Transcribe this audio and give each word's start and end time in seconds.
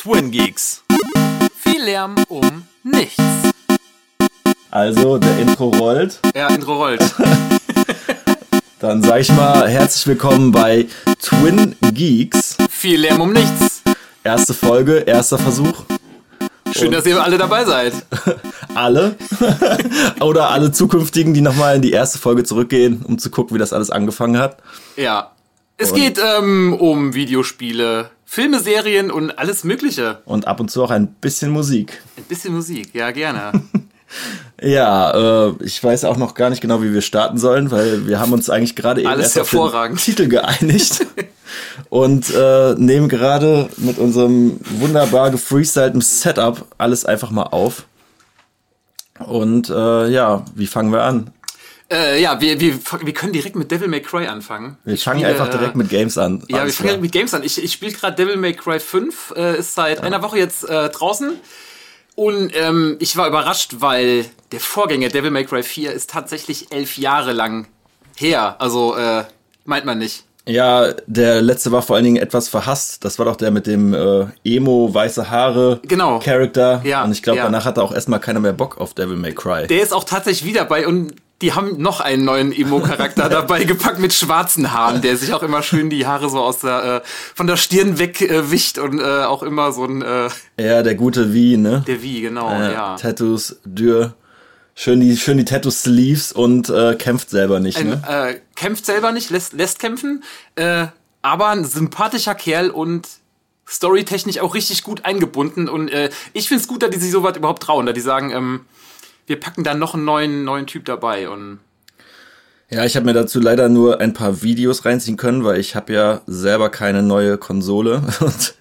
Twin 0.00 0.30
Geeks. 0.30 0.82
Viel 1.54 1.82
Lärm 1.82 2.14
um 2.30 2.62
nichts. 2.82 3.22
Also, 4.70 5.18
der 5.18 5.38
Intro 5.40 5.68
rollt. 5.68 6.20
Ja, 6.34 6.48
Intro 6.48 6.76
rollt. 6.76 7.02
Dann 8.78 9.02
sag 9.02 9.20
ich 9.20 9.30
mal 9.32 9.68
herzlich 9.68 10.06
willkommen 10.06 10.52
bei 10.52 10.86
Twin 11.20 11.76
Geeks. 11.92 12.56
Viel 12.70 13.00
Lärm 13.00 13.20
um 13.20 13.34
nichts. 13.34 13.82
Erste 14.24 14.54
Folge, 14.54 15.00
erster 15.00 15.36
Versuch. 15.36 15.84
Schön, 16.74 16.92
dass 16.92 17.04
ihr 17.04 17.22
alle 17.22 17.36
dabei 17.36 17.66
seid. 17.66 17.92
Alle 18.74 19.16
oder 20.20 20.48
alle 20.50 20.72
zukünftigen, 20.72 21.34
die 21.34 21.40
nochmal 21.42 21.76
in 21.76 21.82
die 21.82 21.90
erste 21.90 22.18
Folge 22.18 22.44
zurückgehen, 22.44 23.02
um 23.04 23.18
zu 23.18 23.28
gucken, 23.28 23.54
wie 23.54 23.58
das 23.58 23.74
alles 23.74 23.90
angefangen 23.90 24.38
hat. 24.38 24.58
Ja. 24.96 25.32
Es 25.76 25.90
Und- 25.90 25.98
geht 25.98 26.18
ähm, 26.24 26.72
um 26.78 27.12
Videospiele, 27.14 28.10
Filme, 28.32 28.60
Serien 28.60 29.10
und 29.10 29.40
alles 29.40 29.64
Mögliche. 29.64 30.20
Und 30.24 30.46
ab 30.46 30.60
und 30.60 30.70
zu 30.70 30.84
auch 30.84 30.92
ein 30.92 31.08
bisschen 31.08 31.50
Musik. 31.50 32.00
Ein 32.16 32.22
bisschen 32.22 32.54
Musik, 32.54 32.94
ja, 32.94 33.10
gerne. 33.10 33.50
Ja, 34.60 35.46
äh, 35.46 35.54
ich 35.60 35.82
weiß 35.82 36.04
auch 36.04 36.16
noch 36.16 36.34
gar 36.34 36.50
nicht 36.50 36.60
genau, 36.60 36.82
wie 36.82 36.92
wir 36.92 37.00
starten 37.00 37.38
sollen, 37.38 37.70
weil 37.70 38.08
wir 38.08 38.18
haben 38.18 38.32
uns 38.32 38.50
eigentlich 38.50 38.74
gerade 38.74 39.02
eben 39.02 39.08
Alles 39.08 39.36
erst 39.36 39.54
auf 39.54 39.72
den. 39.72 39.96
Titel 39.96 40.26
geeinigt 40.26 41.06
und 41.90 42.28
äh, 42.34 42.74
nehmen 42.74 43.08
gerade 43.08 43.68
mit 43.76 43.98
unserem 43.98 44.58
wunderbar 44.80 45.30
gefreestylten 45.30 46.00
Setup 46.00 46.66
alles 46.76 47.04
einfach 47.04 47.30
mal 47.30 47.44
auf. 47.44 47.86
Und 49.20 49.70
äh, 49.70 50.08
ja, 50.08 50.44
wie 50.56 50.66
fangen 50.66 50.92
wir 50.92 51.04
an? 51.04 51.30
Äh, 51.90 52.20
ja, 52.22 52.40
wir, 52.40 52.60
wir, 52.60 52.78
wir 53.02 53.12
können 53.14 53.32
direkt 53.32 53.56
mit 53.56 53.70
Devil 53.70 53.88
May 53.88 54.00
Cry 54.00 54.26
anfangen. 54.26 54.76
Wir 54.84 54.94
Ich 54.94 55.04
fangen 55.04 55.20
spiele, 55.20 55.32
einfach 55.32 55.48
direkt 55.50 55.76
mit 55.76 55.88
Games 55.88 56.16
an. 56.18 56.42
Ja, 56.48 56.64
wir 56.64 56.72
fangen 56.72 56.88
klar. 56.90 57.00
mit 57.00 57.12
Games 57.12 57.34
an. 57.34 57.42
Ich, 57.44 57.62
ich 57.62 57.72
spiele 57.72 57.92
gerade 57.92 58.16
Devil 58.16 58.36
May 58.36 58.52
Cry 58.54 58.78
5, 58.80 59.34
äh, 59.36 59.58
ist 59.58 59.74
seit 59.74 60.00
einer 60.02 60.22
Woche 60.22 60.38
jetzt 60.38 60.68
äh, 60.68 60.88
draußen. 60.88 61.32
Und 62.16 62.52
ähm, 62.54 62.96
ich 62.98 63.16
war 63.16 63.26
überrascht, 63.28 63.76
weil 63.78 64.26
der 64.52 64.60
Vorgänger 64.60 65.08
Devil 65.08 65.30
May 65.30 65.44
Cry 65.44 65.62
4 65.62 65.92
ist 65.92 66.10
tatsächlich 66.10 66.70
elf 66.72 66.98
Jahre 66.98 67.32
lang 67.32 67.66
her. 68.16 68.56
Also, 68.58 68.96
äh, 68.96 69.24
meint 69.64 69.84
man 69.86 69.98
nicht. 69.98 70.24
Ja, 70.46 70.92
der 71.06 71.42
letzte 71.42 71.70
war 71.70 71.82
vor 71.82 71.96
allen 71.96 72.04
Dingen 72.04 72.16
etwas 72.16 72.48
verhasst. 72.48 73.04
Das 73.04 73.18
war 73.18 73.26
doch 73.26 73.36
der 73.36 73.50
mit 73.50 73.66
dem 73.66 73.94
äh, 73.94 74.26
Emo, 74.44 74.92
weiße 74.92 75.30
Haare 75.30 75.80
Genau. 75.86 76.18
Charakter. 76.18 76.80
Ja, 76.84 77.04
Und 77.04 77.12
ich 77.12 77.22
glaube, 77.22 77.38
ja. 77.38 77.44
danach 77.44 77.64
hatte 77.64 77.82
auch 77.82 77.92
erstmal 77.92 78.20
keiner 78.20 78.40
mehr 78.40 78.52
Bock 78.52 78.78
auf 78.78 78.94
Devil 78.94 79.16
May 79.16 79.32
Cry. 79.34 79.66
Der 79.68 79.82
ist 79.82 79.92
auch 79.92 80.04
tatsächlich 80.04 80.44
wieder 80.48 80.64
bei 80.64 80.86
und 80.86 81.14
die 81.40 81.54
haben 81.54 81.80
noch 81.80 82.00
einen 82.00 82.24
neuen 82.24 82.52
Emo-Charakter 82.52 83.28
dabei 83.30 83.64
gepackt 83.64 83.98
mit 83.98 84.12
schwarzen 84.12 84.72
Haaren, 84.72 85.00
der 85.00 85.16
sich 85.16 85.32
auch 85.32 85.42
immer 85.42 85.62
schön 85.62 85.88
die 85.90 86.06
Haare 86.06 86.28
so 86.28 86.38
aus 86.38 86.58
der, 86.58 86.84
äh, 86.84 87.00
von 87.34 87.46
der 87.46 87.56
Stirn 87.56 87.98
wegwischt 87.98 88.78
äh, 88.78 88.80
und 88.80 89.00
äh, 89.00 89.24
auch 89.24 89.42
immer 89.42 89.72
so 89.72 89.84
ein, 89.84 90.02
äh, 90.02 90.28
ja, 90.58 90.82
der 90.82 90.94
gute 90.94 91.32
Wie, 91.32 91.56
ne? 91.56 91.82
der 91.86 92.02
Wie, 92.02 92.20
genau, 92.20 92.50
Ja, 92.50 92.72
ja. 92.72 92.96
Tattoos, 92.96 93.56
Dürr. 93.64 94.14
Schön 94.74 95.00
die, 95.00 95.16
schön 95.16 95.36
die 95.36 95.44
Tattoo-Sleeves 95.44 96.32
und 96.32 96.70
äh, 96.70 96.94
kämpft 96.94 97.30
selber 97.30 97.60
nicht, 97.60 97.82
ne? 97.82 98.02
Ein, 98.06 98.34
äh, 98.34 98.40
kämpft 98.54 98.86
selber 98.86 99.12
nicht, 99.12 99.28
lässt, 99.30 99.52
lässt 99.52 99.78
kämpfen, 99.78 100.22
äh, 100.54 100.86
aber 101.22 101.48
ein 101.48 101.64
sympathischer 101.64 102.34
Kerl 102.34 102.70
und 102.70 103.06
storytechnisch 103.68 104.38
auch 104.40 104.54
richtig 104.54 104.82
gut 104.82 105.04
eingebunden. 105.04 105.68
Und 105.68 105.88
äh, 105.88 106.10
ich 106.32 106.48
finde 106.48 106.62
es 106.62 106.68
gut, 106.68 106.82
dass 106.82 106.90
die 106.90 106.98
sich 106.98 107.10
so 107.10 107.22
weit 107.22 107.36
überhaupt 107.36 107.62
trauen, 107.62 107.86
da 107.86 107.92
die 107.92 108.00
sagen, 108.00 108.30
ähm, 108.30 108.60
wir 109.26 109.38
packen 109.38 109.64
da 109.64 109.74
noch 109.74 109.94
einen 109.94 110.04
neuen, 110.04 110.44
neuen 110.44 110.66
Typ 110.66 110.84
dabei. 110.84 111.28
Und 111.28 111.60
Ja, 112.70 112.84
ich 112.84 112.96
habe 112.96 113.06
mir 113.06 113.12
dazu 113.12 113.40
leider 113.40 113.68
nur 113.68 114.00
ein 114.00 114.12
paar 114.12 114.42
Videos 114.42 114.84
reinziehen 114.84 115.16
können, 115.16 115.44
weil 115.44 115.58
ich 115.58 115.74
habe 115.74 115.92
ja 115.92 116.20
selber 116.26 116.70
keine 116.70 117.02
neue 117.02 117.38
Konsole 117.38 118.02
und 118.20 118.54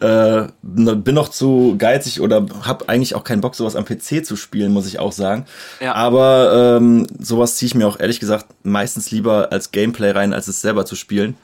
äh, 0.00 0.46
bin 0.62 1.14
noch 1.14 1.28
zu 1.28 1.74
geizig 1.78 2.20
oder 2.20 2.46
habe 2.62 2.88
eigentlich 2.88 3.14
auch 3.14 3.24
keinen 3.24 3.40
Bock, 3.40 3.54
sowas 3.54 3.76
am 3.76 3.84
PC 3.84 4.24
zu 4.24 4.36
spielen, 4.36 4.72
muss 4.72 4.86
ich 4.86 4.98
auch 4.98 5.12
sagen. 5.12 5.46
Ja. 5.80 5.94
Aber 5.94 6.76
ähm, 6.78 7.06
sowas 7.18 7.56
ziehe 7.56 7.66
ich 7.66 7.74
mir 7.74 7.88
auch 7.88 7.98
ehrlich 7.98 8.20
gesagt 8.20 8.46
meistens 8.62 9.10
lieber 9.10 9.52
als 9.52 9.72
Gameplay 9.72 10.10
rein, 10.10 10.32
als 10.32 10.48
es 10.48 10.60
selber 10.60 10.86
zu 10.86 10.94
spielen. 10.94 11.36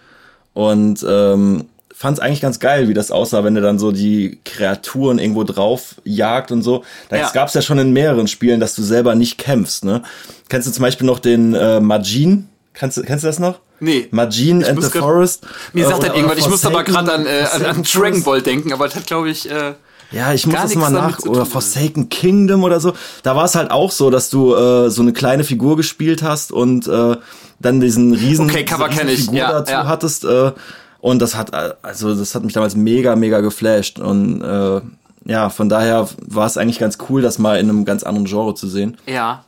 Und 0.54 1.04
ähm, 1.08 1.66
fand 1.94 2.18
es 2.18 2.22
eigentlich 2.24 2.40
ganz 2.40 2.58
geil, 2.58 2.88
wie 2.88 2.94
das 2.94 3.10
aussah, 3.10 3.44
wenn 3.44 3.54
du 3.54 3.60
dann 3.60 3.78
so 3.78 3.92
die 3.92 4.40
Kreaturen 4.44 5.18
irgendwo 5.18 5.44
drauf 5.44 5.96
jagt 6.04 6.50
und 6.52 6.62
so. 6.62 6.84
Da 7.08 7.16
Ja. 7.16 7.30
gab's 7.32 7.54
ja 7.54 7.62
schon 7.62 7.78
in 7.78 7.92
mehreren 7.92 8.28
Spielen, 8.28 8.60
dass 8.60 8.74
du 8.74 8.82
selber 8.82 9.14
nicht 9.14 9.38
kämpfst. 9.38 9.84
Ne? 9.84 10.02
Kennst 10.48 10.66
du 10.68 10.72
zum 10.72 10.82
Beispiel 10.82 11.06
noch 11.06 11.18
den 11.18 11.54
äh, 11.54 11.80
Majin? 11.80 12.48
Kennst, 12.74 12.96
du- 12.96 13.02
kennst 13.02 13.24
du 13.24 13.28
das 13.28 13.38
noch? 13.38 13.60
Nee. 13.80 14.08
Majin 14.12 14.64
and 14.64 14.82
the 14.82 14.90
Forest. 14.90 15.44
Mir 15.72 15.84
Äh, 15.84 15.88
sagt 15.88 15.98
oder- 15.98 16.08
halt 16.08 16.16
irgendwas, 16.16 16.38
ich 16.38 16.48
muss 16.48 16.64
aber 16.64 16.84
gerade 16.84 17.12
an, 17.12 17.26
äh, 17.26 17.44
an, 17.52 17.64
an 17.64 17.82
Dragon. 17.82 18.22
Ball 18.22 18.40
denken, 18.42 18.72
aber 18.72 18.86
das 18.86 18.96
hat, 18.96 19.06
glaube 19.06 19.28
ich, 19.30 19.50
äh, 19.50 19.74
Ja, 20.12 20.32
ich 20.34 20.46
muss 20.46 20.54
das 20.60 20.74
mal 20.74 20.90
nach. 20.90 21.18
Oder. 21.20 21.46
Forsaken 21.46 22.08
Kingdom 22.10 22.64
oder 22.64 22.80
so. 22.80 22.92
Da 23.22 23.34
war 23.34 23.44
es 23.46 23.54
halt 23.54 23.70
auch 23.70 23.90
so, 23.90 24.10
dass 24.10 24.28
du 24.30 24.54
äh, 24.54 24.90
so 24.90 25.00
eine 25.02 25.12
kleine 25.14 25.42
Figur 25.42 25.76
gespielt 25.76 26.22
hast 26.22 26.52
und 26.52 26.86
äh, 26.86 27.16
dann 27.60 27.80
diesen 27.80 28.12
riesen, 28.12 28.50
Okay, 28.50 28.64
Cover 28.64 28.90
ich. 28.90 29.20
Figur 29.20 29.34
Ja, 29.36 29.52
dazu 29.52 29.72
ja. 29.72 29.86
hattest. 29.86 30.24
Äh, 30.24 30.52
und 31.02 31.18
das 31.18 31.34
hat, 31.34 31.52
also 31.82 32.14
das 32.14 32.32
hat 32.36 32.44
mich 32.44 32.52
damals 32.52 32.76
mega, 32.76 33.16
mega 33.16 33.40
geflasht. 33.40 33.98
Und 33.98 34.40
äh, 34.40 34.80
ja, 35.24 35.50
von 35.50 35.68
daher 35.68 36.08
war 36.24 36.46
es 36.46 36.56
eigentlich 36.56 36.78
ganz 36.78 36.96
cool, 37.08 37.20
das 37.20 37.40
mal 37.40 37.58
in 37.58 37.68
einem 37.68 37.84
ganz 37.84 38.04
anderen 38.04 38.26
Genre 38.26 38.54
zu 38.54 38.68
sehen. 38.68 38.96
ja. 39.06 39.44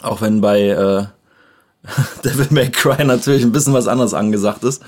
Auch 0.00 0.20
wenn 0.20 0.40
bei 0.40 0.60
äh, 0.62 1.06
Devil 2.24 2.46
May 2.50 2.70
Cry 2.70 3.04
natürlich 3.04 3.42
ein 3.42 3.50
bisschen 3.50 3.74
was 3.74 3.88
anderes 3.88 4.14
angesagt 4.14 4.62
ist. 4.62 4.80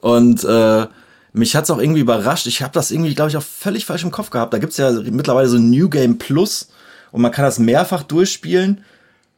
Und 0.00 0.42
äh, 0.42 0.86
mich 1.34 1.54
hat's 1.54 1.70
auch 1.70 1.78
irgendwie 1.78 2.00
überrascht. 2.00 2.46
Ich 2.46 2.62
habe 2.62 2.72
das 2.72 2.90
irgendwie, 2.90 3.14
glaube 3.14 3.30
ich, 3.30 3.36
auch 3.36 3.42
völlig 3.42 3.84
falsch 3.84 4.04
im 4.04 4.10
Kopf 4.10 4.30
gehabt. 4.30 4.54
Da 4.54 4.58
gibt's 4.58 4.78
ja 4.78 4.90
mittlerweile 4.90 5.48
so 5.48 5.58
ein 5.58 5.70
New 5.70 5.90
Game 5.90 6.16
Plus 6.16 6.70
und 7.12 7.20
man 7.20 7.30
kann 7.30 7.44
das 7.44 7.58
mehrfach 7.58 8.02
durchspielen. 8.02 8.82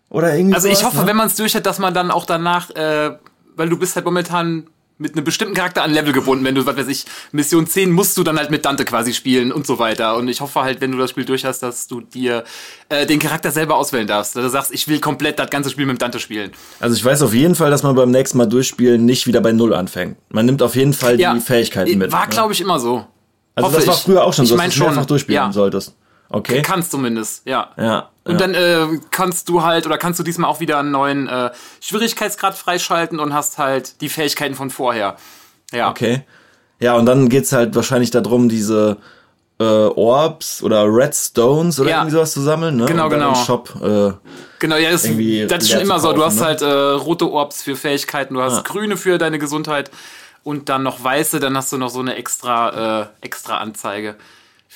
Oder 0.08 0.34
irgendwie 0.34 0.54
Also 0.54 0.68
ich 0.68 0.84
hoffe, 0.84 0.98
ne? 0.98 1.06
wenn 1.06 1.16
man 1.16 1.26
es 1.26 1.34
durch 1.34 1.56
hat, 1.56 1.66
dass 1.66 1.80
man 1.80 1.92
dann 1.92 2.10
auch 2.12 2.24
danach, 2.24 2.70
äh, 2.70 3.18
weil 3.56 3.68
du 3.68 3.76
bist 3.76 3.96
halt 3.96 4.06
momentan 4.06 4.68
mit 5.00 5.14
einem 5.14 5.24
bestimmten 5.24 5.54
Charakter 5.54 5.82
an 5.82 5.92
Level 5.92 6.12
gebunden. 6.12 6.44
Wenn 6.44 6.54
du, 6.54 6.66
was 6.66 6.76
weiß 6.76 6.86
ich, 6.88 7.06
Mission 7.32 7.66
10 7.66 7.90
musst 7.90 8.16
du 8.18 8.22
dann 8.22 8.38
halt 8.38 8.50
mit 8.50 8.64
Dante 8.64 8.84
quasi 8.84 9.14
spielen 9.14 9.50
und 9.50 9.66
so 9.66 9.78
weiter. 9.78 10.16
Und 10.16 10.28
ich 10.28 10.40
hoffe 10.40 10.60
halt, 10.60 10.80
wenn 10.82 10.92
du 10.92 10.98
das 10.98 11.10
Spiel 11.10 11.24
durch 11.24 11.44
hast, 11.44 11.62
dass 11.62 11.86
du 11.86 12.02
dir 12.02 12.44
äh, 12.90 13.06
den 13.06 13.18
Charakter 13.18 13.50
selber 13.50 13.76
auswählen 13.76 14.06
darfst. 14.06 14.36
Dass 14.36 14.44
du 14.44 14.50
sagst, 14.50 14.72
ich 14.72 14.86
will 14.88 15.00
komplett 15.00 15.38
das 15.38 15.48
ganze 15.48 15.70
Spiel 15.70 15.86
mit 15.86 16.00
Dante 16.00 16.20
spielen. 16.20 16.52
Also 16.80 16.94
ich 16.94 17.04
weiß 17.04 17.22
auf 17.22 17.32
jeden 17.32 17.54
Fall, 17.54 17.70
dass 17.70 17.82
man 17.82 17.96
beim 17.96 18.10
nächsten 18.10 18.36
Mal 18.36 18.46
durchspielen 18.46 19.04
nicht 19.04 19.26
wieder 19.26 19.40
bei 19.40 19.52
Null 19.52 19.74
anfängt. 19.74 20.18
Man 20.28 20.44
nimmt 20.44 20.62
auf 20.62 20.76
jeden 20.76 20.92
Fall 20.92 21.16
die 21.16 21.40
Fähigkeiten 21.40 21.96
mit. 21.96 22.12
War, 22.12 22.26
ne? 22.26 22.30
glaube 22.30 22.52
ich, 22.52 22.60
immer 22.60 22.78
so. 22.78 23.06
Also 23.54 23.68
hoffe 23.68 23.76
das 23.78 23.86
war 23.86 23.94
ich. 23.94 24.00
früher 24.00 24.24
auch 24.24 24.32
schon 24.34 24.44
Ich 24.44 24.50
so, 24.50 24.56
dass 24.56 24.74
du 24.74 24.84
mehrfach 24.84 25.06
durchspielen 25.06 25.42
ja. 25.42 25.52
solltest. 25.52 25.94
Okay. 26.28 26.62
Kannst 26.62 26.92
zumindest, 26.92 27.46
ja. 27.46 27.70
Ja. 27.76 28.10
Und 28.30 28.40
ja. 28.40 28.46
dann 28.46 28.54
äh, 28.54 29.00
kannst 29.10 29.48
du 29.48 29.62
halt, 29.62 29.86
oder 29.86 29.98
kannst 29.98 30.18
du 30.20 30.22
diesmal 30.22 30.48
auch 30.50 30.60
wieder 30.60 30.78
einen 30.78 30.90
neuen 30.90 31.28
äh, 31.28 31.50
Schwierigkeitsgrad 31.80 32.54
freischalten 32.54 33.18
und 33.20 33.34
hast 33.34 33.58
halt 33.58 34.00
die 34.00 34.08
Fähigkeiten 34.08 34.54
von 34.54 34.70
vorher. 34.70 35.16
Ja. 35.72 35.90
Okay. 35.90 36.22
Ja, 36.78 36.94
und 36.94 37.06
dann 37.06 37.28
geht's 37.28 37.52
halt 37.52 37.74
wahrscheinlich 37.74 38.10
darum, 38.10 38.48
diese 38.48 38.96
äh, 39.58 39.64
Orbs 39.64 40.62
oder 40.62 40.84
Redstones 40.86 41.78
oder 41.78 41.90
Ja. 41.90 41.96
irgendwie 41.98 42.12
sowas 42.12 42.32
zu 42.32 42.40
sammeln, 42.40 42.76
ne? 42.76 42.86
Genau, 42.86 43.08
genau. 43.08 43.30
Im 43.30 43.34
Shop. 43.34 43.74
Äh, 43.82 44.12
Genau, 44.58 44.76
ja, 44.76 44.90
das, 44.90 45.02
das 45.02 45.62
ist 45.64 45.70
schon 45.70 45.80
immer 45.80 45.98
so. 46.00 46.12
Du 46.12 46.20
kaufen, 46.20 46.26
hast 46.26 46.40
ne? 46.40 46.44
halt 46.44 46.60
äh, 46.62 46.66
rote 46.66 47.30
Orbs 47.30 47.62
für 47.62 47.76
Fähigkeiten, 47.76 48.34
du 48.34 48.42
hast 48.42 48.58
Ah. 48.58 48.62
grüne 48.62 48.98
für 48.98 49.16
deine 49.16 49.38
Gesundheit 49.38 49.90
und 50.44 50.68
dann 50.68 50.82
noch 50.82 51.02
weiße, 51.02 51.40
dann 51.40 51.56
hast 51.56 51.72
du 51.72 51.78
noch 51.78 51.88
so 51.88 52.00
eine 52.00 52.16
extra, 52.16 53.00
äh, 53.02 53.06
extra 53.22 53.56
Anzeige 53.58 54.16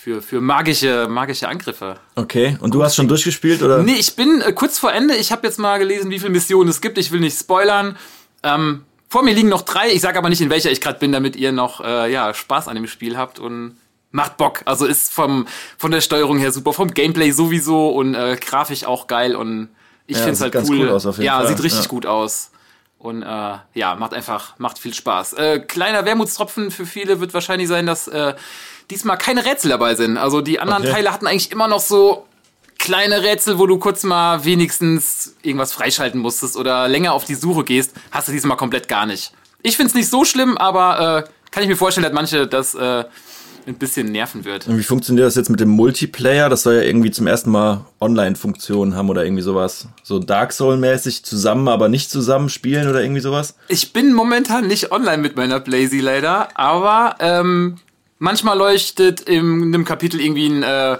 für, 0.04 0.20
für 0.20 0.42
magische, 0.42 1.06
magische 1.08 1.48
Angriffe. 1.48 1.96
okay. 2.14 2.58
Und 2.60 2.74
du 2.74 2.82
hast 2.84 2.94
schon 2.94 3.08
durchgespielt 3.08 3.62
oder? 3.62 3.82
Nee, 3.82 3.94
ich 3.98 4.14
bin 4.16 4.42
äh, 4.42 4.52
kurz 4.52 4.78
vor 4.78 4.92
Ende. 4.92 5.16
Ich 5.16 5.32
habe 5.32 5.46
jetzt 5.46 5.58
mal 5.58 5.78
gelesen, 5.78 6.10
wie 6.10 6.18
viele 6.18 6.30
Missionen 6.30 6.68
es 6.68 6.82
gibt. 6.82 6.98
Ich 6.98 7.10
will 7.10 7.20
nicht 7.20 7.38
spoilern. 7.38 7.96
Ähm, 8.42 8.84
vor 9.08 9.22
mir 9.22 9.32
liegen 9.32 9.48
noch 9.48 9.62
drei. 9.62 9.90
Ich 9.90 10.02
sage 10.02 10.18
aber 10.18 10.28
nicht, 10.28 10.42
in 10.42 10.50
welcher 10.50 10.70
ich 10.70 10.82
gerade 10.82 10.98
bin, 10.98 11.10
damit 11.10 11.36
ihr 11.36 11.52
noch 11.52 11.80
äh, 11.82 12.12
ja, 12.12 12.34
Spaß 12.34 12.68
an 12.68 12.74
dem 12.76 12.86
Spiel 12.86 13.16
habt 13.16 13.38
und 13.38 13.78
macht 14.10 14.36
Bock. 14.36 14.60
Also 14.66 14.84
ist 14.84 15.10
vom, 15.10 15.46
von 15.78 15.90
der 15.90 16.02
Steuerung 16.02 16.36
her 16.38 16.52
super, 16.52 16.74
vom 16.74 16.92
Gameplay 16.92 17.30
sowieso 17.30 17.88
und 17.88 18.14
äh, 18.14 18.36
grafisch 18.38 18.84
auch 18.84 19.06
geil 19.06 19.34
und 19.34 19.70
ich 20.06 20.16
Ja, 20.18 20.24
finde 20.24 20.34
es 20.34 20.40
halt 20.42 20.52
ganz 20.52 20.68
cool. 20.68 20.80
cool 20.80 20.90
aus 20.90 21.06
auf 21.06 21.16
jeden 21.16 21.24
ja, 21.26 21.38
Fall. 21.38 21.48
sieht 21.48 21.62
richtig 21.62 21.84
Ja. 21.84 21.88
gut 21.88 22.04
aus. 22.04 22.50
Und 22.98 23.22
äh, 23.22 23.54
ja, 23.74 23.94
macht 23.96 24.12
einfach, 24.12 24.58
macht 24.58 24.78
viel 24.78 24.92
Spaß. 24.92 25.32
Äh, 25.34 25.60
kleiner 25.60 26.04
Wermutstropfen 26.04 26.70
für 26.70 26.84
viele 26.86 27.20
wird 27.20 27.32
wahrscheinlich 27.34 27.68
sein, 27.68 27.86
dass 27.86 28.06
äh, 28.08 28.34
diesmal 28.94 29.18
keine 29.18 29.44
Rätsel 29.44 29.68
dabei 29.70 29.94
sind. 29.94 30.16
Also 30.16 30.40
die 30.40 30.60
anderen 30.60 30.82
Okay. 30.84 30.92
Teile 30.92 31.12
hatten 31.12 31.26
eigentlich 31.26 31.50
immer 31.52 31.68
noch 31.68 31.80
so 31.80 32.26
kleine 32.78 33.22
Rätsel, 33.22 33.58
wo 33.58 33.66
du 33.66 33.78
kurz 33.78 34.02
mal 34.04 34.44
wenigstens 34.44 35.34
irgendwas 35.42 35.72
freischalten 35.72 36.20
musstest 36.20 36.56
oder 36.56 36.88
länger 36.88 37.12
auf 37.12 37.24
die 37.24 37.34
Suche 37.34 37.64
gehst, 37.64 37.92
hast 38.10 38.28
du 38.28 38.32
diesmal 38.32 38.56
komplett 38.56 38.88
gar 38.88 39.06
nicht. 39.06 39.32
Ich 39.62 39.76
find's 39.76 39.94
nicht 39.94 40.08
so 40.10 40.24
schlimm, 40.24 40.56
aber 40.58 41.24
äh, 41.26 41.50
kann 41.50 41.62
ich 41.62 41.68
mir 41.68 41.76
vorstellen, 41.76 42.04
dass 42.04 42.12
manche 42.12 42.46
das 42.46 42.74
äh, 42.74 43.04
ein 43.66 43.76
bisschen 43.76 44.12
nerven 44.12 44.44
wird. 44.44 44.66
Und 44.66 44.76
wie 44.76 44.82
funktioniert 44.82 45.26
das 45.26 45.36
jetzt 45.36 45.48
mit 45.48 45.60
dem 45.60 45.70
Multiplayer? 45.70 46.50
Das 46.50 46.62
soll 46.64 46.74
ja 46.74 46.82
irgendwie 46.82 47.10
zum 47.10 47.26
ersten 47.26 47.50
Mal 47.50 47.86
Online-Funktionen 48.00 48.94
haben 48.94 49.08
oder 49.08 49.24
irgendwie 49.24 49.42
sowas. 49.42 49.88
So 50.02 50.18
Dark 50.18 50.52
Soul-mäßig 50.52 51.24
zusammen, 51.24 51.68
aber 51.68 51.88
nicht 51.88 52.10
zusammen 52.10 52.50
spielen 52.50 52.88
oder 52.88 53.00
irgendwie 53.00 53.22
sowas? 53.22 53.54
Ich 53.68 53.94
bin 53.94 54.12
momentan 54.12 54.66
nicht 54.66 54.92
online 54.92 55.22
mit 55.22 55.36
meiner 55.36 55.60
Blazy 55.60 56.00
leider, 56.00 56.48
aber 56.58 57.16
ähm, 57.20 57.76
manchmal 58.24 58.58
leuchtet 58.58 59.20
in 59.20 59.62
einem 59.62 59.84
Kapitel 59.84 60.20
irgendwie 60.20 60.48
ein 60.48 60.62
äh, 60.62 60.98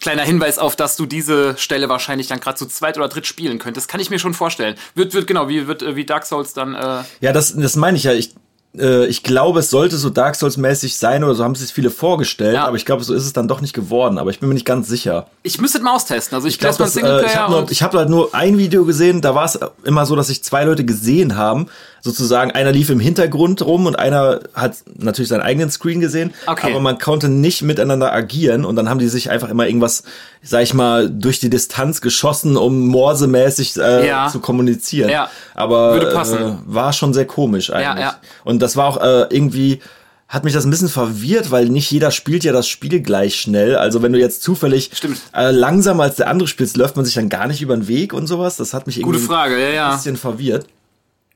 kleiner 0.00 0.22
Hinweis 0.22 0.58
auf, 0.58 0.76
dass 0.76 0.96
du 0.96 1.06
diese 1.06 1.56
Stelle 1.56 1.88
wahrscheinlich 1.88 2.28
dann 2.28 2.38
gerade 2.40 2.56
zu 2.56 2.66
zweit 2.66 2.96
oder 2.98 3.08
dritt 3.08 3.26
spielen 3.26 3.58
könntest. 3.58 3.88
Kann 3.88 4.00
ich 4.00 4.10
mir 4.10 4.18
schon 4.20 4.34
vorstellen. 4.34 4.76
Wird, 4.94 5.14
wird 5.14 5.26
genau, 5.26 5.48
wie, 5.48 5.66
wird, 5.66 5.82
äh, 5.82 5.96
wie 5.96 6.04
Dark 6.04 6.26
Souls 6.26 6.52
dann. 6.52 6.74
Äh 6.74 7.02
Ja, 7.20 7.32
das, 7.32 7.56
das 7.56 7.74
meine 7.74 7.96
ich 7.96 8.04
ja. 8.04 8.12
Ich, 8.12 8.34
äh, 8.78 9.06
ich 9.06 9.22
glaube, 9.22 9.60
es 9.60 9.70
sollte 9.70 9.96
so 9.96 10.10
Dark 10.10 10.36
Souls-mäßig 10.36 10.96
sein 10.98 11.24
oder 11.24 11.34
so 11.34 11.42
haben 11.42 11.54
sich 11.54 11.72
viele 11.72 11.90
vorgestellt, 11.90 12.54
Ja. 12.54 12.66
aber 12.66 12.76
ich 12.76 12.84
glaube, 12.84 13.02
so 13.02 13.14
ist 13.14 13.24
es 13.24 13.32
dann 13.32 13.48
doch 13.48 13.60
nicht 13.62 13.72
geworden. 13.74 14.18
Aber 14.18 14.30
ich 14.30 14.38
bin 14.38 14.48
mir 14.50 14.54
nicht 14.54 14.66
ganz 14.66 14.86
sicher. 14.88 15.26
ich 15.42 15.58
müsste 15.60 15.78
es 15.78 15.84
mal 15.84 15.94
austesten. 15.94 16.36
Also 16.36 16.46
ich, 16.46 16.54
Ich 16.54 16.60
glaube, 16.60 16.78
mal 16.78 16.84
das, 16.84 16.96
äh, 16.96 17.26
ich 17.26 17.36
habe 17.36 17.66
ich 17.70 17.82
hab 17.82 17.94
halt 17.94 18.10
nur 18.10 18.34
ein 18.34 18.58
Video 18.58 18.84
gesehen, 18.84 19.20
da 19.22 19.34
war 19.34 19.46
es 19.46 19.58
immer 19.84 20.04
so, 20.06 20.14
dass 20.14 20.26
sich 20.28 20.44
zwei 20.44 20.64
Leute 20.64 20.84
gesehen 20.84 21.34
haben. 21.36 21.68
Sozusagen, 22.00 22.52
einer 22.52 22.72
lief 22.72 22.90
im 22.90 23.00
Hintergrund 23.00 23.62
rum 23.62 23.86
und 23.86 23.98
einer 23.98 24.40
hat 24.54 24.76
natürlich 24.96 25.28
seinen 25.28 25.40
eigenen 25.40 25.70
Screen 25.70 26.00
gesehen. 26.00 26.32
Okay. 26.46 26.70
Aber 26.70 26.80
man 26.80 26.98
konnte 26.98 27.28
nicht 27.28 27.62
miteinander 27.62 28.12
agieren 28.12 28.64
und 28.64 28.76
dann 28.76 28.88
haben 28.88 28.98
die 28.98 29.08
sich 29.08 29.30
einfach 29.30 29.48
immer 29.48 29.66
irgendwas, 29.66 30.04
sag 30.42 30.62
ich 30.62 30.74
mal, 30.74 31.10
durch 31.10 31.40
die 31.40 31.50
Distanz 31.50 32.00
geschossen, 32.00 32.56
um 32.56 32.86
morsemäßig 32.88 33.76
äh, 33.78 34.06
Ja. 34.06 34.28
zu 34.28 34.40
kommunizieren. 34.40 35.10
Ja. 35.10 35.30
Aber. 35.54 35.96
Äh, 35.96 36.54
war 36.66 36.92
schon 36.92 37.14
sehr 37.14 37.26
komisch 37.26 37.70
eigentlich. 37.70 38.04
ja. 38.04 38.16
Und 38.44 38.60
das 38.62 38.76
war 38.76 38.86
auch 38.86 39.00
äh, 39.02 39.26
irgendwie 39.30 39.80
hat 40.28 40.44
mich 40.44 40.52
das 40.52 40.66
ein 40.66 40.70
bisschen 40.70 40.90
verwirrt, 40.90 41.50
weil 41.50 41.70
nicht 41.70 41.90
jeder 41.90 42.10
spielt 42.10 42.44
ja 42.44 42.52
das 42.52 42.68
Spiel 42.68 43.00
gleich 43.00 43.40
schnell. 43.40 43.76
Also 43.76 44.02
wenn 44.02 44.12
du 44.12 44.18
jetzt 44.18 44.42
zufällig 44.42 44.90
äh, 45.34 45.50
langsamer 45.50 46.02
als 46.02 46.16
der 46.16 46.28
andere 46.28 46.46
spielst, 46.46 46.76
läuft 46.76 46.96
man 46.96 47.06
sich 47.06 47.14
dann 47.14 47.30
gar 47.30 47.46
nicht 47.46 47.62
über 47.62 47.74
den 47.74 47.88
Weg 47.88 48.12
und 48.12 48.26
sowas. 48.26 48.56
Das 48.56 48.74
hat 48.74 48.86
mich 48.86 48.98
irgendwie 48.98 49.16
Gute 49.20 49.26
Frage, 49.26 49.58
ja, 49.58 49.68
ein 49.68 49.74
ja. 49.74 49.94
bisschen 49.94 50.18
verwirrt. 50.18 50.66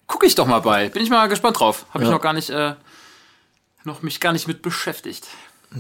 Gucke 0.07 0.27
ich 0.27 0.35
doch 0.35 0.47
mal 0.47 0.61
bei. 0.61 0.89
Bin 0.89 1.03
ich 1.03 1.11
mal 1.11 1.29
gespannt 1.29 1.59
drauf. 1.61 1.87
Habe 1.91 2.05
ich 2.05 2.09
Ja. 2.11 2.15
noch 2.15 2.23
gar 2.23 2.33
nicht, 2.33 2.51
äh, 2.51 2.75
noch 3.85 4.03
mich 4.03 4.21
gar 4.21 4.33
nicht 4.33 4.47
mit 4.49 4.63
beschäftigt. 4.63 5.27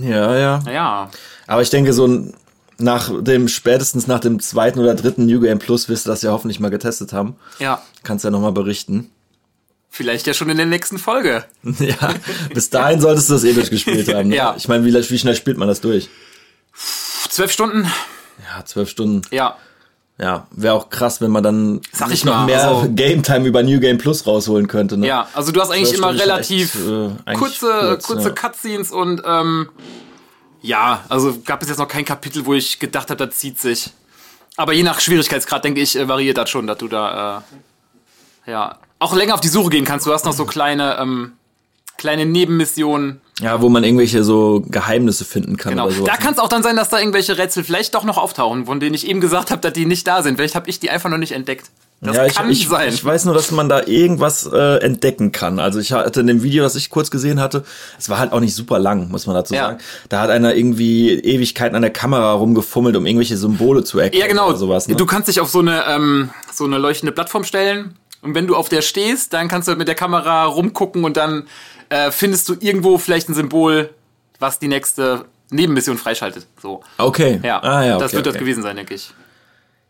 Ja, 0.00 0.36
ja. 0.36 0.58
Naja. 0.64 1.10
Aber 1.46 1.62
ich 1.62 1.70
denke, 1.70 1.92
so 1.92 2.32
nach 2.78 3.10
dem, 3.22 3.48
spätestens 3.48 4.06
nach 4.06 4.20
dem 4.20 4.40
zweiten 4.40 4.78
oder 4.80 4.94
dritten 4.94 5.26
New 5.26 5.40
Game 5.40 5.58
Plus 5.58 5.88
wirst 5.88 6.06
du 6.06 6.10
das 6.10 6.22
ja 6.22 6.30
hoffentlich 6.32 6.60
mal 6.60 6.70
getestet 6.70 7.12
haben. 7.12 7.36
Ja. 7.58 7.82
Kannst 8.02 8.24
ja 8.24 8.30
nochmal 8.30 8.52
berichten. 8.52 9.10
Vielleicht 9.90 10.26
ja 10.26 10.32
schon 10.32 10.48
in 10.48 10.56
der 10.56 10.64
nächsten 10.66 10.96
Folge. 10.98 11.44
ja, 11.62 12.14
bis 12.54 12.70
dahin 12.70 13.00
solltest 13.00 13.28
du 13.28 13.34
das 13.34 13.44
eh 13.44 13.52
durchgespielt 13.52 14.12
haben. 14.14 14.30
Ne? 14.30 14.36
Ja. 14.42 14.54
Ich 14.56 14.66
meine, 14.66 14.84
wie, 14.86 14.94
wie 14.94 15.18
schnell 15.18 15.36
spielt 15.36 15.58
man 15.58 15.68
das 15.68 15.82
durch? 15.82 16.08
Zwölf 17.28 17.52
Stunden? 17.52 17.90
Ja, 18.56 18.64
zwölf 18.64 18.88
Stunden. 18.88 19.20
Ja. 19.30 19.58
Ja, 20.18 20.46
wäre 20.50 20.74
auch 20.74 20.90
krass, 20.90 21.20
wenn 21.20 21.30
man 21.30 21.42
dann 21.42 21.80
Sag 21.90 22.12
ich 22.12 22.24
noch 22.24 22.34
mal, 22.34 22.46
mehr 22.46 22.68
also- 22.68 22.88
Game 22.94 23.22
Time 23.22 23.46
über 23.46 23.62
New 23.62 23.80
Game 23.80 23.98
Plus 23.98 24.26
rausholen 24.26 24.68
könnte. 24.68 24.96
Ne? 24.96 25.06
Ja, 25.06 25.28
also 25.32 25.52
du 25.52 25.60
hast 25.60 25.70
eigentlich 25.70 25.94
immer 25.94 26.14
relativ 26.14 26.74
echt, 26.74 26.86
äh, 26.86 27.10
eigentlich 27.24 27.38
kurze, 27.38 27.80
kurz, 27.88 28.06
kurze 28.06 28.28
ja. 28.28 28.34
Cutscenes 28.34 28.92
und 28.92 29.22
ähm, 29.24 29.68
ja, 30.60 31.04
also 31.08 31.34
gab 31.44 31.62
es 31.62 31.68
jetzt 31.68 31.78
noch 31.78 31.88
kein 31.88 32.04
Kapitel, 32.04 32.46
wo 32.46 32.54
ich 32.54 32.78
gedacht 32.78 33.10
habe, 33.10 33.26
das 33.26 33.36
zieht 33.36 33.58
sich. 33.58 33.90
Aber 34.56 34.72
je 34.72 34.82
nach 34.82 35.00
Schwierigkeitsgrad, 35.00 35.64
denke 35.64 35.80
ich, 35.80 35.96
äh, 35.96 36.06
variiert 36.06 36.36
das 36.36 36.50
schon, 36.50 36.66
dass 36.66 36.78
du 36.78 36.88
da 36.88 37.42
äh, 38.46 38.50
ja 38.50 38.78
auch 38.98 39.16
länger 39.16 39.34
auf 39.34 39.40
die 39.40 39.48
Suche 39.48 39.70
gehen 39.70 39.84
kannst. 39.84 40.06
Du 40.06 40.12
hast 40.12 40.24
noch 40.24 40.32
so 40.34 40.44
kleine, 40.44 40.98
ähm, 41.00 41.32
kleine 42.02 42.26
Nebenmissionen. 42.26 43.20
Ja, 43.40 43.60
wo 43.62 43.68
man 43.68 43.82
irgendwelche 43.84 44.22
so 44.24 44.62
Geheimnisse 44.68 45.24
finden 45.24 45.56
kann 45.56 45.72
Genau. 45.72 45.86
oder 45.86 45.94
sowas. 45.94 46.10
Da 46.10 46.16
kann 46.22 46.34
es 46.34 46.38
auch 46.40 46.48
dann 46.48 46.62
sein, 46.62 46.76
dass 46.76 46.90
da 46.90 46.98
irgendwelche 46.98 47.38
Rätsel 47.38 47.64
vielleicht 47.64 47.94
doch 47.94 48.04
noch 48.04 48.18
auftauchen, 48.18 48.66
von 48.66 48.78
denen 48.80 48.94
ich 48.94 49.06
eben 49.06 49.20
gesagt 49.20 49.50
habe, 49.50 49.60
dass 49.62 49.72
die 49.72 49.86
nicht 49.86 50.06
da 50.06 50.22
sind. 50.22 50.36
Vielleicht 50.36 50.54
habe 50.54 50.68
ich 50.68 50.78
die 50.80 50.90
einfach 50.90 51.08
noch 51.08 51.16
nicht 51.18 51.32
entdeckt. 51.32 51.70
Das 52.04 52.16
ja, 52.16 52.26
kann 52.28 52.50
ich, 52.50 52.66
sein. 52.68 52.88
ich 52.92 53.04
weiß 53.04 53.26
nur, 53.26 53.34
dass 53.34 53.52
man 53.52 53.68
da 53.68 53.82
irgendwas 53.86 54.44
äh, 54.52 54.78
entdecken 54.82 55.30
kann. 55.30 55.60
Also 55.60 55.78
ich 55.78 55.92
hatte 55.92 56.18
in 56.20 56.26
dem 56.26 56.42
Video, 56.42 56.64
das 56.64 56.74
ich 56.74 56.90
kurz 56.90 57.12
gesehen 57.12 57.40
hatte, 57.40 57.62
es 57.96 58.08
war 58.10 58.18
halt 58.18 58.32
auch 58.32 58.40
nicht 58.40 58.56
super 58.56 58.80
lang, 58.80 59.08
muss 59.08 59.26
man 59.28 59.36
dazu 59.36 59.54
Ja. 59.54 59.66
sagen. 59.66 59.78
Da 60.08 60.20
hat 60.20 60.30
einer 60.30 60.52
irgendwie 60.56 61.10
Ewigkeiten 61.12 61.76
an 61.76 61.82
der 61.82 61.92
Kamera 61.92 62.32
rumgefummelt, 62.32 62.96
um 62.96 63.06
irgendwelche 63.06 63.36
Symbole 63.36 63.84
zu 63.84 64.00
erkennen 64.00 64.20
Ja, 64.20 64.26
genau. 64.26 64.48
oder 64.48 64.56
sowas. 64.58 64.88
Ne? 64.88 64.96
Du 64.96 65.06
kannst 65.06 65.28
dich 65.28 65.38
auf 65.40 65.48
so 65.48 65.60
eine, 65.60 65.84
ähm, 65.88 66.30
so 66.52 66.64
eine 66.64 66.78
leuchtende 66.78 67.12
Plattform 67.12 67.44
stellen 67.44 67.94
und 68.20 68.34
wenn 68.34 68.48
du 68.48 68.56
auf 68.56 68.68
der 68.68 68.82
stehst, 68.82 69.32
dann 69.32 69.46
kannst 69.46 69.68
du 69.68 69.76
mit 69.76 69.86
der 69.86 69.94
Kamera 69.94 70.44
rumgucken 70.46 71.04
und 71.04 71.16
dann 71.16 71.44
äh, 71.92 72.10
findest 72.10 72.48
du 72.48 72.56
irgendwo 72.58 72.96
vielleicht 72.96 73.28
ein 73.28 73.34
Symbol, 73.34 73.90
was 74.38 74.58
die 74.58 74.68
nächste 74.68 75.26
Nebenmission 75.50 75.98
freischaltet. 75.98 76.46
So. 76.60 76.82
okay. 76.96 77.38
Ja, 77.42 77.62
ah, 77.62 77.84
ja 77.84 77.94
okay, 77.96 78.02
das 78.04 78.12
wird 78.14 78.26
das 78.26 78.34
okay. 78.34 78.40
gewesen 78.44 78.62
sein, 78.62 78.76
denke 78.76 78.94
ich. 78.94 79.12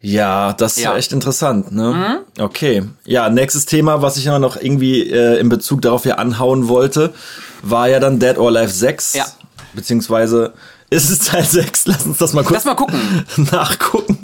Ja, 0.01 0.53
das 0.53 0.79
ist 0.79 0.83
Ja. 0.83 0.91
Mhm. 0.93 0.99
echt 0.99 1.13
interessant, 1.13 1.71
ne? 1.71 2.25
Okay. 2.37 2.83
Ja, 3.05 3.31
nächstes 3.31 3.67
Thema, 3.67 4.03
was 4.03 4.17
ich 4.17 4.27
immer 4.27 4.41
noch 4.41 4.57
irgendwie 4.57 5.09
äh, 5.09 5.39
in 5.39 5.49
Bezug 5.49 5.81
darauf 5.83 6.03
hier 6.03 6.19
anhauen 6.19 6.67
wollte, 6.67 7.15
war 7.63 7.89
ja 7.89 8.01
dann 8.01 8.19
Dead 8.19 8.37
or 8.37 8.49
Alive 8.49 8.73
6. 8.73 9.15
Ja. 9.15 9.27
Beziehungsweise 9.73 10.55
ist 10.91 11.09
es 11.09 11.21
Teil 11.21 11.45
6? 11.45 11.87
Lass 11.87 12.05
uns 12.05 12.19
das 12.19 12.33
mal 12.33 12.43
kurz 12.43 12.65
Lass 12.65 12.65
mal 12.65 12.75
gucken. 12.75 12.99
nachgucken. 13.53 14.19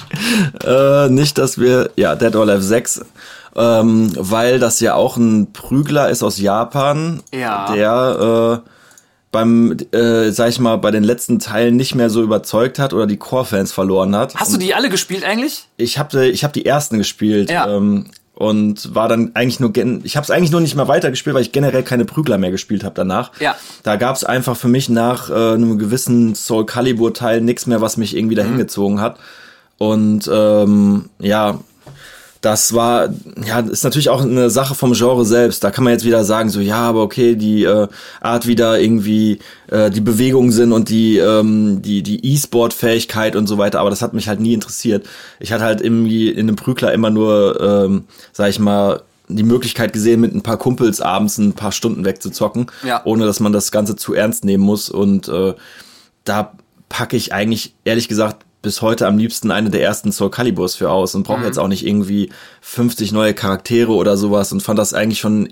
Äh, 0.65 1.09
nicht, 1.11 1.39
dass 1.39 1.59
wir, 1.59 1.91
ja, 1.95 2.17
Dead 2.17 2.35
or 2.35 2.43
Alive 2.43 2.63
6, 2.63 3.03
ähm, 3.57 4.13
weil 4.17 4.59
das 4.59 4.81
ja 4.81 4.95
auch 4.95 5.17
ein 5.17 5.53
Prügler 5.53 6.09
ist 6.11 6.23
aus 6.23 6.39
Japan, 6.39 7.23
Ja. 7.35 7.73
der 7.73 8.63
äh, 8.65 8.69
beim, 9.31 9.77
äh, 9.93 10.31
sag 10.31 10.49
ich 10.49 10.59
mal, 10.59 10.77
bei 10.77 10.91
den 10.91 11.05
letzten 11.05 11.39
Teilen 11.39 11.77
nicht 11.77 11.95
mehr 11.95 12.09
so 12.09 12.23
überzeugt 12.23 12.79
hat 12.79 12.95
oder 12.95 13.07
die 13.07 13.19
Core-Fans 13.19 13.73
verloren 13.73 14.17
hat. 14.17 14.35
Hast 14.37 14.55
du 14.55 14.59
die 14.59 14.75
alle 14.75 14.89
gespielt 14.89 15.23
eigentlich? 15.25 15.69
Ich 15.77 15.99
habe 15.99 16.27
ich 16.27 16.45
hab 16.45 16.53
die 16.55 16.65
ersten 16.65 16.97
gespielt 16.99 17.51
Ja. 17.51 17.69
ähm, 17.77 18.07
und 18.35 18.95
war 18.95 19.09
dann 19.09 19.33
eigentlich 19.35 19.59
nur 19.61 19.73
gen 19.73 20.01
ich 20.05 20.17
habe 20.17 20.23
es 20.25 20.31
eigentlich 20.31 20.53
nur 20.53 20.61
nicht 20.61 20.77
mehr 20.77 20.87
weitergespielt, 20.89 21.35
weil 21.35 21.43
ich 21.43 21.51
generell 21.53 21.83
keine 21.83 22.05
Prügler 22.05 22.39
mehr 22.39 22.53
gespielt 22.53 22.85
habe 22.85 22.95
danach. 22.95 23.33
Ja. 23.41 23.55
Da 23.83 23.97
gab 23.97 24.15
es 24.17 24.23
einfach 24.25 24.57
für 24.57 24.69
mich 24.69 24.89
nach 24.89 25.29
äh, 25.29 25.35
einem 25.35 25.77
gewissen 25.79 26.35
Soul 26.35 26.65
Calibur 26.65 27.13
Teil 27.13 27.41
nichts 27.43 27.67
mehr, 27.67 27.81
was 27.83 27.97
mich 27.99 28.17
irgendwie 28.17 28.37
dahin 28.37 28.57
gezogen 28.57 29.01
hat. 29.01 29.19
Und 29.77 30.31
ähm, 30.33 31.11
ja, 31.19 31.59
das 32.41 32.73
war, 32.73 33.09
ja, 33.45 33.61
ist 33.61 33.83
natürlich 33.83 34.11
auch 34.11 34.23
eine 34.23 34.49
Sache 34.51 34.75
vom 34.77 34.93
Genre 34.93 35.25
selbst. 35.25 35.65
Da 35.65 35.71
kann 35.73 35.83
man 35.85 35.93
jetzt 35.93 36.05
wieder 36.05 36.25
sagen, 36.25 36.51
so, 36.51 36.61
ja, 36.61 36.77
aber 36.77 37.03
okay, 37.03 37.35
die 37.35 37.65
äh, 37.65 37.89
Art, 38.21 38.47
wie 38.47 38.55
da 38.55 38.77
irgendwie 38.77 39.41
äh, 39.69 39.91
die 39.91 40.01
Bewegungen 40.01 40.53
sind 40.53 40.73
und 40.73 40.89
die, 40.89 41.19
ähm, 41.19 41.83
die, 41.83 42.03
die 42.03 42.25
E-Sport-Fähigkeit 42.35 43.35
und 43.35 43.47
so 43.49 43.59
weiter, 43.59 43.81
aber 43.81 43.91
das 43.91 44.03
hat 44.03 44.15
mich 44.15 44.29
halt 44.29 44.41
nie 44.41 44.55
interessiert. 44.55 45.07
Ich 45.41 45.53
hatte 45.53 45.65
halt 45.65 45.81
irgendwie 45.81 46.29
in 46.29 46.41
einem 46.49 46.57
Prügler 46.57 46.93
immer 46.93 47.11
nur, 47.11 47.61
ähm, 47.61 48.05
sag 48.33 48.51
ich 48.51 48.59
mal, 48.61 49.03
die 49.31 49.43
Möglichkeit 49.43 49.93
gesehen, 49.93 50.21
mit 50.21 50.35
ein 50.35 50.43
paar 50.43 50.57
Kumpels 50.57 51.01
abends 51.01 51.37
ein 51.39 51.53
paar 51.53 51.73
Stunden 51.73 52.05
wegzuzocken, 52.05 52.67
Ja. 52.85 53.03
ohne 53.05 53.27
dass 53.27 53.41
man 53.41 53.53
das 53.53 53.71
Ganze 53.73 53.95
zu 53.97 54.15
ernst 54.15 54.45
nehmen 54.45 54.65
muss. 54.65 54.89
Und 54.89 55.29
äh, 55.29 55.55
da 56.25 56.53
packe 56.89 57.17
ich 57.17 57.33
eigentlich, 57.35 57.75
ehrlich 57.85 58.09
gesagt, 58.09 58.45
bis 58.63 58.83
heute 58.83 59.07
am 59.07 59.19
liebsten 59.19 59.51
eine 59.51 59.71
der 59.71 59.83
ersten 59.83 60.11
Soul 60.13 60.31
Caliburs 60.31 60.75
für 60.75 60.91
aus 60.91 61.15
und 61.15 61.21
Mhm. 61.23 61.25
brauche 61.33 61.45
jetzt 61.45 61.59
auch 61.59 61.69
nicht 61.69 61.87
irgendwie 61.87 62.31
50 62.61 63.13
neue 63.13 63.35
Charaktere 63.35 63.93
oder 63.93 64.17
sowas 64.17 64.53
und 64.53 64.63
fand 64.63 64.79
das 64.79 64.95
eigentlich 64.95 65.21
schon 65.21 65.49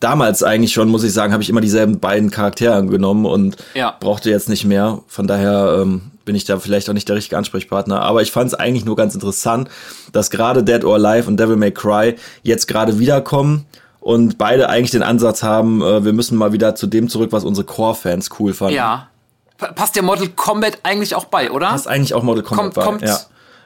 damals 0.00 0.42
eigentlich 0.44 0.72
schon, 0.72 0.88
muss 0.88 1.02
ich 1.02 1.12
sagen, 1.12 1.32
habe 1.32 1.42
ich 1.42 1.50
immer 1.50 1.60
dieselben 1.60 1.98
beiden 1.98 2.30
Charaktere 2.30 2.84
genommen 2.86 3.26
und 3.26 3.56
Ja. 3.74 3.96
brauchte 3.98 4.30
jetzt 4.30 4.48
nicht 4.48 4.64
mehr. 4.64 5.00
Von 5.08 5.26
daher 5.26 5.80
ähm, 5.82 6.02
bin 6.24 6.36
ich 6.36 6.44
da 6.44 6.58
vielleicht 6.60 6.88
auch 6.88 6.94
nicht 6.94 7.08
der 7.08 7.16
richtige 7.16 7.36
Ansprechpartner. 7.36 8.02
Aber 8.02 8.22
ich 8.22 8.30
fand 8.30 8.46
es 8.48 8.54
eigentlich 8.54 8.84
nur 8.84 8.94
ganz 8.96 9.14
interessant, 9.14 9.68
dass 10.12 10.30
gerade 10.30 10.62
Dead 10.62 10.84
or 10.84 10.94
Alive 10.94 11.26
und 11.28 11.40
Devil 11.40 11.56
May 11.56 11.72
Cry 11.72 12.14
jetzt 12.44 12.68
gerade 12.68 13.00
wiederkommen 13.00 13.64
und 13.98 14.38
beide 14.38 14.68
eigentlich 14.68 14.92
den 14.92 15.02
Ansatz 15.02 15.42
haben, 15.42 15.82
äh, 15.82 16.04
wir 16.04 16.12
müssen 16.12 16.38
mal 16.38 16.52
wieder 16.52 16.76
zu 16.76 16.86
dem 16.86 17.08
zurück, 17.08 17.32
was 17.32 17.42
unsere 17.44 17.66
Core-Fans 17.66 18.30
cool 18.38 18.52
fanden. 18.54 18.76
Ja. 18.76 19.08
Pa- 19.58 19.72
Passt 19.72 19.96
der 19.96 20.02
Mortal 20.02 20.28
Kombat 20.28 20.78
eigentlich 20.84 21.14
auch 21.14 21.26
bei, 21.26 21.50
oder? 21.50 21.70
Das 21.72 21.82
ist 21.82 21.86
eigentlich 21.86 22.14
auch 22.14 22.22
Kombat 22.42 22.44
kommt 22.44 22.74
bei, 22.74 22.82
kommt 22.84 23.02
ja. 23.02 23.18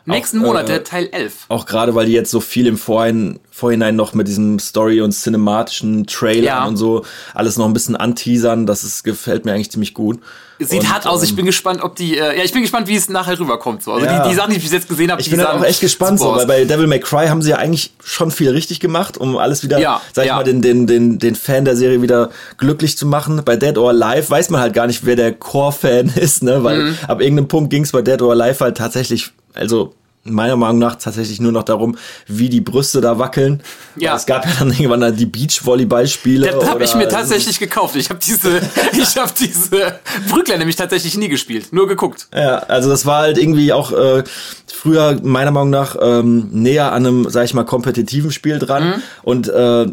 nächsten 0.06 0.38
Auch, 0.40 0.46
Monat, 0.46 0.64
äh, 0.64 0.72
der 0.72 0.84
Teil 0.84 1.08
11. 1.12 1.44
Auch 1.48 1.66
gerade, 1.66 1.94
weil 1.94 2.06
die 2.06 2.12
jetzt 2.12 2.30
so 2.30 2.40
viel 2.40 2.66
im 2.66 2.76
Vorhinein, 2.78 3.38
Vorhinein 3.50 3.94
noch 3.94 4.14
mit 4.14 4.26
diesem 4.26 4.58
Story- 4.58 5.00
und 5.02 5.12
cinematischen 5.12 6.06
Trailern 6.06 6.44
Ja. 6.44 6.64
und 6.64 6.76
so 6.76 7.04
alles 7.34 7.56
noch 7.58 7.66
ein 7.66 7.72
bisschen 7.74 7.94
anteasern. 7.96 8.66
Das 8.66 8.82
ist, 8.84 9.04
gefällt 9.04 9.44
mir 9.44 9.52
eigentlich 9.52 9.70
ziemlich 9.70 9.94
gut. 9.94 10.18
Sieht 10.64 10.80
und, 10.80 10.92
hart 10.92 11.06
aus. 11.06 11.22
Ich 11.22 11.30
ähm, 11.30 11.36
bin 11.36 11.46
gespannt, 11.46 11.82
ob 11.82 11.96
die. 11.96 12.16
Äh, 12.18 12.38
ja, 12.38 12.44
ich 12.44 12.52
bin 12.52 12.62
gespannt, 12.62 12.88
wie 12.88 12.96
es 12.96 13.08
nachher 13.08 13.38
rüberkommt. 13.38 13.82
So. 13.82 13.92
Also 13.92 14.06
Ja. 14.06 14.22
die, 14.22 14.28
die 14.30 14.34
Sachen, 14.34 14.50
die 14.50 14.56
ich 14.56 14.62
bis 14.62 14.72
jetzt 14.72 14.88
gesehen 14.88 15.10
habe, 15.10 15.20
Ich 15.20 15.30
bin 15.30 15.40
auch 15.44 15.62
echt 15.64 15.80
gespannt, 15.80 16.18
so, 16.20 16.34
weil 16.34 16.46
bei 16.46 16.64
Devil 16.64 16.86
May 16.86 17.00
Cry 17.00 17.28
haben 17.28 17.42
sie 17.42 17.50
ja 17.50 17.56
eigentlich 17.56 17.92
schon 18.02 18.30
viel 18.30 18.50
richtig 18.50 18.80
gemacht, 18.80 19.18
um 19.18 19.36
alles 19.36 19.62
wieder, 19.62 19.78
Ja, 19.78 20.00
sag 20.12 20.22
ich 20.24 20.28
ja. 20.28 20.36
mal, 20.36 20.44
den, 20.44 20.62
den, 20.62 20.86
den, 20.86 21.18
den 21.18 21.34
Fan 21.34 21.64
der 21.64 21.76
Serie 21.76 22.02
wieder 22.02 22.30
glücklich 22.58 22.96
zu 22.98 23.06
machen. 23.06 23.42
Bei 23.44 23.56
Dead 23.56 23.76
or 23.78 23.90
Alive 23.90 24.30
weiß 24.30 24.50
man 24.50 24.60
halt 24.60 24.74
gar 24.74 24.86
nicht, 24.86 25.04
wer 25.06 25.16
der 25.16 25.32
Core-Fan 25.32 26.08
ist, 26.16 26.42
ne? 26.42 26.62
Weil 26.64 26.78
Mhm. 26.82 26.98
ab 27.08 27.20
irgendeinem 27.20 27.48
Punkt 27.48 27.70
ging 27.70 27.82
es 27.84 27.92
bei 27.92 28.02
Dead 28.02 28.20
or 28.22 28.32
Alive 28.32 28.60
halt 28.64 28.76
tatsächlich, 28.76 29.30
also 29.54 29.94
meiner 30.24 30.56
Meinung 30.56 30.78
nach 30.78 30.96
tatsächlich 30.96 31.40
nur 31.40 31.52
noch 31.52 31.64
darum, 31.64 31.96
wie 32.26 32.48
die 32.48 32.60
Brüste 32.60 33.00
da 33.00 33.18
wackeln. 33.18 33.62
Ja. 33.96 34.14
Es 34.14 34.26
gab 34.26 34.46
ja 34.46 34.52
dann 34.58 34.70
irgendwann 34.70 35.16
die 35.16 35.26
Beachvolleyball-Spiele. 35.26 36.46
Das 36.46 36.68
habe 36.68 36.84
ich 36.84 36.94
mir 36.94 37.08
tatsächlich 37.08 37.58
gekauft. 37.58 37.96
Ich 37.96 38.08
habe 38.08 38.20
diese, 38.24 38.60
ich 38.92 39.16
habe 39.16 39.32
diese 39.38 39.98
Brückler 40.28 40.58
nämlich 40.58 40.76
tatsächlich 40.76 41.16
nie 41.16 41.28
gespielt, 41.28 41.72
nur 41.72 41.88
geguckt. 41.88 42.28
Ja, 42.34 42.58
also 42.58 42.88
das 42.88 43.04
war 43.06 43.22
halt 43.22 43.38
irgendwie 43.38 43.72
auch 43.72 43.92
äh, 43.92 44.22
früher 44.66 45.18
meiner 45.22 45.50
Meinung 45.50 45.70
nach 45.70 45.96
ähm, 46.00 46.48
näher 46.52 46.92
an 46.92 47.06
einem, 47.06 47.30
sag 47.30 47.44
ich 47.44 47.54
mal, 47.54 47.64
kompetitiven 47.64 48.30
Spiel 48.30 48.58
dran. 48.58 48.88
Mhm. 48.88 49.02
Und 49.22 49.48
äh, 49.48 49.86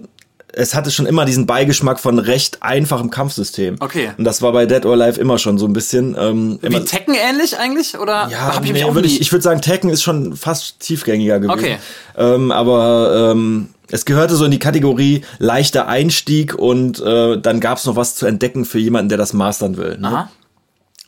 es 0.53 0.73
hatte 0.75 0.91
schon 0.91 1.05
immer 1.05 1.25
diesen 1.25 1.45
Beigeschmack 1.45 1.99
von 1.99 2.19
recht 2.19 2.61
einfachem 2.61 3.09
Kampfsystem. 3.09 3.75
Okay. 3.79 4.11
Und 4.17 4.23
das 4.23 4.41
war 4.41 4.51
bei 4.51 4.65
Dead 4.65 4.85
or 4.85 4.93
Alive 4.93 5.19
immer 5.19 5.37
schon 5.37 5.57
so 5.57 5.65
ein 5.65 5.73
bisschen. 5.73 6.15
Ähm, 6.19 6.59
Wie 6.61 6.85
Tekken 6.85 7.13
ähnlich 7.13 7.57
eigentlich? 7.57 7.97
Oder 7.97 8.27
ja, 8.29 8.55
hab 8.55 8.63
ich 8.63 8.71
nee, 8.71 8.73
mich 8.73 8.85
auch 8.85 8.95
würd 8.95 9.05
ich, 9.05 9.21
ich 9.21 9.31
würde 9.31 9.43
sagen, 9.43 9.61
Tekken 9.61 9.89
ist 9.89 10.01
schon 10.01 10.35
fast 10.35 10.79
tiefgängiger 10.79 11.39
gewesen. 11.39 11.59
Okay. 11.59 11.77
Ähm, 12.17 12.51
aber 12.51 13.31
ähm, 13.31 13.69
es 13.91 14.05
gehörte 14.05 14.35
so 14.35 14.45
in 14.45 14.51
die 14.51 14.59
Kategorie 14.59 15.23
leichter 15.37 15.87
Einstieg 15.87 16.55
und 16.55 16.99
äh, 16.99 17.39
dann 17.39 17.59
gab's 17.59 17.85
noch 17.85 17.95
was 17.95 18.15
zu 18.15 18.25
entdecken 18.25 18.65
für 18.65 18.79
jemanden, 18.79 19.09
der 19.09 19.17
das 19.17 19.33
mastern 19.33 19.77
will. 19.77 19.97
Ne? 19.97 20.07
Aha. 20.07 20.31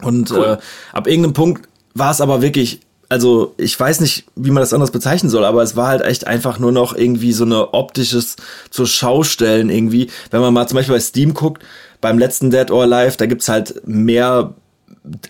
Und 0.02 0.32
äh, 0.32 0.58
ab 0.94 1.08
irgendeinem 1.08 1.34
Punkt 1.34 1.68
war 1.94 2.12
es 2.12 2.22
aber 2.22 2.42
wirklich, 2.42 2.82
also 3.12 3.54
ich 3.58 3.78
weiß 3.78 4.00
nicht, 4.00 4.24
wie 4.38 4.52
man 4.52 4.62
das 4.62 4.72
anders 4.72 4.92
bezeichnen 4.92 5.30
soll, 5.30 5.44
aber 5.44 5.62
es 5.62 5.76
war 5.76 5.90
halt 5.90 6.02
echt 6.02 6.28
einfach 6.28 6.60
nur 6.60 6.72
noch 6.72 6.96
irgendwie 6.96 7.34
so 7.34 7.44
eine 7.44 7.74
optisches 7.74 8.38
zur 8.70 8.88
Schaustellen 8.88 9.70
irgendwie. 9.70 10.10
Wenn 10.30 10.40
man 10.40 10.54
mal 10.54 10.66
zum 10.66 10.78
Beispiel 10.78 10.96
bei 10.96 11.02
Steam 11.02 11.34
guckt, 11.34 11.62
beim 12.00 12.18
letzten 12.18 12.52
Dead 12.52 12.72
or 12.72 12.84
Alive, 12.84 13.18
da 13.18 13.26
gibt's 13.26 13.50
halt 13.50 13.86
mehr 13.86 14.54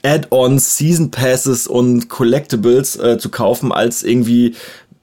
Add-ons, 0.04 0.78
Season 0.78 1.10
Passes 1.10 1.66
und 1.66 2.08
Collectibles 2.08 2.98
äh, 2.98 3.18
zu 3.18 3.30
kaufen, 3.30 3.72
als 3.72 4.04
irgendwie, 4.04 4.54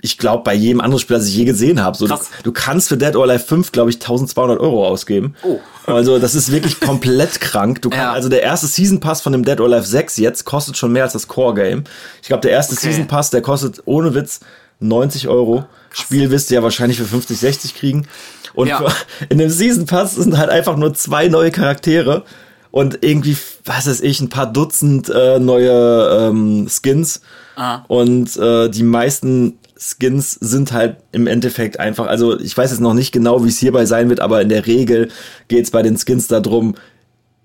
ich 0.00 0.16
glaube, 0.18 0.44
bei 0.44 0.54
jedem 0.54 0.80
anderen 0.80 1.00
Spiel, 1.00 1.16
das 1.16 1.26
ich 1.26 1.34
je 1.36 1.44
gesehen 1.44 1.82
habe. 1.82 1.96
So, 1.96 2.06
du, 2.06 2.14
Krass. 2.14 2.28
du 2.44 2.52
kannst 2.52 2.88
für 2.88 2.96
Dead 2.96 3.16
or 3.16 3.24
Alive 3.24 3.40
5, 3.44 3.72
glaube 3.72 3.90
ich, 3.90 3.96
1200 3.96 4.60
Euro 4.60 4.86
ausgeben. 4.86 5.34
Oh. 5.42 5.58
Also 5.86 6.18
das 6.20 6.34
ist 6.36 6.52
wirklich 6.52 6.78
komplett 6.80 7.40
krank. 7.40 7.82
Du 7.82 7.90
kannst, 7.90 8.02
Ja. 8.02 8.12
Also 8.12 8.28
der 8.28 8.42
erste 8.42 8.66
Season 8.68 9.00
Pass 9.00 9.20
von 9.22 9.32
dem 9.32 9.44
Dead 9.44 9.58
or 9.60 9.66
Alive 9.66 9.86
6 9.86 10.16
jetzt 10.18 10.44
kostet 10.44 10.76
schon 10.76 10.92
mehr 10.92 11.02
als 11.04 11.14
das 11.14 11.26
Core 11.26 11.54
Game. 11.54 11.84
Ich 12.22 12.28
glaube, 12.28 12.42
der 12.42 12.52
erste 12.52 12.74
Okay. 12.74 12.86
Season 12.86 13.06
Pass, 13.08 13.30
der 13.30 13.42
kostet 13.42 13.82
ohne 13.86 14.14
Witz 14.14 14.40
90 14.80 15.26
Euro. 15.28 15.64
Spiel 15.90 16.30
wirst 16.30 16.50
du 16.50 16.54
ja 16.54 16.62
wahrscheinlich 16.62 16.98
für 16.98 17.04
50, 17.06 17.36
60 17.38 17.74
kriegen. 17.74 18.06
Und 18.54 18.68
Ja. 18.68 18.78
für, 18.78 18.92
in 19.30 19.38
dem 19.38 19.50
Season 19.50 19.86
Pass 19.86 20.14
sind 20.14 20.36
halt 20.38 20.50
einfach 20.50 20.76
nur 20.76 20.94
zwei 20.94 21.26
neue 21.28 21.50
Charaktere 21.50 22.22
und 22.70 22.98
irgendwie, 23.02 23.36
was 23.64 23.88
weiß 23.88 24.00
ich, 24.02 24.20
ein 24.20 24.28
paar 24.28 24.46
Dutzend 24.52 25.08
äh, 25.08 25.40
neue 25.40 26.28
ähm, 26.28 26.68
Skins. 26.68 27.20
Ah. 27.56 27.82
Und 27.88 28.36
äh, 28.36 28.68
die 28.68 28.84
meisten 28.84 29.58
Skins 29.78 30.32
sind 30.32 30.72
halt 30.72 30.96
im 31.12 31.26
Endeffekt 31.26 31.78
einfach, 31.78 32.06
also 32.08 32.38
ich 32.38 32.56
weiß 32.56 32.72
jetzt 32.72 32.80
noch 32.80 32.94
nicht 32.94 33.12
genau, 33.12 33.44
wie 33.44 33.48
es 33.48 33.58
hierbei 33.58 33.86
sein 33.86 34.08
wird, 34.08 34.20
aber 34.20 34.42
in 34.42 34.48
der 34.48 34.66
Regel 34.66 35.08
geht's 35.46 35.70
bei 35.70 35.82
den 35.82 35.96
Skins 35.96 36.26
darum, 36.26 36.74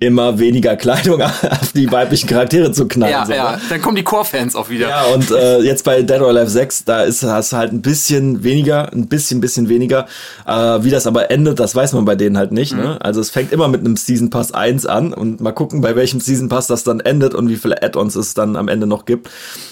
immer 0.05 0.39
weniger 0.39 0.75
Kleidung 0.75 1.21
auf 1.21 1.71
die 1.73 1.91
weiblichen 1.91 2.27
Charaktere 2.27 2.71
zu 2.71 2.87
knallen. 2.87 3.11
Ja, 3.11 3.25
so, 3.25 3.31
ne? 3.31 3.37
ja, 3.37 3.59
dann 3.69 3.81
kommen 3.81 3.95
die 3.95 4.03
Core-Fans 4.03 4.55
auch 4.55 4.69
wieder. 4.69 4.89
Ja, 4.89 5.03
und 5.05 5.31
äh, 5.31 5.59
jetzt 5.59 5.83
bei 5.83 6.01
Dead 6.01 6.19
or 6.19 6.29
Alive 6.29 6.49
6, 6.49 6.85
da 6.85 7.03
ist 7.03 7.23
hast 7.23 7.53
halt 7.53 7.71
ein 7.73 7.81
bisschen 7.81 8.43
weniger, 8.43 8.91
ein 8.93 9.07
bisschen, 9.07 9.41
bisschen 9.41 9.69
weniger. 9.69 10.07
Äh, 10.45 10.83
wie 10.83 10.89
das 10.89 11.07
aber 11.07 11.31
endet, 11.31 11.59
das 11.59 11.75
weiß 11.75 11.93
man 11.93 12.05
bei 12.05 12.15
denen 12.15 12.37
halt 12.37 12.51
nicht. 12.51 12.73
Ne? 12.75 12.97
Also 13.01 13.21
es 13.21 13.29
fängt 13.29 13.51
immer 13.51 13.67
mit 13.67 13.81
einem 13.81 13.95
Season 13.95 14.29
Pass 14.29 14.53
1 14.53 14.85
an 14.85 15.13
und 15.13 15.41
mal 15.41 15.51
gucken, 15.51 15.81
bei 15.81 15.95
welchem 15.95 16.19
Season 16.19 16.49
Pass 16.49 16.67
das 16.67 16.83
dann 16.83 16.99
endet 16.99 17.33
und 17.33 17.49
wie 17.49 17.55
viele 17.55 17.81
Add-ons 17.81 18.15
es 18.15 18.33
dann 18.33 18.55
am 18.55 18.67
Ende 18.67 18.87
noch 18.87 19.05
gibt. 19.05 19.29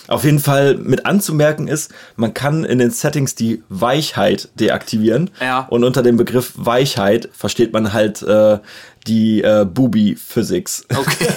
Auf 0.07 0.23
jeden 0.25 0.39
Fall 0.39 0.75
mit 0.75 1.05
anzumerken 1.05 1.67
ist, 1.67 1.91
man 2.15 2.33
kann 2.33 2.65
in 2.65 2.79
den 2.79 2.91
Settings 2.91 3.35
die 3.35 3.63
Weichheit 3.69 4.49
deaktivieren. 4.55 5.29
Ja. 5.39 5.67
Und 5.69 5.83
unter 5.83 6.03
dem 6.03 6.17
Begriff 6.17 6.53
Weichheit 6.55 7.29
versteht 7.31 7.71
man 7.73 7.93
halt 7.93 8.21
äh, 8.21 8.59
die 9.07 9.41
äh, 9.41 9.65
Booby 9.65 10.15
Physics. 10.15 10.85
Okay. 10.89 11.27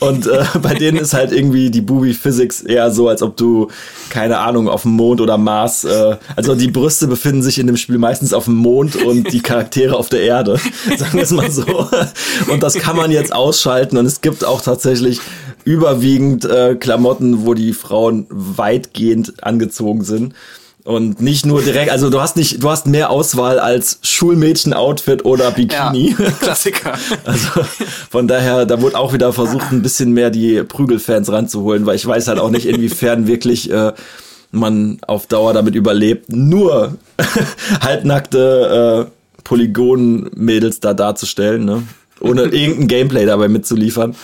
Und 0.00 0.26
äh, 0.26 0.44
bei 0.60 0.74
denen 0.74 0.98
ist 0.98 1.14
halt 1.14 1.32
irgendwie 1.32 1.70
die 1.70 1.80
Booby 1.80 2.14
Physics 2.14 2.62
eher 2.62 2.90
so, 2.90 3.08
als 3.08 3.22
ob 3.22 3.36
du, 3.36 3.68
keine 4.10 4.38
Ahnung, 4.38 4.68
auf 4.68 4.82
dem 4.82 4.92
Mond 4.92 5.20
oder 5.20 5.38
Mars, 5.38 5.84
äh, 5.84 6.16
also 6.36 6.54
die 6.54 6.70
Brüste 6.70 7.06
befinden 7.06 7.42
sich 7.42 7.58
in 7.58 7.66
dem 7.66 7.76
Spiel 7.76 7.98
meistens 7.98 8.32
auf 8.32 8.44
dem 8.44 8.56
Mond 8.56 8.96
und 8.96 9.32
die 9.32 9.40
Charaktere 9.40 9.96
auf 9.96 10.08
der 10.08 10.22
Erde, 10.22 10.58
sagen 10.96 11.14
wir 11.14 11.22
es 11.22 11.30
mal 11.30 11.50
so. 11.50 11.88
Und 12.48 12.62
das 12.62 12.74
kann 12.74 12.96
man 12.96 13.10
jetzt 13.10 13.34
ausschalten 13.34 13.96
und 13.96 14.06
es 14.06 14.20
gibt 14.20 14.44
auch 14.44 14.60
tatsächlich 14.60 15.20
überwiegend 15.64 16.44
äh, 16.44 16.74
Klamotten, 16.74 17.46
wo 17.46 17.54
die 17.54 17.72
Frauen 17.72 18.26
weitgehend 18.30 19.42
angezogen 19.44 20.04
sind. 20.04 20.34
Und 20.84 21.20
nicht 21.20 21.46
nur 21.46 21.62
direkt, 21.62 21.92
also 21.92 22.10
du 22.10 22.20
hast 22.20 22.36
nicht, 22.36 22.62
du 22.62 22.68
hast 22.68 22.86
mehr 22.86 23.10
Auswahl 23.10 23.60
als 23.60 24.00
Schulmädchen-Outfit 24.02 25.24
oder 25.24 25.44
ja, 25.44 25.50
Bikini. 25.50 26.16
Klassiker. 26.40 26.94
Also 27.24 27.62
von 28.10 28.26
daher, 28.26 28.66
da 28.66 28.80
wurde 28.82 28.98
auch 28.98 29.12
wieder 29.12 29.32
versucht, 29.32 29.70
ein 29.70 29.82
bisschen 29.82 30.12
mehr 30.12 30.30
die 30.30 30.62
Prügelfans 30.64 31.30
ranzuholen, 31.30 31.86
weil 31.86 31.94
ich 31.94 32.04
weiß 32.04 32.26
halt 32.26 32.40
auch 32.40 32.50
nicht, 32.50 32.66
inwiefern 32.66 33.28
wirklich 33.28 33.70
äh, 33.70 33.92
man 34.50 34.98
auf 35.06 35.26
Dauer 35.28 35.52
damit 35.52 35.76
überlebt, 35.76 36.32
nur 36.32 36.96
halbnackte 37.80 39.08
äh, 39.08 39.42
Polygon-Mädels 39.44 40.80
da 40.80 40.94
darzustellen, 40.94 41.64
ne? 41.64 41.84
ohne 42.20 42.42
irgendein 42.42 42.88
Gameplay 42.88 43.26
dabei 43.26 43.48
mitzuliefern. 43.48 44.16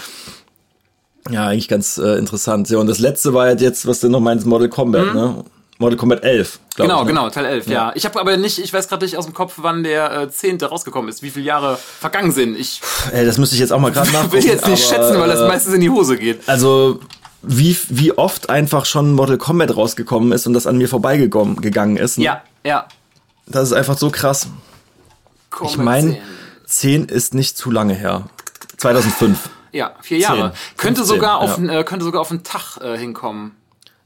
Ja, 1.30 1.46
eigentlich 1.46 1.68
ganz 1.68 1.98
äh, 1.98 2.18
interessant. 2.18 2.68
Ja, 2.70 2.78
und 2.78 2.88
das 2.88 2.98
letzte 2.98 3.32
war 3.32 3.46
halt 3.46 3.60
jetzt, 3.60 3.86
was 3.86 4.00
du 4.00 4.08
noch 4.08 4.20
meinst, 4.20 4.46
Model 4.46 4.68
Combat, 4.68 5.14
ne? 5.14 5.44
Model 5.78 5.96
Combat 5.96 6.24
11. 6.24 6.58
glaub 6.74 6.88
Genau, 6.88 7.00
ich, 7.00 7.06
ne? 7.06 7.12
genau, 7.12 7.30
Teil 7.30 7.44
11, 7.44 7.68
ja. 7.68 7.92
Ich 7.94 8.04
habe 8.04 8.18
aber 8.20 8.36
nicht, 8.36 8.58
ich 8.58 8.72
weiß 8.72 8.88
gerade 8.88 9.04
nicht 9.04 9.16
aus 9.16 9.26
dem 9.26 9.34
Kopf, 9.34 9.54
wann 9.58 9.84
der 9.84 10.22
äh, 10.22 10.30
10. 10.30 10.60
rausgekommen 10.60 11.08
ist, 11.08 11.22
wie 11.22 11.30
viele 11.30 11.44
Jahre 11.46 11.76
vergangen 11.76 12.32
sind. 12.32 12.58
Ich 12.58 12.80
Ey, 13.12 13.24
das 13.24 13.38
müsste 13.38 13.54
ich 13.54 13.60
jetzt 13.60 13.72
auch 13.72 13.78
mal 13.78 13.92
gerade 13.92 14.10
nachgucken. 14.12 14.32
will 14.32 14.44
jetzt 14.44 14.66
nicht 14.66 14.92
aber, 14.92 15.02
schätzen, 15.02 15.20
weil 15.20 15.28
das 15.28 15.40
äh, 15.40 15.48
meistens 15.48 15.74
in 15.74 15.80
die 15.80 15.90
Hose 15.90 16.16
geht. 16.16 16.48
Also, 16.48 17.00
wie, 17.42 17.76
wie 17.90 18.12
oft 18.18 18.50
einfach 18.50 18.84
schon 18.86 19.12
Mortal 19.12 19.38
Kombat 19.38 19.76
rausgekommen 19.76 20.32
ist 20.32 20.46
und 20.48 20.54
das 20.54 20.66
an 20.66 20.78
mir 20.78 20.88
vorbeigegangen 20.88 21.60
gegangen 21.60 21.96
ist. 21.96 22.18
ne? 22.18 22.24
Ja, 22.24 22.42
ja. 22.64 22.86
Das 23.46 23.62
ist 23.62 23.72
einfach 23.72 23.96
so 23.96 24.10
krass. 24.10 24.48
Ich 25.44 25.50
Kombat 25.50 25.84
meine, 25.84 26.18
10. 26.66 27.04
10 27.04 27.04
ist 27.06 27.34
nicht 27.34 27.56
zu 27.56 27.70
lange 27.70 27.94
her. 27.94 28.24
2005. 28.78 29.48
Ja, 29.72 29.92
vier 30.00 30.18
Jahre. 30.18 30.52
Zehn. 30.52 30.76
Könnte 30.76 31.00
15, 31.00 31.16
sogar 31.16 31.38
auf, 31.38 31.58
ja. 31.58 31.80
äh, 31.80 31.84
könnte 31.84 32.04
sogar 32.04 32.20
auf 32.20 32.30
einen 32.30 32.42
Tag 32.42 32.78
äh, 32.80 32.96
hinkommen. 32.98 33.54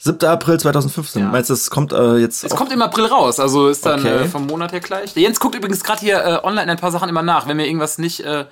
7. 0.05 0.25
April 0.29 0.59
2015. 0.59 1.23
Ja. 1.23 1.29
Meinst 1.29 1.49
du, 1.51 1.55
das 1.55 1.71
kommt 1.71 1.93
äh, 1.93 2.17
jetzt 2.17 2.43
Es 2.45 2.53
auch? 2.53 2.57
kommt 2.57 2.73
im 2.73 2.83
April 2.83 3.07
raus, 3.07 3.39
also 3.39 3.69
ist 3.69 3.87
dann 3.87 4.01
Okay. 4.01 4.25
äh, 4.25 4.29
vom 4.29 4.47
Monat 4.47 4.73
her 4.73 4.81
gleich. 4.81 5.15
Der 5.15 5.23
Jens 5.23 5.39
guckt 5.39 5.55
übrigens 5.55 5.85
gerade 5.85 6.01
hier 6.01 6.19
äh, 6.25 6.39
online 6.47 6.71
ein 6.73 6.79
paar 6.79 6.91
Sachen 6.91 7.09
immer 7.09 7.23
nach. 7.23 7.47
Wenn 7.47 7.57
wir 7.59 7.67
irgendwas 7.67 7.99
nicht 7.99 8.21
äh, 8.21 8.45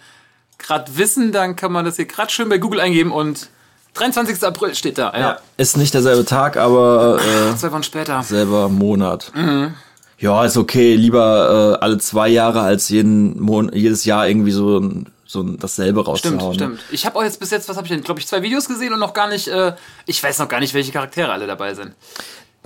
gerade 0.59 0.97
wissen, 0.97 1.33
dann 1.33 1.57
kann 1.57 1.73
man 1.73 1.85
das 1.85 1.97
hier 1.97 2.05
gerade 2.05 2.31
schön 2.31 2.49
bei 2.49 2.59
Google 2.59 2.79
eingeben 2.81 3.11
und 3.11 3.49
23. 3.95 4.43
April 4.45 4.75
steht 4.77 4.99
da. 4.99 5.13
Ja. 5.13 5.19
ja. 5.19 5.39
Ist 5.57 5.77
nicht 5.77 5.93
derselbe 5.93 6.25
Tag, 6.25 6.57
aber 6.57 7.19
äh, 7.19 7.57
Zwei 7.57 7.73
Wochen 7.73 7.83
später. 7.83 8.23
selber 8.23 8.69
Monat. 8.69 9.33
Mhm. 9.35 9.75
Ja, 10.19 10.45
ist 10.45 10.57
okay. 10.57 10.95
Lieber 10.95 11.79
äh, 11.81 11.85
alle 11.85 11.99
zwei 11.99 12.29
Jahre 12.29 12.61
als 12.61 12.89
jeden 12.91 13.41
Mon 13.41 13.73
jedes 13.73 14.05
Jahr 14.05 14.29
irgendwie 14.29 14.53
so, 14.53 14.79
ein- 14.79 15.07
so 15.31 15.45
dasselbe 15.45 16.05
rauszuhauen. 16.05 16.55
Stimmt, 16.55 16.73
ne? 16.73 16.77
stimmt. 16.79 16.93
Ich 16.93 17.07
habe 17.07 17.17
auch 17.17 17.23
jetzt 17.23 17.39
bis 17.39 17.51
jetzt, 17.51 17.69
was 17.69 17.77
habe 17.77 17.87
ich 17.87 17.93
denn, 17.93 18.03
glaube 18.03 18.19
ich, 18.19 18.27
zwei 18.27 18.43
Videos 18.43 18.67
gesehen 18.67 18.93
und 18.93 18.99
noch 18.99 19.15
gar 19.15 19.29
nicht, 19.29 19.47
äh, 19.47 19.75
ich 20.07 20.21
weiß 20.23 20.41
noch 20.41 20.49
gar 20.49 20.59
nicht, 20.59 20.75
welche 20.75 20.91
Charaktere 20.91 21.31
alle 21.31 21.47
dabei 21.47 21.75
sind. 21.75 21.93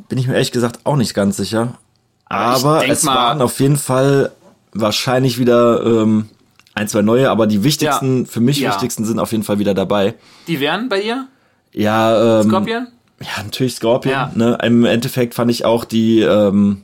Bin 0.09 0.18
ich 0.18 0.26
mir 0.26 0.33
ehrlich 0.33 0.50
gesagt 0.52 0.80
auch 0.85 0.97
nicht 0.97 1.12
ganz 1.12 1.37
sicher. 1.37 1.78
Aber 2.25 2.80
Aber 2.80 2.88
es 2.88 3.04
waren 3.04 3.42
auf 3.42 3.61
jeden 3.61 3.76
Fall 3.76 4.33
wahrscheinlich 4.73 5.38
wieder 5.38 5.85
ähm, 5.85 6.30
ein, 6.75 6.88
zwei 6.88 7.02
neue, 7.02 7.30
aber 7.30 7.47
die 7.47 7.62
wichtigsten, 7.64 8.21
Ja. 8.25 8.30
für 8.30 8.40
mich 8.40 8.59
Ja. 8.61 8.71
wichtigsten 8.71 9.04
sind 9.04 9.18
auf 9.18 9.30
jeden 9.33 9.44
Fall 9.44 9.59
wieder 9.59 9.75
dabei. 9.75 10.14
Die 10.49 10.59
wären 10.59 10.88
bei 10.88 11.00
dir? 11.02 11.28
Ja, 11.73 12.40
ähm, 12.40 12.49
Scorpion? 12.49 12.88
ja 13.21 13.42
natürlich 13.44 13.75
Scorpion. 13.76 14.12
Ja. 14.14 14.30
Ne? 14.35 14.59
Im 14.62 14.85
Endeffekt 14.87 15.35
fand 15.35 15.50
ich 15.50 15.64
auch 15.66 15.85
die 15.85 16.21
ähm, 16.21 16.83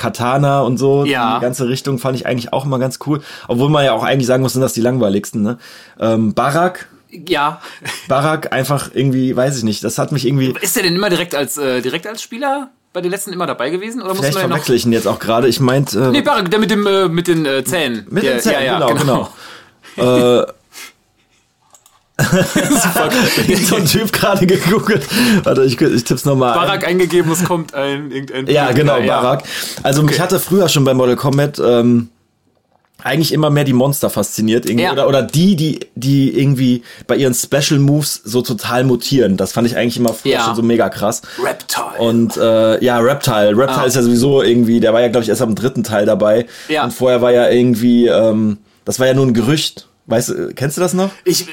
Katana 0.00 0.62
und 0.62 0.78
so, 0.78 1.04
Ja. 1.04 1.36
die 1.36 1.42
ganze 1.42 1.68
Richtung 1.68 1.98
fand 1.98 2.16
ich 2.16 2.26
eigentlich 2.26 2.52
auch 2.52 2.64
immer 2.64 2.78
ganz 2.78 2.98
cool. 3.06 3.20
Obwohl 3.46 3.68
man 3.68 3.84
ja 3.84 3.92
auch 3.92 4.02
eigentlich 4.02 4.26
sagen 4.26 4.42
muss, 4.42 4.54
sind 4.54 4.62
das 4.62 4.72
die 4.72 4.80
langweiligsten. 4.80 5.42
Ne? 5.42 5.58
Ähm, 6.00 6.34
Barak, 6.34 6.88
Ja. 7.10 7.60
Barak 8.08 8.52
einfach 8.52 8.90
irgendwie, 8.94 9.36
weiß 9.36 9.58
ich 9.58 9.64
nicht, 9.64 9.84
das 9.84 9.98
hat 9.98 10.10
mich 10.12 10.26
irgendwie... 10.26 10.54
Ist 10.60 10.74
der 10.76 10.82
denn 10.84 10.94
immer 10.96 11.10
direkt 11.10 11.34
als, 11.34 11.56
äh, 11.58 11.80
direkt 11.82 12.06
als 12.06 12.22
Spieler 12.22 12.70
bei 12.92 13.00
den 13.00 13.10
letzten 13.10 13.32
immer 13.32 13.46
dabei 13.46 13.70
gewesen? 13.70 14.00
Oder 14.00 14.10
muss 14.10 14.18
Vielleicht 14.20 14.34
man 14.34 14.42
ja 14.42 14.48
noch. 14.48 14.54
verwechsel 14.56 14.74
ich 14.76 14.86
ihn 14.86 14.92
jetzt 14.92 15.06
auch 15.06 15.18
gerade. 15.18 15.46
Ich 15.48 15.60
meinte... 15.60 15.98
Äh, 16.00 16.10
Nee, 16.10 16.22
Barak, 16.22 16.50
der 16.50 16.58
mit 16.60 16.70
dem, 16.70 16.86
äh, 16.86 17.08
mit 17.08 17.26
den 17.28 17.44
äh, 17.46 17.62
Zähnen. 17.64 18.06
Mit 18.10 18.22
der, 18.24 18.34
den 18.34 18.40
Zähnen, 18.40 18.64
ja, 18.64 18.80
ja, 18.80 18.88
genau, 18.94 19.28
genau. 19.96 20.40
äh, 20.42 20.52
so 23.66 23.76
ein 23.76 23.86
Typ 23.86 24.12
gerade 24.12 24.46
gegoogelt. 24.46 25.06
Warte, 25.44 25.64
ich, 25.64 25.80
ich 25.80 26.04
tipp's 26.04 26.24
nochmal. 26.24 26.54
Barak 26.54 26.86
eingegeben, 26.86 27.30
es 27.32 27.44
kommt 27.44 27.74
ein, 27.74 28.10
irgendein. 28.10 28.46
Ja, 28.46 28.72
genau, 28.72 28.98
ja. 28.98 29.20
Barak. 29.20 29.44
Also 29.82 30.02
mich 30.02 30.20
hatte 30.20 30.38
früher 30.40 30.68
schon 30.68 30.84
bei 30.84 30.94
Mortal 30.94 31.16
Kombat 31.16 31.58
ähm, 31.64 32.08
eigentlich 33.02 33.32
immer 33.32 33.48
mehr 33.48 33.64
die 33.64 33.72
Monster 33.72 34.10
fasziniert. 34.10 34.66
Irgendwie, 34.66 34.84
Ja. 34.84 34.92
oder, 34.92 35.08
oder 35.08 35.22
die, 35.22 35.56
die, 35.56 35.80
die 35.94 36.38
irgendwie 36.38 36.82
bei 37.06 37.16
ihren 37.16 37.32
Special 37.34 37.80
Moves 37.80 38.20
so 38.24 38.42
total 38.42 38.84
mutieren. 38.84 39.36
Das 39.38 39.52
fand 39.52 39.66
ich 39.66 39.76
eigentlich 39.76 39.96
immer 39.96 40.12
früher 40.12 40.32
Ja. 40.34 40.44
schon 40.44 40.56
so 40.56 40.62
mega 40.62 40.90
krass. 40.90 41.22
Reptile. 41.42 41.98
Und 41.98 42.36
äh, 42.36 42.84
ja, 42.84 42.98
Reptile. 42.98 43.56
Reptile 43.56 43.80
Ah. 43.82 43.84
ist 43.84 43.96
ja 43.96 44.02
sowieso 44.02 44.42
irgendwie, 44.42 44.80
der 44.80 44.92
war 44.92 45.00
ja, 45.00 45.08
glaube 45.08 45.22
ich, 45.22 45.30
erst 45.30 45.40
am 45.42 45.54
dritten 45.54 45.82
Teil 45.82 46.04
dabei. 46.04 46.46
Ja. 46.68 46.84
Und 46.84 46.92
vorher 46.92 47.22
war 47.22 47.32
ja 47.32 47.48
irgendwie, 47.48 48.06
ähm, 48.06 48.58
das 48.84 49.00
war 49.00 49.06
ja 49.06 49.14
nur 49.14 49.24
ein 49.26 49.32
Gerücht. 49.34 49.86
Weißt 50.06 50.28
du, 50.30 50.52
kennst 50.54 50.76
du 50.76 50.80
das 50.82 50.92
noch? 50.92 51.10
Ich, 51.24 51.46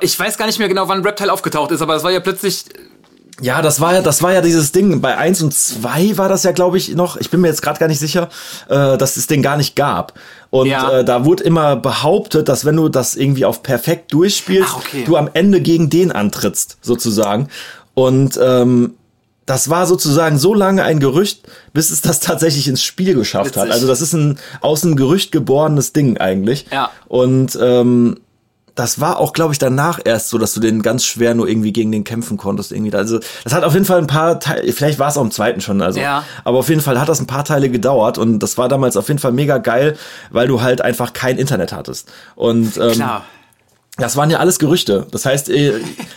ich 0.00 0.18
weiß 0.18 0.38
gar 0.38 0.46
nicht 0.46 0.58
mehr 0.58 0.68
genau, 0.68 0.88
wann 0.88 1.02
Reptile 1.04 1.32
aufgetaucht 1.32 1.70
ist, 1.72 1.82
aber 1.82 1.96
es 1.96 2.04
war 2.04 2.10
ja 2.12 2.20
plötzlich 2.20 2.64
Ja, 3.40 3.62
das 3.62 3.80
war 3.80 3.94
ja, 3.94 4.02
das 4.02 4.22
war 4.22 4.32
ja 4.32 4.40
dieses 4.40 4.70
Ding. 4.72 5.00
Bei 5.00 5.16
1 5.16 5.42
und 5.42 5.52
2 5.54 6.16
war 6.18 6.28
das 6.28 6.44
ja, 6.44 6.52
glaube 6.52 6.76
ich, 6.78 6.94
noch, 6.94 7.16
ich 7.16 7.30
bin 7.30 7.40
mir 7.40 7.48
jetzt 7.48 7.62
gerade 7.62 7.80
gar 7.80 7.88
nicht 7.88 7.98
sicher, 7.98 8.28
äh, 8.68 8.96
dass 8.96 9.16
es 9.16 9.26
den 9.26 9.42
gar 9.42 9.56
nicht 9.56 9.74
gab. 9.74 10.12
Und 10.50 10.66
Ja. 10.68 10.98
äh, 11.00 11.04
da 11.04 11.24
wurde 11.24 11.42
immer 11.42 11.74
behauptet, 11.76 12.48
dass 12.48 12.64
wenn 12.64 12.76
du 12.76 12.88
das 12.88 13.16
irgendwie 13.16 13.44
auf 13.44 13.62
perfekt 13.62 14.12
durchspielst, 14.12 14.68
Ach, 14.72 14.76
okay. 14.76 15.04
du 15.04 15.16
am 15.16 15.30
Ende 15.32 15.60
gegen 15.60 15.90
den 15.90 16.12
antrittst, 16.12 16.76
sozusagen. 16.82 17.48
Und 17.94 18.38
ähm, 18.40 18.94
das 19.46 19.68
war 19.70 19.86
sozusagen 19.86 20.38
so 20.38 20.54
lange 20.54 20.84
ein 20.84 21.00
Gerücht, 21.00 21.48
bis 21.72 21.90
es 21.90 22.00
das 22.02 22.20
tatsächlich 22.20 22.68
ins 22.68 22.82
Spiel 22.82 23.14
geschafft 23.14 23.56
hat. 23.56 23.64
Witzig. 23.64 23.72
Also 23.72 23.86
das 23.88 24.00
ist 24.00 24.12
ein 24.12 24.38
aus 24.60 24.84
einem 24.84 24.94
Gerücht 24.94 25.32
geborenes 25.32 25.92
Ding 25.92 26.16
eigentlich. 26.18 26.66
Ja. 26.70 26.90
Und 27.08 27.58
ähm, 27.60 28.20
das 28.82 29.00
war 29.00 29.20
auch, 29.20 29.32
glaube 29.32 29.52
ich, 29.52 29.58
danach 29.60 30.00
erst 30.04 30.28
so, 30.28 30.38
dass 30.38 30.54
du 30.54 30.60
den 30.60 30.82
ganz 30.82 31.04
schwer 31.04 31.34
nur 31.34 31.46
irgendwie 31.48 31.72
gegen 31.72 31.92
den 31.92 32.02
kämpfen 32.02 32.36
konntest. 32.36 32.72
Irgendwie. 32.72 32.92
Also 32.94 33.20
das 33.44 33.52
hat 33.54 33.62
auf 33.62 33.74
jeden 33.74 33.84
Fall 33.86 33.98
ein 33.98 34.08
paar 34.08 34.40
Teile, 34.40 34.72
vielleicht 34.72 34.98
war 34.98 35.08
es 35.08 35.16
auch 35.16 35.22
im 35.22 35.30
zweiten 35.30 35.60
schon, 35.60 35.80
also. 35.80 36.00
Ja. 36.00 36.24
Aber 36.42 36.58
auf 36.58 36.68
jeden 36.68 36.80
Fall 36.80 37.00
hat 37.00 37.08
das 37.08 37.20
ein 37.20 37.28
paar 37.28 37.44
Teile 37.44 37.68
gedauert 37.70 38.18
und 38.18 38.40
das 38.40 38.58
war 38.58 38.68
damals 38.68 38.96
auf 38.96 39.06
jeden 39.06 39.20
Fall 39.20 39.30
mega 39.32 39.58
geil, 39.58 39.96
weil 40.30 40.48
du 40.48 40.62
halt 40.62 40.80
einfach 40.80 41.12
kein 41.12 41.38
Internet 41.38 41.72
hattest. 41.72 42.10
Und 42.34 42.76
ähm, 42.76 42.90
Klar. 42.92 43.24
das 43.98 44.16
waren 44.16 44.30
ja 44.30 44.38
alles 44.38 44.58
Gerüchte. 44.58 45.06
Das 45.12 45.26
heißt, 45.26 45.48
äh, 45.50 45.74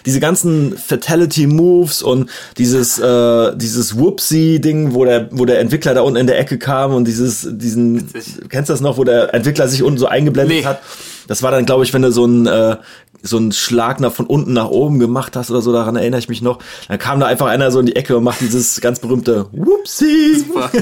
diese 0.08 0.20
ganzen 0.20 0.76
Fatality 0.76 1.46
Moves 1.46 2.02
und 2.02 2.32
dieses 2.58 2.98
äh, 2.98 3.56
dieses 3.56 3.96
Whoopsie 4.00 4.60
Ding, 4.60 4.96
wo 4.96 5.06
der 5.06 5.28
wo 5.32 5.46
der 5.46 5.60
Entwickler 5.60 5.94
da 5.94 6.02
unten 6.02 6.18
in 6.18 6.26
der 6.28 6.40
Ecke 6.40 6.58
kam 6.58 6.96
und 6.96 7.06
dieses 7.06 7.48
diesen 7.52 8.12
Witzig. 8.14 8.50
kennst 8.50 8.70
du 8.70 8.74
das 8.74 8.82
noch, 8.82 8.98
wo 8.98 9.04
der 9.04 9.34
Entwickler 9.36 9.68
sich 9.68 9.84
unten 9.84 10.00
so 10.00 10.08
eingeblendet 10.08 10.58
Nee. 10.58 10.66
hat. 10.66 10.82
Das 11.28 11.44
war 11.44 11.52
dann 11.52 11.66
glaube 11.66 11.84
ich, 11.84 11.94
wenn 11.94 12.02
du 12.02 12.12
so 12.12 12.26
ein 12.26 12.46
äh, 12.48 12.78
so 13.22 13.38
einen 13.38 13.52
Schlag 13.52 14.00
nach 14.00 14.12
von 14.12 14.26
unten 14.28 14.54
nach 14.54 14.70
oben 14.70 15.00
gemacht 15.00 15.36
hast 15.36 15.50
oder 15.50 15.62
so, 15.62 15.74
daran 15.74 15.96
erinnere 15.96 16.20
ich 16.20 16.30
mich 16.30 16.42
noch. 16.42 16.60
Dann 16.88 17.00
kam 17.00 17.20
da 17.20 17.26
einfach 17.26 17.48
einer 17.48 17.72
so 17.72 17.80
in 17.80 17.88
die 17.88 17.96
Ecke 17.96 18.18
und 18.18 18.24
macht 18.24 18.42
dieses 18.42 18.80
ganz 18.82 19.00
berühmte 19.00 19.48
Whoopsie. 19.52 20.40
Super. 20.40 20.72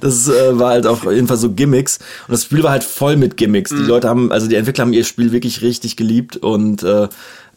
Das 0.00 0.28
äh, 0.28 0.56
war 0.56 0.70
halt 0.70 0.86
auch 0.86 1.10
jedenfalls 1.10 1.40
so 1.40 1.50
Gimmicks. 1.50 1.98
Und 2.28 2.32
das 2.32 2.44
Spiel 2.44 2.62
war 2.62 2.70
halt 2.70 2.84
voll 2.84 3.16
mit 3.16 3.36
Gimmicks. 3.36 3.72
Mhm. 3.72 3.78
Die 3.78 3.82
Leute 3.84 4.08
haben, 4.08 4.30
also 4.30 4.46
die 4.46 4.54
Entwickler 4.54 4.82
haben 4.82 4.92
ihr 4.92 5.02
Spiel 5.02 5.32
wirklich 5.32 5.62
richtig 5.62 5.96
geliebt 5.96 6.36
und 6.36 6.84
äh, 6.84 7.08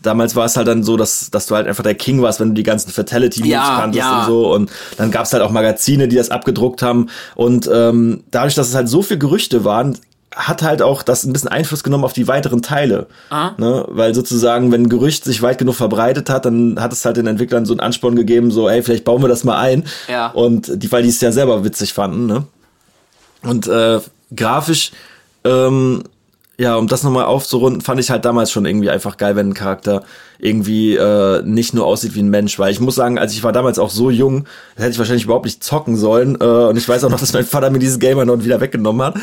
damals 0.01 0.35
war 0.35 0.45
es 0.45 0.57
halt 0.57 0.67
dann 0.67 0.83
so, 0.83 0.97
dass, 0.97 1.29
dass 1.29 1.45
du 1.45 1.55
halt 1.55 1.67
einfach 1.67 1.83
der 1.83 1.95
King 1.95 2.21
warst, 2.21 2.39
wenn 2.39 2.49
du 2.49 2.53
die 2.55 2.63
ganzen 2.63 2.91
Fatality 2.91 3.41
Moves 3.41 3.51
Ja, 3.51 3.79
kanntest 3.79 4.03
ja. 4.03 4.21
und 4.21 4.25
so. 4.25 4.53
Und 4.53 4.71
dann 4.97 5.11
gab 5.11 5.25
es 5.25 5.33
halt 5.33 5.43
auch 5.43 5.51
Magazine, 5.51 6.07
die 6.07 6.15
das 6.15 6.31
abgedruckt 6.31 6.81
haben. 6.81 7.07
Und 7.35 7.69
ähm, 7.71 8.23
dadurch, 8.31 8.55
dass 8.55 8.69
es 8.69 8.75
halt 8.75 8.89
so 8.89 9.03
viel 9.03 9.19
Gerüchte 9.19 9.63
waren, 9.63 9.97
hat 10.35 10.63
halt 10.63 10.81
auch 10.81 11.03
das 11.03 11.25
ein 11.25 11.33
bisschen 11.33 11.49
Einfluss 11.49 11.83
genommen 11.83 12.05
auf 12.05 12.13
die 12.13 12.27
weiteren 12.27 12.61
Teile. 12.61 13.07
Aha. 13.29 13.55
Ne? 13.57 13.85
Weil 13.89 14.15
sozusagen, 14.15 14.71
wenn 14.71 14.83
ein 14.83 14.89
Gerücht 14.89 15.25
sich 15.25 15.41
weit 15.41 15.57
genug 15.57 15.75
verbreitet 15.75 16.29
hat, 16.29 16.45
dann 16.45 16.79
hat 16.79 16.93
es 16.93 17.03
halt 17.03 17.17
den 17.17 17.27
Entwicklern 17.27 17.65
so 17.65 17.73
einen 17.73 17.81
Ansporn 17.81 18.15
gegeben, 18.15 18.49
so, 18.51 18.69
ey, 18.69 18.81
vielleicht 18.81 19.03
bauen 19.03 19.21
wir 19.21 19.27
das 19.27 19.43
mal 19.43 19.59
ein. 19.59 19.83
Ja. 20.07 20.27
Und 20.27 20.71
die, 20.81 20.91
weil 20.91 21.03
die 21.03 21.09
es 21.09 21.19
ja 21.19 21.31
selber 21.31 21.63
witzig 21.63 21.93
fanden, 21.93 22.27
ne? 22.27 22.45
Und 23.43 23.67
äh, 23.67 23.99
grafisch, 24.35 24.91
ähm, 25.43 26.03
ja, 26.61 26.75
um 26.75 26.87
das 26.87 27.01
nochmal 27.01 27.25
aufzurunden, 27.25 27.81
fand 27.81 27.99
ich 27.99 28.11
halt 28.11 28.23
damals 28.23 28.51
schon 28.51 28.67
irgendwie 28.67 28.91
einfach 28.91 29.17
geil, 29.17 29.35
wenn 29.35 29.49
ein 29.49 29.53
Charakter 29.55 30.03
irgendwie 30.37 30.95
äh, 30.95 31.41
nicht 31.41 31.73
nur 31.73 31.87
aussieht 31.87 32.13
wie 32.13 32.21
ein 32.21 32.29
Mensch. 32.29 32.59
Weil 32.59 32.71
ich 32.71 32.79
muss 32.79 32.93
sagen, 32.93 33.17
als 33.17 33.33
ich 33.33 33.43
war 33.43 33.51
damals 33.51 33.79
auch 33.79 33.89
so 33.89 34.11
jung, 34.11 34.45
da 34.75 34.83
hätte 34.83 34.91
ich 34.91 34.99
wahrscheinlich 34.99 35.23
überhaupt 35.23 35.45
nicht 35.45 35.63
zocken 35.63 35.97
sollen. 35.97 36.37
Äh, 36.39 36.45
und 36.45 36.77
ich 36.77 36.87
weiß 36.87 37.03
auch 37.03 37.09
noch, 37.09 37.19
dass 37.19 37.33
mein 37.33 37.45
Vater 37.45 37.71
mir 37.71 37.79
dieses 37.79 37.97
Gamer 37.97 38.25
noch 38.25 38.43
wieder 38.43 38.61
weggenommen 38.61 39.01
hat. 39.01 39.15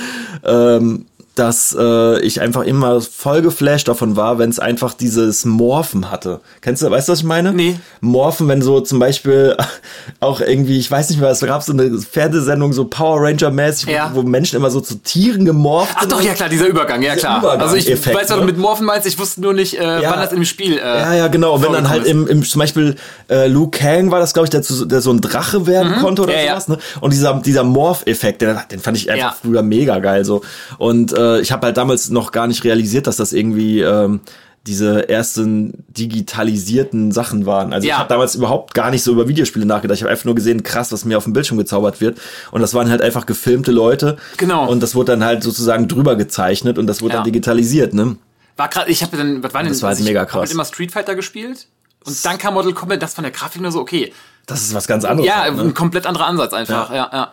Ähm, 0.45 1.07
dass 1.39 1.77
äh, 1.79 2.21
ich 2.21 2.41
einfach 2.41 2.63
immer 2.63 3.01
voll 3.01 3.43
geflasht 3.43 3.89
davon 3.89 4.17
war, 4.17 4.39
wenn 4.39 4.51
es 4.51 4.59
einfach 4.59 4.95
dieses 4.95 5.45
Morphen 5.45 6.11
hatte. 6.11 6.41
Kennst 6.61 6.83
du, 6.83 6.91
weißt 6.91 7.09
du, 7.09 7.13
was 7.13 7.21
ich 7.21 7.25
meine? 7.25 7.53
Nee. 7.53 7.79
Morphen, 8.01 8.49
wenn 8.49 8.63
so 8.63 8.81
zum 8.81 8.99
Beispiel 8.99 9.57
auch 10.21 10.41
irgendwie, 10.41 10.79
ich 10.79 10.91
weiß 10.91 11.11
nicht 11.11 11.21
mehr, 11.21 11.31
es 11.31 11.41
gab 11.41 11.63
so 11.63 11.73
eine 11.73 11.99
Pferdesendung, 11.99 12.73
so 12.73 12.85
Power 12.85 13.21
Ranger-mäßig, 13.23 13.87
wo- 13.87 13.91
Ja. 13.93 14.11
wo 14.15 14.23
Menschen 14.23 14.57
immer 14.57 14.71
so 14.71 14.81
zu 14.81 14.97
Tieren 14.97 15.45
gemorpht 15.45 15.93
Ach 15.95 16.01
sind. 16.03 16.13
doch, 16.13 16.21
ja 16.21 16.35
klar, 16.35 16.49
dieser 16.49 16.67
Übergang, 16.67 17.03
ja 17.03 17.15
klar. 17.17 17.39
Übergang- 17.41 17.61
also 17.61 17.77
ich 17.77 17.91
Effekt, 17.91 18.17
weiß, 18.17 18.29
was 18.31 18.37
du 18.37 18.41
ne? 18.41 18.47
mit 18.47 18.59
Morphen 18.59 18.87
meinst, 18.87 19.07
ich 19.07 19.19
wusste 19.19 19.41
nur 19.41 19.53
nicht, 19.55 19.75
äh, 19.79 20.03
Ja. 20.03 20.11
wann 20.11 20.21
das 20.21 20.33
im 20.33 20.45
Spiel. 20.45 20.79
Äh, 20.79 20.81
Ja, 20.81 21.15
ja, 21.15 21.29
genau. 21.29 21.55
Und 21.55 21.63
wenn 21.65 21.73
dann 21.73 21.89
halt 21.89 22.07
im, 22.07 22.27
im 22.27 22.43
zum 22.43 22.59
Beispiel 22.61 22.97
äh, 23.31 23.47
Liu 23.47 23.69
Kang 23.69 24.11
war 24.11 24.21
das, 24.21 24.33
glaube 24.35 24.47
ich, 24.47 24.51
der, 24.51 24.63
zu, 24.63 24.85
der 24.87 25.01
so 25.01 25.11
ein 25.11 25.21
Drache 25.21 25.67
werden 25.67 25.97
konnte 26.01 26.23
oder 26.23 26.33
Mhm. 26.33 26.39
Ja, 26.39 26.51
sowas. 26.61 26.69
Ne? 26.69 26.79
Und 27.01 27.13
dieser, 27.13 27.35
dieser 27.45 27.65
Morph-Effekt, 27.65 28.43
den, 28.43 28.57
den 28.71 28.81
fand 28.81 28.97
ich 28.97 29.11
einfach 29.11 29.37
früher 29.37 29.63
mega 29.63 29.99
geil. 29.99 30.25
so. 30.25 30.43
Und 30.79 31.13
äh, 31.13 31.28
ich 31.37 31.53
habe 31.53 31.67
halt 31.67 31.77
damals 31.77 32.11
noch 32.11 32.33
gar 32.33 32.47
nicht 32.47 32.65
realisiert, 32.65 33.07
dass 33.07 33.17
das 33.17 33.33
irgendwie 33.33 33.81
ähm, 33.81 34.21
diese 34.67 35.09
ersten 35.09 35.85
digitalisierten 35.89 37.13
Sachen 37.13 37.47
waren. 37.47 37.73
Also 37.73 37.85
ich 37.85 37.91
Ja. 37.91 37.99
habe 37.99 38.09
damals 38.09 38.35
überhaupt 38.35 38.75
gar 38.75 38.91
nicht 38.91 39.03
so 39.03 39.13
über 39.13 39.29
Videospiele 39.29 39.65
nachgedacht. 39.65 39.97
Ich 39.97 40.03
habe 40.03 40.11
einfach 40.11 40.25
nur 40.27 40.35
gesehen, 40.35 40.63
krass, 40.63 40.93
was 40.93 41.05
mir 41.05 41.17
auf 41.17 41.25
dem 41.25 41.33
Bildschirm 41.33 41.57
gezaubert 41.59 42.01
wird. 42.01 42.19
Und 42.51 42.61
das 42.61 42.75
waren 42.75 42.91
halt 42.91 43.01
einfach 43.01 43.25
gefilmte 43.27 43.71
Leute. 43.73 44.17
Genau. 44.37 44.69
Und 44.69 44.83
das 44.83 44.95
wurde 44.95 45.13
dann 45.13 45.25
halt 45.25 45.43
sozusagen 45.43 45.89
drüber 45.89 46.17
gezeichnet 46.17 46.79
und 46.79 46.87
das 46.87 47.01
wurde 47.01 47.13
Ja. 47.15 47.17
dann 47.19 47.25
digitalisiert, 47.25 47.95
ne? 47.95 48.17
War 48.57 48.69
gerade, 48.69 48.91
ich 48.91 49.03
habe 49.03 49.17
dann, 49.17 49.43
was 49.43 49.55
war 49.55 49.63
denn 49.63 49.73
Das 49.73 49.83
war 49.83 49.91
halt 49.91 50.01
ich 50.01 50.05
mega 50.05 50.25
krass. 50.25 50.41
halt 50.41 50.51
immer 50.53 50.65
Street 50.65 50.93
Fighter 50.93 51.15
gespielt 51.15 51.67
und 52.05 52.25
dann 52.27 52.39
kam 52.39 52.55
Mortal 52.55 52.73
Kombat, 52.75 53.01
das 53.03 53.15
von 53.15 53.23
der 53.23 53.31
Grafik 53.31 53.63
nur 53.63 53.71
so 53.73 53.81
okay. 53.81 54.13
Das 54.47 54.63
ist 54.63 54.75
was 54.75 54.87
ganz 54.87 55.05
anderes. 55.05 55.27
Ja, 55.29 55.43
halt, 55.43 55.57
ne? 55.57 55.63
ein 55.63 55.75
komplett 55.75 56.07
anderer 56.07 56.27
Ansatz 56.27 56.53
einfach. 56.53 56.91
Ja, 56.91 56.97
ja. 56.97 57.11
Ja, 57.13 57.33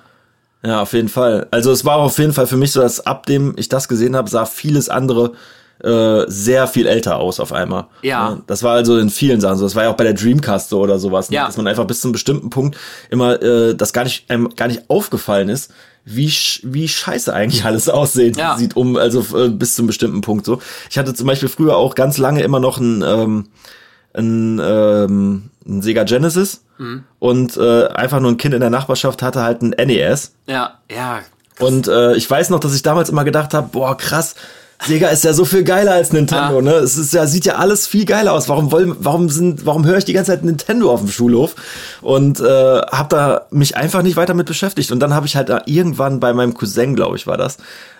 auf 0.71 0.93
jeden 0.93 1.09
Fall. 1.09 1.47
Also 1.51 1.71
es 1.71 1.85
war 1.85 1.97
auf 1.97 2.17
jeden 2.17 2.33
Fall 2.33 2.47
für 2.47 2.57
mich 2.57 2.71
so, 2.71 2.81
dass 2.81 3.05
ab 3.05 3.25
dem 3.25 3.53
ich 3.57 3.69
das 3.69 3.87
gesehen 3.87 4.15
habe, 4.15 4.29
sah 4.29 4.45
vieles 4.45 4.89
andere 4.89 5.33
äh, 5.83 6.23
sehr 6.27 6.67
viel 6.67 6.87
älter 6.87 7.17
aus 7.17 7.39
auf 7.39 7.51
einmal. 7.51 7.87
Ja. 8.01 8.39
Das 8.47 8.63
war 8.63 8.73
also 8.75 8.97
in 8.97 9.09
vielen 9.09 9.41
Sachen 9.41 9.57
so. 9.57 9.65
Das 9.65 9.75
war 9.75 9.83
ja 9.83 9.89
auch 9.91 9.97
bei 9.97 10.05
der 10.05 10.13
Dreamcast 10.13 10.69
so 10.69 10.79
oder 10.79 10.97
sowas, 10.99 11.29
ne? 11.29 11.35
Ja. 11.35 11.45
dass 11.47 11.57
man 11.57 11.67
einfach 11.67 11.85
bis 11.85 11.99
zu 12.01 12.07
einem 12.07 12.13
bestimmten 12.13 12.49
Punkt 12.49 12.77
immer 13.09 13.41
äh, 13.41 13.75
das 13.75 13.91
gar 13.91 14.03
nicht 14.05 14.29
einem 14.31 14.55
gar 14.55 14.67
nicht 14.67 14.89
aufgefallen 14.89 15.49
ist, 15.49 15.71
wie 16.05 16.29
sch 16.31 16.61
wie 16.63 16.87
scheiße 16.87 17.33
eigentlich 17.33 17.65
alles 17.65 17.89
aussieht, 17.89 18.37
Ja. 18.37 18.57
sieht 18.57 18.75
um 18.77 18.95
also 18.95 19.25
äh, 19.37 19.49
bis 19.49 19.75
zu 19.75 19.81
einem 19.81 19.87
bestimmten 19.87 20.21
Punkt 20.21 20.45
so. 20.45 20.59
Ich 20.89 20.97
hatte 20.97 21.13
zum 21.13 21.27
Beispiel 21.27 21.49
früher 21.49 21.75
auch 21.75 21.93
ganz 21.95 22.17
lange 22.17 22.41
immer 22.41 22.61
noch 22.61 22.77
ein 22.77 23.03
ähm, 23.05 23.47
ein, 24.17 24.59
ähm, 24.63 25.49
ein 25.67 25.81
Sega 25.81 26.03
Genesis 26.03 26.61
Mhm. 26.77 27.03
und 27.19 27.55
äh, 27.55 27.87
einfach 27.87 28.19
nur 28.19 28.31
ein 28.31 28.37
Kind 28.37 28.53
in 28.53 28.59
der 28.59 28.69
Nachbarschaft 28.69 29.21
hatte 29.21 29.41
halt 29.41 29.61
ein 29.61 29.69
NES 29.69 30.33
Ja, 30.45 30.73
ja. 30.93 31.19
und 31.59 31.87
äh, 31.87 32.15
ich 32.15 32.29
weiß 32.29 32.49
noch, 32.49 32.59
dass 32.59 32.75
ich 32.75 32.81
damals 32.83 33.09
immer 33.09 33.23
gedacht 33.23 33.53
habe, 33.53 33.69
boah, 33.71 33.95
krass, 33.97 34.35
Sega 34.85 35.07
ist 35.07 35.23
ja 35.23 35.31
so 35.31 35.45
viel 35.45 35.63
geiler 35.63 35.93
als 35.93 36.11
Nintendo, 36.11 36.57
Ah. 36.59 36.61
ne? 36.61 36.71
Es 36.73 36.97
ist 36.97 37.13
ja, 37.13 37.25
sieht 37.27 37.45
ja 37.45 37.55
alles 37.55 37.87
viel 37.87 38.03
geiler 38.03 38.33
aus. 38.33 38.49
Warum 38.49 38.73
wollen, 38.73 38.93
warum 38.99 39.29
sind, 39.29 39.65
warum 39.65 39.85
höre 39.85 39.97
ich 39.99 40.03
die 40.03 40.11
ganze 40.11 40.31
Zeit 40.33 40.43
Nintendo 40.43 40.91
auf 40.91 40.99
dem 40.99 41.07
Schulhof? 41.09 41.55
Und 42.01 42.41
äh, 42.41 42.43
habe 42.43 43.07
da 43.09 43.41
mich 43.51 43.77
einfach 43.77 44.01
nicht 44.03 44.17
weiter 44.17 44.33
mit 44.33 44.47
beschäftigt. 44.47 44.91
Und 44.91 44.99
dann 44.99 45.13
habe 45.13 45.27
ich 45.27 45.37
halt 45.37 45.49
irgendwann 45.65 46.19
bei 46.19 46.33
meinem 46.33 46.53
Cousin, 46.55 46.93
glaube 46.93 47.15
ich, 47.15 47.25
war 47.25 47.37
das, 47.37 47.55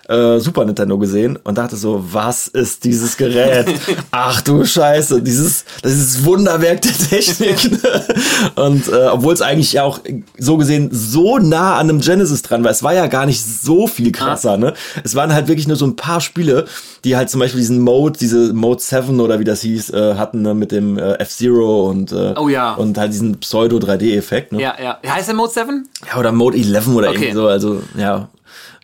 äh, 0.08 0.38
Super 0.38 0.64
Nintendo 0.64 0.98
gesehen 0.98 1.38
und 1.42 1.58
dachte 1.58 1.76
so, 1.76 2.04
was 2.12 2.48
ist 2.48 2.84
dieses 2.84 3.16
Gerät? 3.16 3.66
Ach 4.10 4.40
du 4.40 4.64
Scheiße, 4.64 5.22
dieses, 5.22 5.64
das 5.82 5.92
ist 5.92 6.24
Wunderwerk 6.24 6.82
der 6.82 6.92
Technik. 6.92 7.56
und 8.56 8.88
äh, 8.88 9.06
obwohl 9.08 9.34
es 9.34 9.42
eigentlich 9.42 9.72
ja 9.74 9.82
auch 9.82 10.00
so 10.38 10.56
gesehen 10.56 10.90
so 10.92 11.38
nah 11.38 11.74
an 11.76 11.90
einem 11.90 12.00
Genesis 12.00 12.42
dran 12.42 12.62
war, 12.64 12.70
es 12.70 12.82
war 12.82 12.94
ja 12.94 13.06
gar 13.06 13.26
nicht 13.26 13.42
so 13.44 13.86
viel 13.86 14.12
krasser, 14.12 14.56
ne? 14.56 14.74
Es 15.04 15.14
waren 15.14 15.32
halt 15.32 15.48
wirklich 15.48 15.66
nur 15.68 15.76
so 15.76 15.86
ein 15.86 15.96
paar 15.96 16.20
Spiele, 16.20 16.66
die 17.04 17.16
halt 17.16 17.30
zum 17.30 17.40
Beispiel 17.40 17.60
diesen 17.60 17.80
Mode, 17.80 18.18
diese 18.18 18.52
Mode 18.52 18.80
7 18.82 19.20
oder 19.20 19.40
wie 19.40 19.44
das 19.44 19.60
hieß, 19.62 19.90
äh, 19.90 20.14
hatten, 20.14 20.42
ne? 20.42 20.54
mit 20.54 20.72
dem 20.72 20.98
äh, 20.98 21.14
F-Zero 21.14 21.88
und, 21.88 22.12
äh, 22.12 22.34
Oh 22.36 22.48
ja. 22.48 22.74
und 22.74 22.98
halt 22.98 23.12
diesen 23.12 23.38
Pseudo-3D-Effekt, 23.40 24.52
ne? 24.52 24.62
Ja, 24.62 24.74
ja. 24.82 24.98
Heißt 25.08 25.28
der 25.28 25.34
Mode 25.34 25.52
7? 25.52 25.88
Ja, 26.08 26.18
oder 26.18 26.32
Mode 26.32 26.56
11 26.58 26.88
oder 26.88 27.08
Okay. 27.08 27.16
irgendwie 27.16 27.34
so, 27.34 27.48
also, 27.48 27.82
ja. 27.96 28.28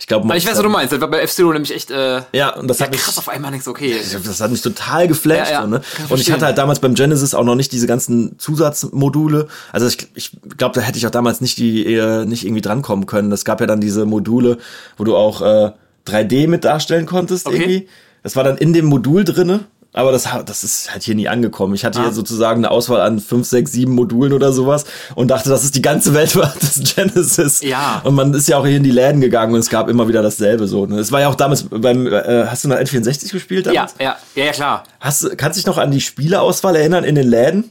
Ich 0.03 0.09
glaube, 0.09 0.27
ich 0.37 0.45
weiß, 0.45 0.55
was 0.57 0.63
du 0.63 0.69
meinst. 0.69 0.93
Das 0.93 1.01
war 1.01 1.07
bei 1.07 1.21
F-Zero 1.21 1.53
nämlich 1.53 1.73
echt 1.73 1.93
äh, 1.93 2.23
Ja, 2.33 2.57
und 2.57 2.67
das 2.67 2.81
ja, 2.81 2.87
hat 2.87 2.93
mich, 2.93 3.01
krass 3.01 3.19
auf 3.19 3.29
einmal 3.29 3.53
nichts 3.53 3.69
okay. 3.69 4.01
das 4.25 4.41
hat 4.41 4.51
mich 4.51 4.61
total 4.61 5.07
geflasht. 5.07 5.53
Ja, 5.53 5.59
ja, 5.59 5.63
so, 5.63 5.69
ne? 5.69 5.81
Und 6.09 6.21
ich 6.21 6.33
hatte 6.33 6.45
halt 6.45 6.59
damals 6.59 6.81
beim 6.81 6.97
Genesis 6.97 7.35
auch 7.35 7.45
noch 7.45 7.55
nicht 7.55 7.71
diese 7.71 7.87
ganzen 7.87 8.37
Zusatzmodule. 8.37 9.47
Also 9.71 9.87
ich, 9.87 10.09
ich 10.17 10.33
glaube, 10.57 10.75
da 10.75 10.81
hätte 10.81 10.99
ich 10.99 11.07
auch 11.07 11.13
damals 11.13 11.41
nicht 11.41 11.57
die 11.57 11.95
äh, 11.95 12.25
nicht 12.25 12.45
irgendwie 12.45 12.63
drankommen 12.63 13.07
können. 13.07 13.31
Es 13.31 13.45
gab 13.45 13.61
ja 13.61 13.69
dann 13.69 13.81
diese 13.81 14.05
Module, 14.05 14.59
wo 14.97 15.05
du 15.05 15.15
auch 15.15 15.41
äh, 15.41 15.71
3D 16.09 16.49
mit 16.49 16.65
darstellen 16.65 17.07
konntest 17.07 17.47
Okay. 17.47 17.57
irgendwie. 17.57 17.89
Das 18.25 18.35
war 18.35 18.43
dann 18.43 18.57
in 18.57 18.73
dem 18.73 18.87
Modul 18.87 19.23
drinne. 19.23 19.61
Aber 19.95 20.11
das, 20.11 20.27
das 20.47 20.65
ist 20.65 20.91
halt 20.91 21.03
hier 21.03 21.15
nie 21.15 21.29
angekommen. 21.29 21.75
Ich 21.75 21.85
hatte 21.85 21.99
Ah. 22.01 22.05
hier 22.05 22.13
sozusagen 22.13 22.61
eine 22.65 22.71
Auswahl 22.71 23.03
an 23.03 23.21
fünf, 23.21 23.47
sechs, 23.47 23.73
sieben 23.73 23.93
Modulen 23.95 24.33
oder 24.33 24.51
sowas 24.53 24.87
und 25.15 25.29
dachte, 25.31 25.51
das 25.51 25.65
ist 25.65 25.75
die 25.75 25.83
ganze 25.83 26.15
Welt 26.15 26.35
des 26.63 26.95
Genesis. 26.95 27.61
Ja. 27.61 28.01
Und 28.03 28.15
man 28.15 28.33
ist 28.33 28.49
ja 28.49 28.57
auch 28.57 28.67
hier 28.67 28.79
in 28.79 28.85
die 28.85 28.91
Läden 28.91 29.21
gegangen 29.21 29.53
und 29.53 29.61
es 29.61 29.69
gab 29.69 29.89
immer 29.91 30.09
wieder 30.09 30.23
dasselbe 30.23 30.67
so. 30.67 30.87
Ne? 30.87 30.99
Es 30.99 31.13
war 31.13 31.21
ja 31.21 31.29
auch 31.29 31.35
damals 31.35 31.65
beim, 31.69 32.07
äh, 32.07 32.47
hast 32.47 32.65
du 32.65 32.69
noch 32.69 32.77
N64 32.77 33.33
gespielt 33.33 33.67
Ja, 33.67 33.73
damals? 33.73 33.95
ja, 34.01 34.17
ja, 34.35 34.45
ja, 34.47 34.53
klar. 34.53 34.85
Hast, 34.99 35.25
du- 35.25 35.37
kannst 35.37 35.59
dich 35.59 35.67
noch 35.67 35.77
an 35.77 35.91
die 35.91 36.01
Spieleauswahl 36.01 36.75
erinnern 36.77 37.05
in 37.05 37.15
den 37.15 37.29
Läden? 37.29 37.65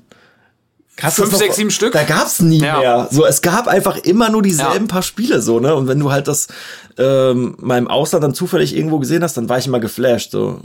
Hast 1.01 1.17
du 1.17 1.23
Fünf, 1.23 1.35
sechs, 1.37 1.55
sieben 1.55 1.71
Stück? 1.71 1.93
Da 1.93 2.03
gab's 2.03 2.39
nie 2.41 2.59
Ja. 2.61 2.77
mehr. 2.79 3.07
So, 3.09 3.25
es 3.25 3.41
gab 3.41 3.67
einfach 3.67 3.97
immer 3.97 4.29
nur 4.29 4.43
dieselben 4.43 4.85
Ja. 4.85 4.91
paar 4.93 5.01
Spiele 5.01 5.41
so, 5.41 5.59
ne? 5.59 5.73
Und 5.73 5.87
wenn 5.87 5.97
du 5.97 6.11
halt 6.11 6.27
das 6.27 6.47
ähm, 6.99 7.55
mal 7.59 7.79
im 7.79 7.87
Ausland 7.87 8.23
dann 8.23 8.35
zufällig 8.35 8.75
irgendwo 8.75 8.99
gesehen 8.99 9.23
hast, 9.23 9.35
dann 9.37 9.49
war 9.49 9.57
ich 9.57 9.65
immer 9.65 9.79
geflasht. 9.79 10.29
So, 10.31 10.59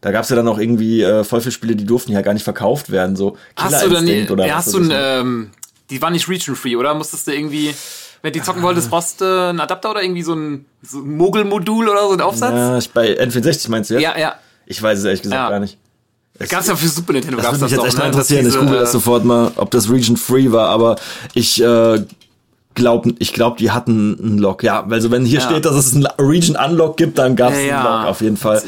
da 0.00 0.10
gab's 0.12 0.28
ja 0.28 0.36
dann 0.36 0.46
auch 0.48 0.58
irgendwie 0.58 1.02
äh, 1.02 1.24
voll 1.24 1.40
viele 1.40 1.52
Spiele, 1.52 1.76
die 1.76 1.84
durften 1.84 2.12
ja 2.12 2.20
gar 2.22 2.32
nicht 2.34 2.44
verkauft 2.44 2.90
werden. 2.90 3.16
So 3.16 3.36
Hast 3.56 3.82
du 3.82 3.88
dann, 3.90 4.06
Instinct 4.06 4.30
oder 4.30 4.46
ja, 4.46 4.56
was 4.58 4.66
hast 4.66 4.74
du 4.74 4.78
ein, 4.78 4.90
ich. 4.90 4.96
ähm, 4.96 5.50
die 5.90 6.00
waren 6.02 6.12
nicht 6.12 6.28
region-free, 6.28 6.76
oder? 6.76 6.94
Musstest 6.94 7.26
du 7.26 7.32
irgendwie, 7.34 7.74
wenn 8.22 8.32
du 8.32 8.38
die 8.38 8.44
zocken 8.44 8.62
wolltest, 8.62 8.90
brauchst 8.90 9.20
du 9.20 9.24
einen 9.50 9.60
Adapter 9.60 9.90
oder 9.90 10.02
irgendwie 10.02 10.22
so 10.22 10.34
ein, 10.34 10.66
so 10.82 10.98
ein 10.98 11.16
Mogel-Modul 11.16 11.88
oder 11.88 12.02
so 12.08 12.12
ein 12.12 12.20
Aufsatz? 12.20 12.52
Ja, 12.52 12.78
ich, 12.78 12.90
bei 12.90 13.18
N64 13.20 13.70
meinst 13.70 13.90
du 13.90 13.94
jetzt? 13.94 14.02
Ja, 14.02 14.18
ja. 14.18 14.34
Ich 14.66 14.82
weiß 14.82 14.98
es 14.98 15.04
ehrlich 15.04 15.22
gesagt 15.22 15.40
Ja. 15.40 15.48
gar 15.50 15.60
nicht. 15.60 15.78
Gab's 16.48 16.68
ja 16.68 16.76
für 16.76 16.86
Super 16.86 17.14
Nintendo, 17.14 17.38
Das 17.38 17.46
gab's 17.46 17.56
würde 17.60 17.64
mich 17.64 17.72
jetzt 17.72 17.78
doch, 17.80 17.86
echt 17.86 17.96
ne? 17.96 18.02
mal 18.04 18.06
Dass 18.10 18.14
interessieren. 18.30 18.46
Ich 18.46 18.52
diese, 18.52 18.58
google 18.64 18.78
das 18.78 18.90
äh, 18.90 18.92
sofort 18.92 19.24
mal, 19.24 19.50
ob 19.56 19.70
das 19.72 19.90
Region 19.90 20.16
Free 20.16 20.52
war, 20.52 20.68
aber 20.68 20.94
ich 21.34 21.60
äh, 21.60 22.04
glaube, 22.74 23.14
ich 23.18 23.32
glaub, 23.32 23.56
die 23.56 23.72
hatten 23.72 24.16
einen 24.22 24.38
Lock. 24.38 24.62
Ja, 24.62 24.86
also 24.88 25.10
wenn 25.10 25.24
hier 25.24 25.40
Ja. 25.40 25.46
steht, 25.46 25.64
dass 25.64 25.74
es 25.74 25.94
einen 25.96 26.06
Region 26.06 26.56
Unlock 26.56 26.96
gibt, 26.96 27.18
dann 27.18 27.34
gab 27.34 27.52
es 27.54 27.64
Ja, 27.66 27.78
einen. 27.80 27.84
Lock 28.02 28.10
auf 28.10 28.20
jeden 28.20 28.36
Fall. 28.36 28.62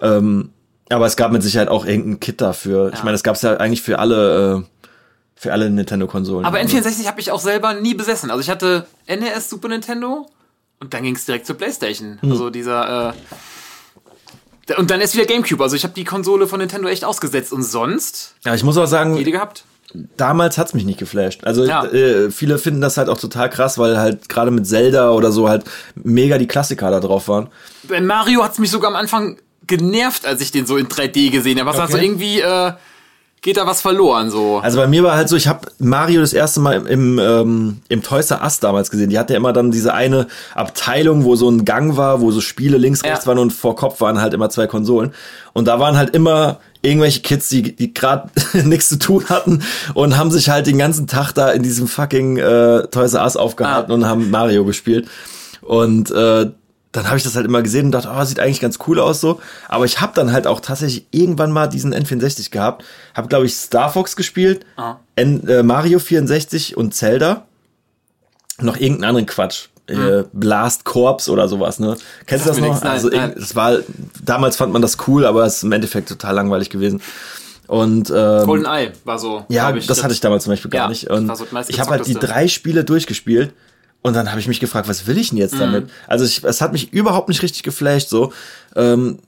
Ähm, 0.00 0.50
aber 0.92 1.06
es 1.06 1.16
gab 1.16 1.32
mit 1.32 1.42
Sicherheit 1.42 1.68
auch 1.68 1.84
irgendein 1.86 2.20
Kit 2.20 2.40
dafür. 2.40 2.90
Ich 2.94 3.00
meine, 3.00 3.12
das 3.12 3.22
gab 3.22 3.36
es 3.36 3.42
ja 3.42 3.56
eigentlich 3.56 3.82
für 3.82 3.98
alle, 3.98 4.62
äh, 4.64 4.88
für 5.34 5.52
alle 5.52 5.70
Nintendo-Konsolen. 5.70 6.44
Aber 6.44 6.58
Also- 6.58 6.76
N64 6.76 7.06
habe 7.06 7.20
ich 7.20 7.30
auch 7.30 7.40
selber 7.40 7.74
nie 7.74 7.94
besessen. 7.94 8.30
Also 8.30 8.40
ich 8.40 8.50
hatte 8.50 8.86
NES, 9.06 9.50
Super 9.50 9.68
Nintendo 9.68 10.26
und 10.80 10.94
dann 10.94 11.02
ging's 11.02 11.24
direkt 11.24 11.46
zur 11.46 11.56
Playstation. 11.56 12.18
Hm. 12.20 12.30
Also 12.32 12.50
dieser 12.50 13.10
äh, 14.68 14.74
und 14.78 14.90
dann 14.90 15.00
ist 15.00 15.14
wieder 15.14 15.26
Gamecube. 15.26 15.62
Also 15.62 15.74
ich 15.76 15.82
habe 15.84 15.94
die 15.94 16.04
Konsole 16.04 16.46
von 16.46 16.60
Nintendo 16.60 16.88
echt 16.88 17.04
ausgesetzt 17.04 17.52
und 17.52 17.62
sonst 17.64 18.34
Ja, 18.44 18.54
ich 18.54 18.62
muss 18.62 18.76
auch 18.78 18.86
sagen, 18.86 19.16
jede 19.16 19.32
gehabt. 19.32 19.64
damals 20.16 20.56
hat's 20.56 20.72
mich 20.72 20.84
nicht 20.84 20.98
geflasht. 20.98 21.44
Also 21.44 21.64
Ja. 21.64 21.84
äh, 21.84 22.30
viele 22.30 22.58
finden 22.58 22.80
das 22.80 22.96
halt 22.96 23.08
auch 23.08 23.18
total 23.18 23.50
krass, 23.50 23.76
weil 23.78 23.98
halt 23.98 24.28
gerade 24.28 24.50
mit 24.52 24.66
Zelda 24.66 25.10
oder 25.10 25.32
so 25.32 25.48
halt 25.48 25.64
mega 25.96 26.38
die 26.38 26.46
Klassiker 26.46 26.90
da 26.90 27.00
drauf 27.00 27.28
waren. 27.28 27.48
Bei 27.82 28.00
Mario 28.00 28.44
hat's 28.44 28.58
mich 28.58 28.70
sogar 28.70 28.90
am 28.90 28.96
Anfang 28.96 29.38
genervt, 29.66 30.26
als 30.26 30.40
ich 30.40 30.50
den 30.50 30.66
so 30.66 30.76
in 30.76 30.88
3D 30.88 31.30
gesehen 31.30 31.58
habe. 31.58 31.68
Was 31.68 31.76
Okay. 31.76 31.84
also 31.84 31.98
irgendwie 31.98 32.40
äh, 32.40 32.72
geht 33.42 33.56
da 33.56 33.66
was 33.66 33.80
verloren 33.80 34.30
so. 34.30 34.58
Also 34.58 34.78
bei 34.78 34.86
mir 34.86 35.02
war 35.02 35.16
halt 35.16 35.28
so, 35.28 35.34
ich 35.36 35.48
habe 35.48 35.66
Mario 35.78 36.20
das 36.20 36.32
erste 36.32 36.60
Mal 36.60 36.86
im, 36.86 37.18
ähm, 37.18 37.78
im 37.88 38.02
Toys 38.02 38.30
R 38.30 38.40
Us 38.42 38.60
damals 38.60 38.90
gesehen. 38.90 39.10
Die 39.10 39.18
hatte 39.18 39.32
ja 39.32 39.38
immer 39.38 39.52
dann 39.52 39.70
diese 39.72 39.94
eine 39.94 40.28
Abteilung, 40.54 41.24
wo 41.24 41.34
so 41.34 41.48
ein 41.50 41.64
Gang 41.64 41.96
war, 41.96 42.20
wo 42.20 42.30
so 42.30 42.40
Spiele 42.40 42.78
links, 42.78 43.02
rechts 43.02 43.24
Ja. 43.24 43.28
waren 43.28 43.38
und 43.38 43.52
vor 43.52 43.74
Kopf 43.74 44.00
waren 44.00 44.20
halt 44.20 44.32
immer 44.34 44.48
zwei 44.50 44.66
Konsolen. 44.68 45.12
Und 45.54 45.66
da 45.66 45.80
waren 45.80 45.96
halt 45.96 46.14
immer 46.14 46.60
irgendwelche 46.82 47.20
Kids, 47.20 47.48
die, 47.48 47.74
die 47.74 47.92
gerade 47.92 48.30
nichts 48.64 48.88
zu 48.88 48.98
tun 48.98 49.24
hatten 49.28 49.62
und 49.94 50.16
haben 50.16 50.30
sich 50.30 50.48
halt 50.48 50.66
den 50.68 50.78
ganzen 50.78 51.06
Tag 51.08 51.32
da 51.32 51.50
in 51.50 51.62
diesem 51.64 51.88
fucking 51.88 52.36
äh, 52.38 52.86
Toys 52.88 53.14
R 53.14 53.22
Us 53.24 53.36
aufgehalten 53.36 53.90
Ah. 53.90 53.94
und 53.94 54.06
haben 54.06 54.30
Mario 54.30 54.64
gespielt. 54.64 55.08
Und 55.62 56.10
äh, 56.12 56.50
dann 56.92 57.06
habe 57.06 57.16
ich 57.16 57.22
das 57.22 57.36
halt 57.36 57.46
immer 57.46 57.62
gesehen 57.62 57.86
und 57.86 57.92
dachte, 57.92 58.10
oh, 58.14 58.24
sieht 58.24 58.38
eigentlich 58.38 58.60
ganz 58.60 58.78
cool 58.86 59.00
aus 59.00 59.20
so. 59.20 59.40
Aber 59.68 59.84
ich 59.86 60.00
habe 60.00 60.12
dann 60.14 60.30
halt 60.32 60.46
auch 60.46 60.60
tatsächlich 60.60 61.06
irgendwann 61.10 61.50
mal 61.50 61.66
diesen 61.66 61.94
N64 61.94 62.50
gehabt. 62.50 62.84
Habe, 63.14 63.28
glaube 63.28 63.46
ich, 63.46 63.56
Star 63.56 63.90
Fox 63.90 64.14
gespielt, 64.14 64.66
Ah. 64.76 64.96
N, 65.16 65.46
äh, 65.48 65.62
Mario 65.62 65.98
64 65.98 66.76
und 66.76 66.94
Zelda. 66.94 67.46
Noch 68.60 68.76
irgendeinen 68.76 69.04
anderen 69.08 69.26
Quatsch. 69.26 69.68
Äh, 69.88 70.24
Blast 70.32 70.84
Corps 70.84 71.28
oder 71.28 71.48
sowas, 71.48 71.78
ne? 71.80 71.96
Kennst 72.26 72.46
du 72.46 72.50
das 72.50 72.58
noch? 72.60 72.80
nein, 72.82 72.92
also, 72.92 73.08
nein. 73.08 73.34
das 73.36 73.56
war, 73.56 73.78
damals 74.24 74.56
fand 74.56 74.72
man 74.72 74.80
das 74.80 74.96
cool, 75.08 75.26
aber 75.26 75.44
es 75.44 75.56
ist 75.56 75.62
im 75.64 75.72
Endeffekt 75.72 76.08
total 76.08 76.34
langweilig 76.34 76.70
gewesen. 76.70 77.02
Und 77.66 78.10
ähm, 78.14 78.46
Golden 78.46 78.66
Eye 78.66 78.92
war 79.04 79.18
so. 79.18 79.44
ja, 79.48 79.70
glaub 79.70 79.86
das 79.86 80.02
hatte 80.04 80.14
ich 80.14 80.20
damals 80.20 80.44
zum 80.44 80.52
Beispiel 80.52 80.70
gar 80.70 80.82
Ja, 80.84 80.88
nicht. 80.88 81.08
das 81.10 81.18
Und 81.18 81.36
so 81.36 81.46
das 81.50 81.68
ich 81.68 81.80
habe 81.80 81.90
halt 81.90 82.06
die 82.06 82.14
drei 82.14 82.46
Spiele 82.48 82.84
durchgespielt 82.84 83.52
und 84.02 84.14
dann 84.14 84.30
habe 84.30 84.40
ich 84.40 84.48
mich 84.48 84.60
gefragt, 84.60 84.88
was 84.88 85.06
will 85.06 85.16
ich 85.18 85.28
denn 85.30 85.36
Mhm. 85.36 85.42
jetzt 85.42 85.54
damit? 85.58 85.90
Also 86.06 86.24
ich, 86.24 86.42
es 86.44 86.60
hat 86.60 86.72
mich 86.72 86.92
überhaupt 86.92 87.28
nicht 87.28 87.42
richtig 87.42 87.62
geflasht. 87.62 88.08
So 88.08 88.32
ähm, 88.76 89.18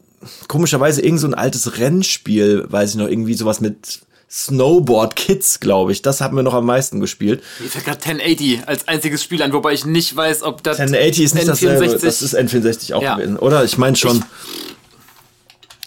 komischerweise 0.49 1.01
irgend 1.03 1.21
so 1.21 1.27
ein 1.27 1.35
altes 1.35 1.79
Rennspiel, 1.79 2.67
weiß 2.69 2.91
ich 2.91 2.97
noch 2.97 3.09
irgendwie 3.09 3.35
sowas 3.35 3.61
mit 3.61 4.01
Snowboard 4.31 5.15
Kids, 5.15 5.61
glaube 5.61 5.93
ich. 5.93 6.03
Das 6.03 6.21
haben 6.21 6.35
wir 6.35 6.43
noch 6.43 6.55
am 6.55 6.67
meisten 6.67 6.99
gespielt. 6.99 7.41
Mir 7.61 7.69
fällt 7.69 7.85
gerade 7.85 7.99
1080 8.05 8.67
als 8.67 8.89
einziges 8.89 9.23
Spiel 9.23 9.43
an, 9.43 9.53
wobei 9.53 9.75
ich 9.75 9.85
nicht 9.87 10.17
weiß, 10.17 10.43
ob 10.43 10.63
das 10.65 10.81
1080 10.81 11.25
ist 11.25 11.35
nicht 11.35 11.47
dasselbe, 11.47 11.85
N64 11.87 12.01
das 12.05 12.23
ist 12.23 12.37
N64 12.37 12.95
auch 12.95 13.03
Ja. 13.03 13.15
gewesen, 13.15 13.37
oder? 13.37 13.63
Ich 13.65 13.79
meine 13.79 13.95
schon. 13.97 14.25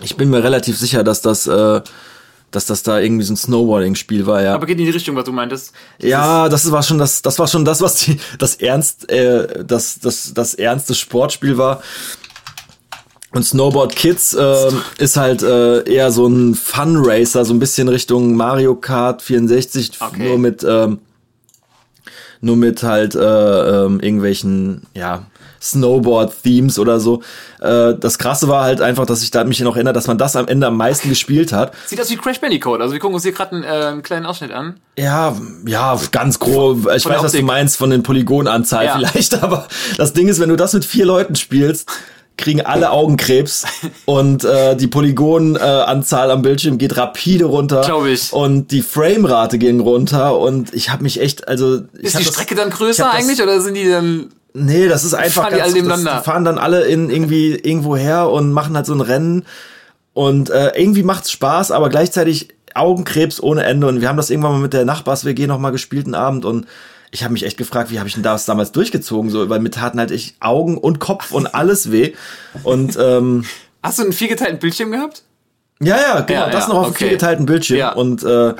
Ich 0.03 0.15
bin 0.15 0.29
mir 0.29 0.43
relativ 0.43 0.77
sicher, 0.77 1.03
dass 1.03 1.21
das, 1.21 1.47
äh, 1.47 1.81
dass 2.51 2.65
das 2.65 2.83
da 2.83 2.99
irgendwie 2.99 3.23
so 3.23 3.33
ein 3.33 3.37
Snowboarding-Spiel 3.37 4.25
war, 4.25 4.41
ja. 4.41 4.55
aber 4.55 4.65
geht 4.65 4.79
in 4.79 4.85
die 4.85 4.91
Richtung, 4.91 5.15
was 5.15 5.25
du 5.25 5.31
meintest. 5.31 5.73
Ja, 5.99 6.47
das 6.47 6.71
war 6.71 6.81
schon 6.81 6.97
das, 6.97 7.21
das 7.21 7.37
war 7.39 7.47
schon 7.47 7.65
das, 7.65 7.81
was 7.81 8.05
die, 8.05 8.19
das 8.39 8.55
ernst, 8.55 9.11
äh, 9.11 9.63
das, 9.65 9.99
das, 9.99 10.33
das 10.33 10.53
ernste 10.53 10.95
Sportspiel 10.95 11.57
war. 11.57 11.81
Und 13.33 13.43
Snowboard 13.43 13.95
Kids 13.95 14.33
äh, 14.33 14.71
ist 14.97 15.17
halt 15.17 15.43
äh, 15.43 15.83
eher 15.83 16.11
so 16.11 16.25
ein 16.27 16.55
Fun 16.55 16.97
Racer, 16.97 17.43
so 17.43 17.53
ein 17.53 17.59
bisschen 17.59 17.89
Richtung 17.89 18.35
Mario 18.35 18.75
Kart 18.75 19.21
64, 19.21 19.91
Okay. 19.99 20.27
nur 20.29 20.37
mit 20.37 20.65
ähm, 20.67 20.99
nur 22.39 22.55
mit 22.55 22.83
halt 22.83 23.15
äh, 23.15 23.19
ähm, 23.85 23.99
irgendwelchen 23.99 24.83
ja 24.95 25.25
Snowboard-Themes 25.61 26.79
oder 26.79 26.99
so. 26.99 27.21
Äh, 27.61 27.95
das 27.99 28.17
Krasse 28.17 28.47
war 28.47 28.63
halt 28.63 28.81
einfach, 28.81 29.05
dass 29.05 29.23
ich 29.23 29.31
da 29.31 29.43
mich 29.43 29.59
noch 29.61 29.75
erinnere, 29.75 29.93
dass 29.93 30.07
man 30.07 30.17
das 30.17 30.35
am 30.35 30.47
Ende 30.47 30.67
am 30.67 30.77
meisten 30.77 31.09
gespielt 31.09 31.51
hat. 31.53 31.73
Sieht 31.87 31.99
aus 32.01 32.09
wie 32.09 32.17
Crash 32.17 32.39
Bandicoot. 32.39 32.81
Also 32.81 32.93
wir 32.93 32.99
gucken 32.99 33.15
uns 33.15 33.23
hier 33.23 33.31
gerade 33.33 33.51
einen, 33.55 33.63
äh, 33.63 33.67
einen 33.67 34.03
kleinen 34.03 34.25
Ausschnitt 34.25 34.51
an. 34.51 34.75
Ja, 34.97 35.35
ja, 35.65 35.99
ganz 36.11 36.39
grob. 36.39 36.89
Ich 36.95 37.03
Von 37.03 37.11
weiß, 37.13 37.23
was 37.23 37.31
du 37.31 37.41
meinst 37.41 37.77
von 37.77 37.89
den 37.89 38.03
Polygonanzahl 38.03 38.85
Ja. 38.85 38.95
vielleicht, 38.97 39.35
aber 39.43 39.67
das 39.97 40.13
Ding 40.13 40.27
ist, 40.27 40.39
wenn 40.39 40.49
du 40.49 40.55
das 40.55 40.73
mit 40.73 40.85
vier 40.85 41.05
Leuten 41.05 41.35
spielst, 41.35 41.89
kriegen 42.37 42.61
alle 42.61 42.91
Augenkrebs 42.91 43.65
und 44.05 44.43
äh, 44.43 44.75
die 44.75 44.85
Polygonanzahl 44.87 46.29
äh, 46.29 46.33
am 46.33 46.41
Bildschirm 46.43 46.77
geht 46.77 46.95
rapide 46.97 47.45
runter. 47.45 47.81
Glaub 47.81 48.05
ich. 48.05 48.31
Und 48.31 48.71
die 48.71 48.81
Framerate 48.83 49.57
ging 49.57 49.79
runter 49.79 50.37
und 50.37 50.73
ich 50.73 50.91
habe 50.91 51.01
mich 51.03 51.19
echt, 51.19 51.47
also 51.47 51.81
ich 51.97 52.03
Ist 52.05 52.19
die 52.19 52.23
das- 52.25 52.33
Strecke 52.33 52.53
dann 52.55 52.69
ich 52.69 52.75
größer 52.75 53.05
hab 53.05 53.13
das- 53.13 53.23
eigentlich 53.23 53.41
oder 53.41 53.59
sind 53.61 53.73
die 53.75 53.89
dann. 53.89 54.29
Nee, 54.53 54.87
das 54.87 55.03
ist 55.03 55.13
einfach 55.13 55.43
fahren 55.43 55.55
die 55.55 55.61
alle 55.61 55.83
das, 55.83 55.99
die 55.99 56.23
fahren 56.23 56.45
dann 56.45 56.57
alle 56.57 56.85
in 56.85 57.09
irgendwie 57.09 57.55
irgendwo 57.63 57.95
her 57.95 58.29
und 58.29 58.51
machen 58.51 58.75
halt 58.75 58.85
so 58.85 58.93
ein 58.93 59.01
Rennen. 59.01 59.45
Und 60.13 60.49
äh, 60.49 60.71
irgendwie 60.75 61.03
macht's 61.03 61.31
Spaß, 61.31 61.71
aber 61.71 61.89
gleichzeitig 61.89 62.49
Augenkrebs 62.73 63.41
ohne 63.41 63.63
Ende. 63.63 63.87
Und 63.87 64.01
wir 64.01 64.07
haben 64.07 64.17
das 64.17 64.29
irgendwann 64.29 64.53
mal 64.53 64.61
mit 64.61 64.73
der 64.73 64.85
Nachbars 64.85 65.25
WG 65.25 65.45
noch 65.47 65.59
mal 65.59 65.71
gespielt 65.71 66.05
einen 66.05 66.15
Abend. 66.15 66.43
Und 66.43 66.65
ich 67.11 67.23
habe 67.23 67.33
mich 67.33 67.43
echt 67.43 67.57
gefragt, 67.57 67.91
wie 67.91 67.99
habe 67.99 68.07
ich 68.07 68.15
denn 68.15 68.23
das 68.23 68.45
damals 68.45 68.71
durchgezogen? 68.71 69.29
So, 69.29 69.49
weil 69.49 69.59
mir 69.59 69.69
taten 69.69 69.99
halt 69.99 70.11
echt 70.11 70.35
Augen 70.39 70.77
und 70.77 70.99
Kopf 70.99 71.31
und 71.31 71.47
alles 71.53 71.91
weh. 71.91 72.13
Und 72.63 72.97
ähm, 72.99 73.45
Hast 73.83 73.99
du 73.99 74.03
einen 74.03 74.13
viergeteilten 74.13 74.59
Bildschirm 74.59 74.91
gehabt? 74.91 75.23
Ja, 75.81 75.95
ja, 75.97 76.19
genau, 76.21 76.39
Ja, 76.41 76.49
das 76.49 76.63
ja, 76.67 76.69
noch 76.69 76.79
auf 76.79 76.85
dem 76.87 76.89
okay. 76.91 77.03
viergeteilten 77.05 77.45
Bildschirm 77.45 77.77
Ja. 77.77 77.93
und 77.93 78.23
äh, 78.23 78.53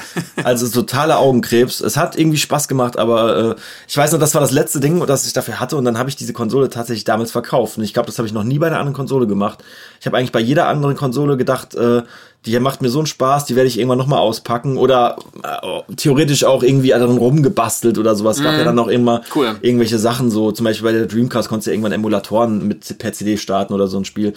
also 0.43 0.67
totaler 0.69 1.19
Augenkrebs. 1.19 1.81
Es 1.81 1.97
hat 1.97 2.17
irgendwie 2.17 2.37
Spaß 2.37 2.67
gemacht, 2.67 2.97
aber 2.99 3.37
äh, 3.51 3.55
ich 3.87 3.97
weiß 3.97 4.11
noch, 4.11 4.19
das 4.19 4.33
war 4.35 4.41
das 4.41 4.51
letzte 4.51 4.79
Ding, 4.79 5.03
das 5.05 5.25
ich 5.25 5.33
dafür 5.33 5.59
hatte 5.59 5.77
und 5.77 5.85
dann 5.85 5.97
habe 5.97 6.09
ich 6.09 6.15
diese 6.15 6.33
Konsole 6.33 6.69
tatsächlich 6.69 7.03
damals 7.05 7.31
verkauft 7.31 7.77
und 7.77 7.83
ich 7.83 7.93
glaube, 7.93 8.05
das 8.07 8.17
habe 8.19 8.27
ich 8.27 8.33
noch 8.33 8.43
nie 8.43 8.59
bei 8.59 8.67
einer 8.67 8.77
anderen 8.79 8.95
Konsole 8.95 9.25
gemacht. 9.27 9.63
Ich 9.99 10.05
habe 10.05 10.17
eigentlich 10.17 10.31
bei 10.31 10.39
jeder 10.39 10.67
anderen 10.67 10.95
Konsole 10.95 11.37
gedacht, 11.37 11.73
äh, 11.75 12.03
die 12.45 12.51
hier 12.51 12.59
macht 12.61 12.81
mir 12.83 12.89
so 12.89 12.99
einen 12.99 13.07
Spaß, 13.07 13.45
die 13.45 13.55
werde 13.55 13.67
ich 13.67 13.77
irgendwann 13.79 13.97
noch 13.97 14.05
mal 14.07 14.19
auspacken 14.19 14.77
oder 14.77 15.17
äh, 15.43 15.93
theoretisch 15.95 16.43
auch 16.43 16.61
irgendwie 16.63 16.89
daran 16.89 17.17
rumgebastelt 17.17 17.97
oder 17.97 18.15
sowas. 18.15 18.37
Es 18.37 18.43
gab 18.43 18.53
ja 18.53 18.63
dann 18.63 18.75
noch 18.75 18.87
immer 18.87 19.19
Mhm. 19.19 19.23
Cool. 19.35 19.55
irgendwelche 19.61 19.97
Sachen 19.97 20.29
so, 20.29 20.51
zum 20.51 20.63
Beispiel 20.65 20.85
bei 20.85 20.91
der 20.93 21.07
Dreamcast 21.07 21.49
konntest 21.49 21.65
du 21.67 21.71
ja 21.71 21.73
irgendwann 21.73 21.91
Emulatoren 21.93 22.67
mit 22.67 22.97
per 22.99 23.11
CD 23.11 23.37
starten 23.37 23.73
oder 23.73 23.87
so 23.87 23.97
ein 23.97 24.05
Spiel 24.05 24.33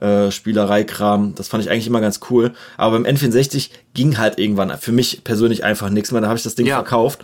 äh, 0.00 0.30
Spielereikram. 0.30 1.34
Das 1.34 1.48
fand 1.48 1.62
ich 1.64 1.70
eigentlich 1.70 1.86
immer 1.86 2.00
ganz 2.00 2.20
cool. 2.30 2.52
Aber 2.76 2.98
beim 2.98 3.04
N64 3.16 3.70
ging 3.94 4.18
halt 4.18 4.38
irgendwann 4.38 4.76
für 4.78 4.92
mich 4.92 5.22
persönlich 5.24 5.64
einfach 5.64 5.90
nichts 5.90 6.12
mehr. 6.12 6.20
Da 6.20 6.28
habe 6.28 6.36
ich 6.36 6.42
das 6.44 6.54
Ding 6.54 6.66
Ja. 6.66 6.76
verkauft. 6.76 7.20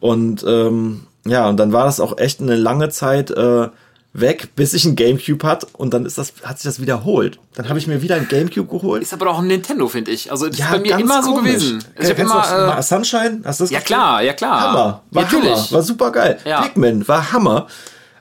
Und 0.00 0.44
ähm, 0.46 1.06
ja, 1.26 1.48
und 1.48 1.56
dann 1.58 1.72
war 1.72 1.84
das 1.86 2.00
auch 2.00 2.18
echt 2.18 2.40
eine 2.40 2.54
lange 2.56 2.88
Zeit 2.90 3.30
äh, 3.30 3.68
weg, 4.12 4.50
bis 4.56 4.72
ich 4.72 4.84
ein 4.86 4.96
Gamecube 4.96 5.46
hat 5.46 5.66
und 5.74 5.92
dann 5.92 6.06
ist 6.06 6.16
das, 6.16 6.32
hat 6.42 6.58
sich 6.58 6.64
das 6.64 6.80
wiederholt. 6.80 7.38
Dann 7.54 7.68
habe 7.68 7.78
ich 7.78 7.86
mir 7.86 8.00
wieder 8.00 8.14
ein 8.16 8.28
Gamecube 8.28 8.68
geholt. 8.68 9.02
Ist 9.02 9.12
aber 9.12 9.28
auch 9.30 9.40
ein 9.40 9.46
Nintendo, 9.46 9.88
finde 9.88 10.10
ich. 10.10 10.30
Also 10.30 10.46
das 10.48 10.58
ist 10.58 10.70
bei 10.70 10.78
mir 10.78 10.98
immer 10.98 11.22
so 11.22 11.34
komisch. 11.34 11.52
gewesen. 11.54 11.84
Ich 12.00 12.08
habe 12.10 12.22
immer. 12.22 12.78
Äh, 12.78 12.82
Sunshine? 12.82 13.40
Hast 13.44 13.60
du 13.60 13.64
das 13.64 13.70
ja 13.70 13.78
gespielt? 13.80 13.84
klar, 13.86 14.22
ja 14.22 14.32
klar. 14.32 14.60
Hammer. 14.60 15.02
War 15.10 15.22
Natürlich. 15.24 15.50
Hammer. 15.50 15.72
War 15.72 15.82
super 15.82 16.12
geil. 16.12 16.38
Ja. 16.46 16.62
Pikmin 16.62 17.06
war 17.08 17.32
Hammer. 17.32 17.66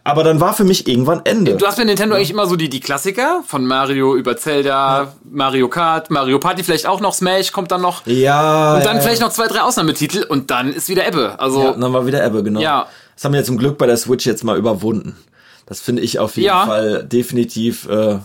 Aber 0.08 0.24
dann 0.24 0.40
war 0.40 0.54
für 0.54 0.64
mich 0.66 0.88
irgendwann 0.88 1.22
Ende. 1.24 1.58
Du 1.58 1.66
hast 1.66 1.78
bei 1.78 1.84
Nintendo 1.84 2.16
eigentlich 2.16 2.30
immer 2.30 2.46
so 2.46 2.56
die, 2.56 2.70
die 2.70 2.80
Klassiker 2.80 3.42
von 3.46 3.66
Mario 3.66 4.16
über 4.16 4.38
Zelda, 4.38 5.16
Mario 5.30 5.68
Kart, 5.68 6.12
Mario 6.12 6.38
Party, 6.38 6.64
vielleicht 6.64 6.86
auch 6.86 7.02
noch 7.02 7.16
Smash 7.16 7.52
kommt 7.52 7.72
dann 7.72 7.82
noch. 7.82 8.06
ja. 8.06 8.76
Und 8.76 8.86
dann 8.86 8.98
ja, 8.98 9.02
vielleicht 9.02 9.22
noch 9.22 9.32
zwei, 9.32 9.48
drei 9.48 9.62
Ausnahmetitel 9.62 10.24
und 10.24 10.52
dann 10.52 10.72
ist 10.72 10.90
wieder 10.90 11.08
Ebbe. 11.08 11.40
Also 11.40 11.60
Ja, 11.64 11.72
dann 11.72 11.92
war 11.92 12.06
wieder 12.06 12.24
Ebbe, 12.24 12.44
genau. 12.44 12.60
Ja. 12.60 12.86
Das 13.16 13.26
haben 13.26 13.34
wir 13.34 13.44
zum 13.44 13.58
Glück 13.58 13.80
bei 13.80 13.88
der 13.88 13.98
Switch 13.98 14.28
jetzt 14.28 14.44
mal 14.44 14.58
überwunden. 14.58 15.18
Das 15.66 15.80
finde 15.80 16.04
ich 16.04 16.20
auf 16.20 16.36
jeden 16.36 16.48
Ja. 16.50 16.68
Fall 16.68 17.04
definitiv, 17.04 17.90
äh, 17.90 18.20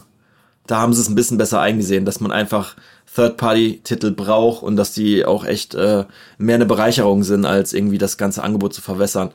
da 0.66 0.76
haben 0.76 0.92
sie 0.92 1.00
es 1.00 1.08
ein 1.08 1.14
bisschen 1.14 1.38
besser 1.38 1.62
eingesehen, 1.62 2.04
dass 2.04 2.20
man 2.20 2.30
einfach 2.30 2.76
Third-Party-Titel 3.16 4.10
braucht 4.10 4.62
und 4.62 4.76
dass 4.76 4.92
die 4.92 5.24
auch 5.24 5.46
echt 5.46 5.74
äh, 5.74 6.04
mehr 6.36 6.56
eine 6.56 6.66
Bereicherung 6.66 7.22
sind, 7.22 7.46
als 7.46 7.72
irgendwie 7.72 7.96
das 7.98 8.18
ganze 8.18 8.42
Angebot 8.42 8.74
zu 8.74 8.82
verwässern. 8.82 9.30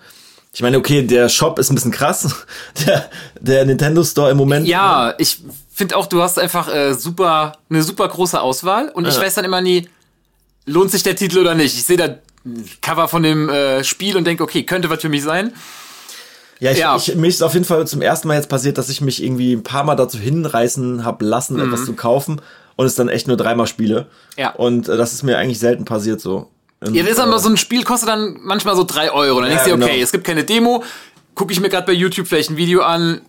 Ich 0.56 0.62
meine, 0.62 0.78
okay, 0.78 1.02
der 1.06 1.28
Shop 1.28 1.60
ist 1.60 1.70
ein 1.70 1.76
bisschen 1.76 1.92
krass. 1.92 2.34
Der, 2.88 3.10
der 3.40 3.66
Nintendo 3.66 4.04
Store 4.04 4.32
im 4.32 4.38
Moment. 4.38 4.68
Ja, 4.68 5.14
ich 5.18 5.40
finde 5.74 5.98
auch, 5.98 6.08
du 6.08 6.22
hast 6.22 6.40
einfach 6.40 6.74
äh, 6.74 6.94
super 6.94 7.58
eine 7.70 7.84
super 7.84 8.08
große 8.08 8.40
Auswahl 8.42 8.88
und 8.90 9.06
ich 9.08 9.16
Ja. 9.16 9.22
weiß 9.22 9.36
dann 9.36 9.44
immer 9.46 9.60
nie, 9.62 9.90
lohnt 10.66 10.92
sich 10.92 11.04
der 11.04 11.16
Titel 11.18 11.40
oder 11.40 11.56
nicht. 11.56 11.76
Ich 11.76 11.84
sehe 11.84 11.98
da 11.98 12.16
Cover 12.82 13.08
von 13.10 13.22
dem 13.22 13.50
äh, 13.50 13.84
Spiel 13.84 14.16
und 14.16 14.26
denke, 14.26 14.44
okay, 14.44 14.64
könnte 14.64 14.90
was 14.90 15.02
für 15.02 15.10
mich 15.10 15.24
sein. 15.24 15.54
Ja, 16.60 16.72
ich, 16.72 16.78
Ja. 16.78 16.96
Ich, 16.96 17.14
mir 17.16 17.28
ist 17.28 17.44
auf 17.44 17.54
jeden 17.54 17.66
Fall 17.66 17.86
zum 17.86 18.02
ersten 18.02 18.28
Mal 18.30 18.36
jetzt 18.36 18.48
passiert, 18.50 18.78
dass 18.78 18.88
ich 18.90 19.02
mich 19.02 19.22
irgendwie 19.22 19.54
ein 19.54 19.64
paar 19.64 19.84
Mal 19.84 19.96
dazu 19.96 20.18
hinreißen 20.18 21.04
hab 21.04 21.22
lassen, 21.22 21.60
etwas 21.60 21.84
zu 21.86 21.94
kaufen 21.94 22.42
und 22.78 22.86
es 22.86 22.96
dann 22.96 23.10
echt 23.10 23.28
nur 23.28 23.36
dreimal 23.36 23.68
spiele. 23.68 24.02
Mhm. 24.38 24.42
Ja. 24.42 24.50
Und 24.52 24.88
äh, 24.88 24.96
das 24.96 25.12
ist 25.12 25.24
mir 25.24 25.38
eigentlich 25.38 25.60
selten 25.60 25.84
passiert 25.84 26.22
so. 26.22 26.50
Und, 26.88 26.96
Ja, 26.96 27.04
das 27.04 27.14
ist 27.14 27.20
aber 27.20 27.40
so 27.40 27.50
ein 27.50 27.58
Spiel, 27.58 27.84
kostet 27.84 28.10
dann 28.10 28.38
manchmal 28.44 28.76
so 28.76 28.84
drei 28.84 29.12
Euro. 29.12 29.40
Dann 29.42 29.50
denkst 29.50 29.66
du 29.66 29.70
Ja, 29.72 29.76
dir, 29.78 29.84
okay, 29.84 29.94
genau. 29.94 30.04
es 30.04 30.12
gibt 30.12 30.24
keine 30.26 30.44
Demo, 30.44 30.84
gucke 31.34 31.52
ich 31.54 31.60
mir 31.60 31.70
gerade 31.70 31.86
bei 31.86 31.94
YouTube 31.94 32.28
vielleicht 32.28 32.50
ein 32.50 32.58
Video 32.58 32.82
an 32.82 33.22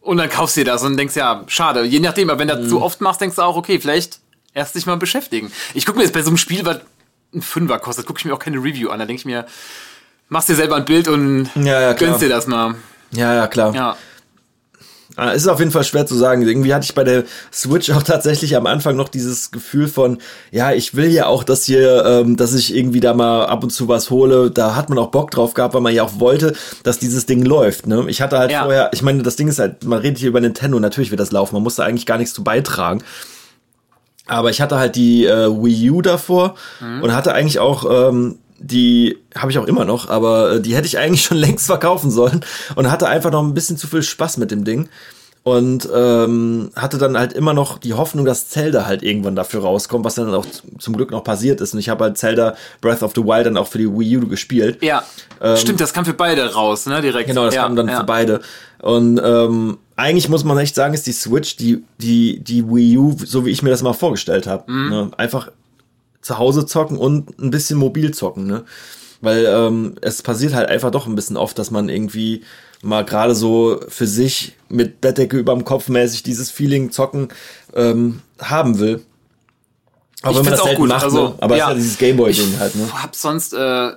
und 0.00 0.16
dann 0.16 0.28
kaufst 0.30 0.56
du 0.56 0.60
dir 0.64 0.72
das 0.72 0.82
und 0.82 0.96
denkst, 0.96 1.14
ja, 1.16 1.44
schade. 1.46 1.82
Je 1.84 2.00
nachdem, 2.00 2.28
aber 2.30 2.38
wenn 2.40 2.48
du 2.48 2.56
das 2.56 2.64
Mhm. 2.66 2.70
zu 2.70 2.82
oft 2.82 3.00
machst, 3.00 3.20
denkst 3.20 3.36
du 3.36 3.42
auch, 3.42 3.56
okay, 3.56 3.78
vielleicht 3.80 4.18
erst 4.54 4.74
dich 4.74 4.86
mal 4.86 4.96
beschäftigen. 4.96 5.50
Ich 5.74 5.86
gucke 5.86 5.98
mir 5.98 6.04
jetzt 6.04 6.12
bei 6.12 6.22
so 6.22 6.28
einem 6.30 6.36
Spiel, 6.38 6.64
was 6.64 6.80
ein 7.34 7.40
Fünfer 7.42 7.78
kostet, 7.78 8.04
gucke 8.06 8.18
ich 8.18 8.24
mir 8.24 8.34
auch 8.34 8.38
keine 8.38 8.58
Review 8.58 8.90
an. 8.90 8.98
Da 8.98 9.06
denke 9.06 9.20
ich 9.20 9.24
mir, 9.24 9.46
machst 10.28 10.48
dir 10.48 10.54
selber 10.54 10.76
ein 10.76 10.84
Bild 10.84 11.08
und 11.08 11.48
Ja, 11.54 11.80
ja, 11.80 11.92
gönnst 11.94 12.20
dir 12.20 12.28
das 12.28 12.46
mal. 12.46 12.74
ja, 13.12 13.34
ja, 13.34 13.46
klar. 13.46 13.74
Ja. 13.74 13.96
Ah, 15.16 15.32
Es 15.32 15.42
ist 15.42 15.48
auf 15.48 15.58
jeden 15.58 15.70
Fall 15.70 15.84
schwer 15.84 16.06
zu 16.06 16.14
sagen. 16.14 16.42
Irgendwie 16.42 16.72
hatte 16.72 16.84
ich 16.84 16.94
bei 16.94 17.04
der 17.04 17.24
Switch 17.52 17.90
auch 17.90 18.02
tatsächlich 18.02 18.56
am 18.56 18.66
Anfang 18.66 18.96
noch 18.96 19.08
dieses 19.08 19.50
Gefühl 19.50 19.88
von, 19.88 20.18
ja, 20.50 20.72
ich 20.72 20.94
will 20.94 21.08
ja 21.10 21.26
auch, 21.26 21.44
dass 21.44 21.64
hier, 21.64 22.04
ähm, 22.06 22.36
dass 22.36 22.54
ich 22.54 22.74
irgendwie 22.74 23.00
da 23.00 23.12
mal 23.12 23.44
ab 23.46 23.62
und 23.62 23.70
zu 23.70 23.88
was 23.88 24.10
hole. 24.10 24.50
Da 24.50 24.74
hat 24.74 24.88
man 24.88 24.98
auch 24.98 25.08
Bock 25.10 25.30
drauf 25.30 25.54
gehabt, 25.54 25.74
weil 25.74 25.80
man 25.82 25.94
ja 25.94 26.02
auch 26.02 26.18
wollte, 26.18 26.54
dass 26.82 26.98
dieses 26.98 27.26
Ding 27.26 27.44
läuft. 27.44 27.86
Ne? 27.86 28.04
Ich 28.08 28.22
hatte 28.22 28.38
halt 28.38 28.50
Ja. 28.52 28.62
vorher, 28.64 28.90
ich 28.92 29.02
meine, 29.02 29.22
das 29.22 29.36
Ding 29.36 29.48
ist 29.48 29.58
halt, 29.58 29.84
man 29.84 29.98
redet 29.98 30.18
hier 30.18 30.28
über 30.28 30.40
Nintendo, 30.40 30.80
natürlich 30.80 31.10
wird 31.10 31.20
das 31.20 31.30
laufen. 31.32 31.54
Man 31.56 31.62
muss 31.62 31.74
da 31.76 31.82
eigentlich 31.84 32.06
gar 32.06 32.16
nichts 32.18 32.32
zu 32.34 32.42
beitragen. 32.42 33.02
Aber 34.26 34.50
ich 34.50 34.60
hatte 34.60 34.76
halt 34.78 34.94
die 34.96 35.26
äh, 35.26 35.48
Wii 35.50 35.90
U 35.90 36.00
davor 36.00 36.54
und 37.02 37.12
hatte 37.14 37.34
eigentlich 37.34 37.58
auch 37.58 37.84
ähm, 38.08 38.38
die 38.62 39.18
habe 39.36 39.50
ich 39.50 39.58
auch 39.58 39.66
immer 39.66 39.84
noch, 39.84 40.08
aber 40.08 40.52
äh, 40.52 40.60
die 40.60 40.74
hätte 40.74 40.86
ich 40.86 40.98
eigentlich 40.98 41.22
schon 41.26 41.38
längst 41.38 41.66
verkaufen 41.66 42.10
sollen 42.10 42.44
und 42.76 42.90
hatte 42.90 43.08
einfach 43.08 43.30
noch 43.30 43.42
ein 43.42 43.54
bisschen 43.54 43.76
zu 43.76 43.86
viel 43.86 44.02
Spaß 44.02 44.36
mit 44.38 44.50
dem 44.50 44.64
Ding 44.64 44.88
und 45.44 45.88
ähm, 45.92 46.70
hatte 46.76 46.98
dann 46.98 47.18
halt 47.18 47.32
immer 47.32 47.52
noch 47.52 47.78
die 47.78 47.94
Hoffnung, 47.94 48.24
dass 48.24 48.48
Zelda 48.48 48.86
halt 48.86 49.02
irgendwann 49.02 49.34
dafür 49.34 49.62
rauskommt, 49.62 50.04
was 50.04 50.14
dann 50.14 50.32
auch 50.32 50.46
zum 50.78 50.96
Glück 50.96 51.10
noch 51.10 51.24
passiert 51.24 51.60
ist. 51.60 51.74
Und 51.74 51.80
ich 51.80 51.88
habe 51.88 52.04
halt 52.04 52.16
Zelda 52.16 52.54
Breath 52.80 53.02
of 53.02 53.12
the 53.16 53.24
Wild 53.24 53.46
dann 53.46 53.56
auch 53.56 53.66
für 53.66 53.78
die 53.78 53.88
Wii 53.88 54.18
U 54.18 54.28
gespielt. 54.28 54.80
Ja. 54.82 55.02
Stimmt, 55.56 55.80
das 55.80 55.92
kam 55.92 56.04
für 56.04 56.14
beide 56.14 56.54
raus, 56.54 56.86
ne? 56.86 57.00
Direkt. 57.00 57.28
Ähm, 57.28 57.34
Genau, 57.34 57.46
das 57.46 57.54
ja, 57.56 57.62
kam 57.62 57.74
dann 57.74 57.88
ja. 57.88 58.00
für 58.00 58.04
beide. 58.04 58.40
Und 58.82 59.20
ähm, 59.24 59.78
eigentlich 59.96 60.28
muss 60.28 60.44
man 60.44 60.58
echt 60.58 60.76
sagen, 60.76 60.94
ist 60.94 61.06
die 61.06 61.12
Switch 61.12 61.56
die, 61.56 61.82
die, 61.98 62.38
die 62.38 62.64
Wii 62.64 62.98
U, 62.98 63.16
so 63.24 63.44
wie 63.44 63.50
ich 63.50 63.62
mir 63.62 63.70
das 63.70 63.82
mal 63.82 63.94
vorgestellt 63.94 64.46
habe. 64.46 64.70
Mhm. 64.70 64.90
Ne? 64.90 65.10
Einfach 65.16 65.48
zu 66.22 66.38
Hause 66.38 66.64
zocken 66.66 66.96
und 66.96 67.38
ein 67.38 67.50
bisschen 67.50 67.78
mobil 67.78 68.12
zocken. 68.14 68.46
Ne? 68.46 68.64
Weil 69.20 69.44
ähm, 69.46 69.96
es 70.00 70.22
passiert 70.22 70.54
halt 70.54 70.68
einfach 70.68 70.90
doch 70.90 71.06
ein 71.06 71.14
bisschen 71.14 71.36
oft, 71.36 71.58
dass 71.58 71.70
man 71.70 71.88
irgendwie 71.88 72.42
mal 72.82 73.04
gerade 73.04 73.34
so 73.34 73.80
für 73.88 74.06
sich 74.06 74.56
mit 74.68 75.00
Bettdecke 75.00 75.36
überm 75.36 75.64
Kopf 75.64 75.88
mäßig 75.88 76.22
dieses 76.24 76.50
Feeling 76.50 76.90
zocken 76.90 77.28
ähm, 77.74 78.20
haben 78.40 78.78
will. 78.80 79.02
Aber 80.22 80.32
Ich 80.32 80.36
wenn 80.38 80.44
man 80.44 80.52
das 80.52 80.60
auch 80.62 80.74
gut, 80.74 80.88
macht, 80.88 81.04
also, 81.04 81.28
ne? 81.28 81.34
aber 81.40 81.56
ja. 81.56 81.64
es 81.64 81.68
ist 81.68 81.68
ja 81.70 81.74
dieses 81.82 81.98
Gameboy-Ding 81.98 82.58
halt, 82.58 82.74
ne? 82.76 82.88
hab 83.02 83.14
sonst 83.14 83.52
äh, 83.54 83.90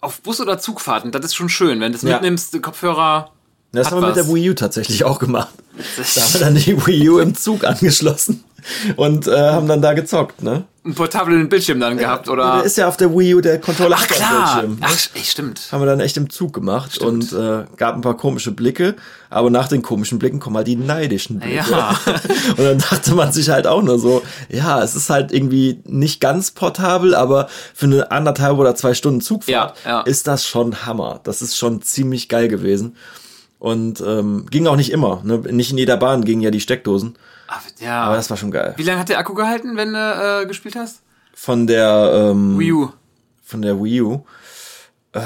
auf 0.00 0.20
Bus- 0.20 0.40
oder 0.40 0.58
Zugfahrten, 0.58 1.10
das 1.10 1.24
ist 1.24 1.34
schon 1.34 1.48
schön, 1.48 1.80
wenn 1.80 1.92
du 1.92 1.96
es 1.98 2.02
Ja. 2.02 2.14
mitnimmst, 2.14 2.60
Kopfhörer. 2.62 3.30
Das 3.72 3.90
haben 3.90 4.00
wir 4.02 4.08
mit 4.08 4.16
der 4.16 4.28
Wii 4.28 4.50
U 4.50 4.54
tatsächlich 4.54 5.04
auch 5.04 5.18
gemacht. 5.18 5.48
Da 6.14 6.22
haben 6.22 6.32
wir 6.34 6.40
dann 6.40 6.54
die 6.54 6.86
Wii 6.86 7.08
U 7.10 7.18
im 7.18 7.34
Zug 7.34 7.64
angeschlossen 7.64 8.44
und 8.96 9.26
äh, 9.26 9.36
haben 9.50 9.66
dann 9.66 9.82
da 9.82 9.92
gezockt, 9.94 10.42
ne? 10.42 10.64
Einen 10.84 10.94
portablen 10.94 11.48
Bildschirm 11.48 11.80
dann 11.80 11.96
gehabt, 11.96 12.28
Da 12.28 12.32
oder? 12.32 12.62
ist 12.62 12.76
ja 12.76 12.86
auf 12.88 12.98
der 12.98 13.10
Wii 13.10 13.36
U 13.36 13.40
der 13.40 13.58
Controller 13.58 13.96
Ach 13.98 14.06
klar! 14.06 14.60
Bildschirm. 14.60 14.78
Ach, 14.82 14.98
stimmt. 15.24 15.68
Haben 15.72 15.80
wir 15.80 15.86
dann 15.86 16.00
echt 16.00 16.18
im 16.18 16.28
Zug 16.28 16.52
gemacht 16.52 16.98
und 16.98 17.32
äh, 17.32 17.64
gab 17.76 17.94
ein 17.94 18.02
paar 18.02 18.16
komische 18.18 18.52
Blicke, 18.52 18.94
aber 19.30 19.48
nach 19.48 19.68
den 19.68 19.80
komischen 19.80 20.18
Blicken 20.18 20.40
kommen 20.40 20.56
halt 20.56 20.66
die 20.66 20.76
neidischen 20.76 21.40
Blicke. 21.40 21.70
Ja. 21.70 21.98
und 22.56 22.58
dann 22.58 22.78
dachte 22.78 23.14
man 23.14 23.32
sich 23.32 23.48
halt 23.48 23.66
auch 23.66 23.82
nur 23.82 23.98
so, 23.98 24.22
ja, 24.50 24.82
es 24.82 24.94
ist 24.94 25.08
halt 25.08 25.32
irgendwie 25.32 25.80
nicht 25.86 26.20
ganz 26.20 26.50
portabel, 26.50 27.14
aber 27.14 27.48
für 27.72 27.86
eine 27.86 28.10
anderthalb 28.10 28.58
oder 28.58 28.74
zwei 28.74 28.92
Stunden 28.92 29.22
Zugfahrt 29.22 29.76
Ja, 29.86 29.90
ja. 29.90 30.00
ist 30.02 30.26
das 30.26 30.46
schon 30.46 30.84
Hammer. 30.84 31.20
Das 31.24 31.40
ist 31.40 31.56
schon 31.56 31.80
ziemlich 31.80 32.28
geil 32.28 32.48
gewesen. 32.48 32.96
Und 33.58 34.02
ähm, 34.06 34.44
ging 34.50 34.66
auch 34.66 34.76
nicht 34.76 34.92
immer. 34.92 35.22
Ne? 35.24 35.38
Nicht 35.38 35.70
in 35.70 35.78
jeder 35.78 35.96
Bahn 35.96 36.26
gingen 36.26 36.42
ja 36.42 36.50
die 36.50 36.60
Steckdosen. 36.60 37.16
Ja. 37.80 38.02
Aber 38.04 38.16
das 38.16 38.28
war 38.30 38.36
schon 38.36 38.50
geil. 38.50 38.74
Wie 38.76 38.82
lange 38.82 38.98
hat 39.00 39.08
der 39.08 39.18
Akku 39.18 39.34
gehalten, 39.34 39.76
wenn 39.76 39.92
du 39.92 40.40
äh, 40.42 40.46
gespielt 40.46 40.76
hast? 40.76 41.00
Von 41.34 41.66
der 41.66 42.30
ähm, 42.32 42.58
Wii 42.58 42.72
U. 42.72 42.88
von 43.42 43.62
der 43.62 43.82
Wii 43.82 44.02
U. 44.02 44.24
Äh, 45.12 45.20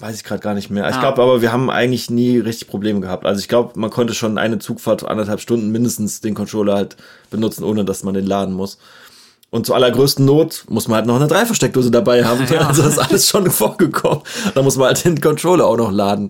weiß 0.00 0.16
ich 0.16 0.24
gerade 0.24 0.40
gar 0.42 0.52
nicht 0.54 0.68
mehr. 0.70 0.86
Ich 0.90 0.96
Ah. 0.96 1.00
glaube 1.00 1.22
aber, 1.22 1.40
wir 1.40 1.50
haben 1.50 1.70
eigentlich 1.70 2.10
nie 2.10 2.38
richtig 2.38 2.68
Probleme 2.68 3.00
gehabt. 3.00 3.24
Also 3.24 3.40
ich 3.40 3.48
glaube, 3.48 3.78
man 3.78 3.88
konnte 3.90 4.12
schon 4.14 4.36
eine 4.36 4.58
Zugfahrt 4.58 5.02
anderthalb 5.06 5.40
Stunden 5.40 5.70
mindestens 5.72 6.20
den 6.20 6.34
Controller 6.34 6.74
halt 6.74 6.96
benutzen, 7.30 7.64
ohne 7.64 7.86
dass 7.86 8.02
man 8.02 8.12
den 8.12 8.26
laden 8.26 8.52
muss. 8.54 8.78
Und 9.48 9.64
zur 9.64 9.76
allergrößten 9.76 10.24
Not 10.26 10.64
muss 10.68 10.88
man 10.88 10.96
halt 10.96 11.06
noch 11.06 11.16
eine 11.16 11.26
Dreiversteckdose 11.28 11.90
dabei 11.90 12.24
haben. 12.24 12.46
Ja. 12.50 12.66
Also 12.68 12.82
das 12.82 12.94
ist 12.94 12.98
alles 12.98 13.28
schon 13.28 13.50
vorgekommen. 13.50 14.20
Da 14.54 14.60
muss 14.60 14.76
man 14.76 14.88
halt 14.88 15.02
den 15.04 15.18
Controller 15.20 15.64
auch 15.66 15.76
noch 15.78 15.90
laden. 15.92 16.28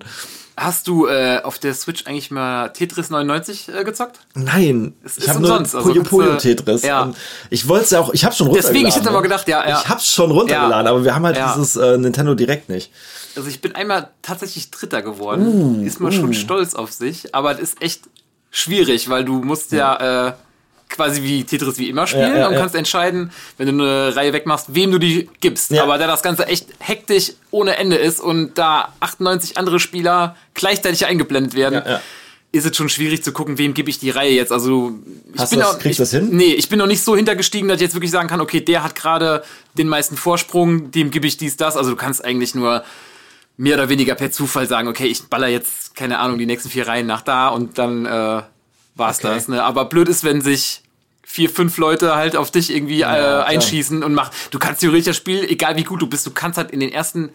Hast 0.56 0.86
du 0.86 1.06
äh, 1.08 1.40
auf 1.42 1.58
der 1.58 1.74
Switch 1.74 2.06
eigentlich 2.06 2.30
mal 2.30 2.68
Tetris 2.68 3.10
99 3.10 3.68
äh, 3.68 3.82
gezockt? 3.84 4.20
Nein, 4.34 4.94
Es 5.02 5.18
ich 5.18 5.28
habe 5.28 5.40
nur 5.40 5.58
also 5.58 5.80
Puyo 5.82 6.02
Puyo 6.04 6.36
Tetris. 6.36 6.82
ja. 6.82 7.12
Ich 7.50 7.66
wollte 7.66 7.84
es 7.86 7.90
ja 7.90 8.00
auch, 8.00 8.12
ich 8.14 8.24
habe 8.24 8.34
schon 8.34 8.46
runtergeladen. 8.46 8.74
Deswegen, 8.74 8.88
ich 8.88 8.94
hätte 8.94 9.06
ne? 9.06 9.10
aber 9.10 9.22
gedacht, 9.22 9.48
ja, 9.48 9.68
ja. 9.68 9.80
Ich 9.80 9.88
hab's 9.88 10.12
schon 10.12 10.30
runtergeladen, 10.30 10.86
Ja. 10.86 10.90
aber 10.92 11.04
wir 11.04 11.14
haben 11.14 11.24
halt 11.26 11.36
Ja. 11.36 11.54
dieses 11.54 11.74
äh, 11.74 11.98
Nintendo 11.98 12.34
Direkt 12.36 12.68
nicht. 12.68 12.92
Also 13.36 13.48
ich 13.48 13.60
bin 13.60 13.74
einmal 13.74 14.10
tatsächlich 14.22 14.70
Dritter 14.70 15.02
geworden. 15.02 15.84
ist 15.84 15.98
man 16.00 16.12
schon 16.12 16.32
stolz 16.34 16.74
auf 16.74 16.92
sich, 16.92 17.34
aber 17.34 17.52
es 17.52 17.58
ist 17.58 17.82
echt 17.82 18.02
schwierig, 18.52 19.08
weil 19.08 19.24
du 19.24 19.40
musst 19.40 19.72
ja, 19.72 20.28
äh, 20.28 20.32
quasi 20.88 21.22
wie 21.22 21.44
Tetris 21.44 21.78
wie 21.78 21.88
immer 21.88 22.06
spielen 22.06 22.32
Ja, 22.32 22.38
ja, 22.40 22.48
und 22.48 22.54
kannst 22.56 22.74
entscheiden, 22.74 23.32
wenn 23.58 23.66
du 23.76 23.82
eine 23.84 24.14
Reihe 24.14 24.32
wegmachst, 24.32 24.74
wem 24.74 24.92
du 24.92 24.98
die 24.98 25.28
gibst. 25.40 25.70
Ja. 25.70 25.82
Aber 25.82 25.98
da 25.98 26.06
das 26.06 26.22
Ganze 26.22 26.46
echt 26.46 26.68
hektisch 26.78 27.32
ohne 27.50 27.76
Ende 27.76 27.96
ist 27.96 28.20
und 28.20 28.54
da 28.58 28.92
98 29.00 29.58
andere 29.58 29.80
Spieler 29.80 30.36
gleichzeitig 30.54 31.06
eingeblendet 31.06 31.54
werden, 31.54 31.82
ist 32.52 32.64
es 32.66 32.76
schon 32.76 32.88
schwierig 32.88 33.24
zu 33.24 33.32
gucken, 33.32 33.58
wem 33.58 33.74
gebe 33.74 33.90
ich 33.90 33.98
die 33.98 34.10
Reihe 34.10 34.32
jetzt. 34.32 34.52
Also 34.52 34.92
ich 35.32 35.40
Hast 35.40 35.50
bin 35.50 35.58
das- 35.58 35.68
auch, 35.74 35.78
kriegst 35.80 35.94
ich, 35.94 35.96
das 35.96 36.10
hin? 36.12 36.28
Nee, 36.30 36.52
ich 36.54 36.68
bin 36.68 36.78
noch 36.78 36.86
nicht 36.86 37.02
so 37.02 37.16
hintergestiegen, 37.16 37.68
dass 37.68 37.76
ich 37.76 37.82
jetzt 37.82 37.94
wirklich 37.94 38.12
sagen 38.12 38.28
kann, 38.28 38.40
okay, 38.40 38.60
der 38.60 38.84
hat 38.84 38.94
gerade 38.94 39.42
den 39.76 39.88
meisten 39.88 40.16
Vorsprung, 40.16 40.92
dem 40.92 41.10
gebe 41.10 41.26
ich 41.26 41.36
dies, 41.36 41.56
das. 41.56 41.76
Also 41.76 41.90
du 41.90 41.96
kannst 41.96 42.24
eigentlich 42.24 42.54
nur 42.54 42.84
mehr 43.56 43.74
oder 43.74 43.88
weniger 43.88 44.14
per 44.14 44.30
Zufall 44.30 44.68
sagen, 44.68 44.86
okay, 44.86 45.06
ich 45.06 45.24
baller 45.24 45.48
jetzt, 45.48 45.96
keine 45.96 46.20
Ahnung, 46.20 46.38
die 46.38 46.46
nächsten 46.46 46.70
vier 46.70 46.86
Reihen 46.86 47.06
nach 47.06 47.22
da 47.22 47.48
und 47.48 47.78
dann 47.78 48.06
äh, 48.06 48.42
war's 48.94 49.18
Okay. 49.18 49.34
das. 49.34 49.48
Ne? 49.48 49.62
Aber 49.62 49.86
blöd 49.86 50.08
ist, 50.08 50.24
wenn 50.24 50.40
sich 50.40 50.82
vier, 51.26 51.50
fünf 51.50 51.78
Leute 51.78 52.14
halt 52.14 52.36
auf 52.36 52.50
dich 52.50 52.72
irgendwie 52.74 53.00
äh, 53.00 53.04
klar. 53.04 53.46
einschießen 53.46 54.02
und 54.04 54.14
machen. 54.14 54.30
Du 54.50 54.58
kannst 54.58 54.80
theoretisch 54.82 55.06
das 55.06 55.16
Spiel, 55.16 55.44
egal 55.44 55.76
wie 55.76 55.84
gut 55.84 56.00
du 56.00 56.06
bist, 56.06 56.24
du 56.26 56.30
kannst 56.30 56.58
halt 56.58 56.70
in 56.70 56.80
den 56.80 56.92
ersten 56.92 57.30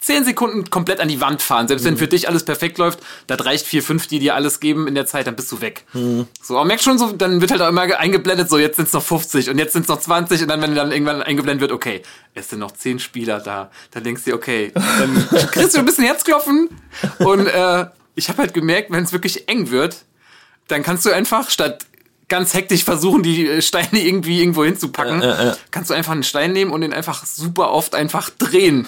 zehn 0.00 0.24
Sekunden 0.24 0.70
komplett 0.70 1.00
an 1.00 1.08
die 1.08 1.20
Wand 1.20 1.42
fahren. 1.42 1.66
Selbst 1.68 1.82
Mhm. 1.82 1.88
wenn 1.88 1.96
für 1.98 2.06
dich 2.08 2.28
alles 2.28 2.44
perfekt 2.44 2.78
läuft, 2.78 3.00
das 3.26 3.44
reicht 3.44 3.66
vier, 3.66 3.82
fünf, 3.82 4.06
die 4.06 4.20
dir 4.20 4.34
alles 4.36 4.60
geben 4.60 4.86
in 4.88 4.94
der 4.94 5.06
Zeit, 5.06 5.26
dann 5.26 5.34
bist 5.36 5.50
du 5.52 5.60
weg. 5.60 5.84
Mhm. 5.92 6.26
So, 6.40 6.56
aber 6.56 6.64
merkst 6.66 6.84
schon 6.84 6.98
so, 6.98 7.12
dann 7.12 7.40
wird 7.40 7.50
halt 7.50 7.60
auch 7.62 7.68
immer 7.68 7.82
eingeblendet, 7.82 8.48
so 8.48 8.58
jetzt 8.58 8.76
sind 8.76 8.86
es 8.86 8.92
noch 8.92 9.02
50 9.02 9.50
und 9.50 9.58
jetzt 9.58 9.72
sind 9.72 9.82
es 9.82 9.88
noch 9.88 10.00
20 10.00 10.42
und 10.42 10.48
dann, 10.48 10.62
wenn 10.62 10.74
dann 10.76 10.92
irgendwann 10.92 11.20
eingeblendet 11.22 11.60
wird, 11.60 11.72
okay, 11.72 12.02
es 12.34 12.48
sind 12.48 12.60
noch 12.60 12.70
10 12.72 13.00
Spieler 13.00 13.40
da, 13.40 13.70
dann 13.90 14.04
denkst 14.04 14.22
du 14.24 14.34
okay, 14.34 14.72
dann 14.74 15.28
kriegst 15.50 15.74
du 15.74 15.80
ein 15.80 15.84
bisschen 15.84 16.04
Herzklopfen 16.04 16.68
und 17.18 17.46
äh, 17.46 17.86
ich 18.14 18.28
habe 18.28 18.38
halt 18.38 18.54
gemerkt, 18.54 18.90
wenn 18.92 19.02
es 19.04 19.12
wirklich 19.12 19.48
eng 19.48 19.70
wird, 19.70 20.04
dann 20.68 20.82
kannst 20.82 21.04
du 21.06 21.10
einfach 21.10 21.50
statt 21.50 21.84
ganz 22.28 22.52
hektisch 22.54 22.84
versuchen, 22.84 23.22
die 23.22 23.46
äh, 23.48 23.62
Steine 23.62 24.00
irgendwie 24.00 24.40
irgendwo 24.40 24.64
hinzupacken, 24.64 25.22
Äh, 25.22 25.26
äh, 25.30 25.48
äh. 25.50 25.54
kannst 25.70 25.90
du 25.90 25.94
einfach 25.94 26.12
einen 26.12 26.22
Stein 26.22 26.52
nehmen 26.52 26.70
und 26.72 26.82
den 26.82 26.92
einfach 26.92 27.24
super 27.26 27.70
oft 27.72 27.94
einfach 27.94 28.30
drehen. 28.30 28.86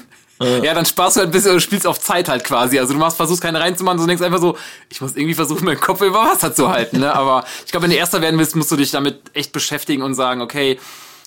Ja, 0.63 0.73
dann 0.73 0.87
sparst 0.87 1.17
du 1.17 1.21
halt 1.21 1.29
ein 1.29 1.33
bisschen 1.33 1.51
oder 1.51 1.61
spielst 1.61 1.87
auf 1.87 2.01
Zeit 2.01 2.31
halt 2.31 2.45
quasi. 2.45 2.79
Also 2.79 2.95
du 2.95 2.99
machst, 2.99 3.19
versuchst 3.19 3.43
keine 3.43 3.61
reinzumachen, 3.61 3.99
du 4.01 4.07
denkst 4.07 4.23
einfach 4.23 4.41
so, 4.41 4.57
ich 4.89 4.99
muss 5.03 5.15
irgendwie 5.15 5.35
versuchen, 5.35 5.67
meinen 5.67 5.79
Kopf 5.81 6.01
über 6.01 6.25
Wasser 6.25 6.55
zu 6.55 6.71
halten. 6.71 7.01
Ne? 7.01 7.15
Aber 7.15 7.45
ich 7.67 7.71
glaube, 7.71 7.85
wenn 7.85 7.91
du 7.91 7.97
Erster 7.99 8.23
werden 8.23 8.39
willst, 8.39 8.57
musst 8.57 8.71
du 8.73 8.77
dich 8.77 8.91
damit 8.91 9.21
echt 9.35 9.53
beschäftigen 9.53 10.01
und 10.03 10.15
sagen, 10.15 10.41
okay, 10.41 10.79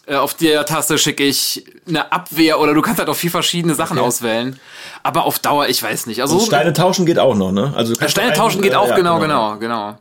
äh, 0.08 0.16
auf 0.16 0.34
der 0.34 0.66
Taste 0.66 0.98
schicke 0.98 1.24
ich 1.26 1.64
eine 1.88 2.12
Abwehr 2.12 2.60
oder 2.60 2.74
du 2.74 2.82
kannst 2.82 2.98
halt 2.98 3.08
auch 3.08 3.16
vier 3.16 3.30
verschiedene 3.30 3.76
Sachen 3.76 4.00
Okay. 4.00 4.08
auswählen. 4.08 4.60
Aber 5.04 5.26
auf 5.26 5.38
Dauer, 5.38 5.68
ich 5.68 5.84
weiß 5.84 6.08
nicht. 6.08 6.20
Also 6.24 6.40
Steine 6.40 6.74
tauschen 6.74 7.06
geht 7.06 7.20
auch 7.20 7.36
noch, 7.36 7.52
ne? 7.52 7.72
Also 7.76 7.94
Steine 8.08 8.30
einen- 8.30 8.36
tauschen 8.36 8.64
geht 8.64 8.74
äh, 8.74 8.78
auch, 8.78 8.88
ja, 8.90 8.96
genau, 8.96 9.20
genau, 9.20 9.58
genau. 9.58 9.96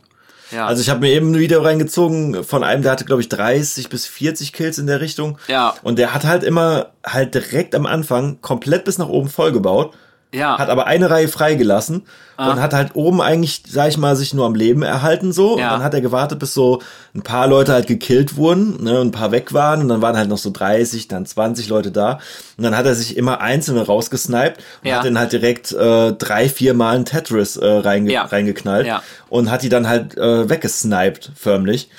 Ja. 0.53 0.67
Also 0.67 0.81
ich 0.81 0.89
habe 0.89 1.01
mir 1.01 1.11
eben 1.11 1.31
ein 1.31 1.39
Video 1.39 1.61
reingezogen 1.61 2.43
von 2.43 2.63
einem, 2.63 2.83
der 2.83 2.91
hatte 2.91 3.05
glaube 3.05 3.21
ich 3.21 3.29
30 3.29 3.89
bis 3.89 4.05
40 4.05 4.53
Kills 4.53 4.77
in 4.77 4.87
der 4.87 5.01
Richtung. 5.01 5.37
Ja. 5.47 5.75
Und 5.83 5.99
der 5.99 6.13
hat 6.13 6.23
halt 6.25 6.43
immer 6.43 6.91
halt 7.05 7.35
direkt 7.35 7.75
am 7.75 7.85
Anfang 7.85 8.39
komplett 8.41 8.85
bis 8.85 8.97
nach 8.97 9.09
oben 9.09 9.29
vollgebaut 9.29 9.93
Ja. 10.33 10.57
hat 10.57 10.69
aber 10.69 10.87
eine 10.87 11.09
Reihe 11.09 11.27
freigelassen 11.27 12.03
und 12.35 12.59
hat 12.59 12.73
halt 12.73 12.95
oben 12.95 13.21
eigentlich, 13.21 13.61
sag 13.69 13.89
ich 13.89 13.97
mal, 13.99 14.15
sich 14.15 14.33
nur 14.33 14.47
am 14.47 14.55
Leben 14.55 14.81
erhalten 14.81 15.31
so. 15.31 15.59
Ja. 15.59 15.65
Und 15.67 15.71
dann 15.73 15.83
hat 15.83 15.93
er 15.93 16.01
gewartet, 16.01 16.39
bis 16.39 16.53
so 16.55 16.81
ein 17.13 17.21
paar 17.21 17.45
Leute 17.47 17.71
halt 17.73 17.85
gekillt 17.85 18.35
wurden, 18.35 18.83
ne, 18.83 18.99
und 18.99 19.09
ein 19.09 19.11
paar 19.11 19.31
weg 19.31 19.53
waren 19.53 19.81
und 19.81 19.87
dann 19.87 20.01
waren 20.01 20.17
halt 20.17 20.29
noch 20.29 20.39
so 20.39 20.49
30, 20.49 21.07
dann 21.07 21.27
20 21.27 21.69
Leute 21.69 21.91
da. 21.91 22.13
Und 22.57 22.63
dann 22.63 22.75
hat 22.75 22.87
er 22.87 22.95
sich 22.95 23.15
immer 23.17 23.39
einzelne 23.39 23.85
rausgesniped 23.85 24.57
und 24.83 24.89
Ja. 24.89 24.95
hat 24.97 25.05
dann 25.05 25.19
halt 25.19 25.31
direkt 25.31 25.71
äh, 25.73 26.11
drei, 26.13 26.49
vier 26.49 26.73
Mal 26.73 26.95
ein 26.97 27.05
Tetris 27.05 27.55
äh, 27.55 27.65
reinge 27.67 28.11
Ja. 28.11 28.23
reingeknallt 28.23 28.87
und 29.29 29.51
hat 29.51 29.61
die 29.61 29.69
dann 29.69 29.87
halt 29.87 30.17
äh, 30.17 30.49
weggesniped, 30.49 31.31
förmlich. 31.35 31.89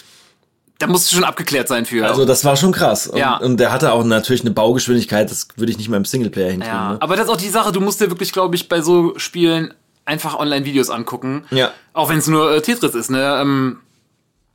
Da 0.78 0.86
musst 0.88 1.10
du 1.10 1.14
schon 1.14 1.24
abgeklärt 1.24 1.68
sein 1.68 1.86
für. 1.86 2.06
Also 2.06 2.24
das 2.24 2.44
war 2.44 2.56
schon 2.56 2.72
krass. 2.72 3.06
Und, 3.06 3.18
Ja. 3.18 3.36
und 3.36 3.58
der 3.58 3.70
hatte 3.72 3.92
auch 3.92 4.02
natürlich 4.04 4.42
eine 4.42 4.50
Baugeschwindigkeit, 4.50 5.30
das 5.30 5.48
würde 5.56 5.70
ich 5.70 5.78
nicht 5.78 5.88
mal 5.88 5.96
im 5.96 6.04
Singleplayer 6.04 6.50
hinkriegen. 6.50 6.74
ja. 6.74 6.92
Ne? 6.92 6.96
Aber 7.00 7.16
das 7.16 7.26
ist 7.26 7.30
auch 7.32 7.36
die 7.36 7.48
Sache, 7.48 7.70
du 7.72 7.80
musst 7.80 8.00
dir 8.00 8.10
wirklich, 8.10 8.32
glaube 8.32 8.56
ich, 8.56 8.68
bei 8.68 8.80
so 8.80 9.14
Spielen 9.16 9.72
einfach 10.04 10.38
Online-Videos 10.38 10.90
angucken. 10.90 11.44
Ja. 11.50 11.70
Auch 11.92 12.08
wenn 12.08 12.18
es 12.18 12.26
nur 12.26 12.52
äh, 12.52 12.60
Tetris 12.60 12.94
ist, 12.94 13.10
ne? 13.10 13.38
Ähm, 13.40 13.78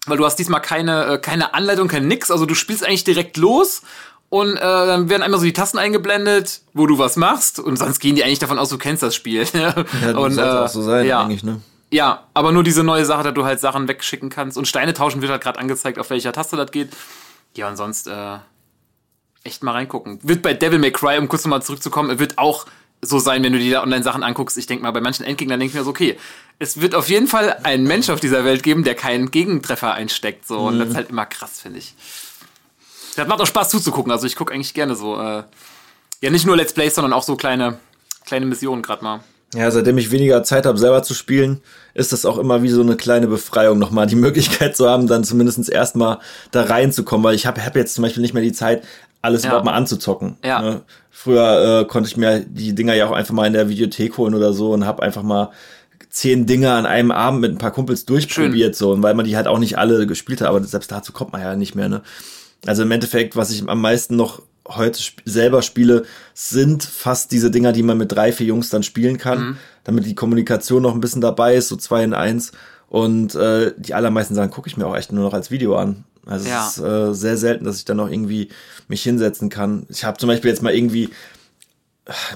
weil 0.06 0.18
du 0.18 0.26
hast 0.26 0.36
diesmal 0.38 0.62
keine, 0.62 1.06
äh, 1.06 1.18
keine 1.20 1.54
Anleitung, 1.54 1.88
kein 1.88 2.08
Nix. 2.08 2.32
Also 2.32 2.46
du 2.46 2.56
spielst 2.56 2.86
eigentlich 2.86 3.04
direkt 3.04 3.38
los 3.38 3.82
und 4.30 4.58
äh, 4.58 4.60
dann 4.60 5.10
werden 5.10 5.24
einmal 5.24 5.40
so 5.40 5.46
die 5.46 5.54
Tasten 5.54 5.78
eingeblendet, 5.78 6.62
wo 6.74 6.86
du 6.86 6.98
was 7.00 7.16
machst. 7.16 7.60
Und 7.60 7.78
sonst 7.78 8.00
gehen 8.00 8.16
die 8.16 8.24
eigentlich 8.24 8.40
davon 8.40 8.60
aus, 8.60 8.70
du 8.70 8.78
kennst 8.78 9.04
das 9.04 9.16
Spiel. 9.16 9.46
Ja, 9.54 9.74
und, 10.18 10.34
sollte 10.34 10.42
äh, 10.50 10.60
auch 10.60 10.68
so 10.68 10.82
sein 10.82 11.06
ja. 11.06 11.24
eigentlich, 11.24 11.44
ne? 11.44 11.62
Ja, 11.92 12.28
aber 12.34 12.52
nur 12.52 12.64
diese 12.64 12.84
neue 12.84 13.06
Sache, 13.06 13.24
dass 13.24 13.34
du 13.34 13.46
halt 13.46 13.60
Sachen 13.60 13.88
wegschicken 13.88 14.30
kannst. 14.30 14.58
Und 14.58 14.68
Steine 14.68 14.94
tauschen 14.94 15.22
wird 15.22 15.32
halt 15.32 15.42
gerade 15.42 15.60
angezeigt, 15.60 15.98
auf 15.98 16.10
welcher 16.10 16.32
Taste 16.32 16.56
das 16.56 16.72
geht. 16.72 16.90
Ja, 17.56 17.68
und 17.68 17.78
sonst 17.78 18.08
äh, 18.08 18.38
echt 19.44 19.64
mal 19.64 19.72
reingucken. 19.72 20.20
Wird 20.22 20.42
bei 20.42 20.54
Devil 20.54 20.80
May 20.80 20.92
Cry, 20.92 21.18
um 21.18 21.28
kurz 21.28 21.44
nochmal 21.46 21.64
zurückzukommen, 21.64 22.20
wird 22.20 22.38
auch 22.38 22.66
so 23.02 23.18
sein, 23.18 23.44
wenn 23.44 23.54
du 23.54 23.60
dir 23.60 23.72
da 23.72 23.84
online 23.84 24.04
Sachen 24.04 24.24
anguckst. 24.24 24.58
Ich 24.58 24.68
denke 24.68 24.84
mal, 24.84 24.92
bei 24.92 25.02
manchen 25.02 25.26
Endgegnern 25.26 25.60
denke 25.60 25.72
ich 25.72 25.78
mir 25.78 25.84
so, 25.84 25.90
okay, 25.90 26.18
es 26.60 26.82
wird 26.82 26.94
auf 26.94 27.10
jeden 27.10 27.28
Fall 27.28 27.58
einen 27.64 27.86
Mensch 27.86 28.10
auf 28.10 28.20
dieser 28.20 28.44
Welt 28.44 28.62
geben, 28.62 28.84
der 28.84 28.96
keinen 28.96 29.32
Gegentreffer 29.32 29.94
einsteckt. 29.94 30.46
So. 30.46 30.60
Und 30.60 30.80
das 30.80 30.90
ist 30.90 30.96
halt 30.96 31.10
immer 31.10 31.26
krass, 31.26 31.62
finde 31.62 31.80
ich. 31.80 31.96
Das 33.16 33.28
macht 33.28 33.40
auch 33.42 33.48
Spaß 33.48 33.70
zuzugucken. 33.70 34.12
Also 34.12 34.28
ich 34.28 34.36
gucke 34.36 34.54
eigentlich 34.54 34.74
gerne 34.74 34.96
so, 34.96 35.20
äh, 35.20 35.44
ja, 36.22 36.30
nicht 36.30 36.46
nur 36.46 36.58
Let's 36.58 36.74
Plays, 36.74 36.96
sondern 36.96 37.14
auch 37.14 37.24
so 37.24 37.36
kleine, 37.38 37.80
kleine 38.26 38.46
Missionen 38.46 38.82
gerade 38.82 39.04
mal. 39.04 39.24
Ja, 39.56 39.72
seitdem 39.72 39.98
ich 39.98 40.12
weniger 40.12 40.44
Zeit 40.44 40.66
habe, 40.66 40.78
selber 40.78 41.02
zu 41.02 41.14
spielen, 41.16 41.62
ist 41.96 42.12
das 42.14 42.26
auch 42.26 42.38
immer 42.38 42.62
wie 42.62 42.70
so 42.70 42.82
eine 42.82 42.96
kleine 42.96 43.28
Befreiung, 43.28 43.80
nochmal 43.80 44.06
die 44.08 44.16
Möglichkeit 44.28 44.78
zu 44.78 44.88
haben, 44.88 45.08
dann 45.08 45.24
zumindest 45.24 45.70
erstmal 45.70 46.20
da 46.52 46.64
reinzukommen, 46.64 47.24
weil 47.24 47.36
ich 47.36 47.46
habe 47.48 47.66
hab 47.66 47.76
jetzt 47.76 47.96
zum 47.96 48.04
Beispiel 48.04 48.22
nicht 48.22 48.34
mehr 48.34 48.44
die 48.44 48.54
Zeit, 48.54 48.84
alles 49.22 49.44
Ja. 49.44 49.50
überhaupt 49.50 49.66
mal 49.66 49.74
anzuzocken. 49.74 50.38
Ja. 50.44 50.62
Ne? 50.62 50.82
Früher 51.12 51.82
äh, 51.82 51.86
konnte 51.86 52.08
ich 52.10 52.16
mir 52.16 52.40
die 52.42 52.74
Dinger 52.74 52.94
ja 52.94 53.08
auch 53.08 53.12
einfach 53.12 53.34
mal 53.34 53.48
in 53.48 53.54
der 53.54 53.68
Videothek 53.70 54.18
holen 54.18 54.34
oder 54.36 54.54
so 54.54 54.72
und 54.72 54.86
habe 54.86 55.04
einfach 55.04 55.24
mal 55.24 55.50
zehn 56.10 56.46
Dinger 56.46 56.74
an 56.76 56.86
einem 56.86 57.12
Abend 57.12 57.42
mit 57.42 57.52
ein 57.52 57.58
paar 57.58 57.72
Kumpels 57.72 58.06
durchprobiert, 58.06 58.76
so, 58.76 58.92
und 58.94 59.04
weil 59.04 59.14
man 59.14 59.26
die 59.26 59.36
halt 59.36 59.48
auch 59.48 59.60
nicht 59.60 59.78
alle 59.78 60.08
gespielt 60.08 60.42
hat, 60.42 60.48
aber 60.48 60.64
selbst 60.64 60.92
dazu 60.92 61.12
kommt 61.12 61.34
man 61.34 61.42
ja 61.42 61.56
nicht 61.56 61.76
mehr, 61.76 61.90
ne? 61.90 62.02
Also 62.66 62.84
im 62.84 62.92
Endeffekt, 62.92 63.36
was 63.36 63.52
ich 63.52 63.68
am 63.68 63.82
meisten 63.82 64.16
noch 64.16 64.42
heute 64.70 64.98
sp 65.02 65.22
selber 65.26 65.62
spiele, 65.62 66.06
sind 66.34 66.84
fast 66.84 67.32
diese 67.32 67.52
Dinger, 67.52 67.72
die 67.72 67.84
man 67.84 67.98
mit 67.98 68.12
drei, 68.12 68.32
vier 68.32 68.48
Jungs 68.48 68.70
dann 68.70 68.84
spielen 68.84 69.18
kann, 69.18 69.40
Mhm. 69.42 69.58
damit 69.84 70.06
die 70.06 70.16
Kommunikation 70.16 70.82
noch 70.84 70.94
ein 70.94 71.02
bisschen 71.02 71.22
dabei 71.22 71.56
ist, 71.56 71.68
so 71.68 71.76
zwei 71.76 72.04
in 72.04 72.14
eins. 72.14 72.52
Und 72.88 73.36
äh, 73.36 73.74
die 73.78 73.94
allermeisten 73.94 74.34
Sachen 74.36 74.50
gucke 74.52 74.68
ich 74.70 74.78
mir 74.78 74.88
auch 74.88 74.96
echt 74.96 75.12
nur 75.12 75.24
noch 75.24 75.34
als 75.34 75.52
Video 75.52 75.76
an. 75.76 76.06
Also 76.26 76.48
Ja. 76.50 76.68
es 76.68 76.78
ist 76.78 76.84
äh, 76.84 77.14
sehr 77.14 77.38
selten, 77.38 77.66
dass 77.66 77.78
ich 77.78 77.86
dann 77.86 77.98
noch 77.98 78.10
irgendwie 78.10 78.50
mich 78.88 79.02
hinsetzen 79.04 79.50
kann. 79.50 79.86
Ich 79.90 80.04
habe 80.04 80.18
zum 80.18 80.28
Beispiel 80.28 80.50
jetzt 80.50 80.62
mal 80.62 80.74
irgendwie 80.74 81.10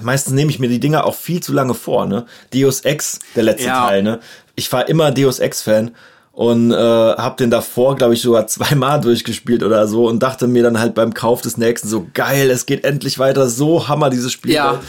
meistens 0.02 0.34
nehme 0.34 0.50
ich 0.50 0.58
mir 0.60 0.68
die 0.68 0.78
Dinger 0.80 1.04
auch 1.04 1.14
viel 1.16 1.42
zu 1.42 1.52
lange 1.52 1.74
vor, 1.74 2.06
ne? 2.06 2.26
Deus 2.52 2.80
Ex, 2.82 3.18
der 3.34 3.42
letzte 3.42 3.66
Ja. 3.66 3.86
Teil, 3.88 4.02
ne? 4.02 4.20
Ich 4.54 4.72
war 4.72 4.88
immer 4.88 5.10
Deus 5.10 5.40
Ex-Fan 5.40 5.90
und 6.34 6.72
äh, 6.72 6.76
habe 6.76 7.36
den 7.36 7.50
davor, 7.50 7.96
glaube 7.96 8.14
ich, 8.14 8.22
sogar 8.22 8.46
zweimal 8.46 9.00
durchgespielt 9.00 9.62
oder 9.62 9.86
so 9.86 10.08
und 10.08 10.22
dachte 10.22 10.46
mir 10.46 10.62
dann 10.62 10.80
halt 10.80 10.94
beim 10.94 11.14
Kauf 11.14 11.42
des 11.42 11.56
nächsten 11.56 11.88
so 11.88 12.06
geil, 12.12 12.50
es 12.50 12.66
geht 12.66 12.84
endlich 12.84 13.18
weiter, 13.18 13.48
so 13.48 13.88
hammer 13.88 14.10
dieses 14.10 14.32
Spiel. 14.32 14.52
Ja. 14.52 14.80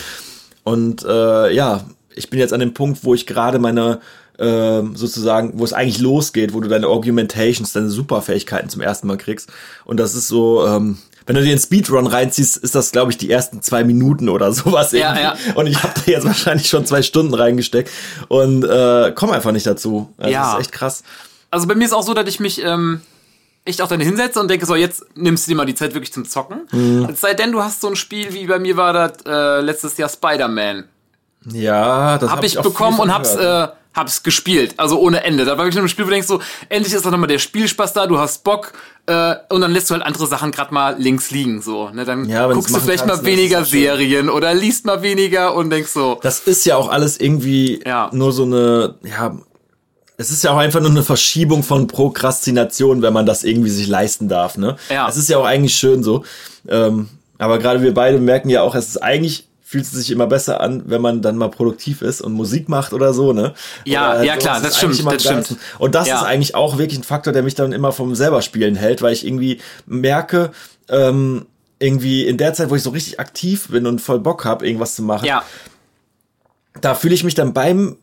Und 0.64 1.06
äh, 1.06 1.54
ja, 1.54 1.86
ich 2.16 2.30
bin 2.30 2.40
jetzt 2.40 2.54
an 2.54 2.60
dem 2.60 2.74
Punkt, 2.74 3.04
wo 3.04 3.14
ich 3.14 3.28
gerade 3.28 3.60
meine 3.60 4.00
äh, 4.40 4.82
sozusagen, 4.96 5.54
wo 5.60 5.64
es 5.64 5.74
eigentlich 5.74 6.00
losgeht, 6.00 6.54
wo 6.54 6.60
du 6.60 6.68
deine 6.68 6.88
Augmentations, 6.88 7.74
deine 7.74 7.90
Superfähigkeiten 7.90 8.70
zum 8.70 8.82
ersten 8.82 9.08
Mal 9.08 9.18
kriegst. 9.18 9.50
Und 9.86 9.98
das 9.98 10.16
ist 10.16 10.28
so, 10.28 10.66
ähm, 10.66 10.98
wenn 11.26 11.36
du 11.36 11.42
dir 11.42 11.50
den 11.50 11.60
Speedrun 11.60 12.08
reinziehst, 12.08 12.58
ist 12.58 12.76
das, 12.76 12.92
glaube 12.92 13.12
ich, 13.12 13.18
die 13.18 13.32
ersten 13.32 13.62
zwei 13.62 13.84
Minuten 13.84 14.30
oder 14.30 14.52
sowas. 14.52 14.92
Ja, 14.92 15.16
irgendwie. 15.16 15.22
ja. 15.22 15.56
Und 15.56 15.68
ich 15.68 15.82
habe 15.82 15.94
da 15.96 16.12
jetzt 16.12 16.26
wahrscheinlich 16.26 16.68
schon 16.68 16.86
zwei 16.86 17.02
Stunden 17.02 17.34
reingesteckt 17.34 17.92
und 18.28 18.64
äh, 18.64 19.12
komme 19.14 19.34
einfach 19.34 19.52
nicht 19.52 19.68
dazu. 19.68 20.14
Also 20.18 20.32
Ja. 20.32 20.42
Das 20.44 20.54
ist 20.54 20.60
echt 20.62 20.72
krass. 20.72 21.04
Also 21.56 21.68
bei 21.68 21.76
mir 21.76 21.86
ist 21.86 21.94
auch 21.94 22.04
so, 22.04 22.14
dass 22.14 22.28
ich 22.28 22.40
mich 22.42 22.62
ähm, 22.64 23.00
echt 23.64 23.82
auch 23.82 23.88
dann 23.88 24.02
hinsetze 24.02 24.40
und 24.42 24.50
denke, 24.50 24.66
so, 24.66 24.76
jetzt 24.76 25.06
nimmst 25.16 25.48
du 25.48 25.52
dir 25.52 25.56
mal 25.56 25.66
die 25.66 25.74
Zeit 25.74 25.94
wirklich 25.94 26.12
zum 26.12 26.26
Zocken. 26.26 26.68
Mhm. 26.72 27.08
Es 27.12 27.22
sei 27.22 27.34
denn, 27.34 27.54
du 27.54 27.64
hast 27.64 27.80
so 27.80 27.88
ein 27.88 27.96
Spiel, 27.96 28.34
wie 28.34 28.46
bei 28.46 28.60
mir 28.60 28.76
war 28.76 28.92
das 28.92 29.14
äh, 29.26 29.62
letztes 29.62 29.96
Jahr 29.98 30.10
Spider-Man. 30.10 30.84
Ja, 31.52 32.18
das 32.18 32.30
Hab 32.30 32.44
ich 32.44 32.54
viel 32.54 32.62
bekommen 32.64 33.00
und 33.00 33.14
hab's, 33.14 33.36
äh, 33.36 33.68
hab's 33.94 34.24
gespielt. 34.24 34.74
Also 34.78 35.00
ohne 35.00 35.24
Ende. 35.24 35.46
Da 35.46 35.52
war 35.52 35.60
wirklich 35.60 35.76
nur 35.76 35.86
ein 35.86 35.90
Spiel, 35.90 36.06
wo 36.06 36.10
du 36.10 36.14
denkst 36.16 36.28
so, 36.28 36.42
endlich 36.70 36.94
ist 36.94 37.06
doch 37.06 37.12
nochmal 37.12 37.28
der 37.28 37.40
Spielspaß 37.40 37.94
da, 37.94 38.06
du 38.08 38.18
hast 38.20 38.44
Bock. 38.44 38.74
Äh, 39.06 39.36
und 39.50 39.62
dann 39.62 39.72
lässt 39.72 39.90
du 39.90 39.94
halt 39.94 40.04
andere 40.04 40.26
Sachen 40.28 40.52
gerade 40.52 40.74
mal 40.74 40.96
links 41.00 41.32
liegen. 41.32 41.62
So, 41.62 41.90
ne? 41.90 42.04
Dann 42.04 42.28
Ja, 42.28 42.52
guckst 42.52 42.76
du 42.76 42.80
vielleicht 42.80 43.06
kannst, 43.06 43.24
mal 43.24 43.30
weniger. 43.32 43.64
Serien 43.64 44.30
oder 44.30 44.54
liest 44.54 44.86
mal 44.86 45.04
weniger 45.04 45.54
und 45.54 45.70
denkst 45.70 45.92
so, 45.92 46.20
Das 46.22 46.40
ist 46.42 46.66
ja 46.66 46.76
auch 46.78 46.90
alles 46.90 47.20
irgendwie 47.20 47.82
Ja. 47.86 48.10
nur 48.12 48.32
so 48.34 48.44
eine, 48.44 48.96
ja, 49.04 49.38
es 50.18 50.32
ist 50.32 50.44
ja 50.44 50.52
auch 50.52 50.58
einfach 50.58 50.80
nur 50.80 50.90
eine 50.90 51.04
Verschiebung 51.04 51.64
von 51.64 51.88
Prokrastination, 51.88 53.02
wenn 53.02 53.14
man 53.14 53.26
das 53.26 53.44
irgendwie 53.44 53.70
sich 53.70 53.88
leisten 53.88 54.28
darf, 54.28 54.58
ne? 54.58 54.78
Ja. 54.90 55.08
Es 55.10 55.18
ist 55.18 55.30
ja 55.30 55.38
auch 55.38 55.46
eigentlich 55.46 55.76
schön 55.76 56.04
so. 56.04 56.24
Ähm, 56.68 57.10
aber 57.38 57.60
gerade 57.60 57.82
wir 57.82 57.94
beide 57.94 58.20
merken 58.20 58.50
ja 58.50 58.62
auch, 58.62 58.76
es 58.76 58.88
ist 58.90 58.98
eigentlich 59.04 59.48
fühlt 59.68 59.84
es 59.84 59.92
sich 59.92 60.12
immer 60.12 60.28
besser 60.28 60.62
an, 60.62 60.84
wenn 60.86 61.02
man 61.02 61.24
dann 61.24 61.38
mal 61.38 61.50
produktiv 61.50 62.04
ist 62.04 62.22
und 62.22 62.34
Musik 62.34 62.70
macht 62.70 62.94
oder 62.94 63.14
so, 63.16 63.34
ne? 63.34 63.56
Ja, 63.84 64.12
Oder 64.12 64.24
ja, 64.24 64.34
sowas 64.34 64.44
klar, 64.44 64.62
das 64.62 64.84
eigentlich 64.84 65.00
stimmt, 65.00 65.14
das 65.14 65.24
stimmt. 65.24 65.60
Und 65.80 65.96
das 65.96 66.08
Ja. 66.08 66.18
ist 66.20 66.24
eigentlich 66.24 66.54
auch 66.56 66.78
wirklich 66.78 67.00
ein 67.00 67.04
Faktor, 67.04 67.34
der 67.34 67.42
mich 67.42 67.56
dann 67.56 67.74
immer 67.74 67.92
vom 67.92 68.14
selber 68.16 68.44
Spielen 68.44 68.76
hält, 68.76 69.02
weil 69.02 69.12
ich 69.12 69.26
irgendwie 69.26 69.60
merke, 69.88 70.52
ähm, 70.88 71.48
irgendwie 71.80 72.26
in 72.26 72.38
der 72.38 72.54
Zeit, 72.54 72.70
wo 72.70 72.76
ich 72.76 72.84
so 72.84 72.92
richtig 72.92 73.20
aktiv 73.20 73.68
bin 73.70 73.88
und 73.88 74.00
voll 74.00 74.20
Bock 74.20 74.46
habe, 74.46 74.66
irgendwas 74.66 74.96
zu 74.96 75.02
machen, 75.02 75.26
ja, 75.26 75.44
da 76.80 76.94
fühle 76.94 77.16
ich 77.16 77.24
mich 77.24 77.34
dann 77.36 77.54
beim 77.54 77.98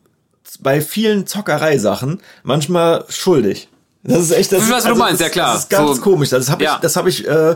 bei 0.61 0.81
vielen 0.81 1.27
Zockerei-Sachen 1.27 2.21
manchmal 2.43 3.05
schuldig. 3.09 3.69
Das 4.05 4.19
ist 4.21 4.31
echt 4.33 4.51
das. 4.53 4.65
Ich 4.65 4.69
weiß, 4.69 4.77
was 4.79 4.83
du 4.85 4.89
also 4.91 4.99
meinst, 5.01 5.21
das, 5.21 5.29
ja, 5.29 5.33
klar. 5.33 5.53
Das 5.55 5.63
ist 5.65 5.71
ganz 5.71 5.97
So- 5.97 6.03
komisch. 6.03 6.31
Das 6.31 6.51
habe 6.51 6.65
Ja. 6.65 6.75
ich, 6.75 6.81
das 6.81 6.97
habe 6.97 7.09
ich 7.09 7.27
äh, 7.27 7.55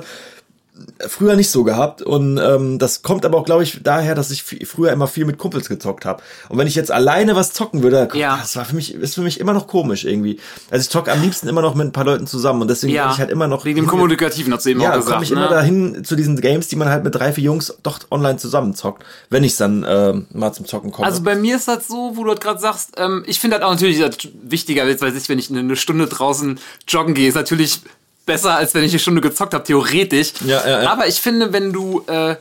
früher 1.06 1.36
nicht 1.36 1.50
so 1.50 1.64
gehabt 1.64 2.02
und 2.02 2.38
ähm, 2.38 2.78
das 2.78 3.02
kommt 3.02 3.24
aber 3.24 3.38
auch, 3.38 3.44
glaube 3.44 3.62
ich, 3.62 3.80
daher, 3.82 4.14
dass 4.14 4.30
ich 4.30 4.42
früher 4.42 4.92
immer 4.92 5.06
viel 5.06 5.24
mit 5.24 5.38
Kumpels 5.38 5.68
gezockt 5.68 6.04
habe. 6.04 6.22
Und 6.48 6.58
wenn 6.58 6.66
ich 6.66 6.74
jetzt 6.74 6.90
alleine 6.90 7.34
was 7.36 7.52
zocken 7.52 7.82
würde, 7.82 8.08
Ja. 8.14 8.38
das 8.38 8.56
war 8.56 8.64
für 8.64 8.76
mich 8.76 8.94
ist 8.94 9.14
für 9.14 9.22
mich 9.22 9.40
immer 9.40 9.52
noch 9.52 9.66
komisch 9.66 10.04
irgendwie. 10.04 10.38
Also 10.70 10.82
ich 10.82 10.90
zocke 10.90 11.12
am 11.12 11.22
liebsten 11.22 11.48
immer 11.48 11.62
noch 11.62 11.74
mit 11.74 11.86
ein 11.86 11.92
paar 11.92 12.04
Leuten 12.04 12.26
zusammen 12.26 12.62
und 12.62 12.68
deswegen 12.68 12.94
ja. 12.94 13.04
bin 13.04 13.12
ich 13.14 13.18
halt 13.18 13.30
immer 13.30 13.46
noch 13.46 13.64
Wegen 13.64 13.80
dem 13.80 13.86
Kommunikativen 13.86 14.52
hast 14.52 14.66
du 14.66 14.70
eben 14.70 14.80
ja, 14.80 14.90
auch 14.90 14.92
komme 14.94 15.04
gesagt. 15.04 15.22
ich 15.24 15.32
immer 15.32 15.42
ne? 15.42 15.48
dahin 15.48 16.04
zu 16.04 16.16
diesen 16.16 16.40
Games, 16.40 16.68
die 16.68 16.76
man 16.76 16.88
halt 16.88 17.04
mit 17.04 17.14
drei, 17.14 17.32
vier 17.32 17.44
Jungs 17.44 17.74
doch 17.82 17.98
online 18.10 18.36
zusammenzockt, 18.36 19.04
wenn 19.30 19.44
ich 19.44 19.56
dann 19.56 19.84
ähm, 19.88 20.26
mal 20.32 20.52
zum 20.52 20.66
Zocken 20.66 20.92
komme. 20.92 21.06
Also 21.06 21.22
bei 21.22 21.34
mir 21.36 21.56
ist 21.56 21.68
das 21.68 21.88
so, 21.88 22.12
wo 22.14 22.24
du 22.24 22.30
das 22.30 22.40
gerade 22.40 22.60
sagst, 22.60 22.92
ähm, 22.96 23.24
ich 23.26 23.40
finde 23.40 23.58
das 23.58 23.66
auch 23.66 23.72
natürlich 23.72 23.98
das 23.98 24.16
wichtiger, 24.42 24.86
jetzt 24.86 25.02
weiß 25.02 25.14
ich, 25.14 25.28
wenn 25.28 25.38
ich 25.38 25.50
eine 25.50 25.76
Stunde 25.76 26.06
draußen 26.06 26.58
joggen 26.88 27.14
gehe, 27.14 27.28
ist 27.28 27.34
natürlich 27.34 27.80
besser, 28.26 28.56
als 28.56 28.74
wenn 28.74 28.84
ich 28.84 28.92
eine 28.92 28.98
Stunde 28.98 29.20
gezockt 29.20 29.54
habe, 29.54 29.64
theoretisch. 29.64 30.34
Ja, 30.44 30.66
ja, 30.66 30.82
ja. 30.82 30.90
Aber 30.90 31.06
ich 31.06 31.20
finde, 31.20 31.52
wenn 31.52 31.72
du 31.72 32.04
äh, 32.06 32.36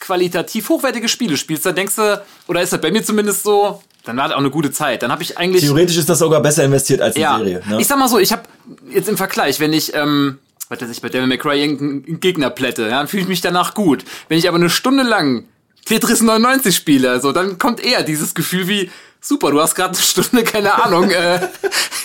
qualitativ 0.00 0.68
hochwertige 0.68 1.08
Spiele 1.08 1.36
spielst, 1.36 1.66
dann 1.66 1.76
denkst 1.76 1.96
du, 1.96 2.22
oder 2.48 2.62
ist 2.62 2.72
das 2.72 2.80
bei 2.80 2.90
mir 2.90 3.04
zumindest 3.04 3.44
so, 3.44 3.82
dann 4.04 4.16
war 4.16 4.28
das 4.28 4.34
auch 4.34 4.40
eine 4.40 4.50
gute 4.50 4.70
Zeit. 4.70 5.02
Dann 5.02 5.12
habe 5.12 5.22
ich 5.22 5.36
eigentlich. 5.36 5.62
Theoretisch 5.62 5.98
ist 5.98 6.08
das 6.08 6.18
sogar 6.18 6.40
besser 6.40 6.64
investiert 6.64 7.02
als 7.02 7.14
eine 7.14 7.22
ja, 7.22 7.36
Serie. 7.36 7.62
Ne? 7.68 7.80
ich 7.80 7.86
sag 7.86 7.98
mal 7.98 8.08
so, 8.08 8.18
ich 8.18 8.32
habe 8.32 8.42
jetzt 8.90 9.08
im 9.08 9.18
Vergleich, 9.18 9.60
wenn 9.60 9.72
ich, 9.72 9.94
ähm, 9.94 10.38
was 10.70 10.80
weiß 10.80 10.88
ich, 10.88 11.02
bei 11.02 11.10
Devil 11.10 11.26
May 11.26 11.36
Cry 11.36 11.60
irgendeinen 11.60 12.18
Gegner 12.20 12.48
plätte, 12.48 12.84
ja, 12.84 12.98
dann 12.98 13.08
fühle 13.08 13.22
ich 13.22 13.28
mich 13.28 13.42
danach 13.42 13.74
gut. 13.74 14.04
Wenn 14.28 14.38
ich 14.38 14.48
aber 14.48 14.56
eine 14.56 14.70
Stunde 14.70 15.02
lang 15.02 15.44
Tetris 15.84 16.22
99 16.22 16.74
spiele, 16.74 17.20
so, 17.20 17.32
dann 17.32 17.58
kommt 17.58 17.84
eher 17.84 18.02
dieses 18.02 18.34
Gefühl 18.34 18.66
wie, 18.66 18.90
super, 19.20 19.50
du 19.50 19.60
hast 19.60 19.74
gerade 19.74 19.94
eine 19.94 20.02
Stunde, 20.02 20.44
keine 20.44 20.82
Ahnung, 20.84 21.10
äh, 21.10 21.48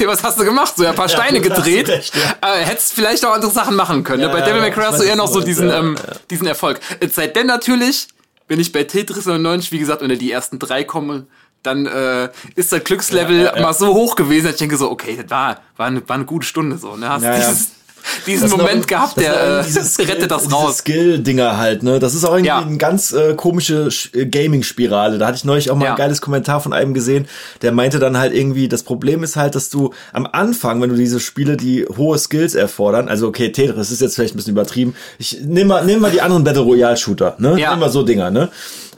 was 0.06 0.24
hast 0.24 0.40
du 0.40 0.46
gemacht? 0.46 0.74
So, 0.76 0.84
ja, 0.84 0.92
ein 0.92 0.96
paar 0.96 1.10
Steine 1.10 1.42
gedreht. 1.42 1.88
recht, 1.88 2.14
ja. 2.16 2.56
äh, 2.56 2.66
hättest 2.66 2.94
vielleicht 2.94 3.26
auch 3.26 3.34
andere 3.34 3.52
Sachen 3.52 3.76
machen 3.76 4.04
können. 4.04 4.22
ne? 4.22 4.30
Bei 4.30 4.42
Devil 4.42 4.62
May 4.62 4.72
Cry 4.72 4.84
hast 4.84 5.00
du 5.00 5.04
eher 5.04 5.16
noch 5.16 5.28
so 5.28 5.42
diesen, 5.42 5.70
ähm, 5.70 5.98
diesen 6.30 6.48
Erfolg. 6.48 6.80
Es 7.00 7.16
sei 7.16 7.28
denn 7.28 7.48
natürlich, 7.48 8.08
wenn 8.48 8.60
ich 8.60 8.72
bei 8.72 8.84
Tetris 8.84 9.26
99, 9.26 9.72
wie 9.72 9.80
gesagt, 9.80 10.02
unter 10.02 10.16
die 10.16 10.32
ersten 10.32 10.60
drei 10.60 10.84
komme, 10.84 11.28
dann 11.62 11.86
äh, 11.86 12.30
ist 12.56 12.74
das 12.74 12.84
Glückslevel 12.84 13.54
mal 13.62 13.74
so 13.74 13.94
hoch 13.94 14.16
gewesen, 14.16 14.46
dass 14.46 14.54
ich 14.56 14.60
denke 14.60 14.78
so, 14.78 14.92
okay, 14.92 15.18
das 15.22 15.30
war, 15.30 15.62
war, 15.78 15.88
eine, 15.88 16.08
war 16.08 16.16
eine 16.16 16.26
gute 16.26 16.46
Stunde 16.46 16.78
so. 16.78 16.98
Ne? 16.98 17.10
Hast 17.10 17.24
dieses 17.24 17.72
diesen 18.28 18.50
Das 18.50 18.52
Moment 18.58 18.82
noch- 18.82 18.88
gehabt, 18.88 19.18
das 19.18 19.24
der 19.24 19.60
äh, 19.60 19.64
dieses 19.66 19.94
Skill- 19.96 20.06
rettet 20.08 20.32
das 20.32 20.52
raus. 20.52 20.78
Skill-Dinger 20.80 21.58
halt, 21.58 21.84
ne? 21.84 22.00
Das 22.00 22.14
ist 22.16 22.24
auch 22.26 22.32
irgendwie 22.34 22.48
Ja. 22.48 22.60
eine 22.62 22.78
ganz 22.78 23.12
äh, 23.14 23.34
komische 23.36 23.88
Sch- 23.88 24.16
äh, 24.18 24.26
Gaming-Spirale. 24.26 25.18
Da 25.18 25.28
hatte 25.28 25.38
ich 25.38 25.46
neulich 25.46 25.72
auch 25.72 25.76
mal 25.76 25.86
Ja. 25.86 25.92
ein 25.92 25.98
geiles 25.98 26.22
Kommentar 26.22 26.60
von 26.62 26.74
einem 26.74 26.94
gesehen, 26.94 27.28
der 27.62 27.72
meinte 27.72 28.00
dann 28.00 28.18
halt 28.18 28.34
irgendwie, 28.34 28.68
das 28.68 28.84
Problem 28.84 29.24
ist 29.24 29.36
halt, 29.36 29.56
dass 29.56 29.70
du 29.70 29.94
am 30.12 30.28
Anfang, 30.32 30.82
wenn 30.82 30.90
du 30.90 30.96
diese 30.96 31.20
Spiele, 31.20 31.58
die 31.58 31.86
hohe 31.98 32.18
Skills 32.18 32.56
erfordern, 32.56 33.08
also 33.10 33.28
okay, 33.28 33.52
Tetris 33.52 33.92
ist 33.92 34.02
jetzt 34.02 34.16
vielleicht 34.16 34.34
ein 34.34 34.38
bisschen 34.38 34.54
übertrieben. 34.54 34.96
Ich 35.18 35.40
nimm 35.42 35.68
mal, 35.68 35.86
nimm 35.86 36.00
mal 36.00 36.12
die 36.12 36.22
anderen 36.22 36.44
Battle 36.44 36.62
Royale 36.64 36.98
Shooter, 36.98 37.36
ne? 37.40 37.60
Ja. 37.60 37.72
Nimm 37.72 37.80
mal 37.80 37.90
so 37.90 38.04
Dinger, 38.04 38.32
ne? 38.32 38.50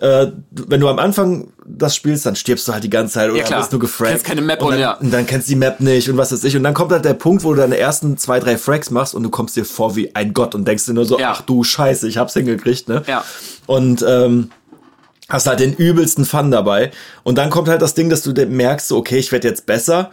Äh, 0.02 0.32
wenn 0.52 0.80
du 0.80 0.88
am 0.90 1.00
Anfang 1.00 1.48
das 1.66 1.96
spielst, 1.96 2.26
dann 2.26 2.36
stirbst 2.36 2.68
du 2.68 2.74
halt 2.74 2.84
die 2.84 2.90
ganze 2.90 3.16
Zeit 3.16 3.30
oder 3.32 3.48
Ja, 3.48 3.58
bist 3.60 3.74
du 3.74 3.80
gefragt. 3.80 4.12
Kennst 4.12 4.26
keine 4.26 4.42
Map 4.42 4.62
und 4.62 4.68
und 4.68 4.74
dann, 4.74 4.82
ja. 4.82 4.94
und 4.94 5.12
dann 5.12 5.26
kennst 5.26 5.48
du 5.48 5.54
die 5.54 5.56
Map 5.58 5.80
nicht 5.80 6.10
und 6.10 6.18
was 6.18 6.32
weiß 6.32 6.44
ich. 6.44 6.56
Und 6.56 6.64
dann 6.64 6.74
kommt 6.74 6.92
halt 6.92 7.06
der 7.06 7.14
Punkt, 7.14 7.44
wo 7.44 7.54
du 7.54 7.60
deine 7.62 7.78
ersten 7.78 8.18
zwei, 8.18 8.40
drei 8.40 8.58
Frags 8.58 8.92
machst 8.92 9.16
und 9.16 9.24
du 9.24 9.30
kommst 9.30 9.56
dir 9.56 9.66
vor 9.66 9.96
wie 9.96 10.14
ein 10.16 10.34
Gott 10.34 10.56
und 10.56 10.68
denkst 10.68 10.86
dir 10.86 10.94
nur 10.94 11.06
so, 11.06 11.20
Ja. 11.20 11.32
ach 11.32 11.42
du 11.42 11.64
Scheiße, 11.64 12.08
ich 12.08 12.18
hab's 12.18 12.34
hingekriegt, 12.34 12.88
ne? 12.88 13.04
Ja. 13.08 13.24
Und 13.66 14.06
ähm, 14.08 14.52
hast 15.30 15.48
halt 15.48 15.60
den 15.60 15.74
übelsten 15.74 16.26
Fun 16.26 16.52
dabei. 16.52 16.92
Und 17.24 17.38
dann 17.38 17.50
kommt 17.50 17.68
halt 17.68 17.82
das 17.82 17.94
Ding, 17.96 18.10
dass 18.10 18.22
du 18.22 18.32
merkst, 18.46 18.88
so, 18.88 18.98
okay, 18.98 19.18
ich 19.18 19.32
werde 19.32 19.48
jetzt 19.48 19.66
besser. 19.66 20.12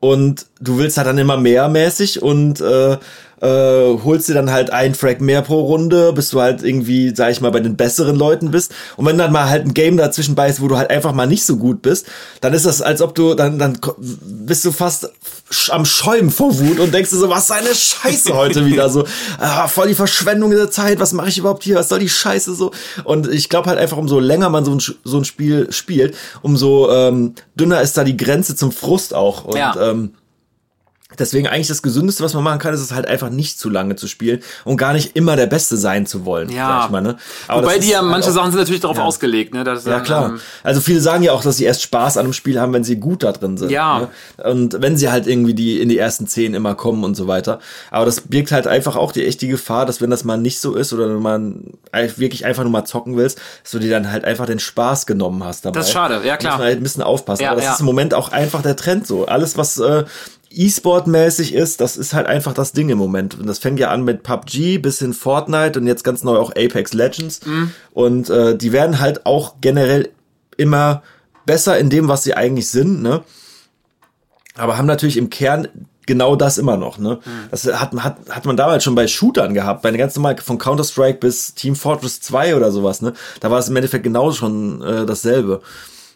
Und 0.00 0.46
du 0.60 0.78
willst 0.78 0.96
halt 0.98 1.06
dann 1.06 1.18
immer 1.18 1.36
mehr 1.36 1.68
mäßig 1.68 2.22
und 2.22 2.60
äh, 2.60 2.98
äh, 3.40 3.98
holst 4.04 4.28
dir 4.28 4.34
dann 4.34 4.50
halt 4.50 4.70
ein 4.70 4.94
Frag 4.94 5.20
mehr 5.20 5.42
pro 5.42 5.60
Runde, 5.60 6.12
bis 6.12 6.30
du 6.30 6.40
halt 6.40 6.62
irgendwie, 6.62 7.12
sag 7.14 7.30
ich 7.32 7.40
mal, 7.40 7.50
bei 7.50 7.60
den 7.60 7.76
besseren 7.76 8.16
Leuten 8.16 8.50
bist. 8.50 8.72
Und 8.96 9.06
wenn 9.06 9.18
dann 9.18 9.32
mal 9.32 9.48
halt 9.48 9.66
ein 9.66 9.74
Game 9.74 9.96
dazwischen 9.96 10.34
bei 10.34 10.48
ist, 10.48 10.60
wo 10.62 10.68
du 10.68 10.76
halt 10.76 10.90
einfach 10.90 11.12
mal 11.12 11.26
nicht 11.26 11.44
so 11.44 11.56
gut 11.56 11.82
bist, 11.82 12.06
dann 12.40 12.54
ist 12.54 12.64
das, 12.66 12.80
als 12.82 13.02
ob 13.02 13.14
du, 13.14 13.34
dann, 13.34 13.58
dann 13.58 13.78
bist 13.98 14.64
du 14.64 14.72
fast 14.72 15.10
am 15.68 15.84
Schäumen 15.84 16.30
vor 16.30 16.58
Wut 16.58 16.80
und 16.80 16.92
denkst 16.92 17.10
dir 17.10 17.16
so, 17.18 17.28
was 17.30 17.50
eine 17.50 17.74
Scheiße 17.74 18.34
heute 18.34 18.64
wieder 18.66 18.88
so. 18.90 19.04
Ah, 19.38 19.68
voll 19.68 19.88
die 19.88 19.94
Verschwendung 19.94 20.50
der 20.50 20.70
Zeit, 20.70 20.98
was 20.98 21.12
mache 21.12 21.28
ich 21.28 21.38
überhaupt 21.38 21.62
hier, 21.62 21.76
was 21.76 21.88
soll 21.88 21.98
die 21.98 22.08
Scheiße 22.08 22.54
so? 22.54 22.72
Und 23.04 23.28
ich 23.28 23.48
glaube 23.48 23.68
halt 23.68 23.78
einfach, 23.78 23.96
umso 23.96 24.18
länger 24.18 24.48
man 24.50 24.64
so 24.64 24.72
ein, 24.72 24.80
so 25.04 25.18
ein 25.18 25.24
Spiel 25.24 25.70
spielt, 25.72 26.16
umso 26.42 26.90
ähm, 26.90 27.34
dünner 27.54 27.80
ist 27.82 27.96
da 27.96 28.04
die 28.04 28.16
Grenze 28.16 28.56
zum 28.56 28.72
Frust 28.72 29.14
auch. 29.14 29.44
Und 29.44 29.56
Ja. 29.56 29.74
ähm, 29.90 30.14
Deswegen 31.18 31.46
eigentlich 31.48 31.68
das 31.68 31.82
Gesündeste, 31.82 32.22
was 32.24 32.34
man 32.34 32.44
machen 32.44 32.58
kann, 32.58 32.74
ist 32.74 32.80
es 32.80 32.92
halt 32.92 33.06
einfach 33.06 33.30
nicht 33.30 33.58
zu 33.58 33.70
lange 33.70 33.96
zu 33.96 34.06
spielen 34.06 34.40
und 34.64 34.76
gar 34.76 34.92
nicht 34.92 35.16
immer 35.16 35.36
der 35.36 35.46
Beste 35.46 35.76
sein 35.76 36.06
zu 36.06 36.24
wollen. 36.24 36.50
Ja. 36.50 36.88
mal, 36.90 37.00
ne? 37.00 37.16
Aber 37.48 37.62
Wobei 37.62 37.78
die 37.78 37.88
ja, 37.90 38.00
halt 38.00 38.10
manche 38.10 38.30
auch- 38.30 38.34
Sachen 38.34 38.50
sind 38.52 38.60
natürlich 38.60 38.80
darauf 38.82 38.98
ausgelegt, 38.98 39.54
ne? 39.54 39.64
dass, 39.64 39.84
ja, 39.84 40.00
klar. 40.00 40.30
ähm, 40.30 40.40
Also 40.62 40.80
viele 40.80 41.00
sagen 41.00 41.22
ja 41.22 41.32
auch, 41.32 41.42
dass 41.42 41.56
sie 41.56 41.64
erst 41.64 41.82
Spaß 41.82 42.16
an 42.16 42.24
einem 42.24 42.32
Spiel 42.32 42.60
haben, 42.60 42.72
wenn 42.72 42.84
sie 42.84 42.96
gut 42.96 43.22
da 43.22 43.32
drin 43.32 43.56
sind. 43.56 43.70
Ja. 43.70 44.00
Ne? 44.00 44.08
Und 44.44 44.80
wenn 44.80 44.96
sie 44.96 45.10
halt 45.10 45.26
irgendwie 45.26 45.54
die 45.54 45.80
in 45.80 45.88
die 45.88 45.98
ersten 45.98 46.26
zehn 46.26 46.54
immer 46.54 46.74
kommen 46.74 47.04
und 47.04 47.14
so 47.16 47.26
weiter. 47.26 47.60
Aber 47.90 48.04
das 48.04 48.20
birgt 48.22 48.52
halt 48.52 48.66
einfach 48.66 48.96
auch 48.96 49.12
die 49.12 49.24
echte 49.26 49.46
Gefahr, 49.48 49.86
dass 49.86 50.00
wenn 50.00 50.10
das 50.10 50.24
mal 50.24 50.36
nicht 50.36 50.60
so 50.60 50.74
ist 50.74 50.92
oder 50.92 51.08
mal 51.08 51.38
ein- 51.38 51.78
wirklich 52.16 52.44
einfach 52.44 52.62
nur 52.62 52.72
mal 52.72 52.84
zocken 52.84 53.16
willst, 53.16 53.38
dass 53.62 53.72
du 53.72 53.78
dir 53.78 53.90
dann 53.90 54.10
halt 54.12 54.24
einfach 54.24 54.46
den 54.46 54.58
Spaß 54.58 55.06
genommen 55.06 55.42
hast 55.44 55.64
dabei. 55.64 55.78
Das 55.78 55.86
ist 55.88 55.92
schade, 55.92 56.20
ja, 56.24 56.36
klar. 56.36 56.52
Muss 56.54 56.58
man 56.58 56.66
halt 56.68 56.80
ein 56.80 56.82
bisschen 56.82 57.02
aufpassen. 57.02 57.42
Ja, 57.42 57.48
Aber 57.50 57.56
das 57.56 57.64
ja. 57.66 57.72
ist 57.74 57.80
im 57.80 57.86
Moment 57.86 58.14
auch 58.14 58.32
einfach 58.32 58.62
der 58.62 58.76
Trend 58.76 59.06
so. 59.06 59.26
Alles, 59.26 59.56
was 59.56 59.78
äh, 59.78 60.04
E-Sport-mäßig 60.56 61.54
ist, 61.54 61.80
das 61.80 61.96
ist 61.96 62.14
halt 62.14 62.26
einfach 62.26 62.54
das 62.54 62.72
Ding 62.72 62.88
im 62.88 62.98
Moment. 62.98 63.38
Und 63.38 63.46
das 63.46 63.58
fängt 63.58 63.78
ja 63.78 63.90
an 63.90 64.04
mit 64.04 64.22
PUBG 64.22 64.78
bis 64.78 65.00
hin 65.00 65.12
Fortnite 65.12 65.78
und 65.78 65.86
jetzt 65.86 66.02
ganz 66.02 66.24
neu 66.24 66.38
auch 66.38 66.50
Apex 66.50 66.94
Legends. 66.94 67.44
Mhm. 67.44 67.72
Und 67.92 68.30
äh, 68.30 68.56
die 68.56 68.72
werden 68.72 68.98
halt 68.98 69.26
auch 69.26 69.56
generell 69.60 70.10
immer 70.56 71.02
besser 71.44 71.78
in 71.78 71.90
dem, 71.90 72.08
was 72.08 72.22
sie 72.24 72.34
eigentlich 72.34 72.68
sind, 72.68 73.02
ne? 73.02 73.22
Aber 74.56 74.78
haben 74.78 74.86
natürlich 74.86 75.18
im 75.18 75.28
Kern 75.28 75.68
genau 76.06 76.36
das 76.36 76.56
immer 76.56 76.78
noch, 76.78 76.98
ne? 76.98 77.20
Mhm. 77.24 77.30
Das 77.50 77.66
hat, 77.66 77.92
hat, 77.92 78.16
hat 78.30 78.44
man 78.46 78.56
damals 78.56 78.82
schon 78.82 78.94
bei 78.94 79.06
Shootern 79.06 79.52
gehabt, 79.52 79.82
bei 79.82 79.90
den 79.90 79.98
ganz 79.98 80.16
normal 80.16 80.38
von 80.38 80.56
Counter-Strike 80.56 81.18
bis 81.18 81.54
Team 81.54 81.76
Fortress 81.76 82.20
2 82.22 82.56
oder 82.56 82.72
sowas, 82.72 83.02
ne? 83.02 83.12
Da 83.40 83.50
war 83.50 83.58
es 83.58 83.68
im 83.68 83.76
Endeffekt 83.76 84.04
genau 84.04 84.32
schon 84.32 84.80
äh, 84.82 85.04
dasselbe. 85.04 85.60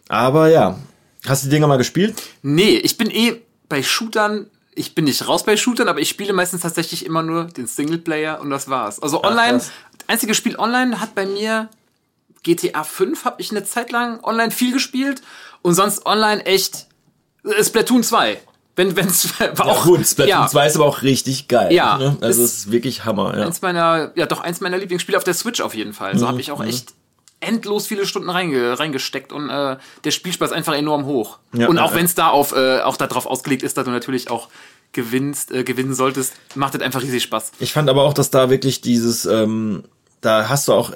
Aber 0.09 0.49
ja, 0.49 0.79
hast 1.27 1.45
du 1.45 1.49
die 1.49 1.57
Dinger 1.57 1.67
mal 1.67 1.77
gespielt? 1.77 2.15
Nee, 2.43 2.77
ich 2.77 2.97
bin 2.97 3.11
eh 3.11 3.43
bei 3.71 3.83
Shootern, 3.83 4.51
ich 4.75 4.95
bin 4.95 5.07
nicht 5.07 5.27
raus 5.27 5.45
bei 5.45 5.57
Shootern, 5.57 5.89
aber 5.89 6.01
ich 6.01 6.11
spiele 6.11 6.35
meistens 6.35 6.61
tatsächlich 6.61 7.07
immer 7.07 7.23
nur 7.23 7.45
den 7.45 7.67
Singleplayer 7.67 8.41
und 8.43 8.51
das 8.51 8.69
war's. 8.69 9.01
Also 9.03 9.25
online, 9.25 9.59
krass. 9.59 9.71
einziges 10.07 10.37
Spiel 10.37 10.57
online 10.59 11.01
hat 11.01 11.15
bei 11.15 11.25
mir 11.25 11.71
GTA 12.43 12.85
5 12.85 13.25
habe 13.25 13.41
ich 13.41 13.51
eine 13.51 13.65
Zeit 13.65 13.91
lang 13.93 14.23
online 14.25 14.51
viel 14.51 14.73
gespielt 14.73 15.23
und 15.63 15.75
sonst 15.75 16.07
online 16.07 16.45
echt 16.47 16.87
äh, 17.45 17.63
Splatoon 17.65 18.03
2. 18.03 18.41
Wenn 18.77 18.97
wenn's 18.97 19.29
war 19.57 19.67
auch 19.67 19.85
gut, 19.85 20.07
Splatoon 20.07 20.29
ja, 20.31 20.47
2 20.47 20.67
ist 20.67 20.77
aber 20.77 20.87
auch 20.87 21.03
richtig 21.03 21.49
geil. 21.49 21.73
Ja, 21.73 21.99
Ne? 21.99 22.17
Also 22.21 22.43
ist- 22.43 22.51
es 22.53 22.59
ist 22.59 22.73
wirklich 22.73 23.05
Hammer, 23.05 23.37
ja. 23.37 23.45
eins 23.47 23.61
meiner 23.63 24.13
ja 24.15 24.27
doch 24.27 24.41
eins 24.41 24.61
meiner 24.61 24.79
Lieblingsspiele 24.79 25.19
auf 25.19 25.25
der 25.25 25.35
Switch 25.35 25.61
auf 25.61 25.75
jeden 25.75 25.93
Fall. 25.93 26.17
So 26.19 26.27
habe 26.29 26.41
ich 26.41 26.51
auch 26.51 26.65
echt 26.65 26.95
endlos 27.41 27.87
viele 27.87 28.07
Stunden 28.07 28.29
reinge 28.31 28.79
reingesteckt 28.79 29.33
und 29.33 29.49
äh, 29.51 29.77
der 30.05 30.11
Spielspaß 30.11 30.53
einfach 30.53 30.75
enorm 30.75 31.07
hoch. 31.07 31.39
Ja, 31.53 31.69
und 31.69 31.79
auch 31.79 31.91
ja. 31.93 31.97
wenn 31.97 32.05
es 32.05 32.15
da 32.15 32.29
auf 32.29 32.53
äh, 32.53 32.81
auch 32.81 32.97
darauf 32.97 33.27
ausgelegt 33.27 33.63
ist, 33.63 33.77
dass 33.77 33.85
du 33.85 33.91
natürlich 33.91 34.31
auch 34.31 34.49
gewinnst, 34.93 35.53
äh, 35.53 35.65
gewinnen 35.65 35.95
solltest, 35.95 36.35
macht 36.55 36.75
das 36.75 36.83
einfach 36.83 37.03
riesig 37.03 37.23
Spaß. 37.23 37.53
Ich 37.61 37.73
fand 37.73 37.89
aber 37.89 38.03
auch, 38.03 38.13
dass 38.13 38.31
da 38.31 38.51
wirklich 38.51 38.81
dieses, 38.81 39.25
ähm, 39.25 39.85
da 40.21 40.49
hast 40.49 40.69
du 40.69 40.73
auch 40.73 40.93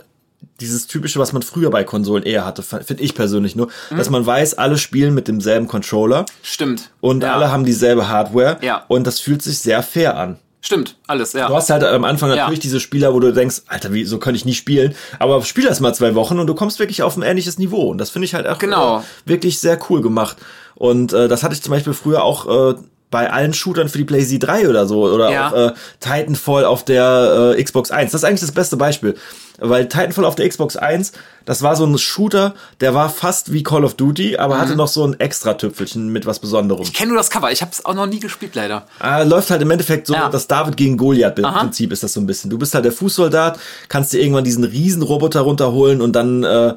dieses 0.61 0.87
typische, 0.87 1.19
was 1.19 1.33
man 1.33 1.43
früher 1.43 1.71
bei 1.71 1.85
Konsolen 1.85 2.23
eher 2.25 2.45
hatte, 2.45 2.63
finde 2.63 3.03
ich 3.03 3.15
persönlich 3.15 3.57
nur, 3.57 3.69
Mhm. 3.91 3.97
dass 3.97 4.11
man 4.11 4.27
weiß, 4.27 4.55
alle 4.55 4.77
spielen 4.79 5.15
mit 5.15 5.27
demselben 5.29 5.69
Controller 5.69 6.27
Stimmt. 6.43 6.91
und 7.01 7.23
ja. 7.23 7.35
alle 7.35 7.51
haben 7.51 7.65
dieselbe 7.65 8.09
Hardware 8.09 8.59
Ja. 8.61 8.85
und 8.89 9.07
das 9.07 9.21
fühlt 9.21 9.43
sich 9.43 9.59
sehr 9.61 9.83
fair 9.83 10.17
an. 10.19 10.39
Stimmt, 10.67 10.97
alles, 11.07 11.35
ja. 11.35 11.47
Du 11.47 11.55
hast 11.55 11.69
halt 11.69 11.85
am 11.85 12.05
Anfang 12.05 12.31
Ja. 12.31 12.37
natürlich 12.37 12.59
diese 12.61 12.81
Spieler, 12.81 13.13
wo 13.13 13.21
du 13.21 13.35
denkst, 13.35 13.63
Alter, 13.67 13.93
wie, 13.93 14.05
so 14.07 14.19
könnte 14.19 14.39
ich 14.39 14.47
nie 14.47 14.55
spielen. 14.55 14.95
Aber 15.19 15.43
spiel 15.43 15.65
das 15.65 15.81
mal 15.81 15.95
zwei 15.95 16.15
Wochen 16.15 16.39
und 16.39 16.47
du 16.47 16.55
kommst 16.55 16.79
wirklich 16.79 17.03
auf 17.03 17.19
ein 17.19 17.23
ähnliches 17.23 17.59
Niveau. 17.59 17.91
Und 17.91 17.99
das 17.99 18.09
finde 18.09 18.25
ich 18.25 18.33
halt 18.35 18.47
auch 18.47 18.59
Genau. 18.59 19.01
äh, 19.01 19.03
wirklich 19.29 19.59
sehr 19.59 19.79
cool 19.91 20.01
gemacht. 20.01 20.39
Und 20.75 21.13
äh, 21.13 21.29
das 21.29 21.43
hatte 21.43 21.53
ich 21.55 21.61
zum 21.63 21.71
Beispiel 21.71 21.93
früher 21.93 22.25
auch 22.25 22.73
äh, 22.73 22.75
bei 23.15 23.31
allen 23.33 23.55
Shootern 23.55 23.89
für 23.89 23.99
die 23.99 24.05
PlayZ 24.05 24.41
3 24.41 24.69
oder 24.69 24.89
so. 24.89 25.05
Oder 25.05 25.31
Ja. 25.31 25.49
auch 25.49 25.53
äh, 25.55 25.73
Titanfall 26.01 26.65
auf 26.65 26.85
der 26.85 27.55
äh, 27.57 27.63
Xbox 27.63 27.93
1. 27.93 28.11
Das 28.11 28.23
ist 28.23 28.25
eigentlich 28.29 28.41
das 28.41 28.51
beste 28.51 28.77
Beispiel. 28.77 29.15
Weil 29.61 29.87
Titanfall 29.89 30.25
auf 30.25 30.35
der 30.35 30.49
Xbox 30.49 30.77
1, 30.77 31.13
das 31.45 31.63
war 31.63 31.77
so 31.77 31.87
ein 31.87 31.97
Shooter, 31.97 32.55
der 32.81 32.93
war 32.93 33.09
fast 33.09 33.53
wie 33.53 33.63
Call 33.63 33.85
of 33.85 33.95
Duty, 33.95 34.37
aber 34.37 34.59
hatte 34.61 34.75
noch 34.75 34.89
so 34.89 35.07
ein 35.07 35.21
extra 35.21 35.55
Tüpfelchen 35.55 36.09
mit 36.09 36.27
was 36.27 36.41
Besonderem. 36.41 36.81
Mhm. 36.83 36.87
Ich 36.89 36.93
kenne 36.93 37.11
nur 37.11 37.19
das 37.19 37.31
Cover, 37.31 37.53
ich 37.53 37.61
habe 37.63 37.71
es 37.71 37.85
auch 37.85 37.95
noch 37.95 38.07
nie 38.07 38.19
gespielt 38.19 38.57
leider. 38.57 38.89
Ah, 38.99 39.23
läuft 39.23 39.53
halt 39.53 39.63
im 39.63 39.71
Endeffekt 39.71 40.09
so, 40.09 40.15
Ja. 40.15 40.29
das 40.29 40.49
David 40.49 40.77
gegen 40.77 40.97
Goliath 40.97 41.39
Aha. 41.45 41.61
Prinzip 41.61 41.93
ist 41.93 42.03
das 42.03 42.13
so 42.15 42.21
ein 42.21 42.27
bisschen. 42.27 42.51
Du 42.51 42.59
bist 42.59 42.75
halt 42.75 42.85
der 42.85 42.91
Fußsoldat, 42.91 43.61
kannst 43.89 44.13
dir 44.13 44.19
irgendwann 44.21 44.43
diesen 44.43 44.65
Riesenroboter 44.65 45.43
runterholen 45.43 46.01
und 46.03 46.15
dann 46.15 46.43
äh, 46.43 46.75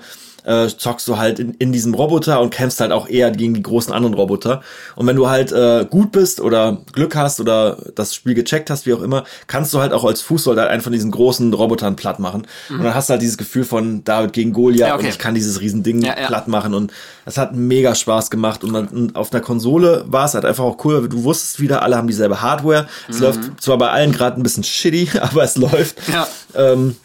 äh, 0.48 0.68
zockst 0.70 1.08
du 1.08 1.18
halt 1.18 1.40
in, 1.40 1.54
in 1.56 1.72
diesem 1.74 1.94
Roboter 1.94 2.40
und 2.40 2.52
kämpfst 2.52 2.80
halt 2.80 2.92
auch 2.94 3.10
eher 3.10 3.32
gegen 3.32 3.54
die 3.54 3.62
großen 3.62 3.94
anderen 3.94 4.14
Roboter. 4.14 4.62
Und 4.96 5.06
wenn 5.06 5.18
du 5.18 5.30
halt 5.30 5.52
äh, 5.52 5.86
gut 5.90 6.14
bist 6.14 6.40
oder 6.40 6.78
Glück 6.94 7.16
hast 7.16 7.40
oder 7.42 7.78
das 7.96 8.16
Spiel 8.16 8.34
gecheckt 8.34 8.70
hast, 8.70 8.86
wie 8.86 8.94
auch 8.94 9.02
immer, 9.02 9.26
kannst 9.48 9.74
du 9.74 9.80
halt 9.80 9.92
auch 9.92 10.06
als 10.06 10.22
Fußsoldat 10.22 10.70
einen 10.70 10.82
von 10.82 10.94
diesen 10.94 11.12
großen 11.12 11.54
Robotern 11.54 11.98
platt 11.98 12.20
machen. 12.20 12.48
Und 12.70 12.84
dann 12.84 12.96
hast 12.96 13.10
du 13.10 13.12
halt 13.12 13.22
dieses 13.22 13.38
Gefühl 13.38 13.66
von 13.66 14.04
David 14.06 14.32
gegen 14.34 14.54
Goliath 14.54 14.78
Mhm. 14.78 14.80
Ja, 14.88 14.96
okay. 14.96 15.04
und 15.06 15.10
ich 15.10 15.20
kann 15.20 15.36
dieses 15.36 15.60
Riesending 15.60 16.02
Ja, 16.02 16.18
ja. 16.20 16.28
platt 16.28 16.48
machen 16.48 16.74
und 16.74 16.94
das 17.26 17.38
hat 17.38 17.54
mega 17.56 17.94
Spaß 17.94 18.30
gemacht 18.30 18.64
und, 18.64 18.72
dann, 18.74 18.88
und 18.88 19.16
auf 19.18 19.34
einer 19.34 19.42
Konsole 19.42 20.06
war 20.08 20.26
es 20.26 20.34
halt 20.34 20.46
einfach 20.46 20.64
auch 20.64 20.78
cool, 20.86 21.02
weil 21.02 21.10
du 21.10 21.24
wusstest 21.24 21.60
wieder, 21.60 21.82
alle 21.82 21.98
haben 21.98 22.08
dieselbe 22.08 22.42
Hardware. 22.42 22.88
Es 23.10 23.20
läuft 23.20 23.40
zwar 23.62 23.78
bei 23.78 23.90
allen 23.90 24.14
gerade 24.14 24.40
ein 24.40 24.44
bisschen 24.44 24.64
shitty, 24.64 25.10
aber 25.22 25.44
es 25.44 25.58
läuft. 25.58 26.08
Mhm. 26.08 26.14
Ja. 26.14 26.28
Ähm, 26.56 26.96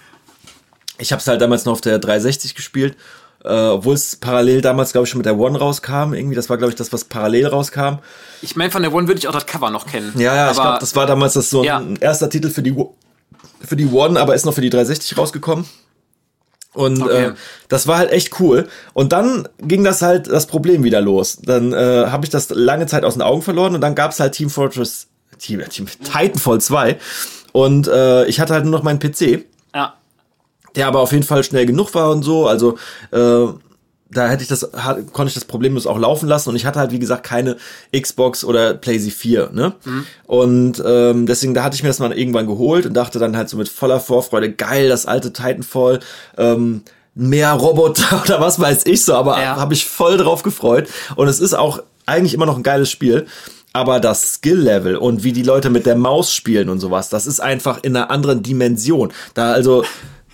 ich 0.98 1.10
habe 1.12 1.20
es 1.20 1.26
halt 1.26 1.40
damals 1.40 1.64
noch 1.64 1.72
auf 1.72 1.80
der 1.80 1.98
360 1.98 2.54
gespielt, 2.54 2.96
äh, 3.44 3.48
obwohl 3.68 3.94
es 3.94 4.16
parallel 4.16 4.60
damals, 4.60 4.92
glaube 4.92 5.04
ich, 5.04 5.10
schon 5.10 5.18
mit 5.18 5.26
der 5.26 5.38
One 5.38 5.58
rauskam. 5.58 6.12
Irgendwie, 6.14 6.34
das 6.36 6.48
war, 6.48 6.56
glaube 6.58 6.70
ich, 6.70 6.76
das, 6.76 6.92
was 6.92 7.04
parallel 7.04 7.46
rauskam. 7.48 7.98
Ich 8.40 8.56
meine, 8.56 8.70
von 8.70 8.82
der 8.82 8.92
One 8.94 9.08
würde 9.08 9.18
ich 9.18 9.28
auch 9.28 9.32
das 9.32 9.46
Cover 9.46 9.70
noch 9.70 9.86
kennen. 9.86 10.12
Ja, 10.16 10.34
ja, 10.34 10.50
ich 10.50 10.58
Aber 10.58 10.68
glaube, 10.68 10.78
das 10.80 10.94
war 10.96 11.06
damals 11.06 11.34
das 11.34 11.50
so 11.50 11.60
ein 11.60 11.64
Ja. 11.66 11.82
erster 12.00 12.30
Titel 12.30 12.50
für 12.50 12.62
die, 12.62 12.74
für 13.64 13.76
die 13.76 13.86
One, 13.86 14.20
aber 14.20 14.34
ist 14.34 14.44
noch 14.46 14.54
für 14.54 14.60
die 14.60 14.70
360 14.70 15.16
rausgekommen. 15.18 15.64
Und 16.74 17.02
Okay. 17.02 17.26
äh, 17.26 17.32
das 17.68 17.86
war 17.86 17.98
halt 17.98 18.10
echt 18.12 18.40
cool. 18.40 18.66
Und 18.94 19.12
dann 19.12 19.46
ging 19.58 19.84
das 19.84 20.00
halt 20.00 20.26
das 20.28 20.46
Problem 20.46 20.84
wieder 20.84 21.00
los. 21.02 21.38
Dann 21.42 21.72
äh, 21.74 22.06
habe 22.06 22.24
ich 22.24 22.30
das 22.30 22.48
lange 22.50 22.86
Zeit 22.86 23.04
aus 23.04 23.12
den 23.14 23.22
Augen 23.22 23.42
verloren 23.42 23.74
und 23.74 23.82
dann 23.82 23.94
gab's 23.94 24.20
halt 24.20 24.32
Team 24.32 24.48
Fortress, 24.48 25.06
Team, 25.38 25.60
Team 25.68 25.86
Titanfall 26.02 26.60
2. 26.62 26.98
Und 27.52 27.88
äh, 27.88 28.24
ich 28.24 28.40
hatte 28.40 28.54
halt 28.54 28.64
nur 28.64 28.72
noch 28.72 28.82
meinen 28.84 28.98
PC 29.00 29.44
ja. 29.74 29.94
Der 30.76 30.86
aber 30.86 31.00
auf 31.00 31.12
jeden 31.12 31.24
Fall 31.24 31.44
schnell 31.44 31.66
genug 31.66 31.94
war 31.94 32.10
und 32.10 32.22
so. 32.22 32.46
Also 32.46 32.76
äh, 33.10 33.46
da 34.10 34.28
hätte 34.28 34.42
ich 34.42 34.48
das, 34.48 34.68
hat, 34.76 35.12
konnte 35.12 35.28
ich 35.28 35.34
das 35.34 35.46
problemlos 35.46 35.86
auch 35.86 35.98
laufen 35.98 36.28
lassen 36.28 36.50
und 36.50 36.56
ich 36.56 36.66
hatte 36.66 36.78
halt, 36.78 36.90
wie 36.92 36.98
gesagt, 36.98 37.22
keine 37.24 37.56
Xbox 37.98 38.44
oder 38.44 38.74
PlayStation 38.74 39.18
4, 39.18 39.50
ne? 39.52 39.72
Und 40.26 40.82
ähm, 40.84 41.24
deswegen, 41.26 41.54
da 41.54 41.64
hatte 41.64 41.76
ich 41.76 41.82
mir 41.82 41.88
das 41.88 41.98
mal 41.98 42.12
irgendwann 42.12 42.46
geholt 42.46 42.84
und 42.84 42.92
dachte 42.94 43.18
dann 43.18 43.36
halt 43.36 43.48
so 43.48 43.56
mit 43.56 43.70
voller 43.70 44.00
Vorfreude, 44.00 44.52
geil, 44.52 44.90
das 44.90 45.06
alte 45.06 45.32
Titanfall, 45.32 46.00
ähm, 46.36 46.82
mehr 47.14 47.52
Roboter 47.54 48.22
oder 48.24 48.38
was 48.40 48.60
weiß 48.60 48.82
ich 48.84 49.02
so, 49.04 49.14
aber 49.14 49.40
Ja. 49.40 49.56
habe 49.56 49.72
ich 49.72 49.86
voll 49.86 50.18
drauf 50.18 50.42
gefreut. 50.42 50.88
Und 51.16 51.28
es 51.28 51.40
ist 51.40 51.54
auch 51.54 51.82
eigentlich 52.04 52.34
immer 52.34 52.46
noch 52.46 52.56
ein 52.58 52.62
geiles 52.62 52.90
Spiel. 52.90 53.26
Aber 53.74 54.00
das 54.00 54.34
Skill-Level 54.34 54.96
und 54.96 55.24
wie 55.24 55.32
die 55.32 55.42
Leute 55.42 55.70
mit 55.70 55.86
der 55.86 55.96
Maus 55.96 56.34
spielen 56.34 56.68
und 56.68 56.78
sowas, 56.80 57.08
das 57.08 57.26
ist 57.26 57.40
einfach 57.40 57.78
in 57.82 57.96
einer 57.96 58.10
anderen 58.10 58.42
Dimension. 58.42 59.10
Da 59.32 59.52
also, 59.52 59.82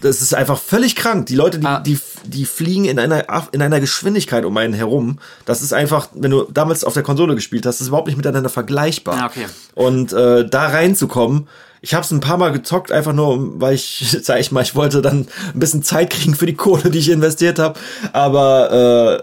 das 0.00 0.20
ist 0.22 0.34
einfach 0.34 0.58
völlig 0.58 0.94
krank. 0.96 1.26
Die 1.26 1.34
Leute, 1.34 1.58
die, 1.58 1.66
Ah. 1.66 1.80
die, 1.80 1.98
die 2.24 2.44
fliegen 2.44 2.84
in 2.84 2.98
einer, 2.98 3.24
in 3.52 3.62
einer 3.62 3.80
Geschwindigkeit 3.80 4.44
um 4.44 4.56
einen 4.56 4.74
herum. 4.74 5.18
Das 5.44 5.62
ist 5.62 5.72
einfach, 5.72 6.08
wenn 6.14 6.30
du 6.30 6.42
damals 6.52 6.84
auf 6.84 6.94
der 6.94 7.02
Konsole 7.02 7.34
gespielt 7.34 7.66
hast, 7.66 7.76
das 7.76 7.80
ist 7.82 7.88
überhaupt 7.88 8.06
nicht 8.08 8.16
miteinander 8.16 8.48
vergleichbar. 8.48 9.18
Ah, 9.22 9.26
okay. 9.26 9.46
Und 9.74 10.12
äh, 10.12 10.48
da 10.48 10.66
reinzukommen, 10.68 11.48
ich 11.80 11.94
habe 11.94 12.04
es 12.04 12.10
ein 12.10 12.20
paar 12.20 12.36
Mal 12.38 12.50
gezockt, 12.52 12.90
einfach 12.92 13.12
nur, 13.12 13.60
weil 13.60 13.74
ich, 13.74 14.16
sag 14.22 14.40
ich 14.40 14.52
mal, 14.52 14.62
ich 14.62 14.74
wollte 14.74 15.02
dann 15.02 15.26
ein 15.54 15.58
bisschen 15.60 15.82
Zeit 15.82 16.10
kriegen 16.10 16.34
für 16.34 16.46
die 16.46 16.54
Kohle, 16.54 16.90
die 16.90 16.98
ich 16.98 17.10
investiert 17.10 17.58
habe. 17.58 17.78
Aber 18.12 19.22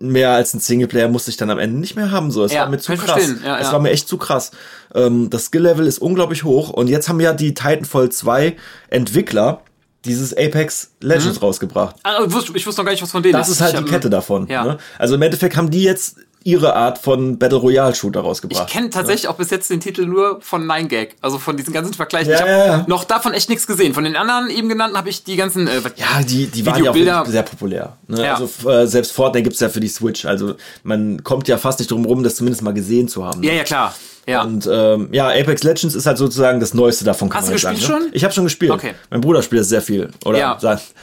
äh, 0.00 0.04
mehr 0.04 0.30
als 0.32 0.52
ein 0.54 0.60
Singleplayer 0.60 1.08
musste 1.08 1.30
ich 1.30 1.36
dann 1.38 1.50
am 1.50 1.58
Ende 1.58 1.78
nicht 1.80 1.96
mehr 1.96 2.10
haben. 2.10 2.30
So, 2.30 2.44
es 2.44 2.52
Ja, 2.52 2.60
war 2.62 2.68
mir 2.70 2.78
zu 2.78 2.94
krass. 2.96 3.32
Ja, 3.44 3.58
es 3.58 3.66
ja. 3.66 3.72
war 3.72 3.80
mir 3.80 3.90
echt 3.90 4.08
zu 4.08 4.18
krass. 4.18 4.50
Ähm, 4.94 5.30
das 5.30 5.46
Skill-Level 5.46 5.86
ist 5.86 5.98
unglaublich 5.98 6.44
hoch. 6.44 6.70
Und 6.70 6.88
jetzt 6.88 7.08
haben 7.08 7.20
ja 7.20 7.32
die 7.32 7.54
Titanfall 7.54 8.10
2 8.10 8.56
Entwickler 8.90 9.62
dieses 10.04 10.32
Apex 10.36 10.90
Legends 11.00 11.42
rausgebracht. 11.42 11.96
Ah, 12.04 12.22
ich, 12.24 12.32
wusste, 12.32 12.52
ich 12.56 12.66
wusste 12.66 12.80
noch 12.82 12.86
gar 12.86 12.92
nicht, 12.92 13.02
was 13.02 13.10
von 13.10 13.22
denen 13.22 13.32
Das 13.32 13.48
ist 13.48 13.60
halt 13.60 13.74
Ich, 13.74 13.80
die 13.80 13.90
Kette 13.90 14.10
davon. 14.10 14.46
ja. 14.48 14.64
Ne? 14.64 14.78
Also 14.98 15.14
im 15.16 15.22
Endeffekt 15.22 15.56
haben 15.56 15.70
die 15.70 15.82
jetzt 15.82 16.16
ihre 16.44 16.76
Art 16.76 16.98
von 16.98 17.38
Battle 17.40 17.58
Royale 17.58 17.92
Shooter 17.92 18.20
Ich 18.20 18.26
rausgebracht. 18.26 18.70
kenne 18.70 18.88
tatsächlich 18.90 19.26
auch 19.26 19.34
bis 19.34 19.50
jetzt 19.50 19.68
den 19.68 19.80
Titel 19.80 20.06
nur 20.06 20.40
von 20.42 20.64
9gag, 20.64 21.08
also 21.20 21.38
von 21.38 21.56
diesen 21.56 21.72
ganzen 21.72 21.92
Vergleichen. 21.92 22.30
Ja, 22.30 22.36
ich 22.36 22.40
habe 22.42 22.50
ja, 22.52 22.66
ja. 22.66 22.84
noch 22.86 23.02
davon 23.02 23.34
echt 23.34 23.48
nichts 23.48 23.66
gesehen. 23.66 23.94
Von 23.94 24.04
den 24.04 24.14
anderen 24.14 24.48
eben 24.48 24.68
genannten 24.68 24.96
habe 24.96 25.08
ich 25.08 25.24
die 25.24 25.34
ganzen 25.34 25.66
äh, 25.66 25.80
Ja, 25.96 26.22
die, 26.22 26.46
die 26.46 26.64
waren 26.64 26.84
ja 26.84 26.92
auch 27.22 27.26
sehr 27.26 27.42
populär. 27.42 27.96
Ne? 28.06 28.22
Ja. 28.24 28.36
Also 28.36 28.70
äh, 28.70 28.86
selbst 28.86 29.10
Fortnite 29.10 29.42
gibt's 29.42 29.58
ja 29.58 29.68
für 29.68 29.80
die 29.80 29.88
Switch. 29.88 30.24
Also 30.24 30.54
man 30.84 31.24
kommt 31.24 31.48
ja 31.48 31.58
fast 31.58 31.80
nicht 31.80 31.90
drum 31.90 32.04
rum, 32.04 32.22
das 32.22 32.36
zumindest 32.36 32.62
mal 32.62 32.72
gesehen 32.74 33.08
zu 33.08 33.24
haben. 33.24 33.42
Ja, 33.42 33.52
ja, 33.52 33.64
klar. 33.64 33.92
Ja. 34.26 34.42
Und 34.42 34.68
ähm, 34.70 35.08
ja, 35.12 35.28
Apex 35.28 35.62
Legends 35.62 35.94
ist 35.94 36.04
halt 36.06 36.18
sozusagen 36.18 36.58
das 36.58 36.74
Neueste 36.74 37.04
davon, 37.04 37.28
kann 37.28 37.40
Hast 37.42 37.48
du 37.48 37.52
jetzt 37.52 37.62
sagen. 37.62 37.76
gespielt 37.76 37.98
ne? 37.98 38.04
schon? 38.06 38.10
Ich 38.12 38.24
habe 38.24 38.34
schon 38.34 38.44
gespielt. 38.44 38.72
Okay. 38.72 38.92
Mein 39.10 39.20
Bruder 39.20 39.40
spielt 39.42 39.62
es 39.62 39.68
sehr 39.68 39.82
viel. 39.82 40.10
Oder 40.24 40.38
Ja. 40.38 40.58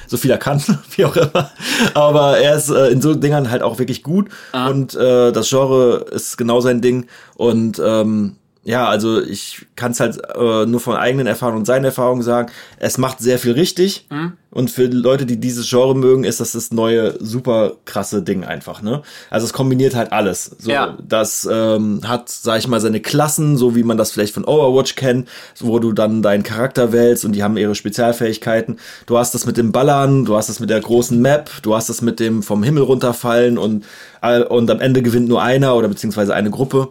so 0.07 0.17
viel 0.17 0.30
er 0.32 0.38
kann, 0.38 0.61
wie 0.95 1.05
auch 1.05 1.15
immer. 1.15 1.49
Aber 1.93 2.38
er 2.38 2.55
ist 2.55 2.69
äh, 2.69 2.88
in 2.89 3.01
so 3.01 3.13
Dingern 3.15 3.49
halt 3.49 3.61
auch 3.61 3.80
wirklich 3.80 4.03
gut. 4.03 4.30
Ah. 4.51 4.67
Und 4.67 4.93
äh, 4.95 5.32
das 5.32 5.49
Genre 5.49 6.05
ist 6.11 6.38
genau 6.38 6.59
sein 6.59 6.82
Ding. 6.82 7.07
Und 7.36 7.82
ähm, 7.84 8.36
ja, 8.66 8.88
also 8.88 9.22
ich 9.22 9.66
kann 9.76 9.91
es 9.91 9.99
halt 9.99 10.22
äh, 10.36 10.66
nur 10.66 10.80
von 10.80 10.95
eigenen 10.95 11.28
Erfahrungen 11.28 11.59
und 11.59 11.66
seinen 11.66 11.84
Erfahrungen 11.84 12.22
sagen. 12.22 12.49
Es 12.80 12.97
macht 12.97 13.20
sehr 13.20 13.38
viel 13.38 13.51
richtig. 13.51 14.07
Mhm. 14.09 14.34
Und 14.51 14.72
für 14.72 14.86
Leute, 14.86 15.26
die 15.26 15.38
dieses 15.38 15.70
Genre 15.70 15.95
mögen, 15.95 16.24
ist 16.24 16.39
das 16.39 16.53
das 16.53 16.72
neue 16.72 17.18
super 17.20 17.74
krasse 17.84 18.22
Ding 18.22 18.45
einfach. 18.45 18.82
Ne? 18.82 19.01
Also 19.30 19.45
es 19.45 19.51
kombiniert 19.51 19.95
halt 19.95 20.14
alles. 20.14 20.55
So, 20.59 20.72
Ja. 20.72 20.97
Das 21.05 21.47
ähm, 21.51 22.01
hat, 22.05 22.30
sag 22.30 22.59
ich 22.59 22.68
mal, 22.70 22.80
seine 22.80 23.01
Klassen, 23.01 23.57
so 23.57 23.76
wie 23.76 23.84
man 23.84 23.97
das 23.97 24.11
vielleicht 24.11 24.34
von 24.34 24.45
Overwatch 24.45 24.95
kennt, 24.95 25.28
wo 25.59 25.80
du 25.80 25.91
dann 25.91 26.22
deinen 26.22 26.43
Charakter 26.43 26.93
wählst 26.93 27.26
und 27.26 27.34
die 27.34 27.43
haben 27.43 27.57
ihre 27.57 27.76
Spezialfähigkeiten. 27.76 28.78
Du 29.07 29.18
hast 29.18 29.34
das 29.34 29.45
mit 29.45 29.57
dem 29.57 29.74
Ballern, 29.74 30.24
du 30.24 30.38
hast 30.38 30.47
das 30.47 30.61
mit 30.61 30.70
der 30.70 30.80
großen 30.80 31.20
Map, 31.20 31.49
du 31.64 31.76
hast 31.76 31.89
das 31.89 32.01
mit 32.01 32.22
dem 32.22 32.43
vom 32.43 32.64
Himmel 32.64 32.84
runterfallen 32.84 33.57
und, 33.57 33.84
und 34.22 34.72
am 34.72 34.80
Ende 34.80 35.01
gewinnt 35.01 35.28
nur 35.28 35.41
einer 35.41 35.76
oder 35.76 35.89
beziehungsweise 35.89 36.34
eine 36.34 36.51
Gruppe. 36.51 36.89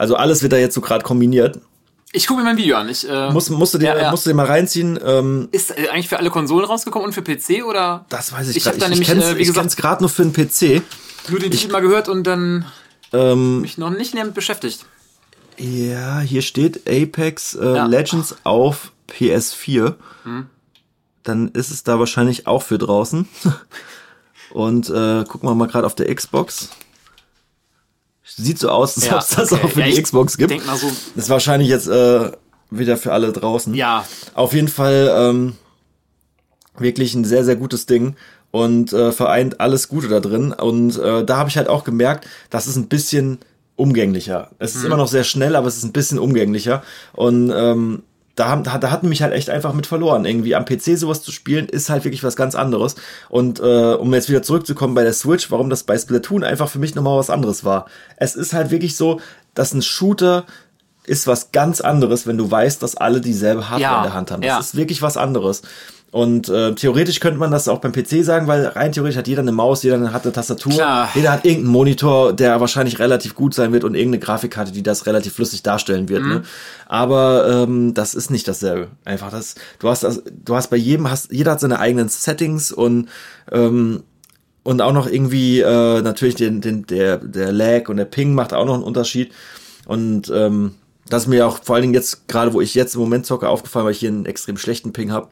Also 0.00 0.16
alles 0.16 0.42
wird 0.42 0.52
da 0.52 0.56
jetzt 0.56 0.74
so 0.74 0.80
gerade 0.80 1.04
kombiniert. 1.04 1.60
ich 2.12 2.26
gucke 2.26 2.40
mir 2.40 2.44
mein 2.46 2.56
Video 2.56 2.76
an. 2.76 2.88
Ich, 2.88 3.06
äh, 3.08 3.30
Musst, 3.30 3.50
musst, 3.50 3.74
du 3.74 3.78
dir, 3.78 3.88
Ja, 3.94 3.98
ja. 4.02 4.10
musst 4.10 4.24
du 4.24 4.30
dir 4.30 4.34
mal 4.34 4.46
reinziehen. 4.46 4.98
Ähm, 5.04 5.48
ist 5.52 5.70
äh, 5.76 5.88
eigentlich 5.90 6.08
für 6.08 6.18
alle 6.18 6.30
Konsolen 6.30 6.64
rausgekommen 6.64 7.06
und 7.08 7.12
für 7.12 7.22
PC 7.22 7.64
oder? 7.64 8.06
das 8.08 8.32
weiß 8.32 8.48
ich, 8.48 8.56
Ich 8.56 8.64
grad 8.64 8.74
hab 8.74 8.80
da 8.80 8.88
nicht. 8.88 9.00
Ich 9.02 9.08
nämlich, 9.08 9.24
kenn's, 9.26 9.34
äh, 9.34 9.38
wie 9.38 9.42
ich 9.42 9.48
gesagt- 9.48 9.76
gerade 9.76 10.02
nur 10.02 10.08
für 10.08 10.24
den 10.24 10.32
PC. 10.32 10.82
Nur 11.28 11.38
den 11.38 11.50
Titel 11.50 11.70
mal 11.70 11.80
gehört 11.80 12.08
und 12.08 12.24
dann 12.26 12.64
Ähm, 13.12 13.60
mich 13.60 13.76
noch 13.76 13.90
nicht 13.90 14.16
damit 14.16 14.32
beschäftigt. 14.34 14.86
Ja, 15.58 16.20
hier 16.20 16.40
steht 16.42 16.88
Apex 16.88 17.54
äh, 17.54 17.76
Ja. 17.76 17.84
Legends 17.86 18.36
auf 18.44 18.92
PS4. 19.08 19.96
Dann 21.24 21.48
ist 21.48 21.70
es 21.70 21.82
da 21.84 21.98
wahrscheinlich 21.98 22.46
auch 22.46 22.62
für 22.62 22.78
draußen. 22.78 23.28
Und 24.52 24.88
äh, 24.90 25.24
gucken 25.28 25.48
wir 25.48 25.54
mal 25.54 25.68
gerade 25.68 25.84
auf 25.86 25.94
der 25.94 26.12
Xbox. 26.14 26.70
Sieht 28.36 28.58
so 28.58 28.68
aus, 28.68 28.96
als 28.96 29.12
ob 29.12 29.18
es 29.18 29.28
das 29.28 29.52
okay. 29.52 29.64
auch 29.64 29.70
für 29.70 29.80
Ja, 29.80 29.86
die 29.86 29.92
ich 29.92 30.02
Xbox 30.02 30.36
gibt. 30.36 30.50
Denk 30.50 30.66
mal 30.66 30.76
so. 30.76 30.88
Das 31.14 31.24
ist 31.24 31.30
wahrscheinlich 31.30 31.68
jetzt 31.68 31.88
äh, 31.88 32.30
wieder 32.70 32.96
für 32.96 33.12
alle 33.12 33.32
draußen. 33.32 33.74
Ja, 33.74 34.04
Auf 34.34 34.52
jeden 34.52 34.68
Fall 34.68 35.12
ähm, 35.14 35.56
wirklich 36.78 37.14
ein 37.14 37.24
sehr, 37.24 37.44
sehr 37.44 37.56
gutes 37.56 37.86
Ding 37.86 38.16
und 38.50 38.92
äh, 38.92 39.12
vereint 39.12 39.60
alles 39.60 39.88
Gute 39.88 40.08
da 40.08 40.20
drin. 40.20 40.52
Und 40.52 40.98
äh, 40.98 41.24
da 41.24 41.36
habe 41.36 41.48
ich 41.48 41.56
halt 41.56 41.68
auch 41.68 41.84
gemerkt, 41.84 42.26
das 42.50 42.66
ist 42.66 42.76
ein 42.76 42.88
bisschen 42.88 43.38
umgänglicher. 43.76 44.50
Es 44.58 44.74
ist 44.74 44.84
immer 44.84 44.96
noch 44.96 45.08
sehr 45.08 45.24
schnell, 45.24 45.56
aber 45.56 45.66
es 45.66 45.76
ist 45.78 45.84
ein 45.84 45.92
bisschen 45.92 46.18
umgänglicher. 46.18 46.82
Und 47.12 47.50
ähm, 47.54 48.02
da, 48.36 48.48
haben, 48.48 48.64
da, 48.64 48.78
da 48.78 48.90
hatten 48.90 49.08
mich 49.08 49.22
halt 49.22 49.32
echt 49.32 49.50
einfach 49.50 49.72
mit 49.74 49.86
verloren. 49.86 50.24
Irgendwie 50.24 50.54
am 50.54 50.64
PC 50.64 50.96
sowas 50.98 51.22
zu 51.22 51.32
spielen, 51.32 51.68
ist 51.68 51.90
halt 51.90 52.04
wirklich 52.04 52.24
was 52.24 52.36
ganz 52.36 52.54
anderes. 52.54 52.94
Und 53.28 53.60
äh, 53.60 53.94
um 53.94 54.12
jetzt 54.14 54.28
wieder 54.28 54.42
zurückzukommen 54.42 54.94
bei 54.94 55.02
der 55.02 55.12
Switch, 55.12 55.50
warum 55.50 55.70
das 55.70 55.82
bei 55.82 55.98
Splatoon 55.98 56.44
einfach 56.44 56.68
für 56.68 56.78
mich 56.78 56.94
nochmal 56.94 57.18
was 57.18 57.30
anderes 57.30 57.64
war. 57.64 57.86
Es 58.16 58.36
ist 58.36 58.52
halt 58.52 58.70
wirklich 58.70 58.96
so, 58.96 59.20
dass 59.54 59.74
ein 59.74 59.82
Shooter 59.82 60.46
ist 61.04 61.26
was 61.26 61.50
ganz 61.50 61.80
anderes, 61.80 62.26
wenn 62.26 62.38
du 62.38 62.50
weißt, 62.50 62.82
dass 62.82 62.96
alle 62.96 63.20
dieselbe 63.20 63.68
Hardware 63.68 63.82
Ja, 63.82 63.96
in 63.98 64.04
der 64.04 64.14
Hand 64.14 64.30
haben. 64.30 64.42
Das 64.42 64.48
ja. 64.48 64.58
ist 64.60 64.76
wirklich 64.76 65.02
was 65.02 65.16
anderes. 65.16 65.62
Und 66.12 66.48
äh, 66.48 66.74
theoretisch 66.74 67.20
könnte 67.20 67.38
man 67.38 67.52
das 67.52 67.68
auch 67.68 67.78
beim 67.78 67.92
PC 67.92 68.24
sagen, 68.24 68.48
weil 68.48 68.66
rein 68.66 68.90
theoretisch 68.90 69.16
hat 69.16 69.28
jeder 69.28 69.42
eine 69.42 69.52
Maus, 69.52 69.84
jeder 69.84 70.12
hat 70.12 70.24
eine 70.24 70.32
Tastatur, 70.32 70.72
Klar. 70.72 71.08
jeder 71.14 71.30
hat 71.30 71.44
irgendeinen 71.44 71.70
Monitor, 71.70 72.32
der 72.32 72.58
wahrscheinlich 72.58 72.98
relativ 72.98 73.36
gut 73.36 73.54
sein 73.54 73.72
wird 73.72 73.84
und 73.84 73.94
irgendeine 73.94 74.18
Grafikkarte, 74.18 74.72
die 74.72 74.82
das 74.82 75.06
relativ 75.06 75.34
flüssig 75.34 75.62
darstellen 75.62 76.08
wird. 76.08 76.22
Mhm. 76.22 76.28
Ne? 76.28 76.42
Aber 76.86 77.48
ähm, 77.48 77.94
das 77.94 78.14
ist 78.14 78.30
nicht 78.30 78.48
dasselbe. 78.48 78.88
Einfach 79.04 79.30
das, 79.30 79.54
du 79.78 79.88
hast 79.88 80.02
das, 80.02 80.22
du 80.44 80.56
hast 80.56 80.68
bei 80.68 80.76
jedem, 80.76 81.08
hast, 81.08 81.30
jeder 81.30 81.52
hat 81.52 81.60
seine 81.60 81.78
eigenen 81.78 82.08
Settings 82.08 82.72
und 82.72 83.08
ähm, 83.52 84.02
und 84.62 84.82
auch 84.82 84.92
noch 84.92 85.06
irgendwie 85.06 85.60
äh, 85.60 86.02
natürlich 86.02 86.34
den, 86.34 86.60
den, 86.60 86.86
der, 86.86 87.16
der 87.18 87.50
Lag 87.52 87.88
und 87.88 87.96
der 87.96 88.04
Ping 88.04 88.34
macht 88.34 88.52
auch 88.52 88.66
noch 88.66 88.74
einen 88.74 88.82
Unterschied. 88.82 89.32
Und 89.86 90.30
ähm, 90.34 90.74
das 91.08 91.22
ist 91.22 91.28
mir 91.28 91.46
auch 91.46 91.62
vor 91.62 91.76
allen 91.76 91.82
Dingen 91.82 91.94
jetzt, 91.94 92.28
gerade 92.28 92.52
wo 92.52 92.60
ich 92.60 92.74
jetzt 92.74 92.94
im 92.94 93.00
Moment 93.00 93.24
zocke, 93.24 93.48
aufgefallen, 93.48 93.86
weil 93.86 93.92
ich 93.92 94.00
hier 94.00 94.10
einen 94.10 94.26
extrem 94.26 94.58
schlechten 94.58 94.92
Ping 94.92 95.12
habe. 95.12 95.28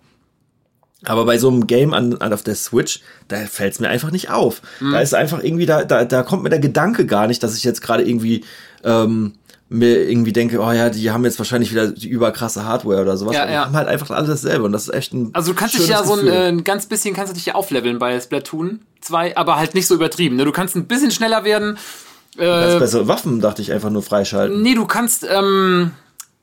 Aber 1.05 1.25
bei 1.25 1.39
so 1.39 1.49
einem 1.49 1.67
Game 1.67 1.95
an, 1.95 2.17
an 2.19 2.33
auf 2.33 2.43
der 2.43 2.57
Switch, 2.57 3.01
da 3.29 3.37
fällt 3.47 3.75
es 3.75 3.81
mir 3.81 3.89
einfach 3.89 4.11
nicht 4.11 4.31
auf. 4.31 4.63
Da 4.81 5.01
ist 5.01 5.15
einfach 5.15 5.43
irgendwie, 5.43 5.65
da, 5.67 5.85
da, 5.85 6.05
da 6.05 6.23
kommt 6.25 6.43
mir 6.43 6.51
der 6.51 6.59
Gedanke 6.59 7.07
gar 7.07 7.29
nicht, 7.29 7.43
dass 7.43 7.57
ich 7.57 7.63
jetzt 7.63 7.83
gerade 7.83 8.03
irgendwie 8.03 8.45
ähm, 8.83 9.35
mir 9.69 10.09
irgendwie 10.09 10.33
denke, 10.33 10.61
oh 10.61 10.73
ja, 10.73 10.89
die 10.91 11.11
haben 11.11 11.25
jetzt 11.25 11.39
wahrscheinlich 11.39 11.71
wieder 11.71 11.89
die 11.89 12.09
überkrasse 12.09 12.65
Hardware 12.65 13.03
oder 13.03 13.17
sowas. 13.17 13.35
Ja, 13.35 13.43
Aber 13.43 13.49
die 13.49 13.55
ja. 13.55 13.65
haben 13.67 13.77
halt 13.77 13.89
einfach 13.89 14.11
alles 14.11 14.29
dasselbe 14.29 14.65
und 14.65 14.73
das 14.73 14.89
ist 14.89 14.95
echt 14.95 15.13
ein 15.13 15.31
Also 15.35 15.53
du 15.53 15.59
kannst 15.59 15.79
dich 15.79 15.89
ja 15.89 16.03
so 16.05 16.15
ein, 16.15 16.21
Gefühl. 16.21 16.33
äh, 16.33 16.49
ein 16.49 16.65
ganz 16.65 16.87
bisschen 16.87 17.15
kannst 17.15 17.33
du 17.33 17.35
dich 17.35 17.47
ja 17.47 17.55
aufleveln 17.55 17.99
bei 17.99 18.19
Splatoon 18.19 18.81
2, 19.03 19.37
aber 19.37 19.57
halt 19.57 19.75
nicht 19.75 19.87
so 19.87 19.95
übertrieben. 19.95 20.37
Ne? 20.37 20.45
Du 20.45 20.53
kannst 20.53 20.75
ein 20.75 20.87
bisschen 20.87 21.11
schneller 21.11 21.45
werden. 21.45 21.79
Äh, 22.37 22.79
bessere 22.79 23.09
Waffen, 23.09 23.41
dachte 23.41 23.63
ich, 23.63 23.73
einfach 23.73 23.91
nur 23.91 24.03
freischalten. 24.03 24.63
nee, 24.63 24.75
du 24.75 24.87
kannst 24.87 25.27
ähm, 25.31 25.93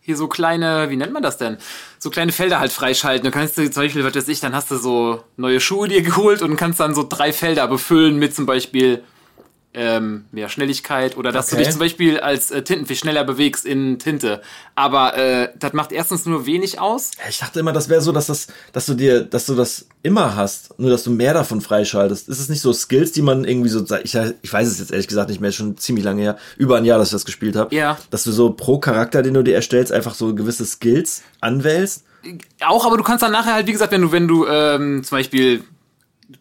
hier 0.05 0.15
so 0.15 0.27
kleine, 0.27 0.91
wie 0.91 0.97
nennt 0.97 1.13
man 1.13 1.23
das 1.23 1.37
denn? 1.37 1.57
So 1.97 2.11
kleine 2.11 2.31
Felder 2.31 2.59
halt 2.59 2.71
freischalten. 2.71 3.25
Du 3.25 3.31
kannst 3.31 3.57
dir 3.57 3.71
zum 3.71 3.81
Beispiel, 3.81 4.03
was 4.03 4.13
weiß 4.13 4.27
ich, 4.27 4.39
dann 4.39 4.53
hast 4.53 4.69
du 4.69 4.77
so 4.77 5.23
neue 5.35 5.59
Schuhe 5.59 5.87
dir 5.87 6.03
geholt 6.03 6.43
und 6.43 6.57
kannst 6.57 6.79
dann 6.79 6.93
so 6.93 7.07
drei 7.09 7.33
Felder 7.33 7.67
befüllen 7.67 8.19
mit 8.19 8.35
zum 8.35 8.45
Beispiel 8.45 9.03
ähm, 9.75 10.25
mehr 10.31 10.49
Schnelligkeit 10.49 11.17
oder 11.17 11.31
dass 11.31 11.47
du 11.47 11.55
Okay. 11.55 11.63
dich 11.65 11.71
zum 11.71 11.79
Beispiel 11.79 12.19
als 12.19 12.49
äh, 12.49 12.61
Tintenfisch 12.63 12.99
schneller 12.99 13.23
bewegst 13.25 13.65
in 13.65 13.99
Tinte. 13.99 14.41
Aber 14.73 15.17
äh, 15.17 15.49
das 15.59 15.73
macht 15.73 15.91
erstens 15.91 16.25
nur 16.25 16.45
wenig 16.45 16.79
aus. 16.79 17.11
Ja, 17.17 17.29
Ich 17.29 17.39
dachte 17.39 17.59
immer, 17.59 17.73
das 17.73 17.89
wäre 17.89 18.01
so, 18.01 18.11
dass 18.11 18.27
das, 18.27 18.47
dass 18.73 18.85
du 18.85 18.93
dir, 18.93 19.21
dass 19.23 19.45
du 19.45 19.55
das 19.55 19.85
immer 20.01 20.35
hast, 20.35 20.79
nur 20.79 20.89
dass 20.91 21.03
du 21.03 21.11
mehr 21.11 21.33
davon 21.33 21.61
freischaltest. 21.61 22.29
Ist 22.29 22.39
es 22.39 22.49
nicht 22.49 22.61
so 22.61 22.71
Skills, 22.73 23.11
die 23.11 23.21
man 23.21 23.43
irgendwie 23.45 23.69
so, 23.69 23.83
ich, 24.03 24.15
ich 24.41 24.53
weiß 24.53 24.67
es 24.67 24.79
jetzt 24.79 24.91
ehrlich 24.91 25.07
gesagt 25.07 25.29
nicht 25.29 25.41
mehr, 25.41 25.51
schon 25.51 25.77
ziemlich 25.77 26.05
lange 26.05 26.21
her, 26.21 26.37
über 26.57 26.77
ein 26.77 26.85
Jahr, 26.85 26.97
dass 26.97 27.09
ich 27.09 27.13
das 27.13 27.25
gespielt 27.25 27.55
habe. 27.55 27.75
Ja. 27.75 27.97
Dass 28.11 28.23
du 28.23 28.31
so 28.31 28.51
pro 28.51 28.79
Charakter, 28.79 29.21
den 29.21 29.33
du 29.33 29.43
dir 29.43 29.55
erstellst, 29.55 29.91
einfach 29.91 30.15
so 30.15 30.33
gewisse 30.33 30.65
Skills 30.65 31.21
anwählst. 31.41 32.03
Auch, 32.65 32.85
aber 32.85 32.97
du 32.97 33.03
kannst 33.03 33.21
dann 33.23 33.31
nachher 33.31 33.53
halt, 33.53 33.67
wie 33.67 33.71
gesagt, 33.71 33.91
wenn 33.91 34.01
du, 34.01 34.11
wenn 34.11 34.27
du 34.27 34.47
ähm, 34.47 35.03
zum 35.03 35.17
Beispiel 35.17 35.63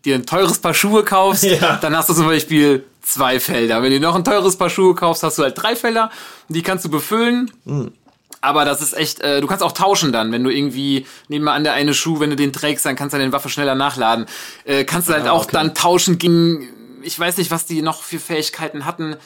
dir 0.04 0.14
ein 0.14 0.26
teures 0.26 0.58
Paar 0.58 0.74
Schuhe 0.74 1.04
kaufst, 1.04 1.42
Ja. 1.60 1.76
dann 1.76 1.96
hast 1.96 2.08
du 2.08 2.14
zum 2.14 2.26
Beispiel 2.26 2.84
zwei 3.02 3.38
Felder. 3.40 3.82
Wenn 3.82 3.90
du 3.92 4.00
noch 4.00 4.14
ein 4.14 4.24
teures 4.24 4.56
Paar 4.56 4.70
Schuhe 4.70 4.94
kaufst, 4.94 5.22
hast 5.22 5.38
du 5.38 5.42
halt 5.42 5.60
drei 5.60 5.76
Felder. 5.76 6.10
Die 6.48 6.62
kannst 6.62 6.84
du 6.84 6.88
befüllen. 6.88 7.50
Hm. 7.66 7.92
Aber 8.40 8.64
das 8.66 8.82
ist 8.82 8.92
echt, 8.94 9.20
äh, 9.20 9.40
du 9.40 9.46
kannst 9.46 9.62
auch 9.62 9.72
tauschen 9.72 10.12
dann, 10.12 10.30
wenn 10.30 10.44
du 10.44 10.50
irgendwie, 10.50 11.06
nehmen 11.28 11.46
wir 11.46 11.52
an, 11.52 11.64
der 11.64 11.72
eine 11.72 11.94
Schuh, 11.94 12.20
wenn 12.20 12.28
du 12.30 12.36
den 12.36 12.52
trägst, 12.52 12.84
dann 12.84 12.94
kannst 12.96 13.14
du 13.14 13.18
deine 13.18 13.32
Waffe 13.32 13.48
schneller 13.48 13.74
nachladen. 13.74 14.26
Äh, 14.64 14.84
kannst 14.84 15.08
du 15.08 15.14
halt 15.14 15.26
Ah, 15.26 15.32
auch 15.32 15.44
okay. 15.44 15.52
dann 15.52 15.74
tauschen 15.74 16.18
gegen, 16.18 16.68
ich 17.02 17.18
weiß 17.18 17.38
nicht, 17.38 17.50
was 17.50 17.64
die 17.64 17.80
noch 17.80 18.02
für 18.02 18.18
Fähigkeiten 18.18 18.84
hatten. 18.84 19.16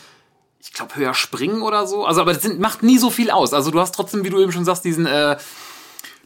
Ich 0.60 0.72
glaube, 0.72 0.94
höher 0.96 1.14
springen 1.14 1.62
oder 1.62 1.86
so. 1.88 2.04
Also, 2.04 2.20
aber 2.20 2.32
das 2.32 2.42
sind, 2.42 2.60
macht 2.60 2.82
nie 2.84 2.98
so 2.98 3.10
viel 3.10 3.30
aus. 3.30 3.52
Also, 3.54 3.70
du 3.72 3.80
hast 3.80 3.94
trotzdem, 3.94 4.24
wie 4.24 4.30
du 4.30 4.40
eben 4.40 4.52
schon 4.52 4.64
sagst, 4.64 4.84
diesen, 4.84 5.06
äh, 5.06 5.36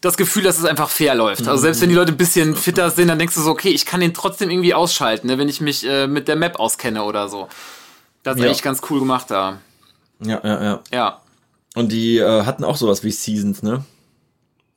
das 0.02 0.16
Gefühl, 0.18 0.42
dass 0.42 0.58
es 0.58 0.64
einfach 0.66 0.90
fair 0.90 1.14
läuft. 1.14 1.48
Also 1.48 1.62
selbst 1.62 1.80
wenn 1.80 1.88
die 1.88 1.94
Leute 1.94 2.12
ein 2.12 2.18
bisschen 2.18 2.54
fitter 2.56 2.90
sind, 2.90 3.08
dann 3.08 3.18
denkst 3.18 3.34
du 3.34 3.40
so, 3.40 3.50
okay, 3.50 3.70
ich 3.70 3.86
kann 3.86 4.00
den 4.00 4.12
trotzdem 4.12 4.50
irgendwie 4.50 4.74
ausschalten, 4.74 5.28
ne, 5.28 5.38
wenn 5.38 5.48
ich 5.48 5.60
mich 5.62 5.86
äh, 5.88 6.06
mit 6.06 6.28
der 6.28 6.36
Map 6.36 6.58
auskenne 6.60 7.04
oder 7.04 7.28
so. 7.30 7.48
Das 8.22 8.34
ist 8.36 8.42
Ja. 8.42 8.48
eigentlich 8.48 8.62
ganz 8.62 8.80
cool 8.90 8.98
gemacht 9.00 9.30
da. 9.30 9.58
Ja, 10.20 10.40
ja, 10.44 10.62
ja. 10.62 10.80
Ja. 10.92 11.20
Und 11.74 11.90
die 11.90 12.18
äh, 12.18 12.44
hatten 12.44 12.64
auch 12.64 12.76
sowas 12.76 13.02
wie 13.02 13.10
Seasons, 13.10 13.62
ne? 13.62 13.84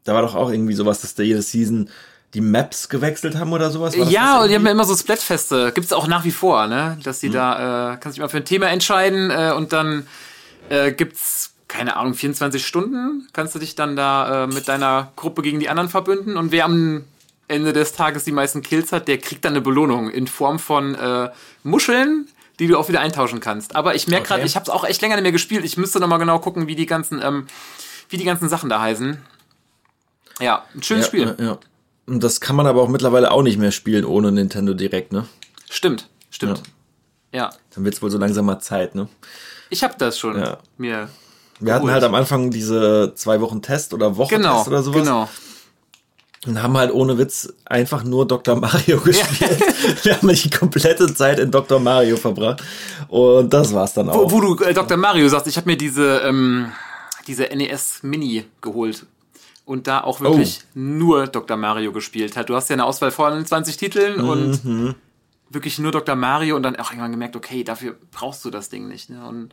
Da 0.05 0.13
war 0.13 0.21
doch 0.21 0.35
auch 0.35 0.49
irgendwie 0.51 0.73
sowas, 0.75 1.01
dass 1.01 1.15
da 1.15 1.23
jede 1.23 1.41
Season 1.41 1.89
die 2.35 2.41
Maps 2.41 2.89
gewechselt 2.89 3.35
haben 3.37 3.51
oder 3.53 3.71
sowas. 3.71 3.95
Ja, 3.95 4.41
und 4.41 4.49
die 4.49 4.55
haben 4.55 4.65
ja 4.65 4.71
immer 4.71 4.85
so 4.85 4.95
Splatfeste. 4.95 5.71
Gibt's 5.73 5.91
auch 5.93 6.07
nach 6.07 6.23
wie 6.23 6.31
vor, 6.31 6.67
ne? 6.67 6.97
Dass 7.03 7.21
Mhm. 7.21 7.27
die 7.27 7.33
da, 7.33 7.93
äh, 7.93 7.97
kannst 7.97 8.17
dich 8.17 8.21
mal 8.21 8.27
für 8.29 8.37
ein 8.37 8.45
Thema 8.45 8.67
entscheiden 8.69 9.31
äh, 9.31 9.53
und 9.55 9.73
dann 9.73 10.05
äh, 10.69 10.91
gibt's, 10.91 11.51
keine 11.75 11.97
Ahnung, 11.97 12.13
24 12.13 12.65
Stunden. 12.65 13.27
Kannst 13.33 13.53
du 13.55 13.59
dich 13.59 13.75
dann 13.75 13.95
da 13.95 14.43
äh, 14.43 14.47
mit 14.47 14.67
deiner 14.67 15.11
Gruppe 15.15 15.41
gegen 15.41 15.59
die 15.59 15.69
anderen 15.69 15.89
verbünden 15.89 16.37
und 16.37 16.51
wer 16.51 16.65
am 16.65 17.03
Ende 17.47 17.73
des 17.73 17.93
Tages 17.93 18.23
die 18.23 18.31
meisten 18.31 18.61
Kills 18.61 18.91
hat, 18.91 19.07
der 19.07 19.17
kriegt 19.19 19.45
dann 19.45 19.53
eine 19.53 19.61
Belohnung 19.61 20.09
in 20.09 20.25
Form 20.27 20.57
von 20.57 20.95
äh, 20.95 21.29
Muscheln, 21.63 22.27
die 22.59 22.67
du 22.67 22.77
auch 22.77 22.87
wieder 22.89 23.01
eintauschen 23.01 23.39
kannst. 23.39 23.75
Aber 23.75 23.93
ich 23.95 24.07
merke 24.07 24.21
Okay. 24.23 24.33
gerade, 24.35 24.45
ich 24.47 24.55
habe 24.55 24.63
es 24.63 24.69
auch 24.69 24.83
echt 24.83 25.01
länger 25.01 25.15
nicht 25.15 25.23
mehr 25.23 25.31
gespielt. 25.31 25.63
Ich 25.65 25.77
müsste 25.77 25.99
noch 25.99 26.07
mal 26.07 26.17
genau 26.17 26.39
gucken, 26.39 26.67
wie 26.67 26.75
die 26.75 26.85
ganzen, 26.87 27.21
ähm, 27.21 27.45
wie 28.09 28.17
die 28.17 28.23
ganzen 28.23 28.49
Sachen 28.49 28.69
da 28.69 28.81
heißen. 28.81 29.17
Ja, 30.39 30.65
ein 30.73 30.81
schönes 30.81 31.05
ja, 31.05 31.07
Spiel. 31.07 31.35
Ja, 31.37 31.45
ja. 31.45 31.57
Und 32.07 32.23
das 32.23 32.39
kann 32.41 32.55
man 32.55 32.65
aber 32.67 32.81
auch 32.81 32.89
mittlerweile 32.89 33.31
auch 33.31 33.41
nicht 33.43 33.57
mehr 33.57 33.71
spielen 33.71 34.05
ohne 34.05 34.31
Nintendo 34.31 34.73
Direkt, 34.73 35.11
ne? 35.11 35.25
Stimmt, 35.69 36.07
stimmt. 36.29 36.61
ja. 37.31 37.49
Dann 37.73 37.83
wird's 37.85 38.01
wohl 38.01 38.09
so 38.11 38.17
langsam 38.17 38.45
mal 38.45 38.59
Zeit, 38.59 38.95
ne? 38.95 39.07
Ich 39.69 39.83
habe 39.83 39.95
das 39.97 40.17
schon 40.19 40.39
Ja. 40.39 40.57
mir. 40.77 41.09
Wir 41.59 41.73
hatten 41.73 41.89
halt 41.89 42.03
am 42.03 42.13
Anfang 42.15 42.51
diese 42.51 43.13
zwei 43.15 43.39
Wochen 43.41 43.61
Test 43.61 43.93
oder 43.93 44.17
Woche 44.17 44.35
Genau, 44.35 44.57
Test 44.57 44.67
oder 44.67 44.83
sowas. 44.83 45.01
genau. 45.03 45.29
Und 46.47 46.61
haben 46.61 46.77
halt 46.77 46.91
ohne 46.93 47.17
Witz 47.17 47.51
einfach 47.65 48.03
nur 48.03 48.27
Dr. 48.27 48.55
Mario 48.55 48.99
gespielt. 49.03 50.03
Wir 50.05 50.15
haben 50.15 50.27
die 50.27 50.49
komplette 50.51 51.11
Zeit 51.13 51.39
in 51.39 51.49
Dr. 51.49 51.79
Mario 51.79 52.17
verbracht. 52.17 52.61
Und 53.07 53.51
das 53.51 53.73
war's 53.73 53.93
dann 53.95 54.09
auch. 54.09 54.29
Wo, 54.29 54.31
wo 54.31 54.53
du 54.55 54.63
äh, 54.63 54.73
Dr. 54.73 54.95
Mario 54.97 55.27
sagst, 55.27 55.47
ich 55.47 55.57
habe 55.57 55.67
mir 55.69 55.77
diese, 55.77 56.19
ähm, 56.19 56.71
diese 57.25 57.43
NES 57.45 58.03
Mini 58.03 58.45
geholt. 58.61 59.05
Und 59.63 59.87
da 59.87 60.01
auch 60.01 60.21
wirklich 60.21 60.59
Oh. 60.63 60.67
nur 60.75 61.25
Dr. 61.25 61.57
Mario 61.57 61.91
gespielt 61.91 62.37
hat. 62.37 62.49
Du 62.49 62.55
hast 62.55 62.69
ja 62.69 62.75
eine 62.75 62.85
Auswahl 62.85 63.09
von 63.09 63.43
20 63.43 63.77
Titeln 63.77 64.21
Mhm. 64.21 64.29
und 64.29 64.95
wirklich 65.49 65.79
nur 65.79 65.91
Dr. 65.91 66.15
Mario 66.15 66.55
und 66.55 66.61
dann 66.61 66.75
auch 66.75 66.91
irgendwann 66.91 67.11
gemerkt, 67.11 67.35
okay, 67.35 67.63
dafür 67.63 67.95
brauchst 68.11 68.45
du 68.45 68.51
das 68.51 68.69
Ding 68.69 68.87
nicht. 68.87 69.09
Ne? 69.09 69.25
Und 69.25 69.49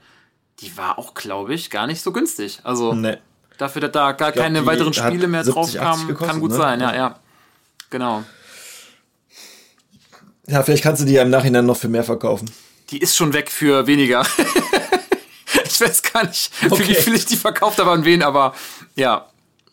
die 0.61 0.77
war 0.77 0.99
auch, 0.99 1.15
glaube 1.15 1.55
ich, 1.55 1.71
gar 1.71 1.87
nicht 1.87 2.03
so 2.03 2.13
günstig. 2.13 2.61
Also 2.65 2.93
Nee. 2.95 3.17
dafür, 3.59 3.81
dass 3.83 3.93
da 3.93 4.13
gar 4.13 4.33
glaub, 4.33 4.45
keine 4.45 4.65
weiteren 4.67 4.93
Spiele 4.93 5.27
mehr 5.29 5.45
70, 5.45 5.61
80 5.63 5.81
draufkamen, 5.81 6.07
gekostet, 6.09 6.31
kann 6.31 6.41
gut 6.41 6.51
ne? 6.51 6.57
sein. 6.57 6.81
Ja, 6.81 6.95
Ja. 6.95 7.19
Genau. 7.91 8.23
Ja, 10.47 10.63
vielleicht 10.63 10.83
kannst 10.83 11.01
du 11.03 11.07
die 11.07 11.13
ja 11.13 11.23
im 11.23 11.31
Nachhinein 11.31 11.65
noch 11.67 11.77
für 11.77 11.89
mehr 11.89 12.03
verkaufen. 12.05 12.51
Die 12.91 12.99
ist 12.99 13.17
schon 13.17 13.33
weg 13.33 13.51
für 13.51 13.87
weniger. 13.87 14.27
ich 15.65 15.81
weiß 15.81 16.03
gar 16.03 16.27
nicht, 16.27 16.53
für 16.55 16.73
Okay. 16.73 16.89
wie 16.89 16.95
viel 16.95 17.15
ich 17.15 17.27
die 17.27 17.37
verkauft 17.37 17.79
habe 17.79 17.91
an 17.91 18.05
wen, 18.05 18.23
aber 18.23 18.55
ja, 18.97 19.27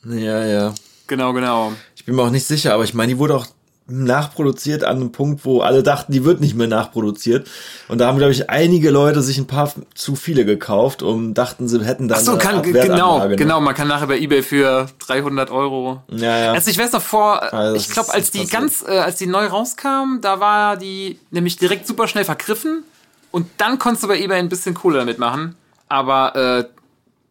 Ja, 0.05 0.45
ja. 0.45 0.75
genau, 1.07 1.33
genau. 1.33 1.73
Ich 1.95 2.05
bin 2.05 2.15
mir 2.15 2.21
auch 2.23 2.29
nicht 2.29 2.45
sicher, 2.45 2.73
aber 2.73 2.83
ich 2.83 2.93
meine, 2.93 3.13
die 3.13 3.17
wurde 3.17 3.35
auch 3.35 3.47
nachproduziert 3.89 4.83
an 4.83 4.97
einem 4.97 5.11
Punkt, 5.11 5.45
wo 5.45 5.61
alle 5.61 5.83
dachten, 5.83 6.11
die 6.11 6.23
wird 6.23 6.39
nicht 6.41 6.55
mehr 6.55 6.67
nachproduziert. 6.67 7.47
Und 7.87 7.99
da 7.99 8.07
haben, 8.07 8.17
glaube 8.17 8.31
ich, 8.31 8.49
einige 8.49 8.89
Leute 8.91 9.21
sich 9.21 9.37
ein 9.37 9.47
paar 9.47 9.71
zu 9.95 10.15
viele 10.15 10.45
gekauft 10.45 11.01
und 11.03 11.33
dachten, 11.33 11.67
sie 11.67 11.83
hätten 11.83 12.07
dann 12.07 12.19
Ach 12.19 12.23
so, 12.23 12.37
kann, 12.37 12.61
genau, 12.61 13.27
genau, 13.35 13.59
man 13.61 13.73
kann 13.75 13.87
nachher 13.87 14.07
bei 14.07 14.17
eBay 14.19 14.43
für 14.43 14.87
300 14.99 15.51
Euro. 15.51 16.01
Ja, 16.09 16.37
ja. 16.37 16.51
Also 16.53 16.69
ich 16.71 16.77
weiß 16.77 16.91
noch 16.91 17.01
vor, 17.01 17.53
Also 17.53 17.75
ich 17.75 17.89
glaube, 17.89 18.13
als 18.13 18.31
die 18.31 18.39
passiert. 18.39 18.61
ganz, 18.61 18.83
äh, 18.87 18.97
als 18.99 19.17
die 19.17 19.27
neu 19.27 19.47
rauskam, 19.47 20.19
da 20.21 20.39
war 20.39 20.77
die 20.77 21.19
nämlich 21.31 21.57
direkt 21.57 21.87
super 21.87 22.07
schnell 22.07 22.25
vergriffen 22.25 22.83
und 23.31 23.47
dann 23.57 23.79
konntest 23.79 24.03
du 24.03 24.07
bei 24.07 24.19
eBay 24.19 24.39
ein 24.39 24.49
bisschen 24.49 24.73
Kohle 24.73 24.99
damit 24.99 25.19
machen. 25.19 25.55
Aber 25.87 26.35
äh, 26.35 26.65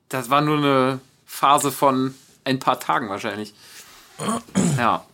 das 0.08 0.30
war 0.30 0.40
nur 0.40 0.58
eine 0.58 1.00
Phase 1.26 1.70
von 1.70 2.14
ein 2.44 2.58
paar 2.58 2.80
Tagen 2.80 3.08
wahrscheinlich. 3.08 3.54
Ja. 4.76 5.04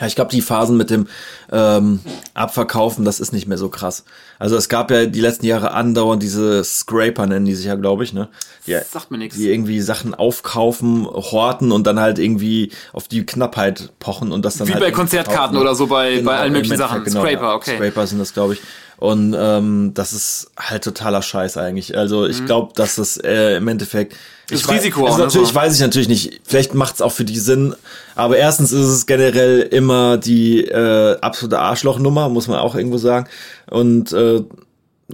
Ja, 0.00 0.06
ich 0.08 0.16
glaube, 0.16 0.32
die 0.32 0.42
Phasen 0.42 0.76
mit 0.76 0.90
dem 0.90 1.06
ähm, 1.52 2.00
Abverkaufen, 2.34 3.04
das 3.04 3.20
ist 3.20 3.32
nicht 3.32 3.46
mehr 3.46 3.58
so 3.58 3.68
krass. 3.68 4.04
Also 4.40 4.56
es 4.56 4.68
gab 4.68 4.90
ja 4.90 5.06
die 5.06 5.20
letzten 5.20 5.46
Jahre 5.46 5.72
andauernd 5.72 6.20
diese 6.20 6.64
Scraper, 6.64 7.26
nennen 7.26 7.44
die 7.46 7.54
sich 7.54 7.66
ja, 7.66 7.76
glaube 7.76 8.02
ich, 8.02 8.12
ne? 8.12 8.28
Die, 8.66 8.76
Sagt 8.90 9.12
mir 9.12 9.18
nix. 9.18 9.36
Die 9.36 9.48
irgendwie 9.48 9.80
Sachen 9.80 10.12
aufkaufen, 10.12 11.06
horten 11.06 11.70
und 11.70 11.86
dann 11.86 12.00
halt 12.00 12.18
irgendwie 12.18 12.72
auf 12.92 13.06
die 13.06 13.24
Knappheit 13.24 13.92
pochen 14.00 14.32
und 14.32 14.44
das 14.44 14.56
dann 14.56 14.66
Wie 14.66 14.72
halt 14.72 14.82
bei 14.82 14.90
Konzertkarten 14.90 15.38
verkaufen. 15.38 15.58
oder 15.58 15.74
so 15.76 15.86
bei, 15.86 16.16
Genau, 16.16 16.30
bei 16.30 16.38
allen 16.38 16.52
möglichen 16.52 16.76
Sachen. 16.76 17.04
genau, 17.04 17.20
Scraper, 17.20 17.54
okay. 17.54 17.76
Scraper 17.76 18.06
sind 18.08 18.18
das, 18.18 18.34
glaube 18.34 18.54
ich. 18.54 18.60
Und 18.96 19.34
ähm, 19.36 19.92
das 19.94 20.12
ist 20.12 20.50
halt 20.56 20.84
totaler 20.84 21.22
Scheiß 21.22 21.56
eigentlich. 21.56 21.96
Also 21.96 22.26
ich 22.26 22.44
glaube, 22.46 22.72
dass 22.74 22.96
das 22.96 23.16
äh, 23.16 23.56
im 23.56 23.68
Endeffekt. 23.68 24.14
Das 24.48 24.60
ich 24.60 24.68
Risiko 24.68 25.04
also 25.04 25.14
auch, 25.14 25.18
ne, 25.18 25.24
natürlich 25.24 25.48
so. 25.48 25.54
weiß 25.54 25.74
ich 25.74 25.80
natürlich 25.80 26.08
nicht. 26.08 26.40
Vielleicht 26.44 26.74
macht 26.74 26.94
es 26.94 27.02
auch 27.02 27.12
für 27.12 27.24
die 27.24 27.38
Sinn. 27.38 27.74
Aber 28.14 28.36
erstens 28.36 28.72
ist 28.72 28.86
es 28.86 29.06
generell 29.06 29.60
immer 29.60 30.16
die 30.16 30.64
äh, 30.64 31.18
absolute 31.20 31.58
Arschlochnummer, 31.58 32.28
muss 32.28 32.46
man 32.46 32.58
auch 32.58 32.74
irgendwo 32.74 32.98
sagen. 32.98 33.28
Und 33.68 34.12
äh, 34.12 34.42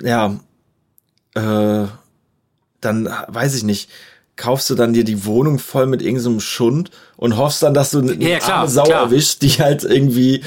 ja, 0.02 0.36
äh, 1.34 1.86
dann 2.80 3.06
äh, 3.06 3.10
weiß 3.28 3.54
ich 3.54 3.62
nicht. 3.62 3.90
Kaufst 4.40 4.70
du 4.70 4.74
dann 4.74 4.94
dir 4.94 5.04
die 5.04 5.26
Wohnung 5.26 5.58
voll 5.58 5.86
mit 5.86 6.00
irgendeinem 6.00 6.40
Schund 6.40 6.90
und 7.18 7.36
hoffst 7.36 7.62
dann, 7.62 7.74
dass 7.74 7.90
du 7.90 7.98
eine 7.98 8.14
Ja, 8.14 8.38
klar, 8.38 8.66
Sau 8.66 8.84
klar. 8.84 9.02
erwischst, 9.02 9.42
die 9.42 9.50
halt 9.50 9.84
irgendwie 9.84 10.40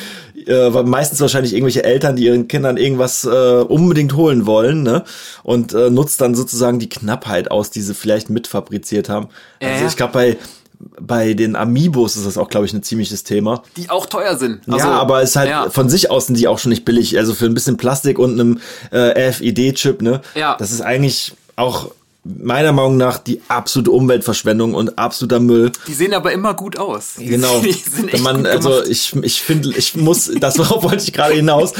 äh, 0.48 0.74
weil 0.74 0.84
meistens 0.84 1.22
wahrscheinlich 1.22 1.54
irgendwelche 1.54 1.84
Eltern, 1.84 2.16
die 2.16 2.26
ihren 2.26 2.48
Kindern 2.48 2.78
irgendwas 2.78 3.24
äh, 3.24 3.30
unbedingt 3.30 4.16
holen 4.16 4.48
wollen, 4.48 4.82
ne? 4.82 5.04
Und 5.44 5.74
äh, 5.74 5.92
nutzt 5.92 6.22
dann 6.22 6.34
sozusagen 6.34 6.80
die 6.80 6.90
Knappheit 6.90 7.52
aus, 7.52 7.70
die 7.70 7.82
sie 7.82 7.94
vielleicht 7.94 8.32
mitfabriziert 8.32 9.10
haben. 9.10 9.30
Also 9.62 9.86
ich 9.86 9.96
glaube, 9.96 10.14
bei, 10.14 10.38
bei 11.00 11.36
den 11.36 11.56
Amiibos 11.56 12.16
ist 12.16 12.26
das 12.26 12.38
auch, 12.38 12.50
glaube 12.50 12.66
ich, 12.66 12.74
ein 12.74 12.82
ziemliches 12.82 13.24
Thema. 13.24 13.62
Die 13.78 13.92
auch 13.92 14.08
teuer 14.08 14.36
sind. 14.38 14.62
Also, 14.68 14.88
ja, 14.88 14.94
aber 14.94 15.22
es 15.22 15.30
ist 15.30 15.36
halt 15.36 15.50
ja. 15.50 15.70
von 15.70 15.88
sich 15.88 16.10
aus 16.10 16.26
sind 16.26 16.38
die 16.38 16.48
auch 16.48 16.58
schon 16.58 16.72
nicht 16.72 16.84
billig. 16.84 17.18
Also 17.18 17.36
für 17.36 17.46
ein 17.46 17.54
bisschen 17.54 17.78
Plastik 17.78 18.18
und 18.18 18.34
einem 18.34 18.60
äh, 18.92 19.30
RFID-Chip, 19.30 20.02
ne? 20.02 20.22
Ja. 20.36 20.56
Das 20.58 20.72
ist 20.72 20.82
eigentlich 20.82 21.34
auch 21.56 21.92
meiner 22.26 22.72
Meinung 22.72 22.96
nach 22.98 23.18
die 23.18 23.42
absolute 23.50 23.92
Umweltverschwendung 23.92 24.74
und 24.76 24.98
absoluter 24.98 25.40
Müll. 25.42 25.72
Die 25.88 25.94
sehen 25.94 26.14
aber 26.14 26.32
immer 26.32 26.54
gut 26.54 26.78
aus. 26.78 27.16
Die, 27.20 27.26
Genau. 27.28 27.60
Die 27.64 27.74
sind 27.74 28.06
echt 28.06 28.14
Wenn 28.14 28.22
man, 28.22 28.46
also 28.46 28.70
gemacht. 28.70 28.88
ich, 28.88 29.14
ich 29.24 29.42
finde, 29.42 29.70
ich 29.78 29.96
muss, 29.96 30.32
das 30.40 30.58
worauf 30.60 30.84
wollte 30.84 31.04
ich 31.04 31.12
gerade 31.14 31.34
hinaus, 31.34 31.74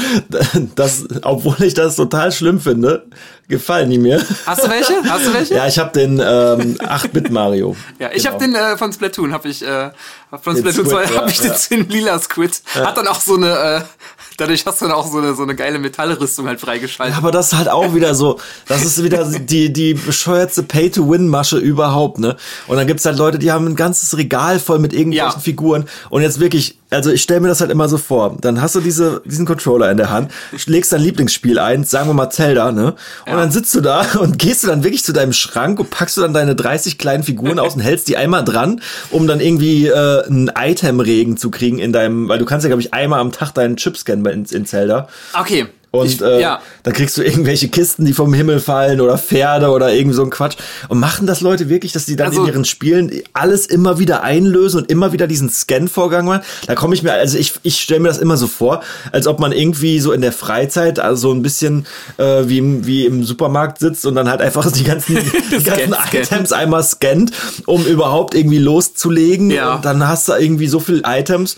dass, 0.74 1.04
obwohl 1.22 1.62
ich 1.62 1.74
das 1.74 1.96
total 1.96 2.30
schlimm 2.32 2.60
finde, 2.60 3.06
gefallen 3.48 3.90
die 3.90 3.98
mir. 3.98 4.22
Hast 4.46 4.64
du 4.64 4.70
welche? 4.70 5.02
Hast 5.08 5.26
du 5.26 5.32
welche? 5.34 5.54
Ja, 5.54 5.66
ich 5.66 5.78
habe 5.78 5.92
den 5.98 6.18
ähm, 6.18 6.76
8-Bit 6.78 7.30
Mario. 7.30 7.76
Ja, 7.98 8.10
ich 8.12 8.22
Genau. 8.24 8.34
habe 8.34 8.44
den 8.44 8.54
äh, 8.54 8.76
von 8.76 8.92
Splatoon, 8.92 9.32
habe 9.32 9.48
ich 9.48 9.62
äh, 9.62 9.90
von 10.42 10.54
Den 10.54 10.62
Splatoon 10.62 10.86
2 10.90 11.04
Squid, 11.06 11.16
habe 11.18 11.30
ja, 11.30 11.32
ich 11.32 11.70
ja. 11.70 11.76
den, 11.76 11.88
lila 11.88 12.18
Squid. 12.18 12.62
Hat 12.74 12.96
dann 12.96 13.06
auch 13.06 13.20
so 13.20 13.36
eine 13.36 13.48
äh, 13.50 13.80
dadurch 14.36 14.64
hast 14.66 14.80
du 14.80 14.86
dann 14.86 14.94
auch 14.94 15.10
so 15.10 15.18
eine 15.18 15.34
so 15.34 15.42
eine 15.42 15.54
geile 15.54 15.78
Metallrüstung 15.78 16.46
halt 16.46 16.60
freigeschaltet. 16.60 17.16
Aber 17.16 17.30
das 17.30 17.52
ist 17.52 17.58
halt 17.58 17.68
auch 17.68 17.94
wieder 17.94 18.14
so, 18.14 18.38
das 18.68 18.84
ist 18.84 19.02
wieder 19.02 19.24
die, 19.40 19.72
die 19.72 19.94
bescheuertste 19.94 20.62
Pay-to-Win-Masche 20.62 21.58
überhaupt, 21.58 22.18
ne? 22.18 22.36
Und 22.66 22.76
dann 22.76 22.86
gibt's 22.86 23.04
halt 23.04 23.18
Leute, 23.18 23.38
die 23.38 23.52
haben 23.52 23.66
ein 23.66 23.76
ganzes 23.76 24.16
Regal 24.16 24.58
voll 24.58 24.78
mit 24.78 24.92
irgendwelchen 24.92 25.14
Ja. 25.32 25.38
Figuren. 25.38 25.84
Und 26.10 26.22
jetzt 26.22 26.40
wirklich, 26.40 26.78
also 26.90 27.10
ich 27.10 27.22
stelle 27.22 27.40
mir 27.40 27.48
das 27.48 27.60
halt 27.60 27.70
immer 27.70 27.88
so 27.88 27.98
vor. 27.98 28.36
Dann 28.40 28.60
hast 28.60 28.74
du 28.74 28.80
diese, 28.80 29.22
diesen 29.24 29.46
Controller 29.46 29.90
in 29.90 29.96
der 29.96 30.10
Hand, 30.10 30.30
legst 30.66 30.92
dein 30.92 31.00
Lieblingsspiel 31.00 31.58
ein, 31.58 31.84
sagen 31.84 32.08
wir 32.08 32.14
mal 32.14 32.30
Zelda, 32.30 32.72
ne? 32.72 32.94
Und 33.26 33.32
Ja. 33.32 33.36
dann 33.36 33.50
sitzt 33.50 33.74
du 33.74 33.80
da 33.80 34.04
und 34.20 34.38
gehst 34.38 34.62
du 34.62 34.68
dann 34.68 34.84
wirklich 34.84 35.04
zu 35.04 35.12
deinem 35.12 35.32
Schrank 35.32 35.80
und 35.80 35.90
packst 35.90 36.16
du 36.16 36.20
dann 36.20 36.32
deine 36.34 36.54
30 36.54 36.98
kleinen 36.98 37.22
Figuren 37.22 37.58
aus 37.58 37.74
und 37.74 37.80
hältst 37.82 38.08
die 38.08 38.16
einmal 38.16 38.44
dran, 38.44 38.80
um 39.10 39.26
dann 39.26 39.40
irgendwie 39.40 39.86
äh, 39.88 40.24
einen 40.26 40.50
Item-Regen 40.56 41.36
zu 41.36 41.50
kriegen 41.50 41.78
in 41.78 41.92
deinem, 41.92 42.28
weil 42.28 42.38
du 42.38 42.44
kannst 42.44 42.64
ja, 42.64 42.68
glaube 42.68 42.82
ich, 42.82 42.92
einmal 42.94 43.20
am 43.20 43.32
Tag 43.32 43.52
deinen 43.54 43.76
Chip 43.76 43.96
scannen 43.96 44.23
in, 44.32 44.44
in 44.44 44.66
Zelda. 44.66 45.08
Okay. 45.32 45.66
Und 45.94 46.06
ich, 46.06 46.20
äh, 46.20 46.40
ja. 46.40 46.60
dann 46.82 46.92
kriegst 46.92 47.16
du 47.16 47.22
irgendwelche 47.22 47.68
Kisten, 47.68 48.04
die 48.04 48.12
vom 48.12 48.34
Himmel 48.34 48.58
fallen 48.58 49.00
oder 49.00 49.16
Pferde 49.16 49.68
oder 49.70 49.92
irgendwie 49.92 50.16
so 50.16 50.24
ein 50.24 50.30
Quatsch. 50.30 50.56
Und 50.88 50.98
machen 50.98 51.26
das 51.26 51.40
Leute 51.40 51.68
wirklich, 51.68 51.92
dass 51.92 52.04
die 52.04 52.16
dann 52.16 52.28
Also- 52.28 52.42
in 52.42 52.48
ihren 52.48 52.64
Spielen 52.64 53.12
alles 53.32 53.66
immer 53.66 53.98
wieder 54.00 54.24
einlösen 54.24 54.80
und 54.80 54.90
immer 54.90 55.12
wieder 55.12 55.28
diesen 55.28 55.50
Scan-Vorgang 55.50 56.26
machen? 56.26 56.42
Da 56.66 56.74
komme 56.74 56.94
ich 56.94 57.04
mir, 57.04 57.12
also 57.12 57.38
ich, 57.38 57.54
ich 57.62 57.80
stelle 57.80 58.00
mir 58.00 58.08
das 58.08 58.18
immer 58.18 58.36
so 58.36 58.48
vor, 58.48 58.82
als 59.12 59.28
ob 59.28 59.38
man 59.38 59.52
irgendwie 59.52 60.00
so 60.00 60.10
in 60.12 60.20
der 60.20 60.32
Freizeit, 60.32 60.98
also 60.98 61.28
so 61.28 61.32
ein 61.32 61.42
bisschen 61.42 61.86
äh, 62.16 62.42
wie, 62.46 62.58
im, 62.58 62.86
wie 62.86 63.06
im 63.06 63.22
Supermarkt 63.22 63.78
sitzt 63.78 64.04
und 64.04 64.16
dann 64.16 64.28
halt 64.28 64.40
einfach 64.40 64.70
die 64.72 64.82
ganzen, 64.82 65.14
die 65.50 65.62
ganzen 65.62 65.92
Scan, 65.92 66.06
scan. 66.08 66.18
Items 66.22 66.50
einmal 66.50 66.82
scannt, 66.82 67.30
um 67.66 67.86
überhaupt 67.86 68.34
irgendwie 68.34 68.58
loszulegen. 68.58 69.52
Ja. 69.52 69.76
Und 69.76 69.84
dann 69.84 70.06
hast 70.08 70.26
du 70.26 70.32
irgendwie 70.32 70.66
so 70.66 70.80
viele 70.80 71.02
Items, 71.06 71.56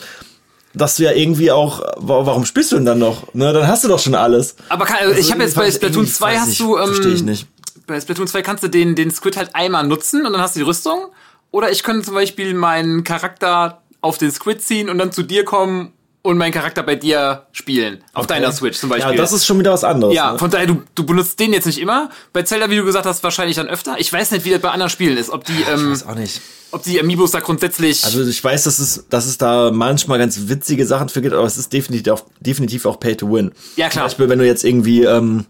dass 0.76 0.96
du 0.96 1.04
ja 1.04 1.12
irgendwie 1.12 1.50
auch, 1.50 1.80
wa- 1.96 2.24
warum 2.26 2.44
spielst 2.44 2.70
du 2.72 2.76
denn 2.76 2.84
dann 2.84 2.98
noch? 2.98 3.32
Ne, 3.34 3.52
dann 3.52 3.66
hast 3.66 3.82
du 3.84 3.88
doch 3.88 3.98
schon 3.98 4.14
alles. 4.14 4.56
Aber 4.68 4.84
kann, 4.84 4.98
also 5.00 5.18
ich 5.18 5.32
habe 5.32 5.42
jetzt 5.42 5.56
bei 5.56 5.70
Splatoon 5.70 6.06
2 6.06 6.26
weiß 6.34 6.40
hast 6.40 6.60
du 6.60 6.76
ähm, 6.78 6.86
verstehe 6.86 7.12
ich 7.14 7.22
nicht. 7.24 7.46
bei 7.86 8.00
Splatoon 8.00 8.26
2 8.28 8.42
kannst 8.42 8.62
du 8.62 8.68
den 8.68 8.94
den 8.94 9.10
Squid 9.10 9.36
halt 9.36 9.50
einmal 9.54 9.86
nutzen 9.86 10.26
und 10.26 10.32
dann 10.32 10.40
hast 10.42 10.54
du 10.56 10.60
die 10.60 10.64
Rüstung 10.66 11.06
oder 11.50 11.70
ich 11.70 11.82
könnte 11.82 12.02
zum 12.04 12.14
Beispiel 12.14 12.54
meinen 12.54 13.02
Charakter 13.04 13.82
auf 14.02 14.18
den 14.18 14.30
Squid 14.30 14.62
ziehen 14.62 14.88
und 14.90 14.98
dann 14.98 15.10
zu 15.12 15.22
dir 15.22 15.44
kommen 15.44 15.92
und 16.26 16.38
meinen 16.38 16.52
Charakter 16.52 16.82
bei 16.82 16.94
dir 16.96 17.46
spielen. 17.52 18.02
Auf 18.12 18.24
Okay. 18.24 18.34
deiner 18.34 18.52
Switch 18.52 18.78
zum 18.78 18.88
Beispiel. 18.90 19.12
Ja, 19.14 19.16
das 19.16 19.32
ist 19.32 19.46
schon 19.46 19.58
wieder 19.58 19.72
was 19.72 19.84
anderes. 19.84 20.14
Ja, 20.14 20.32
ne? 20.32 20.38
von 20.38 20.50
daher, 20.50 20.66
du, 20.66 20.82
du 20.94 21.04
benutzt 21.06 21.38
den 21.40 21.52
jetzt 21.52 21.66
nicht 21.66 21.78
immer. 21.78 22.10
Bei 22.32 22.42
Zelda, 22.42 22.68
wie 22.70 22.76
du 22.76 22.84
gesagt 22.84 23.06
hast, 23.06 23.22
wahrscheinlich 23.22 23.56
dann 23.56 23.68
öfter. 23.68 23.96
Ich 23.98 24.12
weiß 24.12 24.30
nicht, 24.32 24.44
wie 24.44 24.50
das 24.50 24.60
bei 24.60 24.70
anderen 24.70 24.90
Spielen 24.90 25.16
ist. 25.16 25.30
Ob 25.30 25.44
die, 25.44 25.52
Ich 25.52 25.68
ähm, 25.68 25.90
weiß 25.92 26.06
auch 26.06 26.14
nicht. 26.14 26.40
ob 26.72 26.82
die 26.82 27.00
Amiibos 27.00 27.30
da 27.30 27.40
grundsätzlich. 27.40 28.04
Also 28.04 28.22
ich 28.26 28.42
weiß, 28.42 28.64
dass 28.64 28.78
es, 28.78 29.04
dass 29.08 29.26
es 29.26 29.38
da 29.38 29.70
manchmal 29.72 30.18
ganz 30.18 30.38
witzige 30.48 30.86
Sachen 30.86 31.08
für 31.08 31.22
gibt, 31.22 31.34
aber 31.34 31.44
es 31.46 31.56
ist 31.56 31.72
definitiv 31.72 32.12
auch, 32.12 32.24
definitiv 32.40 32.84
auch 32.86 33.00
Pay 33.00 33.16
to 33.16 33.32
Win. 33.32 33.52
Ja, 33.76 33.88
klar. 33.88 34.04
Zum 34.04 34.10
Beispiel, 34.10 34.28
wenn 34.28 34.38
du 34.38 34.46
jetzt 34.46 34.64
irgendwie, 34.64 35.04
ähm, 35.04 35.46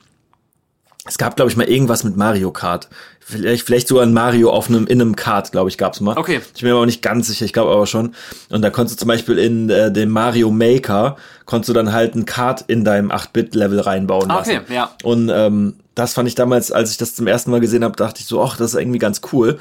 es 1.09 1.19
gab, 1.19 1.37
glaube 1.37 1.51
ich, 1.51 1.57
mal 1.57 1.69
irgendwas 1.69 2.05
mit 2.05 2.17
Mario 2.17 2.51
Kart. 2.51 2.89
Vielleicht, 3.21 3.67
vielleicht 3.67 3.89
sogar 3.89 4.05
ein 4.05 4.13
Mario 4.13 4.51
auf 4.51 4.69
einem, 4.69 4.87
in 4.87 5.01
einem 5.01 5.17
Kart, 5.17 5.51
glaube 5.51 5.69
ich, 5.69 5.79
gab's 5.79 6.01
mal. 6.01 6.17
Okay. 6.17 6.41
Ich 6.55 6.61
bin 6.63 6.71
mir 6.71 6.77
aber 6.77 6.87
nicht 6.87 7.03
ganz 7.03 7.27
sicher, 7.27 7.45
ich 7.45 7.53
glaube 7.53 7.73
aber 7.73 7.87
schon. 7.87 8.15
Und 8.51 8.63
da 8.63 8.71
konntest 8.71 8.99
du 8.99 9.01
zum 9.01 9.09
Beispiel 9.09 9.39
in 9.39 9.69
äh, 9.69 9.91
dem 9.91 10.11
Mario 10.11 10.51
Maker, 10.51 11.17
konntest 11.45 11.69
du 11.69 11.73
dann 11.73 11.93
halt 11.93 12.15
ein 12.15 12.25
Kart 12.25 12.65
in 12.69 12.85
deinem 12.85 13.11
8-Bit-Level 13.11 13.81
reinbauen 13.81 14.31
Ah, 14.31 14.39
lassen. 14.39 14.59
okay, 14.65 14.75
ja. 14.75 14.91
Und 15.03 15.29
ähm, 15.33 15.75
das 15.97 16.15
fand 16.15 16.29
ich 16.29 16.35
damals, 16.37 16.71
als 16.71 16.91
ich 16.93 16.99
das 16.99 17.15
zum 17.17 17.27
ersten 17.27 17.51
Mal 17.51 17.61
gesehen 17.61 17.83
habe, 17.83 17.97
dachte 17.97 18.21
ich 18.21 18.27
so, 18.27 18.41
ach, 18.43 18.57
das 18.57 18.75
ist 18.75 18.81
irgendwie 18.81 18.99
ganz 18.99 19.21
cool. 19.33 19.59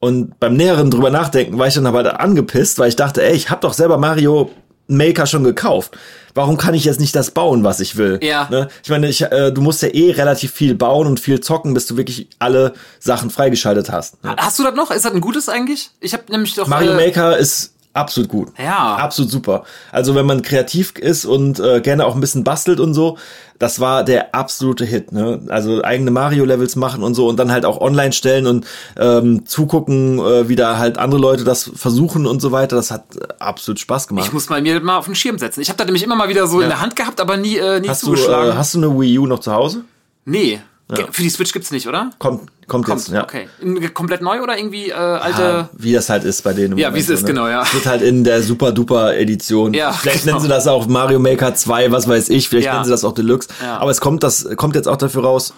Und 0.00 0.40
beim 0.40 0.54
näheren 0.54 0.90
drüber 0.90 1.10
nachdenken 1.10 1.58
war 1.58 1.66
ich 1.68 1.74
dann 1.74 1.86
aber 1.86 2.18
angepisst, 2.20 2.78
weil 2.78 2.88
ich 2.88 2.96
dachte, 2.96 3.22
ey, 3.22 3.34
ich 3.36 3.50
habe 3.50 3.60
doch 3.60 3.74
selber 3.74 3.98
Mario 3.98 4.50
Maker 4.90 5.26
schon 5.26 5.44
gekauft. 5.44 5.96
Warum 6.34 6.56
kann 6.56 6.74
ich 6.74 6.84
jetzt 6.84 7.00
nicht 7.00 7.14
das 7.16 7.32
bauen, 7.32 7.64
was 7.64 7.80
ich 7.80 7.96
will? 7.96 8.20
Ja. 8.22 8.48
Ne? 8.50 8.68
Ich 8.84 8.90
meine, 8.90 9.08
ich, 9.08 9.22
äh, 9.22 9.50
du 9.50 9.60
musst 9.60 9.82
ja 9.82 9.88
eh 9.88 10.12
relativ 10.12 10.52
viel 10.52 10.74
bauen 10.74 11.06
und 11.06 11.18
viel 11.18 11.40
zocken, 11.40 11.74
bis 11.74 11.86
du 11.86 11.96
wirklich 11.96 12.28
alle 12.38 12.74
Sachen 12.98 13.30
freigeschaltet 13.30 13.90
hast. 13.90 14.22
Ne? 14.22 14.36
Hast 14.36 14.58
du 14.58 14.62
das 14.62 14.74
noch? 14.74 14.90
Ist 14.90 15.04
das 15.04 15.12
ein 15.12 15.20
gutes 15.20 15.48
eigentlich? 15.48 15.90
Ich 16.00 16.12
habe 16.12 16.24
nämlich 16.30 16.54
doch. 16.54 16.68
Mario 16.68 16.92
äh, 16.92 17.06
Maker 17.06 17.36
ist 17.36 17.72
absolut 17.92 18.28
gut. 18.28 18.48
Ja. 18.58 18.96
Absolut 18.96 19.30
super. 19.30 19.64
Also 19.92 20.14
wenn 20.14 20.26
man 20.26 20.42
kreativ 20.42 20.92
ist 20.96 21.24
und 21.24 21.58
äh, 21.60 21.80
gerne 21.80 22.06
auch 22.06 22.14
ein 22.14 22.20
bisschen 22.20 22.44
bastelt 22.44 22.80
und 22.80 22.94
so, 22.94 23.18
das 23.58 23.78
war 23.80 24.04
der 24.04 24.34
absolute 24.34 24.84
Hit. 24.84 25.12
Ne? 25.12 25.42
Also 25.48 25.82
eigene 25.82 26.10
Mario-Levels 26.10 26.76
machen 26.76 27.02
und 27.02 27.14
so 27.14 27.28
und 27.28 27.36
dann 27.36 27.52
halt 27.52 27.64
auch 27.64 27.80
online 27.80 28.12
stellen 28.12 28.46
und 28.46 28.66
ähm, 28.96 29.44
zugucken, 29.44 30.18
äh, 30.18 30.48
wie 30.48 30.56
da 30.56 30.78
halt 30.78 30.98
andere 30.98 31.20
Leute 31.20 31.44
das 31.44 31.70
versuchen 31.74 32.26
und 32.26 32.40
so 32.40 32.52
weiter. 32.52 32.76
Das 32.76 32.90
hat 32.90 33.16
äh, 33.16 33.26
absolut 33.38 33.80
Spaß 33.80 34.08
gemacht. 34.08 34.26
Ich 34.26 34.32
muss 34.32 34.48
mal 34.48 34.62
mir 34.62 34.80
mal 34.80 34.96
auf 34.96 35.06
den 35.06 35.14
Schirm 35.14 35.38
setzen. 35.38 35.60
Ich 35.60 35.68
habe 35.68 35.76
das 35.76 35.86
nämlich 35.86 36.02
immer 36.02 36.16
mal 36.16 36.28
wieder 36.28 36.46
so 36.46 36.60
in 36.60 36.68
der 36.68 36.80
Hand 36.80 36.96
gehabt, 36.96 37.20
aber 37.20 37.36
nie, 37.36 37.56
äh, 37.56 37.80
nie 37.80 37.88
hast, 37.88 38.02
du, 38.02 38.06
zugeschlagen. 38.06 38.52
äh, 38.52 38.54
hast 38.54 38.74
du 38.74 38.78
eine 38.78 38.98
Wii 38.98 39.18
U 39.18 39.26
noch 39.26 39.40
zu 39.40 39.52
Hause? 39.52 39.84
nee. 40.24 40.60
Ge- 40.96 41.06
Für 41.10 41.22
die 41.22 41.30
Switch 41.30 41.52
gibt's 41.52 41.70
nicht, 41.70 41.86
oder? 41.88 42.10
Kommt, 42.18 42.48
kommt, 42.66 42.86
Kommt, 42.86 43.00
jetzt. 43.00 43.08
Ja. 43.10 43.22
okay. 43.24 43.48
Komplett 43.94 44.22
neu 44.22 44.40
oder 44.42 44.56
irgendwie 44.58 44.90
äh, 44.90 44.94
alte. 44.94 45.42
Ja, 45.42 45.68
wie 45.72 45.92
das 45.92 46.08
halt 46.10 46.24
ist 46.24 46.42
bei 46.42 46.52
denen. 46.52 46.76
Ja, 46.78 46.94
wie 46.94 46.98
es 46.98 47.08
ist, 47.08 47.22
ne? 47.22 47.28
genau, 47.28 47.48
ja. 47.48 47.62
Es 47.62 47.72
wird 47.74 47.86
halt 47.86 48.02
in 48.02 48.24
der 48.24 48.42
super 48.42 48.72
duper 48.72 49.16
Edition. 49.16 49.72
Ja, 49.74 49.92
Vielleicht 49.92 50.24
genau. 50.24 50.36
nennen 50.36 50.42
sie 50.42 50.48
das 50.48 50.66
auch 50.66 50.86
Mario 50.86 51.18
Maker 51.18 51.54
2, 51.54 51.90
was 51.92 52.08
weiß 52.08 52.28
ich. 52.30 52.48
Vielleicht 52.48 52.66
Ja. 52.66 52.72
nennen 52.74 52.84
sie 52.84 52.90
das 52.90 53.04
auch 53.04 53.12
Deluxe. 53.14 53.48
Ja. 53.62 53.78
Aber 53.78 53.90
es 53.90 54.00
kommt 54.00 54.22
das 54.22 54.46
kommt 54.56 54.74
jetzt 54.74 54.88
auch 54.88 54.96
dafür 54.96 55.22
raus. 55.24 55.54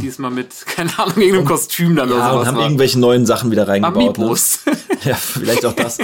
Diesmal 0.00 0.30
mit, 0.30 0.48
keine 0.66 0.90
Ahnung, 0.98 1.16
irgendeinem 1.16 1.44
Kostüm 1.46 1.96
dann 1.96 2.08
oder 2.10 2.18
Ja, 2.18 2.26
und 2.28 2.32
sowas. 2.34 2.46
haben 2.48 2.56
war. 2.56 2.64
irgendwelche 2.64 2.98
neuen 2.98 3.26
Sachen 3.26 3.50
wieder 3.50 3.68
reingebaut. 3.68 4.18
Ne? 4.18 4.34
Ja, 5.04 5.14
vielleicht 5.16 5.66
auch 5.66 5.72
das. 5.72 5.98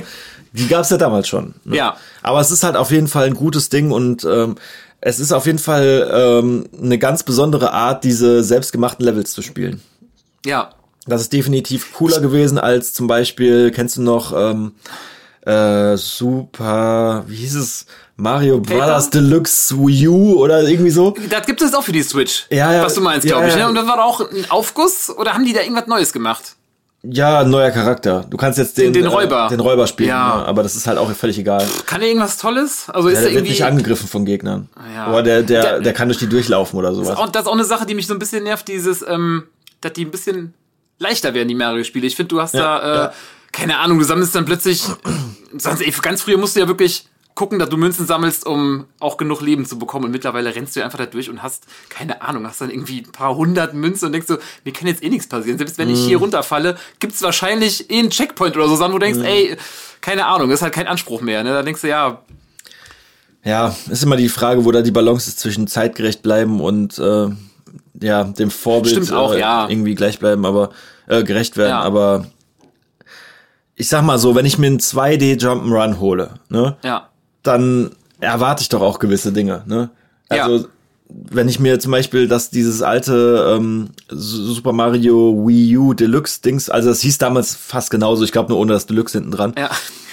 Die 0.53 0.67
gab's 0.67 0.91
ja 0.91 0.97
damals 0.97 1.29
schon. 1.29 1.55
Ne? 1.65 1.77
Ja. 1.77 1.97
Aber 2.23 2.41
es 2.41 2.51
ist 2.51 2.65
halt 2.65 2.75
auf 2.75 2.91
jeden 2.91 3.07
Fall 3.07 3.27
ein 3.27 3.35
gutes 3.35 3.69
Ding 3.69 3.93
und 3.93 4.25
ähm, 4.25 4.57
es 5.01 5.21
ist 5.21 5.33
auf 5.33 5.47
jeden 5.47 5.59
Fall 5.59 6.11
ähm, 6.13 6.69
eine 6.83 6.99
ganz 6.99 7.23
besondere 7.23 7.73
Art, 7.73 8.05
diese 8.05 8.43
selbstgemachten 8.43 9.05
Levels 9.05 9.33
zu 9.33 9.43
spielen. 9.43 9.81
ja. 10.45 10.71
Das 11.07 11.23
ist 11.23 11.33
definitiv 11.33 11.95
cooler 11.95 12.21
gewesen 12.21 12.59
als 12.59 12.93
zum 12.93 13.07
Beispiel, 13.07 13.71
kennst 13.71 13.97
du 13.97 14.03
noch 14.03 14.35
ähm, 14.37 14.73
äh, 15.47 15.97
Super, 15.97 17.25
wie 17.27 17.37
hieß 17.37 17.55
es? 17.55 17.87
Mario 18.17 18.61
Brothers 18.61 19.09
Deluxe 19.09 19.75
Wii 19.79 20.09
U 20.09 20.35
oder 20.39 20.63
irgendwie 20.69 20.91
so? 20.91 21.15
Das 21.31 21.47
gibt 21.47 21.63
es 21.63 21.73
auch 21.73 21.83
für 21.83 21.93
die 21.93 22.03
Switch. 22.03 22.45
Ja, 22.51 22.75
ja. 22.75 22.83
Was 22.85 22.95
du 22.95 23.01
meinst, 23.01 23.27
Ja, 23.27 23.37
glaube 23.37 23.49
ich. 23.49 23.55
ja. 23.55 23.61
Ne? 23.61 23.69
Und 23.71 23.75
das 23.77 23.87
war 23.87 24.05
auch 24.05 24.21
ein 24.21 24.51
Aufguss 24.51 25.09
oder 25.09 25.33
haben 25.33 25.47
die 25.47 25.55
da 25.55 25.63
irgendwas 25.63 25.87
Neues 25.87 26.13
gemacht? 26.13 26.57
Ja, 27.03 27.41
ein 27.41 27.51
neuer 27.51 27.71
Charakter. 27.71 28.25
Du 28.29 28.37
kannst 28.37 28.59
jetzt 28.59 28.77
den, 28.77 28.93
Den 28.93 29.07
Räuber. 29.07 29.47
Äh, 29.47 29.51
den 29.51 29.61
Räuber 29.61 29.87
spielen, 29.87 30.09
Ja. 30.09 30.39
ne? 30.39 30.47
aber 30.47 30.65
das 30.65 30.75
ist 30.75 30.87
halt 30.89 30.99
auch 30.99 31.11
völlig 31.13 31.39
egal. 31.39 31.65
Kann 31.87 32.01
der 32.01 32.09
irgendwas 32.09 32.39
Tolles? 32.39 32.87
Also 32.91 33.09
ist 33.09 33.15
Ja, 33.15 33.21
der 33.21 33.29
der 33.31 33.35
wird 33.35 33.35
irgendwie. 33.45 33.51
nicht 33.53 33.65
angegriffen 33.65 34.09
von 34.09 34.25
Gegnern. 34.25 34.69
Ja. 34.95 35.05
Aber 35.07 35.23
der, 35.23 35.43
der, 35.43 35.63
Der- 35.63 35.81
der 35.81 35.93
kann 35.93 36.09
durch 36.09 36.19
die 36.19 36.29
durchlaufen 36.29 36.77
oder 36.79 36.93
sowas. 36.95 37.17
auch, 37.17 37.29
das 37.29 37.43
ist 37.43 37.49
auch 37.49 37.53
eine 37.53 37.65
Sache, 37.65 37.87
die 37.87 37.95
mich 37.95 38.09
so 38.09 38.15
ein 38.15 38.19
bisschen 38.19 38.43
nervt, 38.43 38.67
dieses, 38.67 39.05
ähm, 39.07 39.45
dass 39.81 39.93
die 39.93 40.05
ein 40.07 40.11
bisschen 40.11 40.55
leichter 40.99 41.35
werden, 41.35 41.47
die 41.49 41.55
Mario-Spiele. 41.55 42.07
Ich 42.07 42.17
finde, 42.17 42.29
du 42.31 42.41
hast 42.41 42.55
Ja, 42.55 42.81
da, 42.81 43.07
äh, 43.07 43.11
keine 43.53 43.79
Ahnung, 43.79 43.99
du 44.01 44.05
sammelst 44.05 44.35
dann 44.35 44.45
plötzlich, 44.45 44.83
sonst, 45.57 45.81
ey, 45.81 45.95
ganz 46.03 46.23
früher 46.23 46.37
musst 46.37 46.57
du 46.57 46.61
ja 46.61 46.67
wirklich 46.67 47.07
gucken, 47.39 47.59
dass 47.61 47.69
du 47.69 47.77
Münzen 47.77 48.05
sammelst, 48.07 48.45
um 48.45 48.87
auch 48.99 49.17
genug 49.17 49.41
Leben 49.41 49.65
zu 49.65 49.79
bekommen. 49.79 50.07
Und 50.07 50.11
mittlerweile 50.11 50.55
rennst 50.55 50.75
du 50.75 50.83
einfach 50.85 50.99
da 50.99 51.07
durch 51.07 51.31
und 51.31 51.41
hast, 51.43 51.65
keine 51.89 52.21
Ahnung, 52.21 52.45
hast 52.47 52.61
dann 52.61 52.69
irgendwie 52.71 52.99
ein 53.03 53.13
paar 53.13 53.37
hundert 53.37 53.75
Münzen 53.75 54.07
und 54.07 54.13
denkst 54.13 54.27
so, 54.27 54.39
mir 54.65 54.73
kann 54.73 54.89
jetzt 54.89 55.03
eh 55.05 55.09
nichts 55.09 55.29
passieren. 55.29 55.57
Selbst 55.57 55.79
wenn 55.79 55.89
ich 55.89 56.01
Mhm. 56.01 56.07
hier 56.09 56.19
runterfalle, 56.19 56.77
gibt's 56.99 57.23
wahrscheinlich 57.23 57.89
eh 57.91 58.01
einen 58.01 58.11
Checkpoint 58.11 58.57
oder 58.57 58.69
so, 58.69 58.75
Sachen, 58.75 58.93
wo 58.93 58.99
du 58.99 59.07
Mhm. 59.07 59.23
denkst, 59.23 59.29
ey, 59.31 59.57
keine 60.01 60.27
Ahnung, 60.27 60.51
ist 60.51 60.63
halt 60.63 60.75
kein 60.75 60.89
Anspruch 60.89 61.21
mehr. 61.21 61.45
Ne? 61.45 61.51
Da 61.53 61.63
denkst 61.63 61.81
du, 61.83 61.89
ja, 61.89 62.23
Ja, 63.45 63.75
ist 63.89 64.03
immer 64.03 64.17
die 64.17 64.29
Frage, 64.29 64.65
wo 64.65 64.73
da 64.73 64.83
die 64.83 64.91
Balance 64.91 65.29
ist 65.29 65.39
zwischen 65.39 65.69
zeitgerecht 65.69 66.23
bleiben 66.23 66.61
und 66.61 66.99
äh, 66.99 67.29
ja, 68.03 68.25
dem 68.25 68.51
Vorbild 68.51 69.13
auch, 69.13 69.33
äh, 69.33 69.39
ja. 69.41 69.69
irgendwie 69.69 69.95
gleich 69.95 70.19
bleiben, 70.19 70.45
aber 70.45 70.71
äh, 71.07 71.23
gerecht 71.23 71.57
werden. 71.57 71.71
Ja. 71.71 71.81
Aber 71.81 72.27
ich 73.77 73.89
sag 73.89 74.03
mal 74.03 74.19
so, 74.19 74.35
wenn 74.35 74.45
ich 74.45 74.59
mir 74.59 74.67
einen 74.67 74.81
2D 74.81 75.37
Jump'n'Run 75.41 76.01
hole, 76.01 76.35
ne, 76.49 76.77
ja. 76.83 77.09
Dann 77.43 77.91
erwarte 78.21 78.63
ich 78.63 78.69
doch 78.69 78.81
auch 78.83 78.99
gewisse 78.99 79.33
Dinge, 79.33 79.63
ne? 79.67 79.91
Ja. 80.33 80.45
Also 80.45 80.69
wenn 81.31 81.49
ich 81.49 81.59
mir 81.59 81.79
zum 81.81 81.93
Beispiel 81.93 82.29
das 82.29 82.51
dieses 82.51 82.83
alte 82.83 83.55
ähm, 83.57 83.91
Su- 84.11 84.53
Super 84.53 84.73
Mario 84.73 85.47
Wii 85.47 85.77
U 85.79 85.95
Deluxe 85.95 86.43
Dings, 86.43 86.69
also 86.69 86.91
das 86.91 87.01
hieß 87.01 87.17
damals 87.19 87.55
fast 87.55 87.91
genauso, 87.91 88.25
ich 88.25 88.33
glaube 88.33 88.51
nur 88.51 88.59
ohne 88.59 88.73
das 88.75 88.85
Deluxe 88.87 89.17
hinten 89.19 89.31
dran. 89.31 89.55
Ja. 89.57 89.71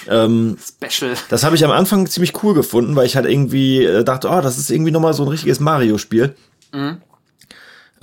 Ähm, 0.08 0.56
Special. 0.64 1.16
das 1.30 1.44
habe 1.44 1.56
ich 1.56 1.66
am 1.66 1.72
Anfang 1.72 2.06
ziemlich 2.08 2.42
cool 2.44 2.54
gefunden, 2.54 2.96
weil 2.96 3.08
ich 3.08 3.16
halt 3.16 3.26
irgendwie 3.26 3.84
äh, 3.84 4.04
dachte, 4.04 4.30
oh, 4.30 4.40
das 4.40 4.58
ist 4.58 4.70
irgendwie 4.70 4.92
nochmal 4.92 5.14
so 5.14 5.24
ein 5.24 5.30
richtiges 5.30 5.60
Mario-Spiel. 5.60 6.36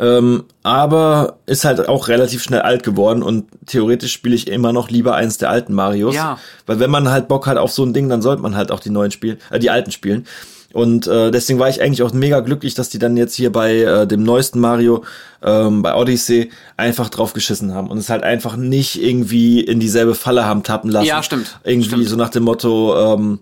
Ähm, 0.02 0.44
aber 0.64 1.38
ist 1.46 1.64
halt 1.64 1.88
auch 1.88 2.08
relativ 2.08 2.42
schnell 2.42 2.62
alt 2.62 2.82
geworden 2.82 3.22
und 3.22 3.44
theoretisch 3.66 4.12
spiele 4.12 4.34
ich 4.34 4.48
immer 4.48 4.72
noch 4.72 4.90
lieber 4.90 5.14
eins 5.14 5.38
der 5.38 5.48
alten 5.48 5.74
Marios. 5.74 6.16
Ja. 6.16 6.40
Weil 6.66 6.80
wenn 6.80 6.90
man 6.90 7.08
halt 7.08 7.28
Bock 7.28 7.46
hat 7.46 7.56
auf 7.56 7.70
so 7.70 7.84
ein 7.84 7.92
Ding, 7.92 8.08
dann 8.08 8.20
sollte 8.20 8.42
man 8.42 8.56
halt 8.56 8.72
auch 8.72 8.80
die 8.80 8.90
neuen 8.90 9.12
spielen, 9.12 9.38
äh, 9.50 9.60
die 9.60 9.70
alten 9.70 9.92
spielen. 9.92 10.26
Und 10.72 11.06
äh, 11.06 11.30
deswegen 11.30 11.58
war 11.58 11.68
ich 11.68 11.82
eigentlich 11.82 12.02
auch 12.02 12.12
mega 12.12 12.40
glücklich, 12.40 12.74
dass 12.74 12.88
die 12.88 12.98
dann 12.98 13.16
jetzt 13.16 13.34
hier 13.34 13.52
bei 13.52 13.76
äh, 13.76 14.06
dem 14.06 14.24
neuesten 14.24 14.58
Mario, 14.58 15.04
ähm, 15.42 15.82
bei 15.82 15.94
Odyssey, 15.94 16.50
einfach 16.76 17.08
drauf 17.08 17.32
geschissen 17.32 17.74
haben 17.74 17.88
und 17.88 17.98
es 17.98 18.08
halt 18.08 18.24
einfach 18.24 18.56
nicht 18.56 19.00
irgendwie 19.00 19.60
in 19.60 19.80
dieselbe 19.80 20.14
Falle 20.14 20.46
haben 20.46 20.62
tappen 20.62 20.90
lassen. 20.90 21.06
Ja, 21.06 21.22
stimmt. 21.22 21.58
Irgendwie 21.62 21.88
Stimmt. 21.88 22.08
so 22.08 22.16
nach 22.16 22.30
dem 22.30 22.44
Motto, 22.44 23.14
ähm, 23.14 23.40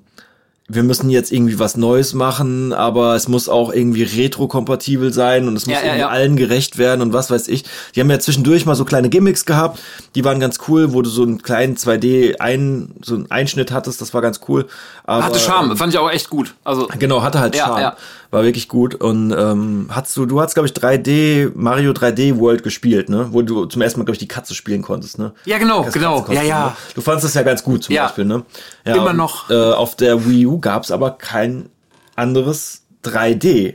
wir 0.72 0.84
müssen 0.84 1.10
jetzt 1.10 1.32
irgendwie 1.32 1.58
was 1.58 1.76
Neues 1.76 2.14
machen, 2.14 2.72
aber 2.72 3.16
es 3.16 3.26
muss 3.26 3.48
auch 3.48 3.72
irgendwie 3.72 4.04
retro-kompatibel 4.04 5.12
sein 5.12 5.48
und 5.48 5.56
es 5.56 5.66
muss 5.66 5.74
Ja, 5.74 5.80
ja, 5.80 5.86
irgendwie 5.86 6.00
ja. 6.00 6.08
allen 6.08 6.36
gerecht 6.36 6.78
werden 6.78 7.00
und 7.02 7.12
was 7.12 7.30
weiß 7.30 7.48
ich. 7.48 7.64
Die 7.94 8.00
haben 8.00 8.10
ja 8.10 8.20
zwischendurch 8.20 8.66
mal 8.66 8.76
so 8.76 8.84
kleine 8.84 9.08
Gimmicks 9.08 9.44
gehabt, 9.44 9.80
die 10.14 10.24
waren 10.24 10.38
ganz 10.38 10.58
cool, 10.68 10.92
wo 10.92 11.02
du 11.02 11.10
so 11.10 11.22
einen 11.22 11.42
kleinen 11.42 11.76
2D 11.76 12.38
ein, 12.38 12.94
so 13.02 13.16
einen 13.16 13.30
Einschnitt 13.30 13.72
hattest, 13.72 14.00
das 14.00 14.14
war 14.14 14.22
ganz 14.22 14.40
cool. 14.48 14.66
Aber, 15.04 15.24
Hatte 15.24 15.40
Charme, 15.40 15.76
fand 15.76 15.92
ich 15.92 15.98
auch 15.98 16.10
echt 16.10 16.30
gut. 16.30 16.54
Also, 16.62 16.88
Genau, 16.98 17.22
hatte 17.22 17.40
halt 17.40 17.56
Ja, 17.56 17.66
Charme. 17.66 17.92
War 18.31 18.45
wirklich 18.45 18.68
gut. 18.68 18.95
Und 18.95 19.33
ähm, 19.37 19.87
hast 19.91 20.16
du, 20.16 20.24
du 20.24 20.41
hast, 20.41 20.55
glaube 20.55 20.68
ich, 20.68 20.72
3D, 20.74 21.51
Mario 21.55 21.91
3D 21.93 22.39
World 22.39 22.62
gespielt, 22.62 23.09
ne? 23.09 23.28
Wo 23.33 23.43
du 23.43 23.64
zum 23.66 23.83
ersten 23.83 23.99
Mal, 23.99 24.05
glaube 24.05 24.14
ich, 24.14 24.20
die 24.20 24.28
Katze 24.28 24.55
spielen 24.55 24.83
konntest, 24.83 25.18
ne? 25.18 25.33
ja, 25.47 25.59
genau, 25.59 25.83
genau. 25.93 26.24
Ja, 26.31 26.43
ja. 26.43 26.64
ne? 26.66 26.72
Du 26.95 27.01
fandest 27.01 27.24
das 27.24 27.35
ja 27.35 27.43
ganz 27.43 27.64
gut 27.64 27.83
zum 27.85 27.95
Ja. 27.95 28.05
Beispiel, 28.05 28.24
ne? 28.26 28.45
Ja, 28.87 28.95
Immer 28.95 29.11
und, 29.11 29.16
noch. 29.16 29.51
Äh, 29.51 29.55
auf 29.72 29.97
der 29.97 30.26
Wii 30.26 30.47
U 30.47 30.61
gab's 30.61 30.91
aber 30.93 31.11
kein 31.12 31.70
anderes 32.14 32.83
3D. 33.05 33.74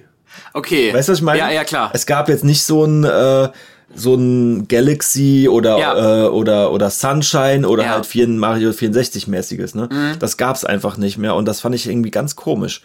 Okay. 0.54 0.94
Weißt 0.94 1.10
du, 1.10 1.12
was 1.14 1.20
ich 1.20 1.24
meine? 1.26 1.40
Ja, 1.40 1.50
ja, 1.50 1.64
klar. 1.64 1.90
Es 1.94 2.06
gab 2.06 2.30
jetzt 2.30 2.44
nicht 2.44 2.64
so 2.64 2.86
ein 2.86 3.04
äh, 3.04 3.50
so 3.94 4.16
ein 4.16 4.68
Galaxy 4.68 5.48
oder 5.50 5.78
Ja. 5.78 6.26
äh, 6.26 6.28
oder 6.28 6.72
oder 6.72 6.90
Sunshine 6.90 7.68
oder 7.68 7.84
Ja. 7.84 7.90
Mhm. 7.90 7.94
halt 7.96 8.06
4, 8.06 8.28
Mario 8.30 8.72
64 8.74 9.28
mäßiges, 9.28 9.76
ne? 9.76 10.16
Das 10.20 10.38
gab's 10.38 10.64
einfach 10.66 10.98
nicht 10.98 11.18
mehr 11.18 11.36
und 11.36 11.46
das 11.46 11.60
fand 11.62 11.76
ich 11.76 11.88
irgendwie 11.88 12.12
ganz 12.12 12.36
komisch. 12.36 12.82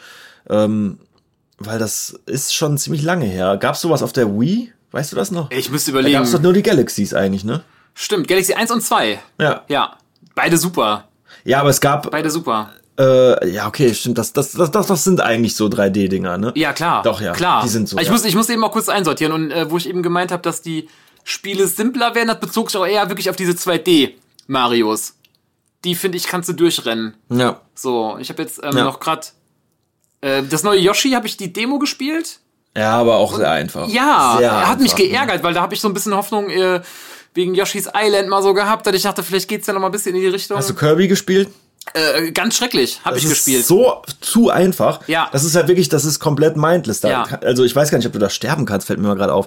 Ähm, 0.49 0.99
weil 1.61 1.79
das 1.79 2.19
ist 2.27 2.55
schon 2.55 2.77
ziemlich 2.79 3.03
lange 3.03 3.27
her. 3.27 3.57
Gab's 3.59 3.81
sowas 3.81 4.03
auf 4.03 4.13
der 4.13 4.29
Wii? 4.39 4.73
Weißt 4.91 5.13
du 5.13 5.17
das 5.17 5.31
noch? 5.31 5.51
Ich 5.53 5.71
müsste 5.71 5.93
Da 5.93 5.99
überlegen. 5.99 6.19
gab's 6.19 6.33
doch 6.33 6.41
nur 6.43 6.53
die 6.53 6.63
Galaxies 6.65 7.15
eigentlich, 7.15 7.45
ne? 7.45 7.63
Stimmt, 7.95 8.27
Galaxy 8.27 8.55
1 8.55 8.71
und 8.73 8.81
2. 8.83 9.21
Ja. 9.41 9.63
Ja. 9.69 9.97
Beide 10.35 10.57
super. 10.59 11.09
Ja, 11.45 11.61
aber 11.61 11.71
es 11.71 11.81
gab 11.81 12.11
Beide 12.11 12.31
super. 12.31 12.71
äh, 12.99 13.49
ja, 13.51 13.67
okay, 13.69 13.95
stimmt, 13.95 14.19
das 14.19 14.33
das 14.33 14.53
das 14.53 14.71
das, 14.71 14.87
das 14.89 15.05
sind 15.05 15.21
eigentlich 15.21 15.55
so 15.55 15.67
3D 15.67 16.09
Dinger, 16.09 16.39
ne? 16.39 16.53
Ja, 16.57 16.73
klar. 16.73 17.03
Doch, 17.03 17.21
ja. 17.21 17.33
Klar. 17.33 17.63
Die 17.63 17.69
sind 17.69 17.89
so, 17.89 17.99
Ich, 17.99 18.07
ja. 18.07 18.13
muss, 18.13 18.25
ich 18.25 18.35
muss 18.35 18.49
eben 18.49 18.61
mal 18.61 18.71
kurz 18.71 18.89
einsortieren. 18.89 19.33
Und 19.33 19.51
äh, 19.53 19.71
wo 19.71 19.77
ich 19.77 19.89
eben 19.89 20.03
gemeint 20.03 20.33
habe, 20.33 20.43
dass 20.43 20.63
die 20.63 20.89
Spiele 21.25 21.67
simpler 21.67 22.15
werden, 22.15 22.29
das 22.29 22.41
bezog 22.41 22.71
sich 22.71 22.81
auch 22.81 22.87
eher 22.87 23.09
wirklich 23.09 23.29
auf 23.31 23.37
diese 23.37 23.53
2D-Marios. 23.53 25.15
Die, 25.85 25.95
finde 25.95 26.19
ich, 26.19 26.25
kannst 26.27 26.49
du 26.49 26.53
durchrennen. 26.53 27.15
Ja. 27.31 27.61
So, 27.75 28.19
ich 28.19 28.29
habe 28.31 28.43
jetzt 28.43 28.61
ähm, 28.63 28.77
Ja. 28.77 28.85
noch 28.85 29.01
gerade 29.01 29.27
Äh, 30.21 30.43
das 30.43 30.63
neue 30.63 30.79
Yoshi 30.81 31.13
habe 31.13 31.27
ich 31.27 31.37
die 31.37 31.53
Demo 31.53 31.79
gespielt. 31.79 32.41
Ja, 32.77 32.93
aber 32.93 33.17
auch 33.17 33.37
sehr 33.37 33.51
einfach. 33.51 33.89
Ja, 33.89 34.37
sehr 34.39 34.69
hat 34.69 34.81
mich 34.81 34.93
einfach, 34.93 35.05
ne? 35.05 35.09
geärgert, 35.11 35.43
weil 35.43 35.55
da 35.55 35.61
habe 35.63 35.75
ich 35.75 35.81
so 35.81 35.89
ein 35.89 35.95
bisschen 35.95 36.15
Hoffnung 36.15 36.51
äh, 36.51 36.81
wegen 37.35 37.55
Yoshi's 37.55 37.89
Island 37.95 38.29
mal 38.29 38.43
so 38.43 38.55
gehabt, 38.55 38.87
dass 38.87 38.95
ich 38.95 39.03
dachte, 39.03 39.23
vielleicht 39.23 39.49
geht's 39.49 39.67
ja 39.67 39.73
noch 39.73 39.81
mal 39.81 39.89
ein 39.89 39.93
bisschen 39.93 40.15
in 40.15 40.21
die 40.21 40.29
Richtung. 40.29 40.57
Hast 40.57 40.71
du 40.71 40.75
Kirby 40.75 41.09
gespielt? 41.09 41.49
äh, 41.95 42.31
ganz 42.33 42.57
schrecklich, 42.57 43.01
habe 43.05 43.17
ich 43.17 43.25
Das 43.25 43.33
gespielt. 43.33 43.61
ist 43.61 43.69
so 43.69 44.03
zu 44.21 44.51
einfach. 44.51 45.01
Ja. 45.09 45.29
Das 45.33 45.45
ist 45.45 45.57
halt 45.57 45.69
wirklich, 45.69 45.89
das 45.89 46.05
ist 46.05 46.21
komplett 46.21 46.57
mindless. 46.57 47.01
Da, 47.01 47.09
Ja. 47.09 47.23
Also 47.43 47.65
ich 47.65 47.75
weiß 47.75 47.91
gar 47.91 47.99
nicht, 47.99 48.07
ob 48.07 48.13
du 48.13 48.19
da 48.19 48.31
sterben 48.31 48.67
kannst, 48.67 48.87
fällt 48.87 49.01
mir 49.01 49.09
mal 49.09 49.17
gerade 49.17 49.33
auf. 49.33 49.47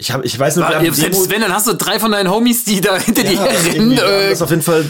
Ich 0.00 0.12
habe, 0.12 0.24
ich 0.24 0.38
weiß 0.38 0.54
nur, 0.56 0.68
wir 0.68 0.76
haben 0.76 0.84
Ja, 0.84 0.92
die 0.92 1.00
Demo- 1.00 1.12
selbst 1.16 1.30
wenn, 1.30 1.40
dann 1.40 1.52
hast 1.52 1.66
du 1.66 1.72
drei 1.74 1.98
von 1.98 2.12
deinen 2.12 2.30
Homies, 2.30 2.62
die 2.64 2.80
da 2.80 2.96
hinter 2.98 3.24
dir 3.24 3.32
Ja, 3.32 3.44
herrennen. 3.46 3.74
irgendwie, 3.74 3.96
wir 3.96 4.02
haben 4.04 4.12
Äh, 4.26 4.30
das 4.30 4.42
auf 4.42 4.50
jeden 4.50 4.62
Fall 4.62 4.84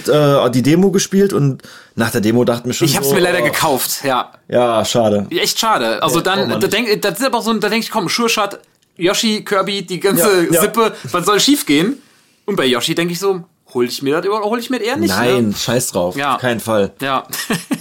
äh, 0.47 0.51
die 0.51 0.63
Demo 0.63 0.91
gespielt 0.91 1.33
und 1.33 1.63
nach 1.95 2.11
der 2.11 2.21
Demo 2.21 2.45
dachten 2.45 2.67
wir 2.67 2.75
schon 2.75 2.87
ich 2.87 2.95
hab's 2.95 3.09
so, 3.09 3.15
mir 3.15 3.21
leider 3.21 3.41
oh, 3.41 3.45
gekauft, 3.45 4.05
ja. 4.05 4.33
Ja, 4.49 4.85
schade. 4.85 5.27
Echt 5.31 5.59
schade. 5.59 6.03
Also 6.03 6.19
Nee, 6.19 6.25
dann, 6.25 6.49
man 6.51 6.61
da 6.61 6.67
denk, 6.67 7.01
das 7.01 7.19
ist 7.21 7.25
aber 7.25 7.41
so, 7.41 7.55
da 7.55 7.71
denke 7.71 7.85
ich, 7.87 7.91
komm, 7.91 8.11
Sure 8.11 8.29
Shot, 8.29 8.59
Yoshi, 8.99 9.45
Kirby, 9.45 9.81
die 9.87 9.99
ganze 9.99 10.45
Ja, 10.45 10.53
ja. 10.53 10.61
Sippe, 10.61 10.95
was 11.11 11.25
soll 11.25 11.41
schief 11.41 11.65
gehen? 11.65 12.03
Und 12.45 12.57
bei 12.57 12.67
Yoshi 12.67 12.95
denke 12.95 13.15
ich 13.15 13.19
so, 13.19 13.45
hol 13.73 13.87
ich 13.87 14.03
mir 14.03 14.17
das 14.19 14.27
über- 14.27 14.43
hol 14.43 14.59
ich 14.59 14.69
mir 14.69 14.79
das 14.79 14.89
eher 14.89 14.97
nicht. 14.99 15.09
Nein, 15.09 15.49
Ne? 15.49 15.55
scheiß 15.55 15.87
drauf. 15.93 16.17
Ja. 16.17 16.35
Auf 16.35 16.41
keinen 16.43 16.61
Fall. 16.61 16.93
Ja. 17.01 17.25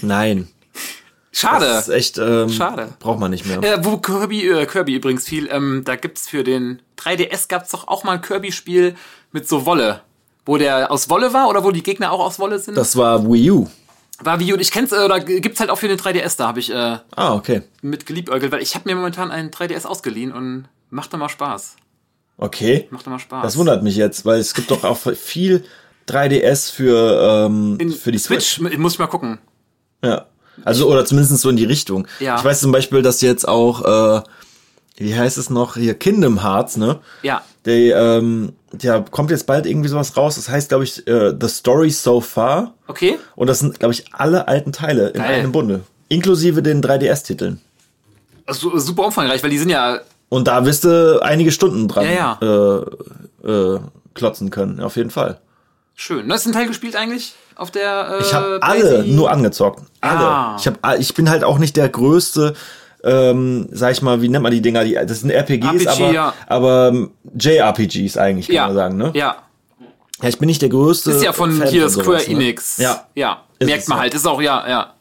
Nein. 0.01 0.47
Schade. 1.37 1.65
Das 1.67 1.87
ist 1.87 1.93
echt, 1.93 2.17
ähm, 2.17 2.49
Schade. 2.49 2.93
Braucht 2.99 3.19
man 3.19 3.29
nicht 3.31 3.45
mehr. 3.45 3.61
Äh, 3.61 3.85
wo 3.85 3.97
Kirby, 3.97 4.47
äh, 4.49 4.65
Kirby 4.65 4.95
übrigens 4.95 5.27
viel, 5.27 5.47
ähm, 5.51 5.83
da 5.85 5.95
gibt's 5.95 6.27
für 6.27 6.43
den 6.43 6.81
3DS 6.97 7.47
gab's 7.47 7.69
doch 7.69 7.87
auch 7.87 8.03
mal 8.03 8.13
ein 8.13 8.21
Kirby-Spiel 8.21 8.95
mit 9.31 9.47
so 9.47 9.65
Wolle. 9.67 10.01
Wo 10.45 10.57
der 10.57 10.91
aus 10.91 11.09
Wolle 11.09 11.33
war 11.33 11.47
oder 11.49 11.63
wo 11.63 11.71
die 11.71 11.83
Gegner 11.83 12.11
auch 12.11 12.21
aus 12.21 12.39
Wolle 12.39 12.57
sind? 12.57 12.75
Das 12.75 12.95
war 12.95 13.23
Wii 13.31 13.51
U. 13.51 13.67
war 14.19 14.39
wie 14.39 14.51
und 14.51 14.59
ich 14.61 14.71
kenn's, 14.71 14.91
äh, 14.91 15.03
oder 15.05 15.19
gibt's 15.19 15.59
halt 15.59 15.69
auch 15.69 15.77
für 15.77 15.87
den 15.87 15.99
3DS, 15.99 16.37
da 16.37 16.47
habe 16.47 16.59
ich 16.59 16.71
äh, 16.71 16.97
Ah, 17.15 17.35
okay. 17.35 17.61
mit 17.83 18.05
geliebäugelt, 18.07 18.51
weil 18.51 18.61
ich 18.63 18.73
habe 18.73 18.89
mir 18.89 18.95
momentan 18.95 19.29
einen 19.29 19.51
3DS 19.51 19.85
ausgeliehen 19.85 20.31
und 20.31 20.65
macht 20.89 21.13
da 21.13 21.17
mal 21.17 21.29
Spaß. 21.29 21.75
Okay. 22.37 22.87
Macht 22.89 23.05
da 23.05 23.11
mal 23.11 23.19
Spaß. 23.19 23.43
Das 23.43 23.57
wundert 23.57 23.83
mich 23.83 23.95
jetzt, 23.95 24.25
weil 24.25 24.39
es 24.39 24.53
gibt 24.55 24.71
doch 24.71 24.83
auch 24.83 24.97
viel 24.97 25.65
3DS 26.07 26.71
für, 26.71 27.45
ähm, 27.47 27.77
In 27.79 27.91
für 27.91 28.11
die 28.11 28.17
Switch. 28.17 28.55
Switch 28.55 28.77
muss 28.79 28.93
ich 28.93 28.99
mal 28.99 29.07
gucken. 29.07 29.37
Ja. 30.03 30.25
Also, 30.65 30.87
oder 30.89 31.05
zumindest 31.05 31.37
so 31.39 31.49
in 31.49 31.55
die 31.55 31.65
Richtung. 31.65 32.07
Ja. 32.19 32.37
Ich 32.37 32.43
weiß 32.43 32.59
zum 32.59 32.71
Beispiel, 32.71 33.01
dass 33.01 33.21
jetzt 33.21 33.47
auch, 33.47 33.83
äh, 34.17 34.21
wie 34.97 35.15
heißt 35.15 35.37
es 35.37 35.49
noch, 35.49 35.75
hier 35.75 35.93
Kingdom 35.93 36.41
Hearts, 36.41 36.77
ne? 36.77 36.99
Ja. 37.23 37.41
Der, 37.65 37.95
ähm, 38.17 38.53
der 38.71 39.01
kommt 39.11 39.29
jetzt 39.31 39.45
bald 39.45 39.65
irgendwie 39.65 39.89
sowas 39.89 40.15
raus. 40.17 40.35
Das 40.35 40.49
heißt, 40.49 40.69
glaube 40.69 40.83
ich, 40.85 41.05
äh, 41.07 41.33
The 41.39 41.47
Story 41.47 41.89
So 41.89 42.21
Far. 42.21 42.73
Okay. 42.87 43.17
Und 43.35 43.47
das 43.47 43.59
sind, 43.59 43.79
glaube 43.79 43.93
ich, 43.93 44.05
alle 44.13 44.47
alten 44.47 44.71
Teile 44.71 45.09
in 45.09 45.21
Geil. 45.21 45.39
einem 45.39 45.51
Bundle. 45.51 45.81
Inklusive 46.09 46.61
den 46.63 46.81
3DS-Titeln. 46.81 47.59
Also, 48.45 48.77
super 48.79 49.05
umfangreich, 49.05 49.43
weil 49.43 49.49
die 49.49 49.57
sind 49.57 49.69
ja. 49.69 49.99
Und 50.29 50.47
da 50.47 50.65
wirst 50.65 50.83
du 50.85 51.19
einige 51.21 51.51
Stunden 51.51 51.87
dran 51.87 52.05
Ja, 52.05 52.37
Äh, 52.41 53.47
äh, 53.49 53.79
klotzen 54.13 54.49
können, 54.49 54.79
auf 54.79 54.95
jeden 54.95 55.09
Fall. 55.11 55.39
Schön. 55.95 56.31
Hast 56.31 56.45
du 56.45 56.49
einen 56.49 56.57
Teil 56.57 56.67
gespielt 56.67 56.95
eigentlich? 56.95 57.33
Auf 57.57 57.71
der. 57.71 58.17
Äh, 58.19 58.21
Ich 58.21 58.33
habe 58.33 58.59
alle 58.61 59.03
nur 59.05 59.31
angezockt. 59.31 59.83
Alle. 60.01 60.19
Ah. 60.19 60.57
Ich, 60.59 60.67
hab, 60.67 60.99
ich 60.99 61.13
bin 61.13 61.29
halt 61.29 61.43
auch 61.43 61.57
nicht 61.57 61.75
der 61.75 61.89
größte, 61.89 62.53
ähm, 63.03 63.67
sag 63.71 63.91
ich 63.93 64.01
mal, 64.01 64.21
wie 64.21 64.29
nennt 64.29 64.43
man 64.43 64.51
die 64.51 64.61
Dinger? 64.61 64.83
Die, 64.83 64.93
das 64.93 65.21
sind 65.21 65.31
RPGs, 65.31 65.85
RPG, 65.85 65.87
aber, 65.89 66.11
ja. 66.13 66.33
aber 66.47 66.87
ähm, 66.89 67.11
JRPGs 67.37 68.17
eigentlich, 68.17 68.47
kann 68.47 68.55
Ja. 68.55 68.65
man 68.67 68.75
sagen. 68.75 68.97
Ne? 68.97 69.11
Ja. 69.15 69.37
Ja, 70.21 70.29
ich 70.29 70.39
bin 70.39 70.47
nicht 70.47 70.61
der 70.61 70.69
größte. 70.69 71.11
Ist 71.11 71.23
ja 71.23 71.31
von 71.33 71.51
Fan 71.51 71.67
hier 71.67 71.89
sowas, 71.89 72.05
Square 72.05 72.21
ne? 72.23 72.27
Enix. 72.43 72.77
Ja, 72.77 73.05
Ja. 73.15 73.41
Ist 73.59 73.67
Merkt 73.67 73.87
man 73.87 73.97
ja. 73.97 74.01
halt. 74.03 74.13
Ist 74.13 74.27
auch, 74.27 74.41
ja, 74.41 74.67
ja. 74.67 74.93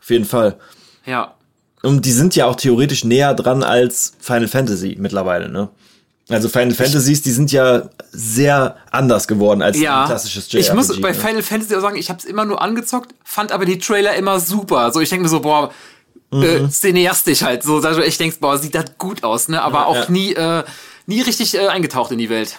auf 0.00 0.10
jeden 0.10 0.24
Fall. 0.24 0.56
Ja. 1.04 1.34
Und 1.82 2.04
die 2.04 2.12
sind 2.12 2.34
ja 2.34 2.46
auch 2.46 2.56
theoretisch 2.56 3.04
näher 3.04 3.34
dran 3.34 3.62
als 3.62 4.14
Final 4.20 4.48
Fantasy 4.48 4.96
mittlerweile, 4.98 5.48
ne? 5.48 5.68
Also 6.28 6.48
Final 6.48 6.74
Fantasies, 6.74 7.22
die 7.22 7.30
sind 7.30 7.52
ja 7.52 7.88
sehr 8.10 8.76
anders 8.90 9.28
geworden 9.28 9.62
als 9.62 9.78
Ja, 9.78 10.02
ein 10.02 10.06
klassisches 10.08 10.50
JRPG. 10.50 10.66
ich 10.68 10.74
muss 10.74 11.00
bei 11.00 11.12
ne? 11.12 11.14
Final 11.14 11.42
Fantasy 11.42 11.76
auch 11.76 11.80
sagen, 11.80 11.96
ich 11.96 12.08
habe 12.08 12.18
es 12.18 12.24
immer 12.24 12.44
nur 12.44 12.60
angezockt, 12.60 13.14
fand 13.24 13.52
aber 13.52 13.64
die 13.64 13.78
Trailer 13.78 14.14
immer 14.16 14.40
super. 14.40 14.92
So, 14.92 15.00
ich 15.00 15.08
denke 15.08 15.24
mir 15.24 15.28
so, 15.28 15.40
boah, 15.40 15.70
Mhm. 16.32 16.42
äh, 16.42 16.68
cineastisch 16.68 17.42
halt. 17.42 17.62
So, 17.62 17.82
ich 18.00 18.18
denke, 18.18 18.36
boah, 18.40 18.58
sieht 18.58 18.74
das 18.74 18.98
gut 18.98 19.22
aus, 19.22 19.48
ne? 19.48 19.62
Aber 19.62 19.86
auch 19.86 19.94
ja. 19.94 20.04
nie, 20.10 20.32
äh, 20.34 20.64
nie 21.06 21.20
richtig 21.20 21.54
äh, 21.54 21.68
eingetaucht 21.68 22.10
in 22.10 22.18
die 22.18 22.28
Welt. 22.30 22.58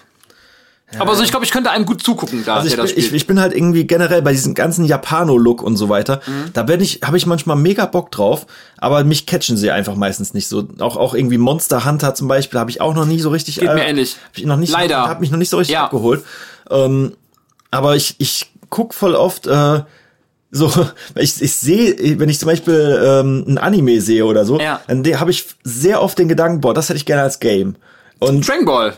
Aber 0.99 1.15
so, 1.15 1.23
ich 1.23 1.31
glaube, 1.31 1.45
ich 1.45 1.51
könnte 1.51 1.69
einem 1.69 1.85
gut 1.85 2.01
zugucken, 2.01 2.43
da 2.45 2.55
Also 2.55 2.67
ich 2.67 2.75
das 2.75 2.93
bin, 2.93 3.03
ich, 3.03 3.11
ich 3.13 3.27
bin 3.27 3.39
halt 3.41 3.53
irgendwie 3.53 3.85
generell 3.85 4.21
bei 4.21 4.31
diesem 4.31 4.53
ganzen 4.53 4.85
Japano-Look 4.85 5.61
und 5.61 5.75
so 5.75 5.89
weiter, 5.89 6.21
Mhm. 6.25 6.51
da 6.53 6.63
bin 6.63 6.79
ich, 6.79 7.01
habe 7.03 7.17
ich 7.17 7.25
manchmal 7.25 7.57
mega 7.57 7.85
Bock 7.85 8.09
drauf, 8.11 8.45
aber 8.77 9.03
mich 9.03 9.25
catchen 9.25 9.57
sie 9.57 9.69
einfach 9.71 9.95
meistens 9.95 10.33
nicht 10.33 10.47
so. 10.47 10.67
Auch 10.79 10.95
auch 10.95 11.13
irgendwie 11.13 11.37
Monster 11.37 11.83
Hunter 11.85 12.15
zum 12.15 12.27
Beispiel 12.27 12.59
habe 12.59 12.69
ich 12.71 12.79
auch 12.81 12.93
noch 12.95 13.05
nie 13.05 13.19
so 13.19 13.29
richtig. 13.29 13.59
Geht 13.59 13.73
mir 13.73 13.83
ähnlich. 13.85 14.15
Hab 14.29 14.37
ich 14.37 14.45
noch 14.45 14.57
nicht. 14.57 14.71
Leider. 14.71 14.97
Habe 15.07 15.19
mich 15.21 15.31
noch 15.31 15.37
nicht 15.37 15.49
so 15.49 15.57
richtig 15.57 15.73
Ja. 15.73 15.83
abgeholt. 15.85 16.23
Ähm, 16.69 17.13
aber 17.69 17.95
ich 17.95 18.15
ich 18.19 18.51
guck 18.69 18.93
voll 18.93 19.15
oft. 19.15 19.45
Äh, 19.47 19.81
so, 20.51 20.71
ich, 21.15 21.41
ich 21.41 21.53
sehe, 21.55 22.17
wenn 22.19 22.29
ich 22.29 22.39
zum 22.39 22.47
Beispiel 22.47 23.01
ähm, 23.03 23.43
ein 23.45 23.57
Anime 23.57 23.99
sehe 23.99 24.25
oder 24.25 24.45
so, 24.45 24.57
Ja. 24.59 24.79
dann 24.87 25.03
habe 25.19 25.31
ich 25.31 25.45
sehr 25.65 26.01
oft 26.01 26.17
den 26.17 26.29
Gedanken, 26.29 26.61
boah, 26.61 26.73
das 26.73 26.87
hätte 26.87 26.97
ich 26.97 27.05
gerne 27.05 27.23
als 27.23 27.39
Game. 27.41 27.75
Und 28.19 28.47
Dragon 28.47 28.63
Ball. 28.65 28.93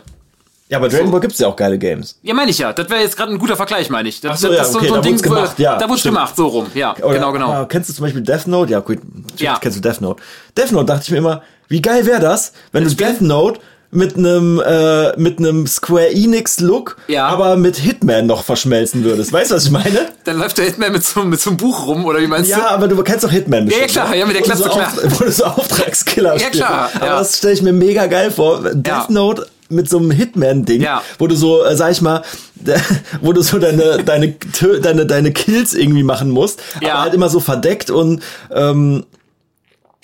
Ja, 0.70 0.78
bei 0.78 0.88
Dragon 0.88 1.06
So. 1.06 1.12
Ball 1.12 1.20
gibt's 1.20 1.38
ja 1.38 1.48
auch 1.48 1.56
geile 1.56 1.76
Games. 1.78 2.18
Ja, 2.22 2.32
meine 2.32 2.50
ich 2.50 2.58
ja. 2.58 2.72
Das 2.72 2.88
wäre 2.88 3.00
jetzt 3.02 3.16
gerade 3.16 3.32
ein 3.32 3.38
guter 3.38 3.56
Vergleich, 3.56 3.90
meine 3.90 4.08
ich. 4.08 4.20
Das, 4.20 4.32
Ach 4.32 4.36
so, 4.38 4.48
das 4.48 4.56
ja, 4.56 4.62
ist 4.62 4.74
okay, 4.76 4.86
so, 4.86 4.88
so 4.88 4.94
da 4.94 5.00
ein 5.00 5.02
Ding, 5.02 5.12
wurd's 5.14 5.22
gemacht, 5.22 5.58
ja, 5.58 5.76
da 5.78 5.88
wurde 5.88 6.00
gemacht, 6.02 6.36
so 6.36 6.46
rum. 6.46 6.66
Ja, 6.74 6.94
Oder, 6.96 7.14
genau, 7.14 7.32
genau. 7.32 7.50
ah, 7.52 7.66
kennst 7.68 7.90
du 7.90 7.94
zum 7.94 8.04
Beispiel 8.04 8.22
Death 8.22 8.46
Note? 8.46 8.70
Ja, 8.72 8.80
gut, 8.80 8.98
Ja. 9.36 9.58
kennst 9.60 9.76
du 9.78 9.82
Death 9.82 10.00
Note. 10.00 10.22
Death 10.56 10.72
Note 10.72 10.86
dachte 10.86 11.02
ich 11.04 11.10
mir 11.10 11.18
immer, 11.18 11.42
wie 11.68 11.82
geil 11.82 12.06
wäre 12.06 12.20
das, 12.20 12.52
wenn 12.72 12.84
du 12.84 12.90
Death 12.94 13.20
Note 13.20 13.60
mit 13.92 14.16
einem 14.16 14.62
äh, 14.64 15.16
mit 15.16 15.40
einem 15.40 15.66
Square 15.66 16.10
Enix 16.14 16.60
Look, 16.60 16.96
Ja. 17.08 17.26
aber 17.26 17.56
mit 17.56 17.74
Hitman 17.76 18.26
noch 18.26 18.44
verschmelzen 18.44 19.02
würdest. 19.02 19.32
Weißt 19.32 19.50
du, 19.50 19.56
was 19.56 19.64
ich 19.64 19.72
meine? 19.72 20.10
Dann 20.24 20.38
läuft 20.38 20.58
der 20.58 20.66
Hitman 20.66 20.92
mit 20.92 21.04
so, 21.04 21.24
mit 21.24 21.40
so 21.40 21.50
einem 21.50 21.56
Buch 21.56 21.88
rum, 21.88 22.04
oder 22.04 22.20
wie 22.20 22.28
meinst 22.28 22.50
Ja, 22.50 22.68
aber 22.68 22.86
du 22.86 23.02
kennst 23.02 23.24
doch 23.24 23.30
Hitman 23.32 23.64
bestimmt. 23.66 23.88
ja, 23.88 23.92
klar, 23.92 24.10
ne? 24.10 24.18
ja, 24.18 24.26
mit 24.26 24.36
der 24.36 24.42
Wo 24.42 24.46
du 24.46 24.52
Klasse, 24.52 24.62
so 24.62 24.70
klar. 24.70 24.92
Auf, 24.92 25.20
wo 25.20 25.24
du 25.24 25.32
so 25.32 25.44
Auftragskiller 25.44 26.36
Ja, 26.38 26.50
klar, 26.50 26.86
spielst. 26.88 27.02
Aber 27.02 27.06
ja. 27.12 27.18
das 27.18 27.38
stelle 27.38 27.54
ich 27.54 27.62
mir 27.62 27.72
mega 27.72 28.06
geil 28.06 28.30
vor. 28.30 28.60
Death 28.62 28.86
Ja. 28.86 29.06
Note 29.08 29.48
mit 29.70 29.88
so 29.88 29.98
einem 29.98 30.10
Hitman-Ding, 30.10 30.82
Ja. 30.82 31.02
wo 31.18 31.26
du 31.26 31.34
so, 31.36 31.64
äh, 31.64 31.76
sag 31.76 31.92
ich 31.92 32.00
mal, 32.02 32.22
wo 33.20 33.32
du 33.32 33.40
so 33.42 33.58
deine, 33.58 34.02
deine, 34.04 34.34
deine, 34.82 35.06
deine 35.06 35.32
Kills 35.32 35.74
irgendwie 35.74 36.02
machen 36.02 36.30
musst, 36.30 36.60
Ja. 36.80 36.92
aber 36.94 37.02
halt 37.02 37.14
immer 37.14 37.28
so 37.28 37.40
verdeckt 37.40 37.90
und 37.90 38.22
ähm, 38.52 39.04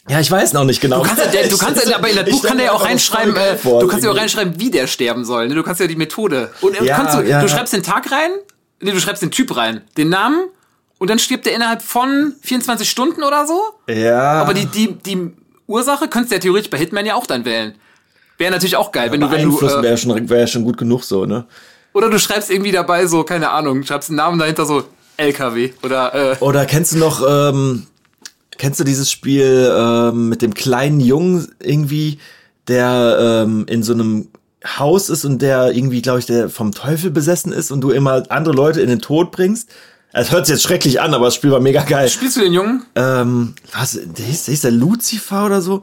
ja, 0.09 0.21
ich 0.21 0.31
weiß 0.31 0.53
noch 0.53 0.65
nicht 0.65 0.81
genau. 0.81 0.99
Du 1.03 1.09
kannst, 1.09 1.25
ja- 1.25 1.31
der, 1.31 1.49
du 1.49 1.59
kannst 1.59 1.85
ja, 1.89 1.97
aber 1.97 2.09
in 2.09 2.17
das 2.17 2.27
Ich 2.29 2.33
Buch 2.35 2.45
kann 2.45 2.57
der 2.59 2.67
ja 2.67 2.73
auch 2.73 2.85
reinschreiben, 2.85 3.35
äh, 3.37 3.57
du 3.63 3.87
kannst 3.89 4.05
ja 4.05 4.11
auch 4.13 4.17
reinschreiben, 4.17 4.59
wie 4.61 4.71
der 4.71 4.87
sterben 4.87 5.25
soll. 5.25 5.49
Ne? 5.49 5.55
Du 5.57 5.63
kannst 5.65 5.81
ja 5.81 5.87
die 5.89 5.97
Methode. 5.97 6.51
Und 6.61 6.81
Ja, 6.81 6.97
kannst 6.97 7.17
du, 7.19 7.23
ja. 7.23 7.41
du 7.43 7.49
schreibst 7.49 7.73
den 7.73 7.83
Tag 7.83 8.11
rein, 8.13 8.31
nee, 8.81 8.93
du 8.93 9.01
schreibst 9.01 9.23
den 9.23 9.33
Typ 9.33 9.57
rein, 9.57 9.81
den 9.97 10.09
Namen 10.09 10.45
und 10.99 11.11
dann 11.11 11.19
stirbt 11.19 11.45
der 11.47 11.55
innerhalb 11.55 11.83
von 11.83 12.35
24 12.43 12.89
Stunden 12.89 13.25
oder 13.25 13.47
so. 13.49 13.61
Ja. 13.93 14.35
Aber 14.41 14.55
die, 14.55 14.67
die, 14.67 14.93
die 14.95 15.33
Ursache 15.67 16.07
könntest 16.07 16.31
du 16.31 16.37
ja 16.37 16.41
theoretisch 16.41 16.71
bei 16.71 16.79
Hitman 16.79 17.05
ja 17.05 17.17
auch 17.17 17.27
dann 17.27 17.45
wählen. 17.45 17.75
Wäre 18.39 18.53
natürlich 18.53 18.77
auch 18.77 18.93
geil, 18.93 19.11
wenn 19.13 19.21
du, 19.21 19.31
wenn 19.31 19.43
du, 19.43 19.49
Beeinflussen 19.49 19.81
äh, 19.81 19.83
wäre 19.83 19.97
schon, 19.97 20.29
wär 20.29 20.47
schon 20.47 20.65
gut 20.65 20.77
genug 20.77 21.05
so, 21.05 21.25
ne? 21.25 21.47
oder 21.97 22.11
du 22.11 22.19
schreibst 22.19 22.51
irgendwie 22.51 22.73
dabei 22.73 23.07
so, 23.07 23.25
keine 23.25 23.51
Ahnung, 23.51 23.83
schreibst 23.83 24.11
einen 24.11 24.19
Namen 24.19 24.39
dahinter 24.39 24.67
so 24.67 24.85
LKW 25.17 25.71
oder, 25.83 26.33
äh, 26.33 26.37
Oder 26.41 26.67
kennst 26.67 26.93
du 26.93 26.99
noch, 26.99 27.25
ähm, 27.27 27.87
kennst 28.59 28.79
du 28.79 28.85
dieses 28.85 29.11
Spiel 29.11 29.75
ähm, 29.75 30.29
mit 30.29 30.43
dem 30.43 30.53
kleinen 30.53 31.01
Jungen 31.01 31.49
irgendwie, 31.59 32.19
der 32.69 33.45
ähm, 33.47 33.65
in 33.67 33.83
so 33.83 33.95
einem 33.95 34.29
Haus 34.79 35.09
ist 35.09 35.25
und 35.25 35.41
der 35.41 35.73
irgendwie, 35.73 36.03
glaube 36.03 36.19
ich, 36.19 36.27
der 36.27 36.51
vom 36.51 36.73
Teufel 36.73 37.11
besessen 37.11 37.51
ist 37.51 37.71
und 37.71 37.81
du 37.81 37.91
immer 37.91 38.25
andere 38.29 38.55
Leute 38.55 38.83
in 38.83 38.89
den 38.89 39.01
Tod 39.01 39.31
bringst? 39.31 39.71
Es 40.13 40.33
hört 40.33 40.45
sich 40.47 40.57
jetzt 40.57 40.65
schrecklich 40.65 41.01
an, 41.01 41.15
aber 41.15 41.27
das 41.27 41.35
Spiel 41.35 41.51
war 41.51 41.61
mega 41.61 41.83
geil. 41.83 42.11
spielst 42.11 42.37
du 42.37 42.41
den 42.41 42.53
Jungen? 42.53 42.85
Ähm, 42.95 43.55
was, 43.73 43.93
der 43.93 44.25
hieß, 44.25 44.45
der 44.45 44.53
hieß 44.53 44.61
der 44.61 44.71
Lucifer 44.73 45.47
oder 45.47 45.63
so? 45.63 45.83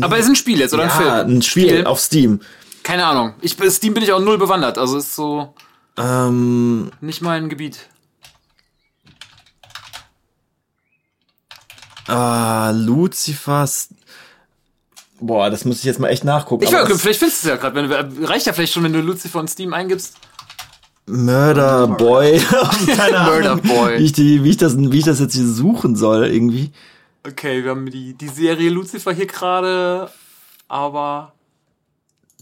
Aber 0.00 0.18
ist 0.18 0.26
ein 0.28 0.36
Spiel 0.36 0.58
jetzt 0.58 0.74
oder 0.74 0.84
ein 0.84 0.90
Film? 0.90 1.08
ja, 1.08 1.20
ein 1.22 1.42
Spiel, 1.42 1.84
auf 1.86 2.00
Steam. 2.00 2.40
Keine 2.82 3.06
Ahnung. 3.06 3.34
Ich, 3.40 3.56
bei 3.56 3.68
Steam 3.70 3.94
bin 3.94 4.02
ich 4.02 4.12
auch 4.12 4.20
null 4.20 4.38
bewandert, 4.38 4.78
also 4.78 4.98
ist 4.98 5.14
so 5.14 5.54
Ähm, 5.96 6.90
nicht 7.00 7.22
mein 7.22 7.48
Gebiet. 7.48 7.78
ah, 12.08 12.70
Lucifers. 12.74 13.88
Boah, 15.20 15.50
das 15.50 15.64
muss 15.64 15.78
ich 15.78 15.84
jetzt 15.84 15.98
mal 15.98 16.08
echt 16.08 16.24
nachgucken. 16.24 16.62
Ich 16.64 16.70
will, 16.72 16.84
vielleicht 16.98 17.18
findest 17.20 17.42
du 17.44 17.48
es 17.48 17.54
ja 17.54 17.56
gerade. 17.56 17.74
wenn 17.74 17.88
du- 17.88 18.28
Reicht 18.28 18.46
ja 18.46 18.52
vielleicht 18.52 18.72
schon, 18.74 18.82
wenn 18.84 18.92
du 18.92 19.00
Lucifer 19.00 19.38
und 19.40 19.48
Steam 19.48 19.72
eingibst. 19.72 20.16
Murder 21.06 21.86
Boy. 21.86 22.38
Keine 22.96 23.18
Murder 23.30 23.52
Ahnung, 23.52 23.62
Boy. 23.62 23.98
Wie 23.98 24.04
ich, 24.04 24.12
die, 24.12 24.44
wie, 24.44 24.50
ich 24.50 24.56
das, 24.56 24.76
wie 24.76 24.98
ich 24.98 25.04
das 25.04 25.20
jetzt 25.20 25.34
hier 25.34 25.46
suchen 25.46 25.96
soll, 25.96 26.26
irgendwie. 26.26 26.70
Okay, 27.26 27.64
wir 27.64 27.70
haben 27.72 27.90
die, 27.90 28.14
die 28.14 28.28
Serie 28.28 28.70
Lucifer 28.70 29.12
hier 29.12 29.26
gerade, 29.26 30.08
aber 30.68 31.32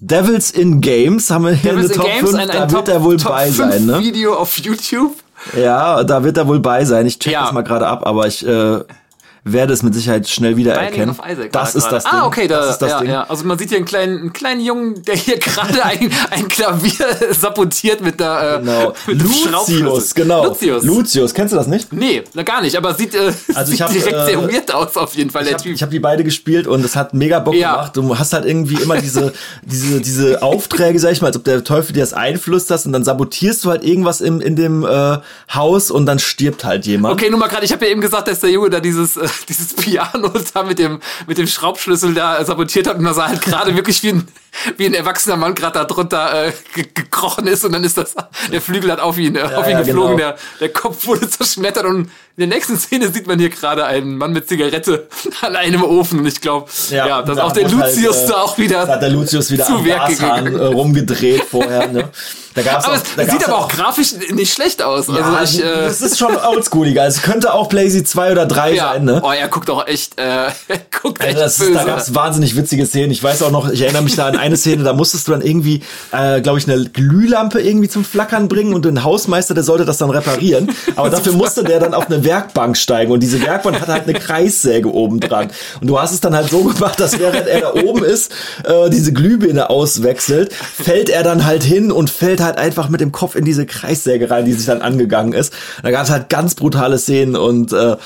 Devils 0.01 0.51
in 0.51 0.80
Games 0.80 1.30
haben 1.30 1.45
wir 1.45 1.53
hier 1.53 1.72
Devils 1.72 1.93
eine 1.93 1.95
in 1.95 2.01
Top 2.01 2.07
Games, 2.07 2.30
5, 2.30 2.35
ein, 2.43 2.49
da 2.49 2.62
ein 2.64 2.70
wird 2.70 2.87
Top, 2.87 2.95
er 2.95 3.05
wohl 3.05 3.16
Top 3.16 3.32
bei 3.32 3.45
5 3.47 3.57
sein, 3.57 3.87
ne? 3.87 4.01
Video 4.01 4.35
auf 4.35 4.59
YouTube. 4.59 5.14
Ja, 5.57 6.03
da 6.05 6.22
wird 6.24 6.37
er 6.37 6.47
wohl 6.49 6.61
bei 6.61 6.85
sein. 6.85 7.07
Ich 7.07 7.18
check 7.18 7.32
Ja. 7.32 7.43
das 7.45 7.53
mal 7.53 7.62
gerade 7.62 7.87
ab, 7.87 8.07
aber 8.07 8.26
ich, 8.26 8.47
äh, 8.47 8.80
werde 9.45 9.72
es 9.74 9.82
mit 9.82 9.95
Sicherheit 9.95 10.26
schnell 10.28 10.57
wiedererkennen. 10.57 11.14
Das 11.53 11.74
ist 11.74 11.84
da 11.86 11.90
das. 11.90 12.05
Ding. 12.05 12.12
Ah, 12.14 12.26
okay, 12.26 12.49
da, 12.49 12.61
das 12.61 12.70
ist 12.70 12.78
das 12.78 12.90
ja, 12.90 13.01
Ding. 13.01 13.11
ja. 13.11 13.24
Also 13.24 13.45
man 13.45 13.59
sieht 13.59 13.68
hier 13.68 13.76
einen 13.76 13.84
kleinen, 13.86 14.18
einen 14.18 14.32
kleinen 14.32 14.61
Jungen, 14.62 15.03
der 15.03 15.16
hier 15.16 15.38
gerade 15.38 15.84
ein, 15.84 16.11
ein 16.30 16.49
Klavier 16.49 17.07
sabotiert 17.38 18.01
mit 18.01 18.18
der 18.20 18.57
äh, 18.57 18.64
Genau. 18.64 18.95
mit 19.07 19.22
Lucius, 19.22 20.14
genau. 20.14 20.47
Lucius. 20.47 20.82
Lucius, 20.84 21.34
kennst 21.34 21.53
du 21.53 21.57
das 21.59 21.66
nicht? 21.66 21.92
nee, 21.92 22.22
na, 22.32 22.42
gar 22.42 22.62
nicht, 22.62 22.74
aber 22.76 22.95
sieht, 22.95 23.14
äh, 23.14 23.32
Also 23.55 23.66
sieht 23.70 23.74
ich 23.74 23.82
hab, 23.82 23.92
direkt 23.92 24.16
äh, 24.16 24.24
sehr 24.24 24.42
weird 24.51 24.72
aus 24.74 24.97
auf 24.97 25.14
jeden 25.14 25.28
Fall, 25.30 25.42
Ich 25.42 25.49
der 25.49 25.59
habe 25.59 25.68
Typ. 25.68 25.80
hab 25.82 25.90
die 25.90 26.01
beide 26.01 26.24
gespielt 26.24 26.66
und 26.66 26.84
es 26.84 26.97
hat 26.97 27.12
mega 27.14 27.38
Bock 27.38 27.55
Ja. 27.55 27.72
gemacht. 27.74 27.97
Du 27.97 28.18
hast 28.18 28.32
halt 28.32 28.47
irgendwie 28.47 28.80
immer 28.82 28.97
diese, 28.97 29.32
diese, 29.62 30.01
diese 30.01 30.42
Aufträge, 30.42 30.99
sag 30.99 31.12
ich 31.12 31.20
mal, 31.20 31.28
als 31.28 31.36
ob 31.36 31.45
der 31.45 31.62
Teufel 31.64 31.92
dir 31.92 32.01
das 32.01 32.14
einflüstert 32.14 32.86
und 32.86 32.92
dann 32.92 33.05
sabotierst 33.05 33.64
du 33.64 33.70
halt 33.70 33.84
irgendwas 33.84 34.20
im, 34.22 34.40
in 34.40 34.57
dem 34.57 34.84
äh, 34.84 35.18
Haus 35.55 35.90
und 35.90 36.07
dann 36.07 36.18
stirbt 36.18 36.64
halt 36.64 36.86
jemand. 36.86 37.14
Okay, 37.14 37.28
nur 37.30 37.38
mal 37.38 37.49
gerade, 37.49 37.64
ich 37.66 37.72
habe 37.72 37.84
ja 37.84 37.90
eben 37.92 38.01
gesagt, 38.01 38.28
dass 38.28 38.40
der 38.40 38.51
Junge 38.51 38.70
da 38.70 38.80
dieses, 38.80 39.16
äh, 39.16 39.28
dieses 39.49 39.74
Piano 39.74 40.32
da 40.53 40.62
mit 40.62 40.78
dem, 40.78 41.01
mit 41.26 41.39
dem 41.39 41.47
Schraubschlüssel 41.47 42.14
da 42.14 42.45
sabotiert 42.45 42.87
hat. 42.87 42.99
Und 42.99 43.05
das 43.05 43.16
sah 43.16 43.28
halt 43.28 43.43
gerade 43.43 43.74
wirklich 43.74 44.03
wie 44.03 44.11
ein, 44.11 44.28
wie 44.76 44.86
ein 44.86 44.94
erwachsener 44.94 45.36
Mann 45.36 45.55
gerade 45.55 45.78
da 45.78 45.84
drunter 45.84 46.46
äh, 46.46 46.52
ge 46.74 46.84
gekrochen 46.94 47.46
ist 47.46 47.64
und 47.64 47.72
dann 47.72 47.84
ist 47.84 47.96
das, 47.96 48.14
der 48.52 48.61
Flügel 48.61 48.90
hat 48.90 49.00
auf 49.00 49.18
ihn, 49.18 49.36
äh, 49.36 49.42
auf 49.42 49.66
ihn 49.66 49.72
ja, 49.72 49.82
geflogen, 49.82 50.16
genau. 50.16 50.30
der, 50.30 50.38
der 50.61 50.68
Kopf 50.70 51.07
wurde 51.07 51.28
zerschmettert 51.28 51.84
und 51.84 52.11
in 52.36 52.48
der 52.48 52.48
nächsten 52.48 52.76
Szene 52.76 53.12
sieht 53.12 53.26
man 53.26 53.38
hier 53.38 53.50
gerade 53.50 53.84
einen 53.84 54.16
Mann 54.16 54.32
mit 54.32 54.48
Zigarette 54.48 55.09
an 55.40 55.57
einem 55.57 55.84
Ofen 55.84 56.20
und 56.20 56.26
ich 56.26 56.40
glaube, 56.40 56.68
ja, 56.90 57.22
dass 57.22 57.36
da 57.36 57.44
auch 57.44 57.52
der 57.52 57.64
halt, 57.64 57.72
Lucius 57.72 58.22
äh, 58.22 58.28
da 58.28 58.34
auch 58.42 58.59
wieder 58.59 58.88
hat 58.88 59.02
der 59.02 59.11
Lucius 59.11 59.50
wieder 59.50 59.64
zu 59.66 59.84
Werke 59.84 60.14
gegangen. 60.14 60.59
äh, 60.59 60.64
rumgedreht 60.64 61.44
vorher. 61.44 61.88
Ne? 61.88 62.09
Da 62.55 62.62
gab's 62.62 62.84
aber 62.84 62.94
auch, 62.94 62.98
es 62.98 63.16
da 63.16 63.22
sieht 63.24 63.32
gab's 63.32 63.44
aber 63.46 63.59
auch 63.59 63.68
grafisch 63.68 64.12
nicht 64.30 64.52
schlecht 64.52 64.82
aus. 64.82 65.09
Ja, 65.09 65.34
also 65.34 65.59
ich, 65.59 65.64
äh, 65.64 65.84
das 65.84 66.00
ist 66.00 66.18
schon 66.18 66.36
oldschooliger. 66.36 67.05
Es 67.05 67.22
könnte 67.22 67.52
auch 67.52 67.68
Blazy 67.68 68.05
2 68.05 68.32
oder 68.32 68.46
3 68.46 68.72
ja. 68.74 68.92
sein, 68.92 69.05
ne? 69.05 69.20
Oh, 69.24 69.32
er 69.32 69.48
guckt 69.48 69.68
auch 69.70 69.86
echt, 69.86 70.18
äh, 70.18 70.22
er 70.22 70.52
guckt 71.02 71.20
echt 71.20 71.36
Also 71.36 71.40
das, 71.40 71.59
böse. 71.59 71.72
da 71.72 71.84
gab 71.84 71.98
es 71.98 72.14
wahnsinnig 72.14 72.57
witzige 72.57 72.86
Szenen. 72.86 73.11
Ich 73.11 73.22
weiß 73.22 73.42
auch 73.42 73.50
noch, 73.50 73.68
ich 73.70 73.80
erinnere 73.80 74.02
mich 74.02 74.14
da 74.14 74.26
an 74.26 74.38
eine 74.45 74.57
Szene, 74.57 74.84
da 74.84 74.92
musstest 74.92 75.26
du 75.26 75.32
dann 75.32 75.42
irgendwie, 75.42 75.80
äh, 76.12 76.40
glaube 76.40 76.59
ich, 76.59 76.70
eine 76.70 76.84
Glühlampe 76.84 77.61
irgendwie 77.61 77.88
zum 77.88 78.05
Flackern 78.05 78.49
bringen 78.49 78.74
und 78.74 78.84
den 78.84 79.03
Hausmeister, 79.03 79.55
der 79.55 79.64
sollte 79.64 79.84
das 79.84 79.99
dann 79.99 80.11
reparieren. 80.11 80.70
Aber 80.97 81.11
dafür 81.11 81.32
musste 81.32 81.64
der 81.64 81.80
dann 81.80 81.95
auf 81.95 82.07
eine 82.07 82.24
Werkbank 82.24 82.76
steigen 82.76 83.11
und 83.11 83.22
diese 83.22 83.40
Werkbank 83.42 83.80
hat 83.80 83.88
halt 83.88 84.05
eine 84.05 84.18
Kreissäge 84.18 84.92
oben 84.92 85.20
dran. 85.20 85.49
Und 85.80 85.86
du 85.86 85.99
hast 85.99 86.12
es 86.12 86.20
dann 86.20 86.34
halt 86.34 86.51
so 86.51 86.62
gemacht, 86.64 87.01
dass 87.01 87.18
während 87.18 87.47
er 87.47 87.61
da 87.62 87.74
oben 87.74 88.05
ist, 88.05 88.32
äh, 88.64 88.90
diese 88.90 89.12
Glühbirne 89.12 89.70
auswechselt, 89.70 90.53
fällt 90.53 91.09
er 91.09 91.22
dann 91.22 91.45
halt 91.45 91.62
hin 91.62 91.90
und 91.90 92.11
fällt 92.11 92.40
halt 92.40 92.59
einfach 92.59 92.88
mit 92.88 93.01
dem 93.01 93.12
Kopf 93.12 93.34
in 93.34 93.45
diese 93.45 93.66
Kreissäge 93.66 94.30
rein, 94.30 94.45
die 94.45 94.53
sich 94.53 94.66
dann 94.66 94.82
angegangen 94.82 95.32
ist. 95.32 95.53
Da 95.82 95.90
gab 95.90 96.05
es 96.05 96.11
halt 96.11 96.28
ganz 96.28 96.55
brutale 96.55 96.99
Szenen 96.99 97.36
und 97.36 97.72
äh, 97.72 97.97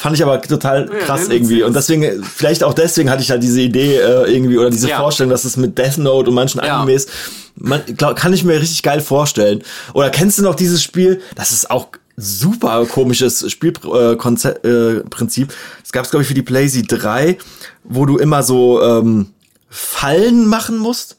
Fand 0.00 0.14
ich 0.14 0.22
aber 0.22 0.40
total 0.40 0.86
krass 0.86 1.28
irgendwie. 1.28 1.64
Und 1.64 1.74
deswegen, 1.74 2.22
vielleicht 2.22 2.62
auch 2.62 2.72
deswegen 2.72 3.10
hatte 3.10 3.20
ich 3.20 3.32
halt 3.32 3.42
diese 3.42 3.60
Idee 3.60 3.96
äh, 3.96 4.32
irgendwie 4.32 4.56
oder 4.56 4.70
diese 4.70 4.88
Ja. 4.88 5.00
Vorstellung, 5.00 5.30
dass 5.30 5.44
es 5.44 5.56
mit 5.56 5.76
Death 5.76 5.98
Note 5.98 6.28
und 6.30 6.36
manchen 6.36 6.60
Ja. 6.64 6.76
Animes, 6.78 7.08
man, 7.56 7.82
glaub, 7.96 8.14
kann 8.14 8.32
ich 8.32 8.44
mir 8.44 8.60
richtig 8.60 8.84
geil 8.84 9.00
vorstellen. 9.00 9.64
Oder 9.94 10.10
kennst 10.10 10.38
du 10.38 10.42
noch 10.42 10.54
dieses 10.54 10.84
Spiel? 10.84 11.20
Das 11.34 11.50
ist 11.50 11.68
auch 11.72 11.88
super 12.16 12.86
komisches 12.86 13.50
Spielprinzip. 13.50 14.64
Äh, 14.64 14.68
äh, 14.68 15.00
Prinzip. 15.10 15.52
das 15.82 15.90
gab 15.90 16.04
es, 16.04 16.12
glaube 16.12 16.22
ich, 16.22 16.28
für 16.28 16.34
die 16.34 16.42
PlayZ 16.42 16.82
3, 16.86 17.36
wo 17.82 18.06
du 18.06 18.18
immer 18.18 18.44
so 18.44 18.80
ähm, 18.80 19.30
Fallen 19.68 20.46
machen 20.46 20.78
musst. 20.78 21.16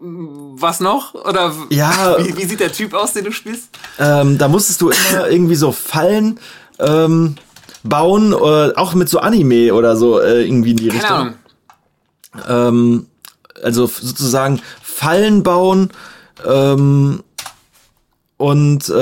Was 0.00 0.80
noch? 0.80 1.12
Oder 1.14 1.52
Ja. 1.68 2.16
wie, 2.24 2.34
wie 2.34 2.46
sieht 2.46 2.60
der 2.60 2.72
Typ 2.72 2.94
aus, 2.94 3.12
den 3.12 3.24
du 3.24 3.32
spielst? 3.32 3.68
Ähm, 3.98 4.38
da 4.38 4.48
musstest 4.48 4.80
du 4.80 4.88
immer 4.88 5.28
irgendwie 5.28 5.56
so 5.56 5.70
Fallen 5.70 6.40
ähm, 6.78 7.34
bauen, 7.82 8.32
äh, 8.32 8.74
auch 8.76 8.94
mit 8.94 9.08
so 9.08 9.18
Anime 9.20 9.74
oder 9.74 9.96
so 9.96 10.20
äh, 10.20 10.44
irgendwie 10.44 10.72
in 10.72 10.76
die 10.76 10.88
Keine 10.88 11.00
Richtung. 11.00 11.16
Ahnung. 11.16 11.34
ähm, 12.48 13.06
also 13.62 13.86
sozusagen 13.86 14.60
Fallen 14.82 15.42
bauen 15.42 15.90
ähm, 16.46 17.22
und 18.40 18.88
äh, 18.88 18.92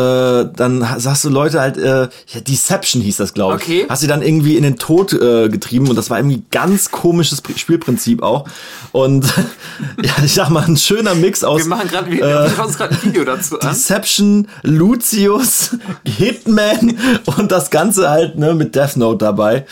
dann 0.53 0.91
hast 0.91 1.25
du 1.25 1.29
Leute 1.29 1.61
halt, 1.61 1.77
äh, 1.77 2.09
ja, 2.27 2.41
Deception 2.41 3.01
hieß 3.01 3.19
das, 3.19 3.35
glaube 3.35 3.59
ich. 3.59 3.63
Okay. 3.63 3.87
Hast 3.89 4.01
sie 4.01 4.09
dann 4.09 4.21
irgendwie 4.21 4.57
in 4.57 4.65
den 4.65 4.79
Tod 4.79 5.13
äh, 5.13 5.49
getrieben 5.49 5.89
und 5.89 5.95
das 5.95 6.11
war 6.11 6.19
irgendwie 6.19 6.43
ganz 6.51 6.91
komisches 6.91 7.45
Pri- 7.45 7.57
Spielprinzip 7.57 8.21
auch. 8.25 8.49
Und 8.91 9.27
ja, 10.03 10.11
ich 10.25 10.35
sag 10.35 10.49
mal, 10.51 10.65
ein 10.65 10.77
schöner 10.77 11.15
Mix 11.15 11.45
aus 11.45 11.61
Wir 11.61 11.69
machen 11.69 11.87
gerade 11.89 12.11
wir, 12.11 12.21
äh, 12.21 12.57
wir 12.57 12.65
uns 12.65 12.77
gerade 12.77 12.95
ein 12.97 13.03
Video 13.05 13.25
dazu 13.25 13.61
an. 13.61 13.69
Deception, 13.69 14.49
Lucius, 14.65 15.77
Hitman 16.05 16.99
und 17.37 17.53
das 17.53 17.71
Ganze 17.71 18.11
halt 18.11 18.37
ne, 18.39 18.55
mit 18.55 18.75
Death 18.75 18.97
Note 18.97 19.19
dabei. 19.25 19.67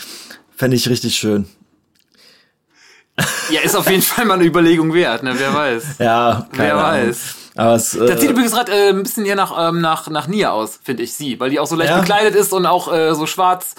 Fände 0.55 0.77
ich 0.77 0.87
richtig 0.87 1.17
schön. 1.17 1.45
Ja, 3.49 3.59
ist 3.61 3.75
auf 3.75 3.89
jeden 3.89 4.01
Fall 4.01 4.23
mal 4.23 4.35
eine 4.35 4.45
Überlegung 4.45 4.93
wert, 4.93 5.23
ne? 5.23 5.33
Wer 5.37 5.53
weiß. 5.53 5.83
Ja, 5.99 6.47
Wer 6.53 6.77
Ahnung. 6.77 7.13
Aber 7.57 7.75
es, 7.75 7.95
äh, 7.95 8.05
Das 8.07 8.21
sieht 8.21 8.29
übrigens 8.31 8.51
gerade 8.53 8.71
äh, 8.71 8.89
ein 8.89 9.03
bisschen 9.03 9.25
hier 9.25 9.35
nach, 9.35 9.69
ähm, 9.69 9.81
nach, 9.81 10.09
nach 10.09 10.27
Nia 10.27 10.51
aus, 10.51 10.79
finde 10.83 11.03
ich 11.03 11.13
sie, 11.13 11.39
weil 11.39 11.49
die 11.49 11.59
auch 11.59 11.67
so 11.67 11.75
leicht 11.75 11.89
Ja. 11.91 11.99
bekleidet 11.99 12.35
ist 12.35 12.53
und 12.53 12.65
auch 12.65 12.91
äh, 12.93 13.13
so 13.15 13.25
schwarz 13.25 13.75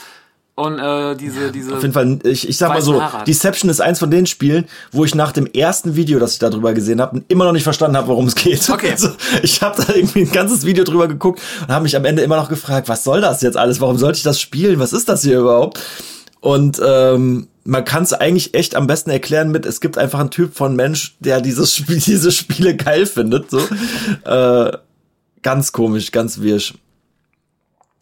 und 0.55 0.81
äh, 0.81 1.15
diese, 1.15 1.53
diese. 1.53 1.77
Auf 1.77 1.83
jeden 1.83 1.95
Fall, 1.95 2.19
ich, 2.25 2.49
ich 2.49 2.57
sag 2.59 2.71
mal 2.71 2.83
so, 2.83 3.01
Haare. 3.01 3.23
Deception 3.25 3.71
ist 3.71 3.81
eins 3.81 4.01
von 4.01 4.11
den 4.11 4.27
Spielen, 4.27 4.67
wo 4.91 5.05
ich 5.05 5.15
nach 5.15 5.31
dem 5.31 5.47
ersten 5.47 5.95
Video, 5.95 6.19
das 6.19 6.33
ich 6.33 6.41
darüber 6.41 6.73
gesehen 6.73 7.01
habe, 7.01 7.23
immer 7.29 7.45
noch 7.45 7.53
nicht 7.53 7.63
verstanden 7.63 7.97
habe, 7.97 8.09
worum 8.09 8.27
es 8.27 8.35
geht. 8.35 8.69
Okay. 8.79 8.91
Also, 8.91 9.11
ich 9.43 9.63
habe 9.63 9.81
da 9.81 9.95
irgendwie 9.95 10.23
ein 10.23 10.33
ganzes 10.33 10.67
Video 10.67 10.83
drüber 10.83 11.07
geguckt 11.07 11.41
und 11.63 11.69
habe 11.69 11.85
mich 11.85 11.95
am 11.95 12.05
Ende 12.05 12.23
immer 12.23 12.37
noch 12.37 12.49
gefragt, 12.49 12.89
was 12.89 13.05
soll 13.05 13.21
das 13.21 13.41
jetzt 13.43 13.57
alles? 13.57 13.81
Warum 13.81 13.99
sollte 13.99 14.17
ich 14.17 14.25
das 14.25 14.41
spielen? 14.41 14.81
Was 14.81 14.93
ist 14.93 15.09
das 15.09 15.23
hier 15.23 15.39
überhaupt? 15.39 15.79
Und 16.41 16.81
ähm, 16.85 17.47
man 17.69 17.85
kann 17.85 18.03
es 18.03 18.15
eigentlich 18.15 18.55
echt 18.55 18.75
am 18.75 18.87
besten 18.87 19.11
erklären 19.11 19.51
mit, 19.51 19.67
es 19.67 19.83
gibt 19.83 19.99
einfach 19.99 20.21
einen 20.21 20.31
Typ 20.31 20.55
von 20.55 20.75
Mensch, 20.75 21.17
der 21.21 21.43
dieses 21.43 21.75
Spiel, 21.75 21.99
diese 22.07 22.33
Spiele 22.33 22.75
geil 22.75 23.05
findet. 23.05 23.51
So. 23.51 23.61
äh, 24.25 24.73
ganz 25.43 25.73
komisch, 25.73 26.11
ganz 26.11 26.41
wirsch. 26.41 26.75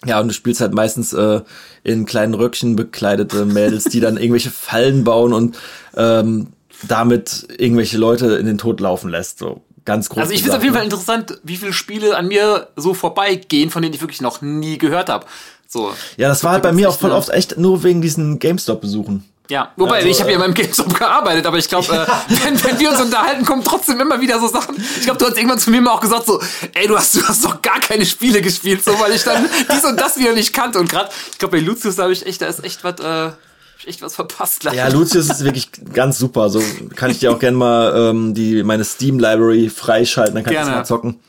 Ja, 0.04 0.20
und 0.20 0.28
du 0.28 0.34
spielst 0.34 0.60
halt 0.60 0.72
meistens 0.72 1.12
äh, 1.12 1.40
in 1.82 2.06
kleinen 2.06 2.34
Röckchen 2.34 2.76
bekleidete 2.76 3.44
Mädels, 3.44 3.84
die 3.84 3.98
dann 3.98 4.18
irgendwelche 4.18 4.52
Fallen 4.52 5.02
bauen 5.02 5.32
und 5.32 5.58
ähm, 5.96 6.52
damit 6.86 7.48
irgendwelche 7.58 7.98
Leute 7.98 8.36
in 8.36 8.46
den 8.46 8.58
Tod 8.58 8.78
laufen 8.78 9.10
lässt. 9.10 9.40
So 9.40 9.62
ganz 9.84 10.08
groß. 10.08 10.20
also 10.20 10.32
ich 10.32 10.42
finde 10.42 10.52
es 10.52 10.58
auf 10.58 10.62
jeden 10.62 10.76
Fall 10.76 10.88
gesagt, 10.88 11.30
interessant, 11.30 11.40
wie 11.42 11.56
viele 11.56 11.72
Spiele 11.72 12.16
an 12.16 12.28
mir 12.28 12.68
so 12.76 12.94
vorbeigehen, 12.94 13.70
von 13.70 13.82
denen 13.82 13.94
ich 13.94 14.00
wirklich 14.00 14.20
noch 14.20 14.42
nie 14.42 14.78
gehört 14.78 15.08
habe. 15.08 15.26
So. 15.66 15.88
ne? 15.88 15.94
Ja, 16.18 16.28
das 16.28 16.44
war 16.44 16.52
halt 16.52 16.62
bei 16.62 16.72
mir 16.72 16.88
auch 16.88 16.98
voll 16.98 17.10
oft 17.10 17.30
echt 17.30 17.58
nur 17.58 17.82
wegen 17.82 18.00
diesen 18.00 18.38
GameStop-Besuchen. 18.38 19.24
Ja, 19.48 19.72
wobei, 19.76 19.96
Also, 19.96 20.08
ich 20.08 20.20
habe 20.20 20.30
ja 20.30 20.34
äh, 20.34 20.34
in 20.36 20.40
meinem 20.40 20.54
GameStop 20.54 20.98
gearbeitet, 20.98 21.46
aber 21.46 21.58
ich 21.58 21.68
glaube, 21.68 21.86
äh, 22.28 22.34
wenn, 22.44 22.62
wenn 22.64 22.78
wir 22.80 22.90
uns 22.90 23.00
unterhalten, 23.00 23.44
kommen 23.44 23.62
trotzdem 23.62 24.00
immer 24.00 24.20
wieder 24.20 24.40
so 24.40 24.48
Sachen. 24.48 24.76
Ich 24.76 25.04
glaube, 25.04 25.18
du 25.18 25.26
hast 25.26 25.36
irgendwann 25.36 25.58
zu 25.58 25.70
mir 25.70 25.80
mal 25.80 25.92
auch 25.92 26.00
gesagt, 26.00 26.26
so, 26.26 26.40
ey, 26.74 26.86
du 26.88 26.96
hast, 26.96 27.14
du 27.14 27.22
hast 27.22 27.44
doch 27.44 27.62
gar 27.62 27.80
keine 27.80 28.04
Spiele 28.06 28.40
gespielt, 28.42 28.84
so, 28.84 28.98
weil 28.98 29.12
ich 29.12 29.22
dann 29.22 29.48
dies 29.72 29.84
und 29.84 30.00
das 30.00 30.18
wieder 30.18 30.32
nicht 30.32 30.52
kannte. 30.52 30.78
Und 30.78 30.90
gerade, 30.90 31.10
ich 31.30 31.38
glaube, 31.38 31.58
bei 31.58 31.62
Lucius, 31.62 31.96
da 31.96 32.04
habe 32.04 32.12
ich 32.12 32.26
echt, 32.26 32.42
da 32.42 32.46
ist 32.46 32.64
echt 32.64 32.82
was, 32.82 32.98
äh, 33.00 33.04
hab 33.04 33.38
ich 33.78 33.88
echt 33.88 34.02
was 34.02 34.14
verpasst. 34.14 34.64
leider. 34.64 34.76
Ja, 34.76 34.88
Lucius 34.88 35.30
ist 35.30 35.44
wirklich 35.44 35.70
ganz 35.92 36.18
super. 36.18 36.50
So 36.50 36.62
kann 36.94 37.10
ich 37.10 37.20
dir 37.20 37.30
auch 37.30 37.38
gerne 37.38 37.56
mal 37.56 38.10
ähm, 38.10 38.34
die 38.34 38.62
meine 38.62 38.84
Steam 38.84 39.18
Library 39.18 39.70
freischalten, 39.70 40.34
dann 40.34 40.44
kannst 40.44 40.58
du 40.58 40.64
Gerne. 40.64 40.76
mal 40.76 40.84
zocken. 40.84 41.20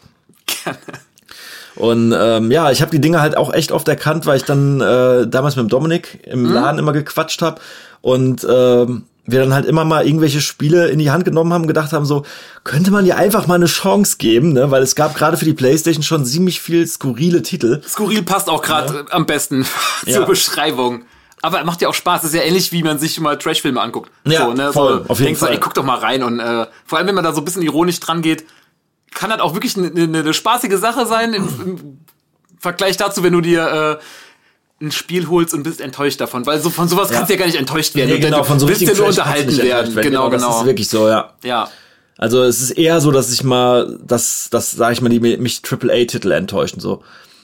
Gerne. 0.63 0.79
Und 1.77 2.13
ähm, 2.17 2.51
ja, 2.51 2.71
ich 2.71 2.81
habe 2.81 2.91
die 2.91 3.01
Dinge 3.01 3.21
halt 3.21 3.37
auch 3.37 3.53
echt 3.53 3.71
oft 3.71 3.87
erkannt, 3.87 4.25
weil 4.25 4.37
ich 4.37 4.43
dann 4.43 4.81
äh, 4.81 5.27
damals 5.27 5.55
mit 5.55 5.63
dem 5.65 5.69
Dominik 5.69 6.19
im 6.25 6.43
Mhm. 6.43 6.53
Laden 6.53 6.79
immer 6.79 6.93
gequatscht 6.93 7.41
habe 7.41 7.61
und 8.01 8.45
ähm, 8.49 9.03
wir 9.29 9.41
dann 9.41 9.53
halt 9.53 9.65
immer 9.65 9.83
mal 9.83 10.05
irgendwelche 10.07 10.39
Spiele 10.41 10.87
in 10.87 10.99
die 10.99 11.11
Hand 11.11 11.25
genommen 11.25 11.51
haben, 11.53 11.67
gedacht 11.67 11.91
haben 11.91 12.05
so, 12.05 12.23
könnte 12.63 12.91
man 12.91 13.03
dir 13.05 13.17
einfach 13.17 13.45
mal 13.45 13.55
eine 13.55 13.65
Chance 13.65 14.15
geben, 14.17 14.53
ne? 14.53 14.71
Weil 14.71 14.81
es 14.81 14.95
gab 14.95 15.15
gerade 15.15 15.35
für 15.35 15.43
die 15.45 15.53
Playstation 15.53 16.01
schon 16.01 16.25
ziemlich 16.25 16.61
viel 16.61 16.87
skurrile 16.87 17.41
Titel. 17.41 17.81
Skurril 17.87 18.23
passt 18.23 18.49
auch 18.49 18.61
gerade 18.61 19.05
am 19.11 19.25
besten 19.25 19.65
zur 20.05 20.13
Ja. 20.13 20.25
Beschreibung. 20.25 21.03
Aber 21.43 21.63
macht 21.65 21.81
ja 21.81 21.89
auch 21.89 21.93
Spaß. 21.93 22.23
ist 22.23 22.33
ja 22.33 22.41
ähnlich, 22.41 22.71
wie 22.71 22.81
man 22.83 22.97
sich 22.99 23.19
mal 23.19 23.37
Trashfilme 23.37 23.79
anguckt. 23.81 24.09
Ja, 24.25 24.45
so, 24.45 24.53
ne? 24.53 24.71
voll, 24.73 25.03
so, 25.05 25.09
auf 25.11 25.19
jeden 25.19 25.25
denkst 25.27 25.39
so, 25.41 25.45
Fall. 25.45 25.55
ey, 25.55 25.59
guck 25.61 25.73
doch 25.75 25.83
mal 25.83 25.97
rein. 25.99 26.23
Und 26.23 26.39
äh, 26.39 26.65
vor 26.85 26.97
allem, 26.97 27.07
wenn 27.07 27.15
man 27.15 27.23
da 27.23 27.33
so 27.33 27.41
ein 27.41 27.45
bisschen 27.45 27.61
ironisch 27.61 27.99
dran 27.99 28.21
geht, 28.21 28.45
kann 29.13 29.29
das 29.29 29.39
auch 29.39 29.53
wirklich 29.53 29.77
eine 29.77 29.89
ne, 29.89 30.07
ne 30.07 30.33
spaßige 30.33 30.77
Sache 30.77 31.05
sein 31.05 31.33
im, 31.33 31.47
im 31.65 31.97
Vergleich 32.59 32.97
dazu, 32.97 33.23
wenn 33.23 33.33
du 33.33 33.41
dir 33.41 33.99
äh, 34.79 34.83
ein 34.83 34.91
Spiel 34.91 35.27
holst 35.27 35.53
und 35.53 35.63
bist 35.63 35.81
enttäuscht 35.81 36.21
davon. 36.21 36.45
Weil 36.45 36.59
so 36.59 36.69
von 36.69 36.87
sowas 36.87 37.09
kannst 37.09 37.29
du 37.29 37.33
ja 37.33 37.39
gar 37.39 37.47
nicht 37.47 37.57
enttäuscht 37.57 37.95
werden. 37.95 38.11
Nee, 38.11 38.19
genau, 38.19 38.39
du 38.39 38.43
von 38.43 38.59
so 38.59 38.67
willst 38.67 38.81
ja 38.81 38.89
richtigen 38.89 39.05
nur 39.05 39.13
du 39.13 39.19
unterhalten 39.19 39.49
nicht 39.49 39.63
werden. 39.63 39.87
enttäuscht 39.87 40.07
Genau, 40.09 40.29
Das 40.29 40.41
genau. 40.41 40.59
ist 40.59 40.65
wirklich 40.65 40.89
so, 40.89 41.07
ja. 41.07 41.33
ja. 41.43 41.69
Also 42.17 42.43
es 42.43 42.61
ist 42.61 42.71
eher 42.71 42.99
so, 43.01 43.11
dass 43.11 43.31
ich 43.31 43.43
mal, 43.43 43.99
dass, 44.03 44.49
dass 44.49 44.71
sag 44.71 44.91
ich 44.93 45.01
mal, 45.01 45.09
die 45.09 45.19
mich 45.19 45.61
AAA-Titel 45.63 46.31
enttäuschen 46.31 46.79
so. 46.79 47.03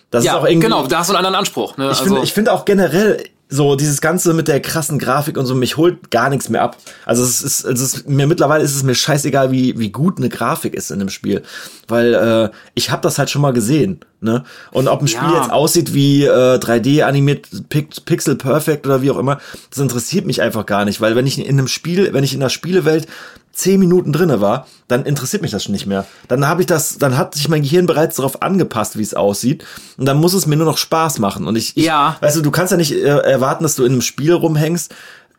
Das 0.10 0.24
Ja, 0.24 0.34
ist 0.34 0.40
auch 0.40 0.46
irgendwie, 0.46 0.68
genau, 0.68 0.86
da 0.86 1.00
hast 1.00 1.10
du 1.10 1.14
einen 1.14 1.26
anderen 1.26 1.36
Anspruch. 1.40 1.78
Ne? 1.78 1.86
Ich 1.86 1.90
also, 2.00 2.04
finde 2.04 2.24
ich 2.24 2.34
finde 2.34 2.54
auch 2.54 2.66
generell 2.66 3.24
so 3.54 3.76
dieses 3.76 4.02
ganze 4.02 4.34
mit 4.34 4.48
der 4.48 4.60
krassen 4.62 4.98
Grafik 4.98 5.38
und 5.38 5.46
so 5.46 5.54
mich 5.54 5.78
holt 5.78 6.10
gar 6.10 6.30
nichts 6.30 6.50
mehr 6.50 6.64
ab. 6.64 6.78
Also 7.06 7.24
es 7.24 7.44
ist, 7.44 7.64
es 7.64 7.80
ist 7.80 8.10
mir 8.10 8.26
mittlerweile 8.26 8.64
ist 8.64 8.76
es 8.76 8.82
mir 8.82 8.96
scheißegal, 8.96 9.52
wie 9.52 9.78
wie 9.78 9.92
gut 9.92 10.18
eine 10.18 10.30
Grafik 10.30 10.74
ist 10.74 10.90
in 10.90 11.00
einem 11.00 11.10
Spiel, 11.10 11.44
weil 11.88 12.14
äh, 12.16 12.50
ich 12.74 12.90
habe 12.90 13.04
das 13.04 13.20
halt 13.20 13.30
schon 13.30 13.44
mal 13.44 13.54
gesehen. 13.54 14.00
Ne? 14.24 14.44
Und 14.72 14.88
ob 14.88 15.02
ein 15.02 15.08
Spiel 15.08 15.30
Ja. 15.30 15.42
jetzt 15.42 15.52
aussieht 15.52 15.94
wie 15.94 16.24
äh, 16.26 16.58
3D 16.58 17.04
animiert, 17.04 17.48
Pixel 17.70 18.36
Perfect 18.36 18.86
oder 18.86 19.02
wie 19.02 19.12
auch 19.12 19.18
immer, 19.18 19.40
das 19.70 19.80
interessiert 19.80 20.26
mich 20.26 20.42
einfach 20.42 20.66
gar 20.66 20.86
nicht, 20.86 21.02
weil 21.02 21.16
wenn 21.16 21.28
ich 21.28 21.40
in 21.40 21.48
einem 21.50 21.68
Spiel, 21.68 22.14
wenn 22.14 22.24
ich 22.24 22.34
in 22.34 22.40
der 22.40 22.50
Spielewelt 22.50 23.08
zehn 23.52 23.80
Minuten 23.80 24.12
drinne 24.12 24.42
war, 24.42 24.66
dann 24.88 25.06
interessiert 25.06 25.44
mich 25.44 25.52
das 25.52 25.64
schon 25.64 25.74
nicht 25.74 25.86
mehr. 25.86 26.06
Dann 26.28 26.48
habe 26.48 26.62
ich 26.62 26.66
das, 26.66 26.98
dann 26.98 27.18
hat 27.18 27.36
sich 27.36 27.50
mein 27.50 27.62
Gehirn 27.62 27.86
bereits 27.86 28.16
darauf 28.16 28.42
angepasst, 28.42 28.98
wie 28.98 29.04
es 29.04 29.14
aussieht, 29.14 29.64
und 29.98 30.06
dann 30.06 30.18
muss 30.18 30.34
es 30.34 30.48
mir 30.48 30.56
nur 30.56 30.66
noch 30.66 30.80
Spaß 30.80 31.20
machen. 31.20 31.46
Und 31.46 31.56
ich, 31.56 31.78
ich 31.78 31.86
Ja. 31.86 32.18
weißt 32.22 32.38
du, 32.38 32.42
du 32.42 32.50
kannst 32.50 32.72
ja 32.72 32.78
nicht 32.78 32.94
äh, 32.94 33.06
erwarten, 33.06 33.64
dass 33.64 33.76
du 33.76 33.84
in 33.86 33.92
einem 33.92 34.02
Spiel 34.02 34.34
rumhängst 34.34 34.94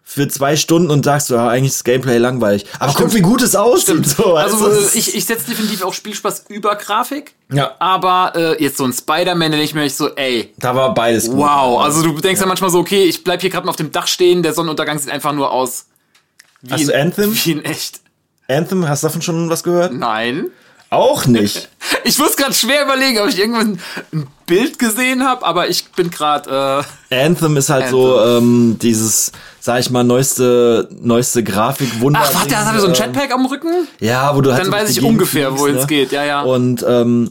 für 0.06 0.28
zwei 0.28 0.54
Stunden 0.56 0.90
und 0.90 1.04
sagst, 1.04 1.30
ja, 1.30 1.48
eigentlich 1.48 1.70
ist 1.72 1.76
das 1.80 1.84
Gameplay 1.84 2.18
langweilig. 2.18 2.66
Aber 2.78 2.92
guck, 2.92 3.14
wie 3.14 3.22
gut 3.22 3.40
es 3.40 3.56
aussieht. 3.56 4.06
So, 4.06 4.34
Also 4.36 4.58
du, 4.66 4.70
ist- 4.70 4.94
ich, 4.94 5.14
ich 5.14 5.24
setze 5.24 5.46
definitiv 5.50 5.82
auch 5.82 5.94
Spielspaß 5.94 6.44
über 6.50 6.76
Grafik. 6.76 7.34
Ja. 7.50 7.74
Aber 7.78 8.32
äh, 8.36 8.62
jetzt 8.62 8.76
so 8.76 8.84
ein 8.84 8.92
Spider-Man, 8.92 9.52
den 9.52 9.60
ich 9.62 9.74
mir 9.74 9.82
echt 9.82 9.96
so, 9.96 10.14
ey, 10.14 10.52
da 10.58 10.74
war 10.76 10.92
beides 10.92 11.26
gut. 11.28 11.38
wow. 11.38 11.80
Also 11.82 12.02
du 12.02 12.12
denkst 12.20 12.40
ja, 12.40 12.46
manchmal 12.46 12.68
so, 12.70 12.78
okay, 12.80 13.04
ich 13.04 13.24
bleib 13.24 13.40
hier 13.40 13.48
gerade 13.50 13.64
mal 13.64 13.70
auf 13.70 13.76
dem 13.76 13.92
Dach 13.92 14.06
stehen, 14.06 14.42
der 14.42 14.52
Sonnenuntergang 14.52 14.98
sieht 14.98 15.10
einfach 15.10 15.32
nur 15.32 15.50
aus. 15.50 15.86
Wie 16.60 16.72
Hast 16.74 16.80
in, 16.82 16.86
du 16.88 16.98
Anthem? 17.00 17.34
Wie 17.44 17.52
in 17.52 17.64
echt. 17.64 18.00
Anthem, 18.46 18.86
hast 18.88 19.02
du 19.02 19.06
davon 19.06 19.22
schon 19.22 19.48
was 19.48 19.62
gehört? 19.62 19.94
Nein. 19.94 20.48
Auch 20.94 21.26
nicht. 21.26 21.68
Ich 22.06 22.18
muss 22.18 22.36
gerade 22.36 22.54
schwer 22.54 22.82
überlegen, 22.84 23.18
ob 23.20 23.28
ich 23.28 23.38
irgendwann 23.38 23.78
ein 24.12 24.26
Bild 24.46 24.78
gesehen 24.78 25.22
habe, 25.24 25.44
aber 25.44 25.68
ich 25.68 25.84
bin 25.92 26.10
gerade. 26.10 26.84
Äh, 27.10 27.24
Anthem 27.24 27.56
ist 27.58 27.68
halt 27.70 27.88
so 27.88 28.20
ähm, 28.20 28.78
dieses, 28.80 29.32
sag 29.60 29.80
ich 29.80 29.90
mal, 29.90 30.02
neueste, 30.02 30.88
neueste 31.00 31.42
Grafik, 31.44 32.00
Wunder. 32.00 32.20
ach, 32.22 32.34
warte, 32.34 32.48
das 32.50 32.64
hat 32.64 32.74
er 32.74 32.80
so 32.80 32.86
ein 32.88 32.94
ähm, 32.94 32.98
Jetpack 32.98 33.32
am 33.32 33.46
Rücken? 33.46 33.86
Ja, 34.00 34.34
wo 34.34 34.40
du 34.40 34.52
halt 34.52 34.64
Dann 34.64 34.72
weiß 34.72 34.90
ich 34.90 35.02
ungefähr, 35.02 35.58
wohin 35.58 35.74
ne? 35.74 35.80
es 35.82 35.86
geht. 35.86 36.12
Ja, 36.12 36.24
ja. 36.24 36.42
Und 36.42 36.84
ähm, 36.88 37.30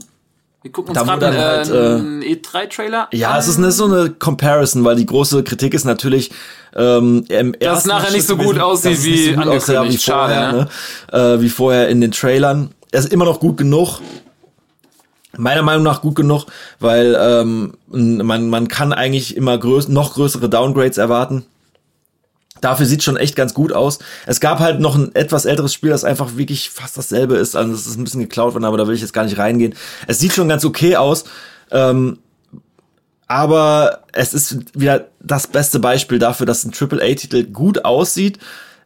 Wir 0.61 0.71
gucken 0.71 0.95
uns 0.95 1.07
gerade 1.07 1.37
halt, 1.37 1.69
äh, 1.69 1.73
einen 1.73 2.21
E3-Trailer 2.23 3.07
ja, 3.11 3.37
es 3.37 3.47
ist 3.47 3.57
eine, 3.57 3.71
so 3.71 3.85
eine 3.85 4.11
Comparison, 4.11 4.83
weil 4.83 4.95
die 4.95 5.05
große 5.05 5.43
Kritik 5.43 5.73
ist 5.73 5.85
natürlich, 5.85 6.31
ähm, 6.75 7.25
im 7.29 7.55
Dass 7.59 7.79
es 7.79 7.85
nachher 7.85 8.11
nicht 8.11 8.27
so 8.27 8.37
gut 8.37 8.59
aussieht, 8.59 9.03
wie 9.03 9.31
so 9.31 9.33
gut 9.33 9.47
aussah, 9.47 9.73
wie 9.73 9.77
angekündigt. 9.77 10.03
Schade, 10.03 10.33
vorher, 10.33 11.21
ne? 11.31 11.35
äh, 11.35 11.41
wie 11.41 11.49
vorher 11.49 11.89
in 11.89 12.01
den 12.01 12.11
Trailern. 12.11 12.69
Er 12.93 12.99
ist 12.99 13.11
immer 13.11 13.25
noch 13.25 13.39
gut 13.39 13.57
genug. 13.57 14.01
Meiner 15.35 15.63
Meinung 15.63 15.81
nach 15.81 16.01
gut 16.01 16.13
genug, 16.15 16.45
weil 16.79 17.17
ähm, 17.19 17.73
man, 17.87 18.49
man 18.49 18.67
kann 18.67 18.93
eigentlich 18.93 19.35
immer 19.35 19.57
größ 19.57 19.87
noch 19.87 20.13
größere 20.13 20.47
Downgrades 20.47 20.99
erwarten. 20.99 21.43
Dafür 22.61 22.85
sieht 22.85 23.01
schon 23.01 23.17
echt 23.17 23.35
ganz 23.35 23.55
gut 23.55 23.73
aus. 23.73 23.97
Es 24.27 24.39
gab 24.39 24.59
halt 24.59 24.79
noch 24.79 24.95
ein 24.95 25.13
etwas 25.15 25.45
älteres 25.45 25.73
Spiel, 25.73 25.89
das 25.89 26.03
einfach 26.03 26.37
wirklich 26.37 26.69
fast 26.69 26.95
dasselbe 26.95 27.35
ist. 27.35 27.55
Also 27.55 27.73
es 27.73 27.87
ist 27.87 27.97
ein 27.97 28.03
bisschen 28.03 28.21
geklaut 28.21 28.53
worden, 28.53 28.65
aber 28.65 28.77
da 28.77 28.87
will 28.87 28.93
ich 28.93 29.01
jetzt 29.01 29.11
gar 29.11 29.25
nicht 29.25 29.39
reingehen. 29.39 29.73
Es 30.05 30.19
sieht 30.19 30.33
schon 30.33 30.47
ganz 30.47 30.63
okay 30.63 30.95
aus. 30.95 31.23
Ähm, 31.71 32.19
aber 33.27 34.03
es 34.11 34.35
ist 34.35 34.79
wieder 34.79 35.07
das 35.19 35.47
beste 35.47 35.79
Beispiel 35.79 36.19
dafür, 36.19 36.45
dass 36.45 36.63
ein 36.63 36.73
AAA-Titel 36.79 37.45
gut 37.45 37.85
aussieht, 37.85 38.37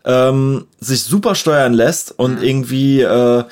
ähm, 0.05 0.65
sich 0.79 1.03
super 1.03 1.35
steuern 1.35 1.73
lässt 1.73 2.17
und 2.17 2.41
irgendwie, 2.41 3.01
äh, 3.01 3.43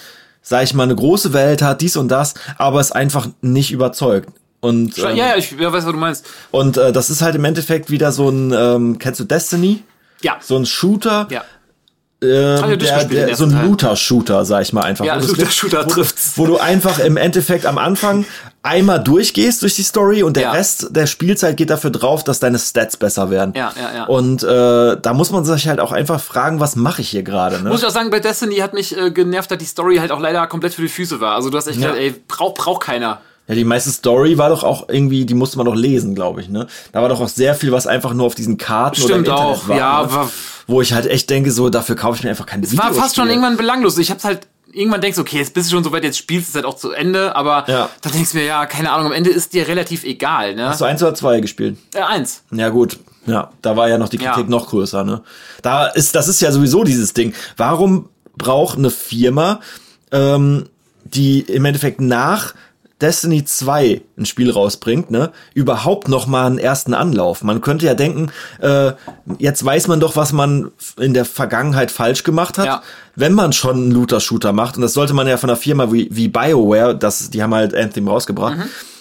sag 0.47 0.63
ich 0.63 0.73
mal, 0.75 0.83
eine 0.83 0.95
große 0.95 1.33
Welt 1.33 1.63
hat, 1.63 1.81
dies 1.81 1.97
und 1.97 2.07
das, 2.09 2.35
aber 2.59 2.79
es 2.79 2.91
einfach 2.91 3.27
nicht 3.41 3.71
überzeugt. 3.71 4.29
Und, 4.61 4.95
Ja, 4.97 5.09
ähm, 5.09 5.17
ja, 5.17 5.35
ich 5.35 5.51
ja, 5.51 5.73
weiß, 5.73 5.85
was 5.85 5.91
du 5.91 5.97
meinst. 5.99 6.25
und 6.51 6.77
äh, 6.77 6.91
das 6.91 7.09
ist 7.09 7.21
halt 7.23 7.33
im 7.35 7.43
Endeffekt 7.45 7.89
wieder 7.89 8.11
so 8.11 8.29
ein, 8.29 8.53
ähm, 8.55 8.99
kennst 8.99 9.19
du 9.19 9.23
Destiny? 9.23 9.83
Ja. 10.21 10.37
So 10.41 10.55
ein 10.55 10.65
Shooter, 10.65 11.27
Ja. 11.31 11.43
ähm, 12.21 12.79
der, 12.79 13.05
der, 13.05 13.35
so 13.35 13.45
ein. 13.45 13.65
Looter-Shooter, 13.65 14.45
sag 14.45 14.61
ich 14.61 14.71
mal 14.73 14.81
einfach. 14.83 15.05
Ja, 15.05 15.15
Looter-Shooter 15.19 15.85
wo, 15.85 15.89
trifft's. 15.89 16.33
wo 16.37 16.45
du 16.45 16.57
einfach 16.57 16.99
im 16.99 17.17
Endeffekt 17.17 17.65
am 17.65 17.77
Anfang 17.77 18.25
einmal 18.66 19.01
durchgehst 19.03 19.61
durch 19.61 19.76
die 19.76 19.84
Story 19.84 20.24
und 20.24 20.36
der 20.36 20.43
Ja. 20.43 20.51
Rest 20.51 20.88
der 20.89 21.05
Spielzeit 21.07 21.55
geht 21.55 21.70
dafür 21.70 21.91
drauf, 21.91 22.24
dass 22.24 22.39
deine 22.39 22.59
Stats 22.59 22.97
besser 22.97 23.30
werden. 23.30 23.53
Ja, 23.55 23.72
ja, 23.80 23.95
ja. 23.95 24.05
Und 24.05 24.43
äh, 24.43 24.97
da 25.01 25.13
muss 25.13 25.32
man 25.32 25.45
sich 25.45 25.68
halt 25.68 25.80
auch 25.80 25.91
einfach 25.91 26.20
fragen, 26.20 26.59
was 26.59 26.76
mache 26.76 27.01
ich 27.01 27.09
hier 27.09 27.24
gerade? 27.24 27.61
Ne? 27.61 27.70
Muss 27.70 27.82
ich 27.82 27.88
auch 27.88 27.91
sagen, 27.91 28.09
bei 28.09 28.20
Destiny 28.20 28.57
hat 28.57 28.74
mich 28.74 28.97
äh, 28.97 29.11
genervt, 29.11 29.51
dass 29.51 29.57
die 29.59 29.66
Story 29.66 29.97
halt 29.97 30.11
auch 30.11 30.20
leider 30.20 30.45
komplett 30.47 30.74
für 30.74 30.82
die 30.82 30.89
Füße 30.89 31.22
war. 31.22 31.36
Also 31.36 31.49
du 31.49 31.57
hast 31.57 31.68
echt 31.68 31.78
Ja. 31.80 31.89
gedacht, 31.91 32.01
ey, 32.01 32.16
braucht 32.28 32.55
brauch 32.55 32.80
keiner. 32.80 33.22
Ja, 33.47 33.53
die 33.53 33.63
meiste 33.63 33.91
Story 33.91 34.39
war 34.39 34.49
doch 34.49 34.63
auch 34.63 34.89
irgendwie, 34.89 35.24
die 35.26 35.36
musste 35.36 35.57
man 35.57 35.68
doch 35.68 35.76
lesen, 35.76 36.16
glaube 36.16 36.41
ich, 36.41 36.49
ne? 36.49 36.66
Da 36.91 37.03
war 37.03 37.09
doch 37.09 37.22
auch 37.22 37.28
sehr 37.28 37.53
viel, 37.53 37.72
was 37.72 37.86
einfach 37.86 38.13
nur 38.16 38.26
auf 38.26 38.34
diesen 38.34 38.57
Karten 38.57 38.95
Stimmt 38.95 39.09
oder 39.11 39.16
im 39.18 39.24
Internet 39.26 39.43
auch, 39.63 39.68
war. 39.68 39.78
ja, 39.78 40.01
ne? 40.03 40.11
war- 40.13 40.32
Wo 40.66 40.82
ich 40.82 40.93
halt 40.93 41.05
echt 41.05 41.30
denke, 41.30 41.51
so, 41.51 41.70
dafür 41.70 41.95
kaufe 41.95 42.18
ich 42.18 42.24
mir 42.24 42.32
einfach 42.32 42.47
kein 42.47 42.63
Es 42.63 42.76
war 42.76 42.91
fast 42.91 43.16
schon 43.16 43.30
irgendwann 43.30 43.55
belanglos. 43.55 43.99
Ich 43.99 44.09
hab's 44.09 44.24
halt 44.24 44.47
irgendwann 44.76 45.01
denkst, 45.01 45.17
okay, 45.17 45.38
jetzt 45.38 45.53
bist 45.53 45.69
du 45.71 45.76
schon 45.76 45.84
so 45.84 45.91
weit, 45.91 46.03
jetzt 46.03 46.17
spielst 46.17 46.47
du 46.47 46.51
es 46.51 46.55
halt 46.55 46.65
auch 46.65 46.78
zu 46.78 46.91
Ende, 46.91 47.36
aber 47.36 47.65
Ja. 47.67 47.89
dann 48.01 48.11
denkst 48.13 48.32
du 48.32 48.38
mir, 48.38 48.45
ja, 48.45 48.65
keine 48.65 48.91
Ahnung, 48.91 49.07
am 49.07 49.11
Ende 49.13 49.30
ist 49.30 49.53
dir 49.53 49.67
relativ 49.67 50.03
egal, 50.03 50.55
ne? 50.55 50.69
Hast 50.69 50.82
du 50.82 50.86
eins 50.86 51.01
oder 51.01 51.15
zwei 51.15 51.39
gespielt? 51.39 51.78
Äh, 51.93 52.01
eins. 52.01 52.43
Ja, 52.51 52.69
gut. 52.69 52.99
Ja, 53.26 53.51
da 53.61 53.76
war 53.76 53.89
ja 53.89 53.97
noch 53.97 54.09
die 54.09 54.17
Kritik 54.17 54.43
Ja. 54.43 54.49
noch 54.49 54.67
größer, 54.69 55.03
ne? 55.03 55.21
Da 55.63 55.88
ist, 55.88 56.13
das 56.15 56.28
ist 56.28 56.41
ja 56.41 56.51
sowieso 56.51 56.84
dieses 56.84 57.13
Ding. 57.13 57.34
Warum 57.57 58.09
braucht 58.38 58.78
eine 58.78 58.91
Firma, 58.91 59.61
ähm, 60.11 60.67
die 61.05 61.39
im 61.41 61.65
Endeffekt 61.65 62.01
nach 62.01 62.53
Destiny 63.01 63.43
2 63.43 64.01
ein 64.17 64.25
Spiel 64.25 64.49
rausbringt, 64.51 65.11
ne, 65.11 65.31
überhaupt 65.53 66.07
noch 66.07 66.27
mal 66.27 66.45
einen 66.47 66.57
ersten 66.57 66.93
Anlauf. 66.93 67.43
Man 67.43 67.59
könnte 67.59 67.85
ja 67.85 67.93
denken, 67.93 68.31
äh, 68.61 68.93
jetzt 69.37 69.65
weiß 69.65 69.87
man 69.87 69.99
doch, 69.99 70.15
was 70.15 70.31
man 70.31 70.71
in 70.97 71.13
der 71.13 71.25
Vergangenheit 71.25 71.91
falsch 71.91 72.23
gemacht 72.23 72.57
hat, 72.57 72.65
Ja. 72.65 72.83
wenn 73.15 73.33
man 73.33 73.51
schon 73.51 73.75
einen 73.75 73.91
Looter-Shooter 73.91 74.53
macht. 74.53 74.77
Und 74.77 74.81
das 74.81 74.93
sollte 74.93 75.13
man 75.13 75.27
ja 75.27 75.35
von 75.37 75.49
einer 75.49 75.57
Firma 75.57 75.91
wie, 75.91 76.07
wie 76.11 76.29
BioWare, 76.29 76.95
das, 76.97 77.29
die 77.29 77.43
haben 77.43 77.53
halt 77.53 77.75
Anthem 77.75 78.07
rausgebracht, 78.07 78.57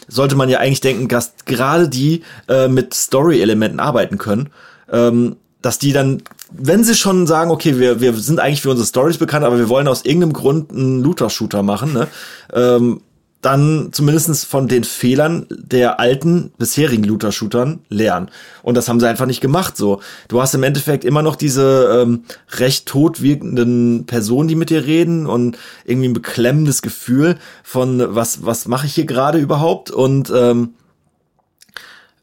sollte 0.09 0.34
man 0.34 0.49
ja 0.49 0.59
eigentlich 0.59 0.80
denken, 0.80 1.07
dass 1.09 1.32
gerade 1.47 1.88
die 1.88 2.22
äh, 2.49 2.66
mit 2.66 2.95
Story-Elementen 2.95 3.78
arbeiten 3.78 4.18
können. 4.18 4.51
Ähm, 4.90 5.36
dass 5.62 5.78
die 5.78 5.95
dann, 5.95 6.20
wenn 6.53 6.84
sie 6.84 6.95
schon 6.95 7.26
sagen, 7.26 7.51
okay, 7.51 7.78
wir, 7.78 8.01
wir 8.03 8.12
sind 8.14 8.38
eigentlich 8.38 8.61
für 8.61 8.68
unsere 8.70 8.86
Stories 8.86 9.16
bekannt, 9.16 9.47
aber 9.47 9.57
wir 9.57 9.70
wollen 9.70 9.88
aus 9.88 10.05
irgendeinem 10.05 10.34
Grund 10.34 10.72
einen 10.72 11.03
Looter-Shooter 11.03 11.62
machen, 11.62 11.95
ne? 11.95 12.09
ähm, 12.53 13.01
dann 13.45 13.90
zumindest 13.92 14.47
von 14.47 14.68
den 14.68 14.84
Fehlern 14.84 15.47
der 15.51 16.01
alten 16.01 16.53
bisherigen 16.57 17.05
Looter-Shootern 17.05 17.80
lernen. 17.88 18.30
Und 18.62 18.76
das 18.76 18.88
haben 18.88 19.01
sie 19.01 19.09
einfach 19.09 19.26
nicht 19.26 19.40
gemacht. 19.40 19.76
So, 19.76 20.01
du 20.28 20.40
hast 20.40 20.55
im 20.55 20.62
Endeffekt 20.62 21.05
immer 21.05 21.22
noch 21.22 21.36
diese 21.36 22.01
ähm, 22.03 22.24
recht 22.59 22.86
tot 22.86 23.20
wirkenden 23.20 24.07
Personen, 24.07 24.49
die 24.49 24.55
mit 24.55 24.70
dir 24.70 24.84
reden 24.86 25.26
und 25.26 25.59
irgendwie 25.84 26.09
ein 26.09 26.14
beklemmendes 26.14 26.80
Gefühl 26.80 27.36
von 27.62 28.14
was 28.14 28.45
was 28.47 28.66
mache 28.66 28.86
ich 28.86 28.95
hier 28.95 29.07
gerade 29.07 29.38
überhaupt 29.38 29.90
und 29.90 30.32
ähm, 30.34 30.74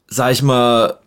sag 0.08 0.32
ich 0.32 0.42
mal 0.42 0.98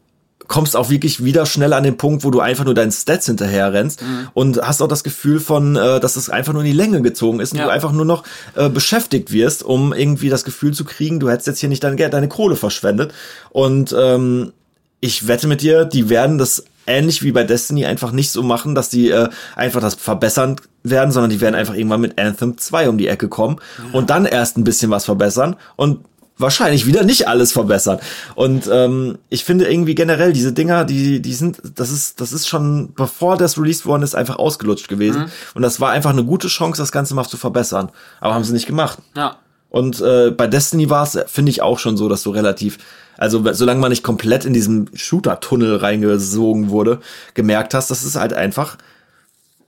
kommst 0.48 0.76
auch 0.76 0.90
wirklich 0.90 1.24
wieder 1.24 1.46
schnell 1.46 1.74
an 1.74 1.84
den 1.84 1.98
Punkt, 1.98 2.24
wo 2.24 2.32
du 2.32 2.40
einfach 2.40 2.66
nur 2.66 2.74
deinen 2.74 2.92
Stats 2.92 3.26
hinterher 3.26 3.74
rennst 3.74 4.02
Mhm. 4.02 4.28
und 4.34 4.62
hast 4.62 4.82
auch 4.82 4.88
das 4.88 5.04
Gefühl 5.04 5.40
von, 5.40 5.76
äh, 5.76 6.00
dass 6.00 6.16
es 6.16 6.30
einfach 6.30 6.54
nur 6.54 6.62
in 6.62 6.68
die 6.68 6.74
Länge 6.78 7.02
gezogen 7.02 7.40
ist 7.40 7.54
und 7.54 7.60
Ja. 7.60 7.66
du 7.66 7.72
einfach 7.72 7.92
nur 7.92 8.06
noch 8.06 8.24
äh, 8.56 8.70
beschäftigt 8.70 9.32
wirst, 9.32 9.64
um 9.64 9.94
irgendwie 9.94 10.30
das 10.30 10.44
Gefühl 10.44 10.74
zu 10.74 10.86
kriegen, 10.86 11.20
du 11.20 11.30
hättest 11.30 11.48
jetzt 11.48 11.60
hier 11.60 11.70
nicht 11.70 11.84
dein 11.84 11.96
Geld, 11.98 12.14
deine 12.14 12.28
Kohle 12.28 12.56
verschwendet. 12.56 13.14
Und 13.52 13.96
ähm, 13.98 14.54
ich 15.00 15.28
wette 15.28 15.48
mit 15.48 15.62
dir, 15.62 15.86
die 15.86 16.10
werden 16.10 16.38
das 16.38 16.64
ähnlich 16.88 17.24
wie 17.24 17.32
bei 17.32 17.44
Destiny 17.44 17.86
einfach 17.86 18.12
nicht 18.12 18.32
so 18.32 18.44
machen, 18.44 18.76
dass 18.76 18.90
die 18.90 19.10
äh, 19.10 19.30
einfach 19.56 19.82
das 19.82 19.96
verbessern 19.96 20.58
werden, 20.84 21.12
sondern 21.12 21.32
die 21.32 21.42
werden 21.42 21.56
einfach 21.56 21.74
irgendwann 21.74 22.02
mit 22.02 22.20
Anthem 22.20 22.58
2 22.60 22.90
um 22.90 22.98
die 23.00 23.08
Ecke 23.08 23.28
kommen 23.28 23.58
und 23.92 24.12
dann 24.12 24.26
erst 24.26 24.56
ein 24.58 24.64
bisschen 24.64 24.92
was 24.92 25.06
verbessern 25.06 25.56
und 25.78 26.02
wahrscheinlich 26.38 26.86
wieder 26.86 27.04
nicht 27.04 27.28
alles 27.28 27.52
verbessern. 27.52 28.00
Und 28.36 28.70
ähm, 28.72 29.18
ich 29.30 29.44
finde 29.44 29.70
irgendwie 29.72 29.96
generell 29.96 30.34
diese 30.34 30.54
Dinger, 30.54 30.86
die 30.86 31.22
die 31.22 31.34
sind, 31.34 31.62
das 31.76 31.92
ist 31.92 32.20
das 32.22 32.34
ist 32.34 32.48
schon 32.48 32.94
bevor 32.94 33.38
das 33.38 33.58
released 33.58 33.86
worden 33.86 34.04
ist 34.04 34.16
einfach 34.16 34.38
ausgelutscht 34.38 34.88
gewesen 34.88 35.32
und 35.54 35.62
das 35.62 35.80
war 35.80 35.92
einfach 35.92 36.12
eine 36.12 36.24
gute 36.24 36.48
Chance, 36.48 36.82
das 36.82 36.92
Ganze 36.92 37.16
mal 37.16 37.26
zu 37.26 37.38
verbessern. 37.38 37.90
Aber 38.20 38.34
haben 38.34 38.44
sie 38.44 38.54
nicht 38.54 38.68
gemacht. 38.68 39.00
Ja. 39.16 39.38
Und 39.76 40.00
äh, 40.00 40.32
bei 40.32 40.48
Destiny 40.48 40.90
war 40.90 41.04
es, 41.04 41.20
finde 41.28 41.50
ich, 41.50 41.62
auch 41.62 41.80
schon 41.80 41.98
so, 41.98 42.08
dass 42.08 42.24
du 42.24 42.30
relativ, 42.30 42.78
also 43.18 43.44
solange 43.52 43.82
man 43.82 43.90
nicht 43.90 44.04
komplett 44.04 44.46
in 44.46 44.54
diesen 44.54 44.90
Shooter-Tunnel 44.96 45.76
reingesogen 45.76 46.70
wurde, 46.70 47.02
gemerkt 47.34 47.74
hast, 47.74 47.92
dass 47.92 48.06
es 48.06 48.16
halt 48.16 48.32
einfach 48.32 48.78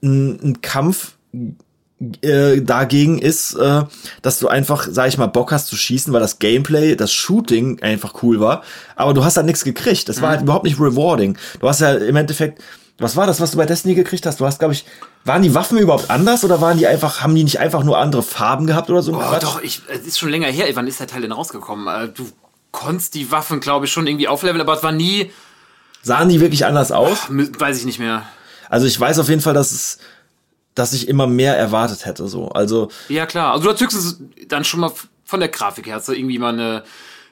ein, 0.02 0.40
ein 0.42 0.62
Kampf 0.62 1.12
äh, 2.22 2.60
dagegen 2.62 3.18
ist, 3.18 3.54
äh, 3.54 3.82
dass 4.22 4.38
du 4.38 4.48
einfach, 4.48 4.86
sag 4.90 5.08
ich 5.08 5.18
mal, 5.18 5.26
Bock 5.26 5.50
hast 5.52 5.66
zu 5.66 5.76
schießen, 5.76 6.12
weil 6.12 6.20
das 6.20 6.38
Gameplay, 6.38 6.94
das 6.96 7.12
Shooting 7.12 7.82
einfach 7.82 8.22
cool 8.22 8.40
war, 8.40 8.62
aber 8.96 9.14
du 9.14 9.24
hast 9.24 9.36
halt 9.36 9.46
nichts 9.46 9.64
gekriegt. 9.64 10.08
Das 10.08 10.22
war 10.22 10.30
halt 10.30 10.42
überhaupt 10.42 10.64
nicht 10.64 10.78
rewarding. 10.78 11.36
Du 11.60 11.68
hast 11.68 11.80
ja 11.80 11.94
im 11.94 12.16
Endeffekt, 12.16 12.62
was 12.98 13.16
war 13.16 13.26
das, 13.26 13.40
was 13.40 13.50
du 13.52 13.56
bei 13.56 13.66
Destiny 13.66 13.94
gekriegt 13.94 14.26
hast? 14.26 14.40
Du 14.40 14.46
hast, 14.46 14.58
glaube 14.58 14.74
ich, 14.74 14.84
waren 15.24 15.42
die 15.42 15.54
Waffen 15.54 15.78
überhaupt 15.78 16.10
anders 16.10 16.44
oder 16.44 16.60
waren 16.60 16.78
die 16.78 16.86
einfach, 16.86 17.20
haben 17.22 17.34
die 17.34 17.44
nicht 17.44 17.58
einfach 17.58 17.82
nur 17.84 17.98
andere 17.98 18.22
Farben 18.22 18.66
gehabt 18.66 18.90
oder 18.90 19.02
so? 19.02 19.14
Oh, 19.14 19.38
doch, 19.40 19.62
ich, 19.62 19.82
es 19.88 20.06
ist 20.06 20.18
schon 20.18 20.30
länger 20.30 20.48
her. 20.48 20.66
Wann 20.74 20.86
ist 20.86 21.00
der 21.00 21.06
Teil 21.06 21.22
denn 21.22 21.32
rausgekommen? 21.32 21.86
Äh, 21.88 22.08
Du 22.08 22.28
konntest 22.70 23.14
die 23.14 23.30
Waffen, 23.32 23.60
glaube 23.60 23.86
ich, 23.86 23.92
schon 23.92 24.06
irgendwie 24.06 24.28
aufleveln, 24.28 24.60
aber 24.60 24.74
es 24.74 24.82
war 24.82 24.92
nie, 24.92 25.30
Sahen 26.02 26.28
die 26.28 26.40
wirklich 26.40 26.64
anders 26.64 26.92
aus? 26.92 27.18
weiß 27.28 27.78
ich 27.78 27.84
nicht 27.86 27.98
mehr. 27.98 28.22
Also 28.70 28.86
ich 28.86 28.98
weiß 28.98 29.18
auf 29.18 29.28
jeden 29.28 29.40
Fall, 29.40 29.54
dass 29.54 29.72
es, 29.72 29.98
dass 30.78 30.92
ich 30.92 31.08
immer 31.08 31.26
mehr 31.26 31.56
erwartet 31.56 32.06
hätte, 32.06 32.28
so. 32.28 32.48
Also, 32.50 32.88
Ja, 33.08 33.26
klar. 33.26 33.52
Also 33.52 33.64
du 33.64 33.72
hast 33.72 33.80
höchstens 33.80 34.20
dann 34.48 34.64
schon 34.64 34.80
mal 34.80 34.92
von 35.24 35.40
der 35.40 35.48
Grafik 35.48 35.86
her, 35.86 35.96
hast 35.96 36.08
du 36.08 36.12
irgendwie 36.12 36.38
mal 36.38 36.52
eine, 36.54 36.84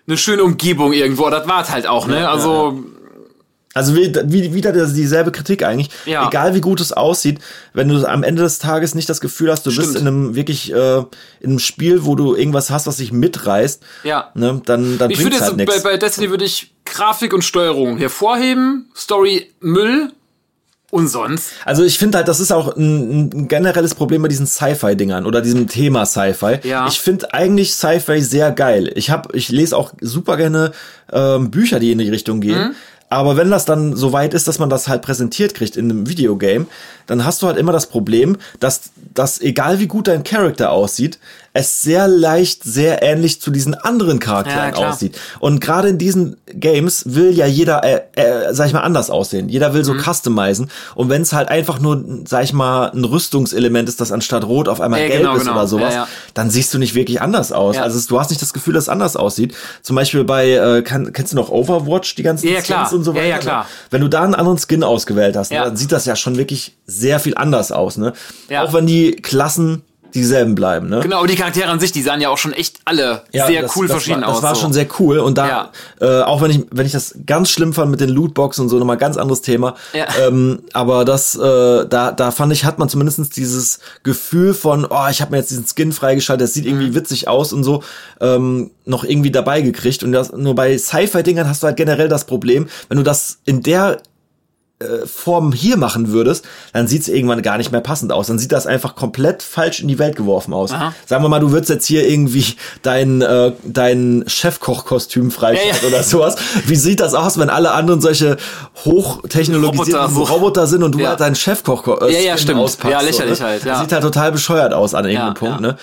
eine 0.07 0.17
schöne 0.17 0.43
Umgebung 0.45 0.93
irgendwo. 0.93 1.29
Das 1.31 1.47
war 1.49 1.69
halt 1.69 1.87
auch, 1.87 2.07
ne? 2.07 2.29
Also 2.29 2.83
Also 3.75 3.95
wie, 3.95 4.11
wie, 4.25 4.55
wieder 4.55 4.73
dieselbe 4.73 5.33
Kritik 5.33 5.63
eigentlich. 5.63 5.91
Ja. 6.07 6.27
Egal 6.29 6.55
wie 6.55 6.61
gut 6.63 6.81
es 6.81 6.93
aussieht, 6.93 7.41
wenn 7.75 7.89
du 7.89 8.07
am 8.07 8.23
Ende 8.23 8.43
des 8.43 8.59
Tages 8.59 8.95
nicht 8.95 9.09
das 9.09 9.21
Gefühl 9.21 9.51
hast, 9.51 9.67
du 9.67 9.71
bist 9.71 9.91
Stimmt. 9.91 9.97
in 9.99 10.07
einem 10.07 10.35
wirklich 10.35 10.73
äh, 10.73 10.99
in 11.41 11.51
einem 11.51 11.59
Spiel, 11.59 12.05
wo 12.07 12.15
du 12.15 12.35
irgendwas 12.35 12.71
hast, 12.71 12.87
was 12.87 12.97
dich 12.97 13.13
mitreißt, 13.13 13.83
Ja. 14.05 14.31
ne, 14.35 14.63
dann, 14.65 14.97
dann 14.99 15.11
Ich 15.11 15.19
bringt's 15.19 15.41
halt 15.43 15.51
so, 15.51 15.57
nichts. 15.57 15.83
bei, 15.83 15.91
bei 15.91 15.97
Destiny 15.99 16.31
würde 16.31 16.45
ich 16.47 16.73
Grafik 16.87 17.35
und 17.35 17.43
Steuerung 17.45 17.99
hervorheben, 17.99 18.89
Story 18.97 19.53
Müll 19.61 20.13
und 20.91 21.09
sonst. 21.09 21.51
Also 21.65 21.85
ich 21.85 21.99
finde 21.99 22.19
halt, 22.19 22.29
das 22.29 22.39
ist 22.39 22.53
auch 22.53 22.77
ein, 22.77 23.31
ein 23.35 23.49
generelles 23.49 23.95
Problem 23.95 24.23
bei 24.23 24.29
diesen 24.29 24.47
Sci-Fi-Dingern 24.47 25.27
oder 25.27 25.41
diesem 25.41 25.67
Thema 25.67 26.07
Sci-Fi. 26.07 26.61
Ja. 26.63 26.87
Ich 26.87 27.01
finde 27.01 27.35
eigentlich 27.35 27.75
Sci-Fi 27.75 28.21
sehr 28.21 28.53
geil. 28.53 28.93
Ich 28.95 29.11
hab, 29.11 29.35
ich 29.35 29.49
lese 29.49 29.77
auch 29.77 29.93
super 30.01 30.37
gerne 30.37 30.73
ähm, 31.13 31.51
Bücher, 31.51 31.81
die 31.81 31.93
in 31.93 31.99
die 31.99 32.09
Richtung 32.09 32.41
gehen. 32.41 32.69
Mhm. 32.69 32.75
Aber 33.09 33.37
wenn 33.37 33.51
das 33.51 33.65
dann 33.65 33.95
so 33.95 34.13
weit 34.13 34.35
ist, 34.35 34.49
dass 34.49 34.59
man 34.59 34.69
das 34.69 34.89
halt 34.89 35.03
präsentiert 35.03 35.55
kriegt 35.55 35.77
in 35.77 35.91
einem 35.91 36.09
Videogame, 36.09 36.67
dann 37.07 37.25
hast 37.25 37.41
du 37.41 37.47
halt 37.47 37.57
immer 37.57 37.73
das 37.73 37.87
Problem, 37.87 38.37
dass, 38.59 38.91
dass 39.15 39.41
egal 39.41 39.79
wie 39.79 39.87
gut 39.87 40.09
dein 40.09 40.25
Charakter 40.25 40.73
aussieht, 40.73 41.21
es 41.57 41.83
sehr 41.83 42.07
leicht, 42.09 42.63
sehr 42.65 43.03
ähnlich 43.03 43.41
zu 43.41 43.51
diesen 43.51 43.75
anderen 43.75 44.19
Charakteren 44.19 44.59
Ja, 44.67 44.71
klar. 44.71 44.91
aussieht. 44.93 45.19
Und 45.41 45.61
gerade 45.61 45.89
in 45.89 45.99
diesen 45.99 46.37
Games 46.47 47.03
will 47.07 47.33
ja 47.33 47.47
jeder, 47.47 47.83
äh, 47.85 48.01
äh, 48.15 48.55
sag 48.55 48.67
ich 48.69 48.73
mal, 48.73 48.81
anders 48.81 49.11
aussehen. 49.11 49.49
Jeder 49.49 49.75
will 49.75 49.85
so 49.85 49.95
Mhm. 49.95 50.01
customizen. 50.01 50.71
Und 50.95 51.09
wenn 51.09 51.23
es 51.23 51.33
halt 51.33 51.49
einfach 51.49 51.81
nur, 51.81 52.05
sag 52.27 52.45
ich 52.45 52.53
mal, 52.53 52.91
ein 52.93 53.05
Rüstungselement 53.05 53.89
ist, 53.89 54.01
das 54.01 54.13
anstatt 54.13 54.45
rot 54.45 54.69
auf 54.69 54.81
einmal 54.81 55.01
Ja, 55.01 55.09
gelb 55.09 55.21
genau, 55.23 55.35
ist 55.35 55.41
genau. 55.43 55.53
oder 55.55 55.67
sowas, 55.67 55.95
Ja, 55.95 56.09
dann 56.35 56.51
siehst 56.51 56.73
du 56.75 56.79
nicht 56.79 56.95
wirklich 56.95 57.21
anders 57.21 57.53
aus. 57.53 57.77
Also 57.79 58.01
du 58.09 58.21
hast 58.21 58.31
nicht 58.31 58.43
das 58.43 58.53
Gefühl, 58.53 58.75
dass 58.75 58.85
es 58.85 58.89
anders 58.89 59.17
aussieht. 59.17 59.55
Zum 59.83 59.97
Beispiel 59.97 60.25
bei, 60.25 60.51
äh, 60.53 60.83
kann, 60.83 61.13
kennst 61.13 61.33
du 61.33 61.37
noch 61.37 61.51
Overwatch, 61.51 62.15
die 62.15 62.23
ganzen 62.23 62.49
Ja, 62.49 62.61
klar. 62.61 62.87
Skins 62.87 62.93
und 62.99 63.05
so 63.05 63.15
weiter? 63.15 63.27
ja, 63.27 63.39
klar. 63.39 63.63
Ne? 63.65 63.69
Wenn 63.91 64.01
du 64.03 64.09
da 64.09 64.23
einen 64.23 64.35
anderen 64.35 64.59
Skin 64.59 64.83
ausgewählt 64.85 65.37
hast, 65.37 65.51
ne, 65.53 65.59
dann 65.59 65.77
sieht 65.77 65.93
das 65.93 66.05
ja 66.05 66.17
schon 66.17 66.37
wirklich 66.37 66.77
sehr 66.87 67.19
viel 67.21 67.37
anders 67.37 67.73
aus. 67.73 67.97
Ne? 67.97 68.13
Auch 68.59 68.73
wenn 68.73 68.87
die 68.87 69.13
Klassen 69.13 69.83
dieselben 70.17 70.55
bleiben. 70.55 70.89
Ne? 70.89 71.01
Genau, 71.01 71.21
und 71.23 71.31
die 71.31 71.37
Charaktere 71.37 71.69
an 71.71 71.79
sich, 71.81 71.93
die 71.93 72.03
sahen 72.03 72.21
ja 72.21 72.29
auch 72.31 72.39
schon 72.39 72.53
echt 72.53 72.81
alle 72.85 73.23
Ja, 73.33 73.47
sehr 73.47 73.63
das, 73.63 73.77
cool 73.77 73.87
das 73.87 73.95
verschieden 73.97 74.23
war, 74.23 74.29
das 74.29 74.39
aus. 74.39 74.43
war 74.43 74.55
so. 74.55 74.61
schon 74.63 74.73
sehr 74.73 74.87
cool 74.99 75.19
und 75.19 75.39
da 75.39 75.49
Ja. 75.49 75.71
äh, 76.01 76.23
auch 76.23 76.43
wenn 76.43 76.51
ich 76.51 76.61
wenn 76.71 76.87
ich 76.87 76.93
das 76.93 77.15
ganz 77.27 77.51
schlimm 77.51 77.73
fand 77.73 77.91
mit 77.91 78.01
den 78.01 78.09
Lootboxen 78.09 78.63
und 78.65 78.69
so 78.69 78.79
nochmal 78.79 78.97
ganz 78.97 79.17
anderes 79.17 79.43
Thema 79.43 79.75
Ja. 79.93 80.07
ähm, 80.27 80.61
aber 80.73 81.05
das 81.05 81.35
äh, 81.37 81.87
da 81.87 82.13
da 82.13 82.31
fand 82.31 82.53
ich 82.53 82.65
hat 82.65 82.79
man 82.79 82.89
zumindestens 82.89 83.31
dieses 83.31 83.79
Gefühl 84.03 84.55
von 84.55 84.85
oh 84.89 85.07
ich 85.11 85.21
habe 85.21 85.31
mir 85.33 85.39
jetzt 85.39 85.51
diesen 85.51 85.67
Skin 85.67 85.93
freigeschaltet 85.93 86.45
das 86.47 86.55
sieht 86.55 86.65
Mhm. 86.65 86.71
irgendwie 86.71 86.95
witzig 86.95 87.29
aus 87.29 87.53
und 87.53 87.63
so 87.65 87.83
ähm, 88.21 88.71
noch 88.85 89.05
irgendwie 89.05 89.31
dabei 89.31 89.61
gekriegt 89.61 90.03
und 90.03 90.13
das 90.13 90.33
nur 90.33 90.55
bei 90.55 90.77
Sci-Fi 90.79 91.23
Dingern 91.23 91.49
hast 91.49 91.63
du 91.63 91.67
halt 91.67 91.77
generell 91.77 92.09
das 92.09 92.25
Problem 92.25 92.69
wenn 92.89 92.97
du 92.99 93.03
das 93.05 93.39
in 93.45 93.63
der 93.63 93.99
äh, 94.79 95.07
Form 95.07 95.53
hier 95.53 95.77
machen 95.79 96.13
würdest, 96.13 96.45
dann 96.75 96.87
sieht 96.87 97.03
es 97.03 97.09
irgendwann 97.09 97.41
gar 97.43 97.57
nicht 97.57 97.73
mehr 97.73 97.81
passend 97.81 98.13
aus. 98.13 98.27
Dann 98.27 98.39
sieht 98.39 98.53
das 98.53 98.67
einfach 98.67 98.95
komplett 98.95 99.43
falsch 99.43 99.81
in 99.81 99.89
die 99.89 99.99
Welt 99.99 100.17
geworfen 100.17 100.53
aus. 100.53 100.73
Aha. 100.73 100.93
Sagen 101.07 101.25
wir 101.25 101.29
mal, 101.31 101.41
du 101.41 101.51
würdest 101.51 101.71
jetzt 101.71 101.87
hier 101.87 102.07
irgendwie 102.07 102.45
dein, 102.83 103.23
äh, 103.23 103.53
dein 103.65 104.25
Chefkochkostüm 104.27 105.31
freischalten 105.31 105.71
Ja, 105.71 105.83
ja. 105.83 105.89
oder 105.89 106.03
sowas. 106.03 106.37
Wie 106.67 106.77
sieht 106.77 107.01
das 107.01 107.15
aus, 107.15 107.39
wenn 107.39 107.49
alle 107.49 107.71
anderen 107.73 108.01
solche 108.03 108.37
hochtechnologisierten 108.85 110.15
Roboter 110.17 110.33
Roboter, 110.33 110.67
sind 110.67 110.83
und 110.83 110.95
du 110.95 110.99
Ja. 111.01 111.11
halt 111.11 111.21
deinen 111.21 111.37
Chefkoch 111.37 111.87
äh, 112.03 112.13
Ja, 112.13 112.21
ja, 112.21 112.37
stimmt. 112.39 112.61
auspackst? 112.61 112.93
Ja, 112.93 113.01
lächerlich 113.01 113.39
so, 113.39 113.45
ne? 113.45 113.51
halt, 113.51 113.65
ja. 113.65 113.73
Das 113.73 113.81
sieht 113.81 113.93
halt 113.93 114.03
total 114.03 114.33
bescheuert 114.33 114.73
aus 114.73 114.95
an 114.95 115.05
irgendeinem 115.05 115.35
Punkt, 115.35 115.61
ne? 115.61 115.77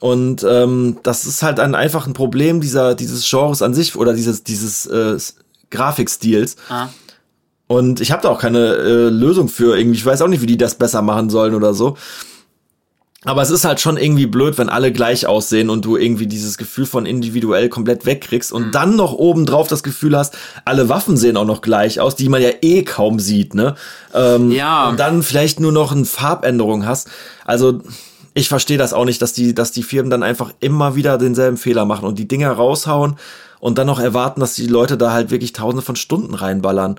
Und 0.00 0.42
ähm, 0.48 0.96
das 1.02 1.26
ist 1.26 1.42
halt 1.42 1.60
ein, 1.60 1.74
einfach 1.74 2.06
ein 2.06 2.14
Problem 2.14 2.60
dieser, 2.62 2.94
dieses 2.94 3.28
Genres 3.28 3.60
an 3.60 3.74
sich 3.74 3.96
oder 3.96 4.14
dieses, 4.14 4.42
dieses 4.42 4.86
äh, 4.86 5.18
Grafikstils. 5.70 6.56
Ah. 6.70 6.88
Und 7.70 8.00
ich 8.00 8.10
habe 8.10 8.20
da 8.22 8.30
auch 8.30 8.40
keine 8.40 8.74
äh, 8.74 9.08
Lösung 9.10 9.48
für 9.48 9.78
irgendwie. 9.78 9.96
Ich 9.96 10.04
weiß 10.04 10.22
auch 10.22 10.26
nicht, 10.26 10.42
wie 10.42 10.46
die 10.46 10.56
das 10.56 10.74
besser 10.74 11.02
machen 11.02 11.30
sollen 11.30 11.54
oder 11.54 11.72
so. 11.72 11.96
Aber 13.24 13.42
es 13.42 13.50
ist 13.50 13.64
halt 13.64 13.78
schon 13.80 13.96
irgendwie 13.96 14.26
blöd, 14.26 14.58
wenn 14.58 14.68
alle 14.68 14.90
gleich 14.90 15.26
aussehen 15.26 15.70
und 15.70 15.84
du 15.84 15.96
irgendwie 15.96 16.26
dieses 16.26 16.58
Gefühl 16.58 16.84
von 16.86 17.06
individuell 17.06 17.68
komplett 17.68 18.06
wegkriegst 18.06 18.50
Mhm. 18.50 18.56
und 18.56 18.74
dann 18.74 18.96
noch 18.96 19.12
obendrauf 19.12 19.68
das 19.68 19.84
Gefühl 19.84 20.16
hast, 20.16 20.36
alle 20.64 20.88
Waffen 20.88 21.16
sehen 21.16 21.36
auch 21.36 21.44
noch 21.44 21.60
gleich 21.60 22.00
aus, 22.00 22.16
die 22.16 22.28
man 22.28 22.42
ja 22.42 22.48
eh 22.60 22.82
kaum 22.82 23.20
sieht, 23.20 23.54
ne? 23.54 23.76
Ähm, 24.14 24.50
Ja. 24.50 24.88
Und 24.88 24.98
dann 24.98 25.22
vielleicht 25.22 25.60
nur 25.60 25.70
noch 25.70 25.92
eine 25.92 26.06
Farbänderung 26.06 26.86
hast. 26.86 27.08
Also 27.44 27.82
ich 28.34 28.48
verstehe 28.48 28.78
das 28.78 28.92
auch 28.92 29.04
nicht, 29.04 29.22
dass 29.22 29.32
die, 29.32 29.54
dass 29.54 29.70
die 29.70 29.84
Firmen 29.84 30.10
dann 30.10 30.24
einfach 30.24 30.52
immer 30.58 30.96
wieder 30.96 31.18
denselben 31.18 31.56
Fehler 31.56 31.84
machen 31.84 32.06
und 32.08 32.18
die 32.18 32.26
Dinger 32.26 32.50
raushauen 32.50 33.14
und 33.60 33.78
dann 33.78 33.86
noch 33.86 34.00
erwarten, 34.00 34.40
dass 34.40 34.54
die 34.54 34.66
Leute 34.66 34.96
da 34.96 35.12
halt 35.12 35.30
wirklich 35.30 35.52
tausende 35.52 35.82
von 35.82 35.94
Stunden 35.94 36.34
reinballern. 36.34 36.98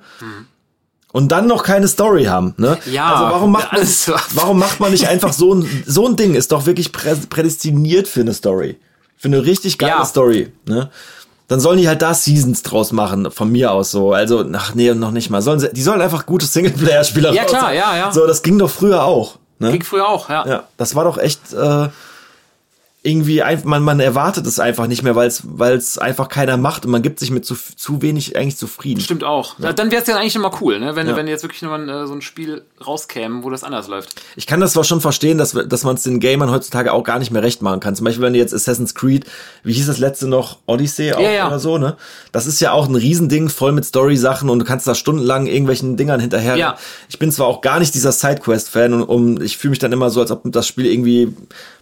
Und 1.12 1.32
dann 1.32 1.48
noch 1.48 1.64
keine 1.64 1.88
Story 1.88 2.26
haben, 2.26 2.54
ne? 2.58 2.78
Ja, 2.90 3.14
also 3.14 3.24
warum 3.26 3.52
macht, 3.52 3.74
man, 3.74 3.86
so. 3.86 4.14
warum 4.34 4.60
macht 4.60 4.80
man 4.80 4.92
nicht 4.92 5.08
einfach 5.08 5.34
so 5.34 5.54
ein, 5.54 5.84
so 5.86 6.08
ein 6.08 6.16
Ding? 6.16 6.36
Ist 6.36 6.52
doch 6.52 6.66
wirklich 6.66 6.92
prä 6.92 7.16
prädestiniert 7.30 8.08
für 8.08 8.22
eine 8.22 8.34
Story. 8.34 8.78
Für 9.18 9.28
eine 9.28 9.46
richtig 9.46 9.78
geile 9.78 9.92
Ja. 9.92 10.06
Story, 10.06 10.52
ne? 10.66 10.90
Dann 11.48 11.60
sollen 11.60 11.80
die 11.80 11.88
halt 11.90 12.02
da 12.02 12.14
Seasons 12.14 12.64
draus 12.64 12.94
machen, 12.94 13.30
von 13.30 13.52
mir 13.52 13.74
aus 13.74 13.92
so. 13.92 14.14
Also, 14.14 14.46
ach 14.54 14.74
nee, 14.74 14.94
noch 14.94 15.12
nicht 15.12 15.30
mal. 15.30 15.42
Sollen 15.42 15.60
sie, 15.60 15.70
die 15.74 15.82
sollen 15.82 16.00
einfach 16.00 16.26
gute 16.26 16.46
Singleplayer-Spieler 16.46 17.34
Ja, 17.34 17.44
klar, 17.44 17.74
ja, 17.74 17.98
ja. 17.98 18.12
So, 18.14 18.26
das 18.26 18.42
ging 18.42 18.58
doch 18.58 18.70
früher 18.70 19.04
auch. 19.04 19.38
Ne? 19.60 19.74
Ging 19.74 19.84
früher 19.84 20.08
auch, 20.08 20.30
ja. 20.30 20.48
Ja, 20.48 20.64
das 20.78 20.96
war 20.96 21.04
doch 21.04 21.18
echt 21.18 21.52
äh, 21.52 21.90
irgendwie 23.04 23.42
einfach, 23.42 23.66
man, 23.66 23.82
man 23.82 24.00
erwartet 24.00 24.46
es 24.46 24.60
einfach 24.60 24.86
nicht 24.86 25.02
mehr, 25.02 25.16
weil 25.16 25.28
es 25.28 25.42
weil 25.44 25.76
es 25.76 25.98
einfach 25.98 26.30
keiner 26.30 26.56
macht 26.58 26.86
und 26.86 26.92
man 26.92 27.02
gibt 27.02 27.20
sich 27.20 27.32
mit 27.32 27.44
zu, 27.46 27.56
zu 27.56 28.04
wenig 28.04 28.38
eigentlich 28.38 28.58
zufrieden. 28.58 29.02
Stimmt 29.02 29.24
auch. 29.24 29.56
Da- 29.58 29.74
Dann 29.74 29.90
wäre 29.92 30.04
es 30.04 30.08
ja 30.08 30.18
eigentlich 30.18 30.36
immer 30.36 30.52
cool, 30.62 30.80
ne? 30.80 30.96
wenn, 30.96 31.08
Ja. 31.08 31.16
wenn 31.16 31.28
jetzt 31.28 31.42
wirklich 31.42 31.64
nochmal 31.64 31.90
äh, 31.90 32.06
so 32.06 32.14
ein 32.14 32.22
Spiel 32.22 32.62
rauskäme, 32.86 33.44
wo 33.44 33.50
das 33.50 33.64
anders 33.64 33.88
läuft. 33.88 34.22
Ich 34.36 34.46
kann 34.46 34.60
das 34.60 34.74
zwar 34.74 34.84
schon 34.84 35.02
verstehen, 35.02 35.40
dass, 35.40 35.54
dass 35.54 35.84
man 35.84 35.96
es 35.96 36.04
den 36.04 36.20
Gamern 36.20 36.52
heutzutage 36.52 36.94
auch 36.94 37.04
gar 37.04 37.18
nicht 37.18 37.32
mehr 37.32 37.42
recht 37.42 37.64
machen 37.64 37.80
kann. 37.80 37.96
Zum 37.96 38.06
Beispiel, 38.06 38.24
wenn 38.24 38.34
du 38.34 38.40
jetzt 38.40 38.54
Assassin's 38.54 38.94
Creed, 38.94 39.26
wie 39.64 39.74
hieß 39.74 39.88
das 39.88 39.98
letzte 39.98 40.28
noch, 40.28 40.60
Odyssey 40.68 41.14
auch 41.14 41.20
Ja, 41.22 41.32
ja. 41.32 41.48
oder 41.48 41.58
so, 41.58 41.80
ne? 41.80 41.98
Das 42.32 42.46
ist 42.46 42.60
ja 42.60 42.72
auch 42.72 42.88
ein 42.88 42.94
Riesending, 42.96 43.50
voll 43.50 43.72
mit 43.72 43.84
Story-Sachen 43.86 44.48
und 44.48 44.60
du 44.60 44.66
kannst 44.66 44.86
da 44.86 44.94
stundenlang 44.94 45.48
irgendwelchen 45.48 45.98
Dingern 45.98 46.20
hinterher. 46.20 46.56
Ja. 46.56 46.78
Ich 47.10 47.18
bin 47.18 47.32
zwar 47.32 47.48
auch 47.48 47.62
gar 47.62 47.80
nicht 47.80 47.96
dieser 47.96 48.12
Sidequest-Fan 48.12 48.94
und 48.94 49.02
um, 49.04 49.42
ich 49.42 49.58
fühle 49.58 49.72
mich 49.72 49.80
dann 49.80 49.92
immer 49.92 50.12
so, 50.12 50.22
als 50.22 50.30
ob 50.30 50.42
das 50.46 50.68
Spiel 50.68 50.86
irgendwie 50.86 51.34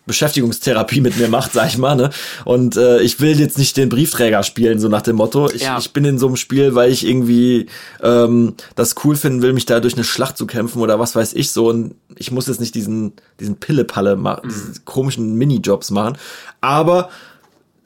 Beschäftigungstherapie 0.09 1.01
mit 1.01 1.17
mir 1.17 1.27
macht, 1.29 1.53
sag 1.53 1.67
ich 1.69 1.77
mal, 1.77 1.95
ne? 1.95 2.09
Und 2.45 2.75
äh, 2.75 2.99
ich 3.01 3.19
will 3.21 3.39
jetzt 3.39 3.57
nicht 3.57 3.77
den 3.77 3.87
Briefträger 3.89 4.43
spielen, 4.43 4.79
so 4.79 4.89
nach 4.89 5.01
dem 5.01 5.15
Motto. 5.15 5.49
Ich, 5.49 5.61
Ja. 5.61 5.77
ich 5.77 5.93
bin 5.93 6.03
in 6.03 6.19
so 6.19 6.27
einem 6.27 6.35
Spiel, 6.35 6.75
weil 6.75 6.91
ich 6.91 7.05
irgendwie 7.07 7.67
ähm, 8.03 8.55
das 8.75 8.95
cool 9.03 9.15
finden 9.15 9.41
will, 9.41 9.53
mich 9.53 9.65
da 9.65 9.79
durch 9.79 9.93
eine 9.93 10.03
Schlacht 10.03 10.37
zu 10.37 10.45
kämpfen 10.45 10.81
oder 10.81 10.99
was 10.99 11.15
weiß 11.15 11.33
ich 11.33 11.51
so. 11.51 11.69
Und 11.69 11.95
ich 12.15 12.31
muss 12.31 12.47
jetzt 12.47 12.59
nicht 12.59 12.75
diesen, 12.75 13.13
diesen 13.39 13.55
Pille-Palle 13.57 14.15
machen, 14.17 14.49
Mhm. 14.49 14.73
komischen 14.85 15.35
Minijobs 15.35 15.91
machen. 15.91 16.17
Aber 16.61 17.09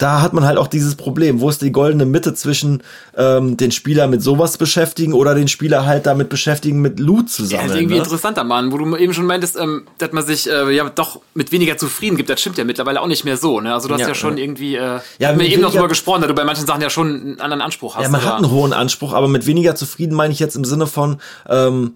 da 0.03 0.21
hat 0.21 0.33
man 0.33 0.45
halt 0.45 0.57
auch 0.57 0.67
dieses 0.67 0.95
Problem. 0.95 1.39
Wo 1.39 1.49
ist 1.49 1.61
die 1.61 1.71
goldene 1.71 2.05
Mitte 2.05 2.33
zwischen 2.33 2.83
ähm, 3.15 3.55
den 3.55 3.71
Spieler 3.71 4.07
mit 4.07 4.21
sowas 4.21 4.57
beschäftigen 4.57 5.13
oder 5.13 5.33
den 5.33 5.47
Spieler 5.47 5.85
halt 5.85 6.05
damit 6.05 6.27
beschäftigen, 6.27 6.81
mit 6.81 6.99
Loot 6.99 7.29
zu 7.29 7.43
Ja, 7.43 7.47
sammeln? 7.49 7.69
ist 7.69 7.75
irgendwie 7.77 7.95
ne? 7.95 8.03
interessanter, 8.03 8.43
Mann, 8.43 8.73
wo 8.73 8.77
du 8.77 8.97
eben 8.97 9.13
schon 9.13 9.25
meintest, 9.25 9.55
ähm, 9.57 9.83
dass 9.99 10.11
man 10.11 10.25
sich 10.25 10.49
äh, 10.49 10.69
ja 10.75 10.89
doch 10.89 11.21
mit 11.33 11.51
weniger 11.53 11.77
zufrieden 11.77 12.17
gibt. 12.17 12.29
Das 12.29 12.41
stimmt 12.41 12.57
ja 12.57 12.65
mittlerweile 12.65 12.99
auch 12.99 13.07
nicht 13.07 13.23
mehr 13.23 13.37
so. 13.37 13.61
Ne? 13.61 13.73
Also 13.73 13.87
du 13.87 13.93
hast 13.93 14.01
ja, 14.01 14.09
Ja, 14.09 14.13
schon 14.15 14.37
ja. 14.37 14.43
irgendwie, 14.43 14.75
äh, 14.75 14.99
Ja, 15.19 15.29
haben 15.29 15.39
wir 15.39 15.47
eben 15.47 15.61
noch 15.61 15.71
drüber 15.71 15.87
gesprochen, 15.87 16.21
dass 16.21 16.27
du 16.27 16.35
bei 16.35 16.43
manchen 16.43 16.67
Sachen 16.67 16.81
ja 16.81 16.89
schon 16.89 17.07
einen 17.07 17.39
anderen 17.39 17.61
Anspruch 17.61 17.95
hast. 17.95 18.03
Ja, 18.03 18.09
man 18.09 18.19
oder? 18.21 18.29
hat 18.29 18.37
einen 18.43 18.51
hohen 18.51 18.73
Anspruch, 18.73 19.13
aber 19.13 19.29
mit 19.29 19.47
weniger 19.47 19.75
zufrieden 19.75 20.15
meine 20.15 20.33
ich 20.33 20.39
jetzt 20.39 20.55
im 20.57 20.65
Sinne 20.65 20.85
von, 20.85 21.17
ähm, 21.47 21.93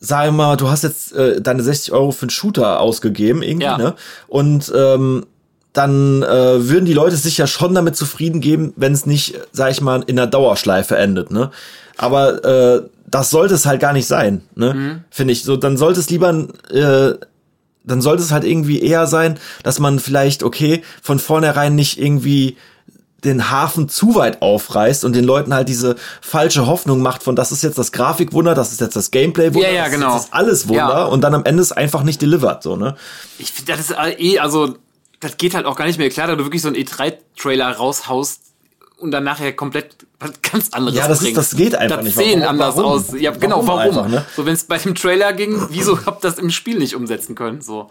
sag 0.00 0.30
mal, 0.32 0.56
du 0.56 0.68
hast 0.68 0.82
jetzt 0.84 1.12
äh, 1.14 1.40
deine 1.40 1.62
60 1.62 1.92
Euro 1.92 2.10
für 2.12 2.22
einen 2.22 2.30
Shooter 2.30 2.78
ausgegeben, 2.80 3.42
irgendwie, 3.42 3.64
Ja. 3.64 3.78
ne? 3.78 3.94
Und 4.26 4.70
ähm, 4.76 5.24
dann 5.72 6.22
äh, 6.22 6.68
würden 6.68 6.86
die 6.86 6.94
Leute 6.94 7.16
sich 7.16 7.38
ja 7.38 7.46
schon 7.46 7.74
damit 7.74 7.96
zufrieden 7.96 8.40
geben, 8.40 8.72
wenn 8.76 8.92
es 8.92 9.06
nicht, 9.06 9.34
sag 9.52 9.70
ich 9.70 9.80
mal, 9.80 10.02
in 10.06 10.16
der 10.16 10.26
Dauerschleife 10.26 10.96
endet, 10.96 11.30
ne? 11.30 11.50
Aber 11.96 12.44
äh, 12.44 12.82
das 13.06 13.30
sollte 13.30 13.54
es 13.54 13.66
halt 13.66 13.80
gar 13.80 13.92
nicht 13.92 14.06
sein, 14.06 14.42
ne? 14.54 14.74
Mhm. 14.74 15.04
Finde 15.10 15.32
ich. 15.32 15.44
So, 15.44 15.56
dann 15.56 15.76
sollte 15.76 16.00
es 16.00 16.10
lieber 16.10 16.30
äh, 16.70 17.14
dann 17.84 18.02
sollte 18.02 18.22
es 18.22 18.32
halt 18.32 18.44
irgendwie 18.44 18.82
eher 18.82 19.06
sein, 19.06 19.38
dass 19.62 19.78
man 19.78 19.98
vielleicht, 19.98 20.42
okay, 20.42 20.82
von 21.02 21.18
vornherein 21.18 21.74
nicht 21.74 21.98
irgendwie 21.98 22.56
den 23.24 23.50
Hafen 23.50 23.88
zu 23.88 24.14
weit 24.14 24.42
aufreißt 24.42 25.04
und 25.04 25.16
den 25.16 25.24
Leuten 25.24 25.52
halt 25.54 25.68
diese 25.68 25.96
falsche 26.20 26.66
Hoffnung 26.66 27.00
macht 27.00 27.22
von, 27.22 27.34
das 27.34 27.50
ist 27.50 27.62
jetzt 27.62 27.78
das 27.78 27.90
Grafikwunder, 27.90 28.54
das 28.54 28.72
ist 28.72 28.80
jetzt 28.80 28.94
das 28.94 29.10
Gameplay-Wunder, 29.10 29.68
Ja, 29.68 29.74
ja, 29.74 29.84
das 29.84 29.92
genau. 29.92 30.08
ist 30.08 30.14
jetzt 30.14 30.24
das 30.26 30.32
alles 30.32 30.68
Wunder 30.68 30.82
Ja. 30.88 31.04
und 31.06 31.22
dann 31.22 31.34
am 31.34 31.44
Ende 31.44 31.62
ist 31.62 31.72
einfach 31.72 32.02
nicht 32.04 32.22
delivered, 32.22 32.62
so, 32.62 32.76
ne? 32.76 32.94
Ich 33.38 33.50
finde, 33.52 33.72
das 33.72 33.80
ist 33.80 33.96
eh, 34.18 34.38
also, 34.38 34.74
das 35.20 35.36
geht 35.36 35.54
halt 35.54 35.66
auch 35.66 35.76
gar 35.76 35.86
nicht 35.86 35.98
mehr 35.98 36.10
klar, 36.10 36.26
da 36.28 36.36
du 36.36 36.44
wirklich 36.44 36.62
so 36.62 36.68
einen 36.68 36.76
E3-Trailer 36.76 37.72
raushaust 37.76 38.40
und 38.98 39.10
dann 39.10 39.24
nachher 39.24 39.52
komplett 39.52 39.96
was 40.20 40.32
ganz 40.42 40.70
anderes 40.72 40.96
Ja, 40.98 41.06
das 41.08 41.22
ist- 41.22 41.36
das 41.36 41.54
geht 41.56 41.74
einfach 41.76 41.96
das 41.98 42.04
nicht. 42.06 42.16
sehen 42.16 42.40
Warum? 42.40 42.48
anders 42.50 42.76
Warum? 42.76 42.92
aus. 42.92 43.04
Ja, 43.18 43.30
genau, 43.32 43.56
Warum 43.56 43.66
warum? 43.68 43.80
einfach, 43.80 44.08
ne? 44.08 44.24
So, 44.36 44.44
wenn 44.46 44.54
es 44.54 44.64
bei 44.64 44.78
dem 44.78 44.94
Trailer 44.94 45.32
ging, 45.32 45.60
wieso 45.70 45.96
habt 46.06 46.24
ihr 46.24 46.30
das 46.30 46.38
im 46.38 46.50
Spiel 46.50 46.78
nicht 46.78 46.94
umsetzen 46.96 47.34
können? 47.34 47.60
So. 47.62 47.90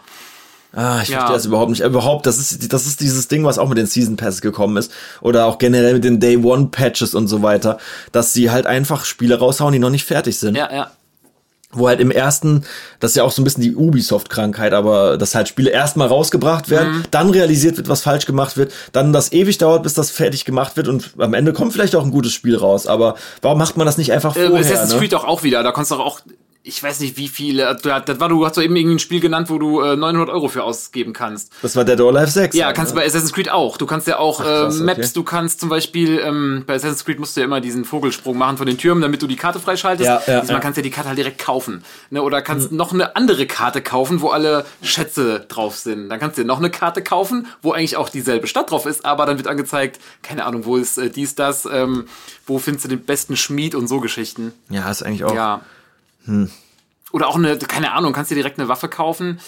Ah, 0.73 0.99
ich 1.01 1.07
Ja. 1.09 1.19
verstehe 1.19 1.37
das 1.37 1.45
überhaupt 1.45 1.69
nicht. 1.71 1.79
Überhaupt, 1.81 2.25
das 2.25 2.37
ist, 2.37 2.71
das 2.73 2.85
ist 2.85 2.99
dieses 2.99 3.29
Ding, 3.29 3.45
was 3.45 3.57
auch 3.57 3.69
mit 3.69 3.77
den 3.77 3.87
Season 3.87 4.17
Passes 4.17 4.41
gekommen 4.41 4.75
ist. 4.75 4.91
Oder 5.21 5.45
auch 5.45 5.57
generell 5.59 5.93
mit 5.93 6.03
den 6.03 6.19
Day 6.19 6.35
One 6.37 6.67
Patches 6.71 7.15
und 7.15 7.27
so 7.29 7.41
weiter. 7.41 7.77
Dass 8.11 8.33
sie 8.33 8.51
halt 8.51 8.67
einfach 8.67 9.05
Spiele 9.05 9.39
raushauen, 9.39 9.71
die 9.71 9.79
noch 9.79 9.89
nicht 9.89 10.03
fertig 10.03 10.37
sind. 10.37 10.55
Ja, 10.55 10.69
ja. 10.73 10.91
Wo 11.72 11.89
halt 11.89 11.99
im 11.99 12.11
ersten, 12.11 12.64
das 13.02 13.11
ist 13.11 13.15
ja 13.18 13.23
auch 13.23 13.31
so 13.31 13.41
ein 13.41 13.44
bisschen 13.44 13.61
die 13.61 13.76
Ubisoft-Krankheit, 13.76 14.73
aber 14.73 15.18
dass 15.18 15.35
halt 15.35 15.49
Spiele 15.49 15.69
erstmal 15.69 16.07
rausgebracht 16.07 16.69
werden, 16.69 16.99
Mhm. 16.99 17.03
dann 17.11 17.30
realisiert 17.30 17.76
wird, 17.76 17.89
was 17.89 18.02
falsch 18.02 18.26
gemacht 18.26 18.56
wird, 18.56 18.72
dann 18.94 19.11
das 19.11 19.34
ewig 19.34 19.57
dauert, 19.57 19.84
bis 19.84 19.94
das 19.94 20.10
fertig 20.10 20.45
gemacht 20.45 20.77
wird 20.77 20.88
und 20.88 21.11
am 21.18 21.34
Ende 21.34 21.52
kommt 21.52 21.73
vielleicht 21.73 21.95
auch 21.98 22.06
ein 22.06 22.11
gutes 22.11 22.31
Spiel 22.31 22.56
raus. 22.56 22.88
Aber 22.88 23.15
warum 23.41 23.57
macht 23.57 23.76
man 23.76 23.85
das 23.85 23.98
nicht 23.98 24.14
einfach 24.14 24.35
Äh, 24.38 24.48
vorher? 24.48 24.65
Assassin's 24.65 24.94
ne? 24.94 24.99
Creed 24.99 25.14
auch, 25.14 25.26
auch 25.26 25.44
wieder. 25.44 25.61
Da 25.61 25.72
konntest 25.73 25.91
du 25.91 25.95
auch, 25.95 26.22
ich 26.68 26.84
weiß 26.84 26.99
nicht 26.99 27.18
wie 27.18 27.27
viele, 27.27 27.76
du, 27.81 27.89
das 27.89 28.19
war, 28.19 28.30
du 28.30 28.45
hast 28.45 28.57
doch 28.57 28.61
eben 28.61 28.76
irgendwie 28.76 28.95
ein 28.95 28.99
Spiel 28.99 29.19
genannt, 29.19 29.49
wo 29.49 29.57
du 29.57 29.81
äh, 29.81 29.95
900 29.95 30.30
Euro 30.30 30.49
für 30.49 30.64
ausgeben 30.64 31.14
kannst. 31.14 31.52
Das 31.61 31.76
war 31.76 31.85
Dead 31.85 31.99
or 32.02 32.15
Alive 32.15 32.30
6. 32.30 32.56
Ja, 32.56 32.73
kannst 32.73 32.91
du 32.91 32.95
bei 32.95 33.06
Assassin's 33.06 33.31
Creed 33.31 33.49
auch. 33.49 33.77
Du 33.77 33.85
kannst 33.85 34.07
ja 34.07 34.19
auch 34.19 34.41
krass, 34.41 34.80
äh, 34.80 34.84
Maps, 34.84 34.99
okay. 34.99 35.10
du 35.14 35.23
kannst 35.23 35.60
zum 35.60 35.69
Beispiel, 35.69 36.19
ähm, 36.19 36.64
bei 36.68 36.76
Assassin's 36.76 37.06
Creed 37.06 37.19
musst 37.19 37.35
du 37.38 37.41
ja 37.41 37.45
immer 37.45 37.61
diesen 37.61 37.85
Vogelsprung 37.85 38.38
machen 38.38 38.57
von 38.57 38.68
den 38.68 38.77
Türmen, 38.77 39.02
damit 39.02 39.22
du 39.22 39.27
die 39.27 39.38
Karte 39.38 39.60
freischaltest. 39.60 40.07
Ja, 40.07 40.22
ja, 40.27 40.41
Diesmal 40.41 40.57
ja. 40.57 40.60
kannst 40.60 40.77
du 40.77 40.81
ja 40.81 40.84
die 40.84 40.91
Karte 40.91 41.10
halt 41.10 41.18
direkt 41.18 41.39
kaufen. 41.39 41.84
Ne? 42.10 42.22
Oder 42.22 42.41
kannst 42.41 42.72
noch 42.72 42.94
eine 42.94 43.15
andere 43.15 43.45
Karte 43.48 43.81
kaufen, 43.81 44.22
wo 44.22 44.30
alle 44.30 44.65
Schätze 44.81 45.45
drauf 45.48 45.77
sind. 45.77 46.10
Dann 46.10 46.19
kannst 46.19 46.38
du 46.38 46.41
dir 46.41 46.48
noch 46.48 46.60
eine 46.60 46.69
Karte 46.69 47.02
kaufen, 47.02 47.48
wo 47.61 47.72
eigentlich 47.72 47.95
auch 47.95 48.10
dieselbe 48.10 48.48
Stadt 48.48 48.72
drauf 48.72 48.85
ist, 48.85 49.06
aber 49.06 49.26
dann 49.26 49.38
wird 49.38 49.48
angezeigt, 49.48 49.99
keine 50.22 50.45
Ahnung, 50.45 50.65
wo 50.65 50.76
ist 50.76 50.98
äh, 50.98 51.10
dies, 51.10 51.35
das, 51.35 51.65
ähm, 51.65 52.06
wo 52.45 52.60
findest 52.60 52.85
du 52.85 52.89
den 52.89 53.02
besten 53.02 53.38
Schmied 53.38 53.73
und 53.76 53.88
so 53.88 53.99
Geschichten. 54.02 54.53
Ja, 54.69 54.89
ist 54.91 55.03
eigentlich 55.03 55.23
auch. 55.23 55.34
Ja. 55.34 55.61
Oder 57.11 57.27
auch 57.27 57.35
eine, 57.35 57.57
keine 57.57 57.93
Ahnung, 57.93 58.13
kannst 58.13 58.31
dir 58.31 58.35
direkt 58.35 58.59
eine 58.59 58.67
Waffe 58.67 58.89
kaufen, 58.89 59.39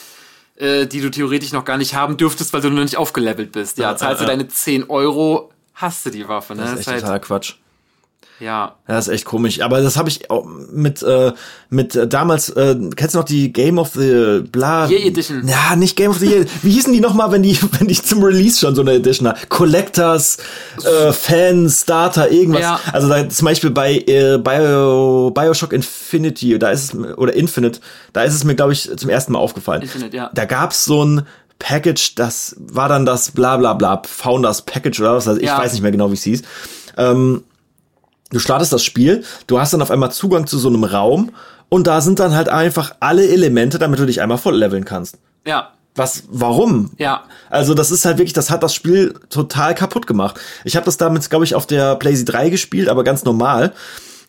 äh, 0.56 0.86
die 0.88 1.02
du 1.02 1.10
theoretisch 1.12 1.52
noch 1.52 1.66
gar 1.66 1.78
nicht 1.78 1.94
haben 1.94 2.18
dürftest, 2.18 2.54
weil 2.54 2.62
du 2.62 2.70
noch 2.70 2.84
nicht 2.84 2.98
aufgelevelt 2.98 3.52
bist. 3.52 3.78
Ja, 3.78 3.92
Ja, 3.92 3.98
zahlst 3.98 4.22
du 4.22 4.26
ja. 4.26 4.30
deine 4.30 4.48
10 4.48 4.90
Euro, 4.90 5.52
hast 5.74 6.06
du 6.06 6.10
die 6.10 6.28
Waffe, 6.28 6.56
ne? 6.56 6.64
Das 6.64 6.80
ist 6.80 6.88
echt 6.88 7.02
totaler 7.02 7.20
Quatsch. 7.20 7.56
Ja. 8.40 8.76
Ja, 8.88 8.96
das 8.96 9.08
ist 9.08 9.14
echt 9.14 9.26
komisch. 9.26 9.62
Aber 9.62 9.82
das 9.82 9.98
habe 9.98 10.10
ich 10.10 10.30
auch 10.32 10.46
mit, 10.72 11.02
äh, 11.04 11.32
mit 11.70 11.96
äh, 11.96 12.08
damals, 12.08 12.50
äh, 12.50 12.76
kennst 12.96 13.14
du 13.16 13.20
noch 13.20 13.26
die 13.26 13.54
Game 13.54 13.78
of 13.78 13.90
the 13.94 14.42
Bla? 14.52 14.88
Year 14.88 15.06
Edition. 15.06 15.48
Ja, 15.48 15.76
nicht 15.76 15.96
Game 15.96 16.12
of 16.12 16.18
the 16.20 16.26
Year. 16.28 16.46
Wie 16.64 16.72
hießen 16.72 16.92
die 16.94 17.00
nochmal, 17.00 17.32
wenn 17.32 17.44
die, 17.44 17.58
wenn 17.80 17.88
die 17.88 17.96
zum 18.02 18.24
Release 18.24 18.60
schon 18.60 18.76
so 18.76 18.82
eine 18.82 18.94
Edition 18.94 19.28
hat? 19.28 19.50
Collectors, 19.50 20.38
äh, 20.84 21.12
Fans, 21.14 21.82
Starter, 21.82 22.32
irgendwas. 22.32 22.62
Ja. 22.62 22.80
Also 22.92 23.10
da, 23.10 23.28
zum 23.30 23.46
Beispiel 23.46 23.70
bei 23.70 23.98
äh, 23.98 24.38
Bio, 24.38 25.32
Bioshock 25.32 25.74
Infinity, 25.74 26.58
da 26.58 26.70
ist 26.72 26.94
es, 26.94 27.00
oder 27.18 27.34
Infinite, 27.34 27.80
da 28.14 28.24
ist 28.24 28.34
es 28.34 28.44
mir, 28.44 28.56
glaube 28.56 28.74
ich, 28.74 28.90
zum 28.98 29.10
ersten 29.10 29.34
Mal 29.34 29.40
aufgefallen. 29.40 29.82
Infinite, 29.82 30.16
ja. 30.16 30.30
Da 30.34 30.46
gab's 30.46 30.86
so 30.86 31.04
ein 31.06 31.22
Package, 31.60 32.16
das 32.16 32.56
war 32.58 32.88
dann 32.88 33.06
das 33.06 33.32
bla 33.32 33.58
bla 33.58 33.74
bla, 33.74 34.02
Founders 34.08 34.62
Package 34.62 35.02
oder 35.02 35.16
was, 35.16 35.28
also 35.28 35.40
ich 35.42 35.48
Ja. 35.48 35.58
weiß 35.60 35.74
nicht 35.74 35.82
mehr 35.82 35.92
genau, 35.92 36.10
wie 36.10 36.14
es 36.14 36.24
hieß. 36.24 36.42
Ähm, 36.98 37.44
du 38.32 38.40
startest 38.40 38.74
das 38.74 38.84
Spiel, 38.84 39.24
du 39.48 39.60
hast 39.60 39.74
dann 39.74 39.82
auf 39.82 39.92
einmal 39.92 40.12
Zugang 40.12 40.48
zu 40.48 40.58
so 40.58 40.70
einem 40.70 40.84
Raum 40.84 41.32
und 41.70 41.88
da 41.88 42.02
sind 42.02 42.20
dann 42.20 42.36
halt 42.36 42.50
einfach 42.50 42.96
alle 43.00 43.28
Elemente, 43.28 43.80
damit 43.80 44.00
du 44.00 44.06
dich 44.06 44.22
einmal 44.22 44.38
voll 44.38 44.56
leveln 44.58 44.86
kannst. 44.86 45.18
Ja. 45.46 45.70
Was, 45.96 46.24
warum? 46.30 46.92
Ja. 46.98 47.24
Also 47.50 47.74
das 47.74 47.92
ist 47.92 48.06
halt 48.06 48.18
wirklich, 48.18 48.34
das 48.34 48.50
hat 48.50 48.64
das 48.64 48.74
Spiel 48.74 49.16
total 49.30 49.76
kaputt 49.76 50.08
gemacht. 50.08 50.40
Ich 50.64 50.76
habe 50.76 50.86
das 50.86 50.98
damals, 50.98 51.30
glaube 51.30 51.46
ich, 51.46 51.56
auf 51.56 51.66
der 51.68 51.96
PlayStation 51.96 52.38
3 52.42 52.50
gespielt, 52.50 52.90
aber 52.90 53.04
ganz 53.04 53.24
normal. 53.26 53.74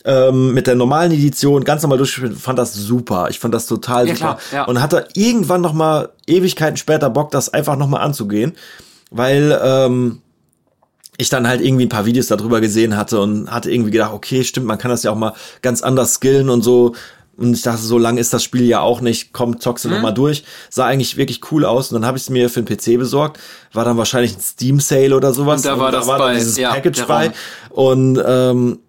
Ähm, 0.03 0.55
mit 0.55 0.67
der 0.67 0.77
normalen 0.77 1.13
Edition 1.13 1.63
ganz 1.63 1.83
normal 1.83 1.99
durchgespielt, 1.99 2.39
fand 2.39 2.59
das 2.59 2.73
super. 2.73 3.27
Ich 3.29 3.39
fand 3.39 3.53
das 3.53 3.67
total 3.67 4.09
Ja, 4.09 4.15
super. 4.15 4.39
klar, 4.39 4.61
ja. 4.61 4.65
Und 4.65 4.81
hatte 4.81 5.07
irgendwann 5.15 5.61
noch 5.61 5.75
mal 5.75 6.09
Ewigkeiten 6.27 6.79
später 6.79 7.11
Bock, 7.11 7.31
das 7.31 7.53
einfach 7.53 7.77
noch 7.77 7.87
mal 7.87 7.99
anzugehen, 8.01 8.55
weil 9.11 9.61
ähm, 9.63 10.23
ich 11.21 11.29
dann 11.29 11.47
halt 11.47 11.61
irgendwie 11.61 11.87
ein 11.87 11.91
paar 11.91 12.07
Videos 12.07 12.27
darüber 12.29 12.61
gesehen 12.61 12.97
hatte 12.97 13.21
und 13.21 13.51
hatte 13.51 13.71
irgendwie 13.71 13.91
gedacht, 13.91 14.13
okay, 14.13 14.45
stimmt, 14.45 14.67
man 14.67 14.79
kann 14.79 14.91
das 14.91 15.03
ja 15.03 15.11
auch 15.11 15.17
mal 15.17 15.35
ganz 15.63 15.83
anders 15.83 16.15
skillen 16.15 16.49
und 16.49 16.63
so. 16.63 16.95
Und 17.37 17.55
ich 17.55 17.63
dachte, 17.63 17.81
so 17.81 17.97
lang 17.97 18.19
ist 18.19 18.35
das 18.35 18.45
Spiel 18.45 18.67
ja 18.67 18.81
auch 18.81 19.01
nicht. 19.01 19.33
Komm, 19.33 19.61
zockst 19.61 19.87
du 19.87 19.89
noch 19.89 20.03
mal 20.03 20.13
durch. 20.13 20.45
Sah 20.69 20.85
eigentlich 20.85 21.17
wirklich 21.17 21.41
cool 21.51 21.65
aus. 21.65 21.91
Und 21.91 21.95
dann 21.95 22.07
habe 22.07 22.19
ich 22.19 22.25
es 22.25 22.31
mir 22.31 22.51
für 22.51 22.63
den 22.63 22.77
PC 22.77 22.99
besorgt. 22.99 23.41
War 23.73 23.87
dann 23.87 23.97
wahrscheinlich 23.97 24.37
ein 24.37 24.41
Steam 24.41 24.79
Sale 24.79 25.17
oder 25.17 25.33
sowas. 25.33 25.65
Und 25.65 25.71
da 25.71 25.79
war 25.79 25.91
das 25.91 26.07
dann 26.07 26.19
bei, 26.19 26.35
dieses 26.35 26.59
ja, 26.59 26.71
Package 26.71 27.07
bei. 27.07 27.33
Und 27.71 28.23
ähm, 28.27 28.81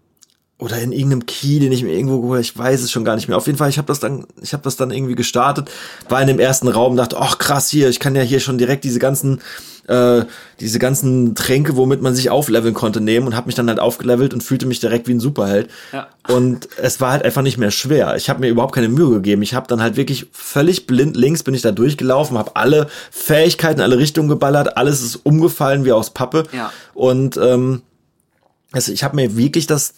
oder 0.61 0.77
in 0.77 0.91
irgendeinem 0.91 1.25
Key, 1.25 1.59
den 1.59 1.71
ich 1.71 1.83
mir 1.83 1.91
irgendwo 1.91 2.21
geholt, 2.21 2.41
ich 2.41 2.55
weiß 2.55 2.83
es 2.83 2.91
schon 2.91 3.03
gar 3.03 3.15
nicht 3.15 3.27
mehr. 3.27 3.35
Auf 3.35 3.47
jeden 3.47 3.57
Fall, 3.57 3.69
ich 3.69 3.79
habe 3.79 3.87
das 3.87 3.99
dann, 3.99 4.27
ich 4.43 4.53
habe 4.53 4.61
das 4.61 4.75
dann 4.75 4.91
irgendwie 4.91 5.15
gestartet, 5.15 5.71
war 6.07 6.21
in 6.21 6.27
dem 6.27 6.39
ersten 6.39 6.67
Raum, 6.67 6.95
dachte, 6.95 7.17
ach 7.19 7.39
krass 7.39 7.67
hier, 7.67 7.89
ich 7.89 7.99
kann 7.99 8.15
ja 8.15 8.21
hier 8.21 8.39
schon 8.39 8.59
direkt 8.59 8.83
diese 8.83 8.99
ganzen, 8.99 9.41
äh, 9.87 10.21
diese 10.59 10.77
ganzen 10.77 11.33
Tränke, 11.33 11.77
womit 11.77 12.03
man 12.03 12.13
sich 12.13 12.29
aufleveln 12.29 12.75
konnte, 12.75 13.01
nehmen 13.01 13.25
und 13.25 13.35
habe 13.35 13.47
mich 13.47 13.55
dann 13.55 13.69
halt 13.69 13.79
aufgelevelt 13.79 14.35
und 14.35 14.43
fühlte 14.43 14.67
mich 14.67 14.79
direkt 14.79 15.07
wie 15.07 15.15
ein 15.15 15.19
Superheld. 15.19 15.71
Ja. 15.91 16.09
Und 16.27 16.69
es 16.77 17.01
war 17.01 17.13
halt 17.13 17.25
einfach 17.25 17.41
nicht 17.41 17.57
mehr 17.57 17.71
schwer. 17.71 18.15
Ich 18.15 18.29
habe 18.29 18.41
mir 18.41 18.49
überhaupt 18.49 18.75
keine 18.75 18.87
Mühe 18.87 19.09
gegeben. 19.09 19.41
Ich 19.41 19.55
habe 19.55 19.65
dann 19.67 19.81
halt 19.81 19.97
wirklich 19.97 20.27
völlig 20.31 20.85
blind 20.85 21.17
links 21.17 21.41
bin 21.41 21.55
ich 21.55 21.63
da 21.63 21.71
durchgelaufen, 21.71 22.37
habe 22.37 22.55
alle 22.55 22.87
Fähigkeiten, 23.09 23.81
alle 23.81 23.97
Richtungen 23.97 24.29
geballert, 24.29 24.77
alles 24.77 25.01
ist 25.01 25.15
umgefallen 25.23 25.85
wie 25.85 25.91
aus 25.91 26.11
Pappe. 26.11 26.43
Ja. 26.53 26.71
Und 26.93 27.35
ähm, 27.37 27.81
also 28.71 28.91
ich 28.91 29.03
habe 29.03 29.15
mir 29.15 29.35
wirklich 29.35 29.65
das 29.65 29.95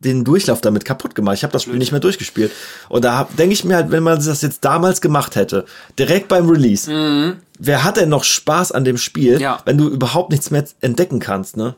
den 0.00 0.24
Durchlauf 0.24 0.60
damit 0.60 0.84
kaputt 0.84 1.14
gemacht. 1.14 1.36
Ich 1.36 1.42
habe 1.42 1.52
das 1.52 1.62
Spiel 1.62 1.78
nicht 1.78 1.90
mehr 1.90 2.00
durchgespielt. 2.00 2.52
Und 2.88 3.04
da 3.04 3.28
denke 3.38 3.54
ich 3.54 3.64
mir 3.64 3.76
halt, 3.76 3.90
wenn 3.90 4.02
man 4.02 4.16
das 4.22 4.42
jetzt 4.42 4.64
damals 4.64 5.00
gemacht 5.00 5.36
hätte, 5.36 5.64
direkt 5.98 6.28
beim 6.28 6.48
Release, 6.48 7.34
wer 7.58 7.82
hat 7.84 7.96
denn 7.96 8.08
noch 8.10 8.24
Spaß 8.24 8.72
an 8.72 8.84
dem 8.84 8.98
Spiel, 8.98 9.36
Mhm. 9.36 9.40
Ja. 9.40 9.58
wenn 9.64 9.78
du 9.78 9.88
überhaupt 9.88 10.30
nichts 10.30 10.50
mehr 10.50 10.64
entdecken 10.80 11.18
kannst, 11.18 11.56
ne? 11.56 11.74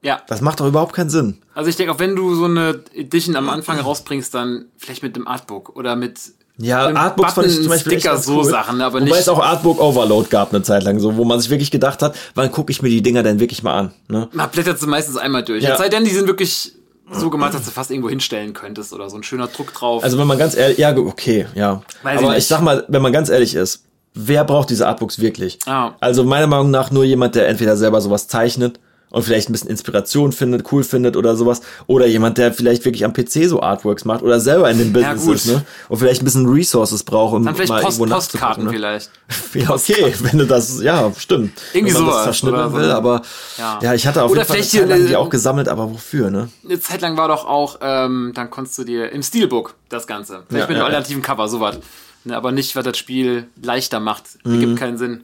Ja. 0.00 0.22
Das 0.28 0.40
macht 0.40 0.60
doch 0.60 0.66
überhaupt 0.66 0.94
keinen 0.94 1.10
Sinn. 1.10 1.38
Also 1.54 1.68
ich 1.68 1.76
denke, 1.76 1.92
auch 1.92 1.98
wenn 1.98 2.14
du 2.16 2.34
so 2.34 2.44
eine 2.44 2.80
Edition 2.94 3.34
am 3.36 3.48
Anfang 3.48 3.80
rausbringst, 3.80 4.32
dann 4.32 4.66
vielleicht 4.78 5.02
mit 5.02 5.16
dem 5.16 5.26
Artbook 5.26 5.74
oder 5.76 5.96
mit 5.96 6.18
Ja, 6.56 6.86
einem 6.86 6.96
Artbooks 6.96 7.32
fand 7.34 7.48
ich 7.48 7.56
zum 7.56 7.68
Beispiel 7.68 7.98
Sticker, 8.00 8.16
so 8.16 8.38
cool. 8.38 8.44
Sachen, 8.44 8.80
aber 8.80 8.94
Wobei 9.00 9.04
nicht. 9.06 9.18
es 9.18 9.28
auch 9.28 9.40
Artbook 9.44 9.80
Overload 9.80 10.28
gab 10.30 10.54
eine 10.54 10.62
Zeit 10.62 10.84
lang 10.84 11.00
so, 11.00 11.16
wo 11.16 11.24
man 11.24 11.40
sich 11.40 11.50
wirklich 11.50 11.70
gedacht 11.72 12.00
hat, 12.02 12.16
wann 12.34 12.50
gucke 12.52 12.70
ich 12.72 12.80
mir 12.80 12.88
die 12.90 13.02
Dinger 13.02 13.22
denn 13.24 13.40
wirklich 13.40 13.62
mal 13.64 13.74
an, 13.76 13.92
ne? 14.08 14.28
Man 14.32 14.48
blättert 14.50 14.78
sie 14.78 14.86
meistens 14.86 15.16
einmal 15.16 15.42
durch. 15.44 15.62
Ja. 15.64 15.72
Es 15.72 15.78
sei 15.78 15.88
denn, 15.88 16.04
die 16.04 16.10
sind 16.10 16.26
wirklich 16.28 16.74
so 17.12 17.30
gemacht, 17.30 17.54
dass 17.54 17.64
du 17.64 17.70
fast 17.70 17.90
irgendwo 17.90 18.08
hinstellen 18.08 18.52
könntest 18.52 18.92
oder 18.92 19.08
so 19.10 19.16
ein 19.16 19.22
schöner 19.22 19.46
Druck 19.48 19.72
drauf. 19.74 20.02
Also 20.04 20.18
wenn 20.18 20.26
man 20.26 20.38
ganz 20.38 20.56
ehrlich, 20.56 20.78
ja, 20.78 20.96
okay, 20.96 21.46
ja. 21.54 21.82
Weiß 22.02 22.20
ich 22.20 22.24
Aber 22.24 22.32
ich, 22.32 22.36
nicht. 22.36 22.48
sag 22.48 22.60
mal, 22.62 22.84
wenn 22.88 23.02
man 23.02 23.12
ganz 23.12 23.28
ehrlich 23.28 23.54
ist, 23.54 23.84
wer 24.14 24.44
braucht 24.44 24.70
diese 24.70 24.86
Artbooks 24.86 25.18
wirklich? 25.20 25.58
Ah. 25.66 25.92
Also 26.00 26.24
meiner 26.24 26.46
Meinung 26.46 26.70
nach 26.70 26.90
nur 26.90 27.04
jemand, 27.04 27.34
der 27.34 27.48
entweder 27.48 27.76
selber 27.76 28.00
sowas 28.00 28.28
zeichnet 28.28 28.80
und 29.10 29.22
vielleicht 29.22 29.48
ein 29.48 29.52
bisschen 29.52 29.70
Inspiration 29.70 30.32
findet, 30.32 30.70
cool 30.72 30.84
findet 30.84 31.16
oder 31.16 31.36
sowas, 31.36 31.62
oder 31.86 32.06
jemand, 32.06 32.38
der 32.38 32.52
vielleicht 32.52 32.84
wirklich 32.84 33.04
am 33.04 33.12
PC 33.12 33.48
so 33.48 33.62
Artworks 33.62 34.04
macht 34.04 34.22
oder 34.22 34.40
selber 34.40 34.70
in 34.70 34.78
dem 34.78 34.92
Business 34.92 35.24
gut. 35.24 35.34
ist, 35.36 35.46
ne? 35.46 35.64
Und 35.88 35.98
vielleicht 35.98 36.22
ein 36.22 36.24
bisschen 36.24 36.46
Resources 36.48 37.02
braucht, 37.02 37.34
um 37.34 37.44
dann 37.44 37.54
vielleicht 37.54 37.70
mal 37.70 37.82
Post, 37.82 37.98
irgendwo 37.98 38.14
Postkarten 38.14 38.64
ne? 38.64 38.70
vielleicht. 38.70 39.10
Ja, 39.54 39.70
okay, 39.70 40.14
wenn 40.20 40.38
du 40.38 40.46
das, 40.46 40.82
ja, 40.82 41.12
stimmt. 41.16 41.52
Irgendwie 41.72 41.94
wenn 41.94 42.02
man 42.02 42.10
sowas, 42.12 42.16
das 42.16 42.24
zerschnippeln 42.24 42.62
oder 42.66 42.70
so. 42.70 42.76
will, 42.76 42.90
aber 42.90 43.22
Ja. 43.56 43.78
ja. 43.82 43.94
ich 43.94 44.06
hatte 44.06 44.22
auf 44.22 44.30
Oder 44.30 44.40
jeden 44.40 44.46
Fall 44.48 44.56
eine 44.56 44.64
vielleicht 44.64 44.88
Zeit 44.88 44.88
lang 44.98 45.06
die 45.06 45.16
auch 45.16 45.30
gesammelt, 45.30 45.68
aber 45.68 45.90
wofür, 45.90 46.30
ne? 46.30 46.48
Eine 46.64 46.80
Zeit 46.80 47.00
lang 47.00 47.16
war 47.16 47.28
doch 47.28 47.46
auch, 47.46 47.78
ähm, 47.80 48.32
dann 48.34 48.50
konntest 48.50 48.78
du 48.78 48.84
dir 48.84 49.10
im 49.10 49.22
Steelbook 49.22 49.74
das 49.88 50.06
Ganze. 50.06 50.42
Vielleicht 50.48 50.52
Ja, 50.52 50.58
mit 50.60 50.68
einem 50.70 50.78
ja, 50.78 50.84
alternativen 50.84 51.22
Cover, 51.22 51.48
sowas. 51.48 51.78
Ne, 52.24 52.36
aber 52.36 52.52
nicht, 52.52 52.76
was 52.76 52.84
das 52.84 52.98
Spiel 52.98 53.46
leichter 53.62 54.00
macht. 54.00 54.24
Mhm. 54.44 54.54
Ergibt 54.54 54.78
keinen 54.78 54.98
Sinn. 54.98 55.22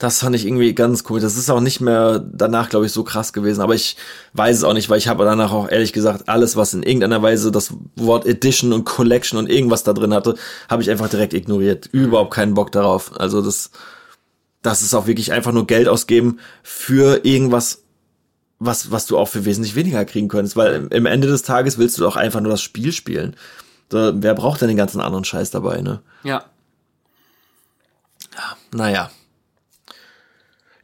Das 0.00 0.20
fand 0.20 0.34
ich 0.34 0.46
irgendwie 0.46 0.74
ganz 0.74 1.04
cool. 1.10 1.20
Das 1.20 1.36
ist 1.36 1.50
auch 1.50 1.60
nicht 1.60 1.82
mehr 1.82 2.18
danach, 2.18 2.70
glaube 2.70 2.86
ich, 2.86 2.92
so 2.92 3.04
krass 3.04 3.34
gewesen. 3.34 3.60
Aber 3.60 3.74
ich 3.74 3.96
weiß 4.32 4.56
es 4.56 4.64
auch 4.64 4.72
nicht, 4.72 4.88
weil 4.88 4.96
ich 4.96 5.08
habe 5.08 5.26
danach 5.26 5.52
auch 5.52 5.68
ehrlich 5.68 5.92
gesagt 5.92 6.26
alles, 6.26 6.56
was 6.56 6.72
in 6.72 6.82
irgendeiner 6.82 7.20
Weise 7.20 7.52
das 7.52 7.74
Wort 7.96 8.24
Edition 8.26 8.72
und 8.72 8.84
Collection 8.84 9.38
und 9.38 9.50
irgendwas 9.50 9.82
da 9.84 9.92
drin 9.92 10.14
hatte, 10.14 10.36
habe 10.70 10.80
ich 10.82 10.90
einfach 10.90 11.10
direkt 11.10 11.34
ignoriert. 11.34 11.86
Überhaupt 11.92 12.32
keinen 12.32 12.54
Bock 12.54 12.72
darauf. 12.72 13.20
Also 13.20 13.42
das, 13.42 13.72
das 14.62 14.80
ist 14.80 14.94
auch 14.94 15.06
wirklich 15.06 15.32
einfach 15.32 15.52
nur 15.52 15.66
Geld 15.66 15.86
ausgeben 15.86 16.38
für 16.62 17.20
irgendwas, 17.26 17.82
was, 18.58 18.90
was 18.90 19.04
du 19.04 19.18
auch 19.18 19.28
für 19.28 19.44
wesentlich 19.44 19.74
weniger 19.74 20.06
kriegen 20.06 20.28
könntest. 20.28 20.56
Weil 20.56 20.88
im- 20.90 21.04
Ende 21.06 21.28
des 21.28 21.42
Tages 21.42 21.76
willst 21.76 21.98
du 21.98 22.02
doch 22.02 22.16
einfach 22.16 22.40
nur 22.40 22.52
das 22.52 22.62
Spiel 22.62 22.92
spielen. 22.92 23.36
Da, 23.90 24.12
wer 24.14 24.32
braucht 24.34 24.62
denn 24.62 24.68
den 24.68 24.76
ganzen 24.78 25.02
anderen 25.02 25.24
Scheiß 25.24 25.50
dabei, 25.50 25.82
ne? 25.82 26.00
Ja. 26.22 26.44
Naja. 28.72 29.10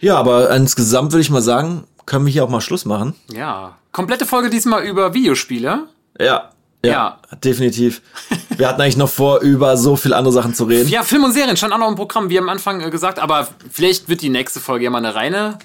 Ja, 0.01 0.16
aber 0.16 0.51
insgesamt 0.51 1.12
würde 1.12 1.23
ich 1.23 1.31
mal 1.31 1.43
sagen, 1.43 1.85
können 2.05 2.27
wir 2.27 2.32
hier 2.32 2.44
auch 2.44 2.48
mal 2.48 2.60
Schluss 2.60 2.85
machen. 2.85 3.14
Ja. 3.32 3.77
Komplette 3.93 4.27
Folge 4.27 4.51
diesmal 4.51 4.85
über 4.85 5.14
Videospiele. 5.14 5.85
Ja. 6.20 6.51
Ja, 6.85 6.93
Ja. 6.93 7.18
definitiv. 7.43 8.02
Wir 8.56 8.68
hatten 8.68 8.81
eigentlich 8.81 8.97
noch 8.97 9.09
vor, 9.09 9.40
über 9.40 9.77
so 9.77 9.97
viel 9.97 10.14
andere 10.14 10.32
Sachen 10.32 10.55
zu 10.55 10.64
reden. 10.64 10.89
Ja, 10.89 11.02
Film 11.02 11.24
und 11.24 11.32
Serien 11.32 11.56
stand 11.56 11.73
auch 11.73 11.78
noch 11.78 11.89
im 11.89 11.94
Programm, 11.97 12.31
wie 12.31 12.39
am 12.39 12.48
Anfang 12.48 12.81
äh, 12.81 12.90
gesagt, 12.90 13.18
aber 13.18 13.48
vielleicht 13.70 14.09
wird 14.09 14.23
die 14.23 14.28
nächste 14.28 14.60
Folge 14.60 14.85
ja 14.85 14.90
mal 14.90 14.98
eine 14.98 15.14
reine 15.14 15.59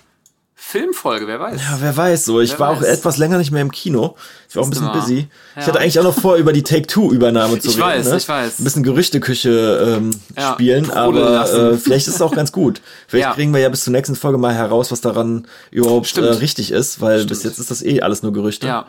Filmfolge, 0.72 1.28
wer 1.28 1.40
weiß. 1.40 1.60
Ja, 1.62 1.78
wer 1.82 1.96
weiß 1.98 2.26
so. 2.26 2.40
Ich 2.42 2.52
Wer 2.54 2.60
war 2.60 2.70
auch 2.72 2.82
weiß. 2.82 2.88
etwas 2.88 3.18
länger 3.18 3.38
nicht 3.38 3.52
mehr 3.52 3.62
im 3.62 3.72
Kino. 3.72 4.16
Ich 4.50 4.56
war 4.56 4.64
auch 4.64 4.68
ein 4.68 4.70
bisschen 4.70 4.92
busy. 4.92 5.28
Ich 5.56 5.62
Ja. 5.62 5.68
hatte 5.68 5.80
eigentlich 5.80 6.00
auch 6.00 6.04
noch 6.04 6.18
vor, 6.20 6.36
über 6.38 6.54
die 6.54 6.64
Take-Two-Übernahme 6.64 7.60
zu 7.60 7.68
Ich 7.68 7.76
reden. 7.76 7.82
weiß, 7.86 8.06
ne? 8.10 8.18
ich 8.18 8.28
weiß. 8.30 8.60
Ein 8.60 8.64
bisschen 8.64 8.84
Gerüchteküche 8.84 9.98
ähm, 9.98 10.12
Ja, 10.38 10.54
spielen, 10.54 10.90
aber 10.92 11.50
äh, 11.74 11.78
vielleicht 11.78 12.08
ist 12.08 12.16
es 12.16 12.22
auch 12.22 12.34
ganz 12.34 12.52
gut. 12.52 12.82
Vielleicht 13.08 13.28
Ja. 13.30 13.34
kriegen 13.34 13.54
wir 13.54 13.60
ja 13.62 13.70
bis 13.70 13.84
zur 13.84 13.92
nächsten 13.92 14.16
Folge 14.16 14.38
mal 14.38 14.54
heraus, 14.54 14.92
was 14.92 15.02
daran 15.02 15.46
überhaupt 15.72 16.06
äh, 16.06 16.10
Stimmt. 16.10 16.40
richtig 16.42 16.72
ist, 16.72 17.02
weil 17.02 17.26
bis 17.26 17.44
jetzt 17.44 17.60
ist 17.60 17.70
das 17.70 17.82
eh 17.84 18.02
alles 18.02 18.24
nur 18.24 18.32
Gerüchte. 18.34 18.68
Ja. 18.68 18.86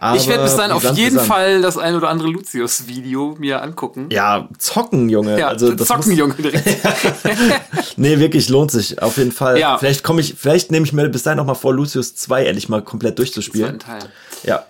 Aber 0.00 0.16
ich 0.16 0.28
werde 0.28 0.44
bis 0.44 0.54
dahin 0.54 0.70
auf 0.70 0.84
jeden. 0.96 1.18
Fall 1.18 1.60
das 1.60 1.76
ein 1.76 1.96
oder 1.96 2.08
andere 2.08 2.28
Lucius-Video 2.28 3.34
mir 3.40 3.62
angucken. 3.62 4.06
Ja, 4.12 4.48
zocken, 4.56 5.08
Junge. 5.08 5.36
Ja, 5.36 5.48
also 5.48 5.74
zocken, 5.74 6.12
Junge, 6.12 6.34
direkt. 6.34 6.64
Nee, 7.96 8.20
wirklich 8.20 8.48
lohnt 8.48 8.70
sich. 8.70 9.02
Auf 9.02 9.16
jeden 9.16 9.32
Fall. 9.32 9.58
Ja. 9.58 9.76
Vielleicht 9.76 10.04
komme 10.04 10.20
ich, 10.20 10.36
vielleicht 10.38 10.70
nehme 10.70 10.86
ich 10.86 10.92
mir 10.92 11.08
bis 11.08 11.24
dahin 11.24 11.38
noch 11.38 11.46
mal 11.46 11.54
vor, 11.54 11.74
Lucius 11.74 12.14
2 12.14 12.44
endlich 12.44 12.68
mal 12.68 12.80
komplett 12.80 13.18
durchzuspielen. 13.18 13.80
Teil. 13.80 13.98
Ja. 14.44 14.64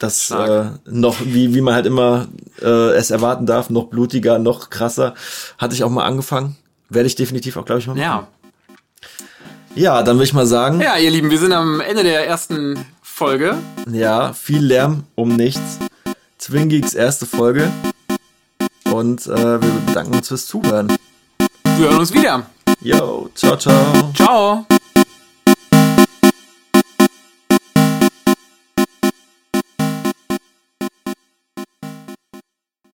Das 0.00 0.32
äh, 0.32 0.64
noch, 0.86 1.20
wie, 1.20 1.54
wie 1.54 1.60
man 1.60 1.74
halt 1.74 1.86
immer 1.86 2.26
äh, 2.60 2.94
es 2.94 3.12
erwarten 3.12 3.46
darf, 3.46 3.70
noch 3.70 3.84
blutiger, 3.84 4.40
noch 4.40 4.70
krasser. 4.70 5.14
Hatte 5.56 5.74
ich 5.76 5.84
auch 5.84 5.90
mal 5.90 6.04
angefangen. 6.04 6.56
Werde 6.88 7.06
ich 7.06 7.14
definitiv 7.14 7.56
auch, 7.56 7.64
glaube 7.64 7.78
ich, 7.78 7.86
mal 7.86 7.94
machen. 7.94 8.02
Ja. 8.02 8.26
Ja, 9.76 10.02
dann 10.02 10.16
würde 10.16 10.24
ich 10.24 10.32
mal 10.32 10.46
sagen. 10.46 10.80
Ja, 10.80 10.96
ihr 10.96 11.10
Lieben, 11.10 11.30
wir 11.30 11.38
sind 11.38 11.52
am 11.52 11.80
Ende 11.80 12.02
der 12.02 12.26
ersten 12.26 12.84
Folge. 13.14 13.56
viel 14.32 14.58
Lärm 14.58 15.04
um 15.14 15.36
nichts. 15.36 15.78
Zwingeeks 16.36 16.94
erste 16.94 17.26
Folge. 17.26 17.70
Und 18.92 19.26
äh, 19.28 19.62
wir 19.62 19.70
bedanken 19.86 20.16
uns 20.16 20.26
fürs 20.26 20.46
Zuhören. 20.46 20.88
Wir 21.76 21.90
hören 21.90 21.98
uns 21.98 22.12
wieder. 22.12 22.46
Yo, 22.80 23.30
ciao, 23.36 23.56
ciao. 23.56 24.12
Ciao. 24.16 24.66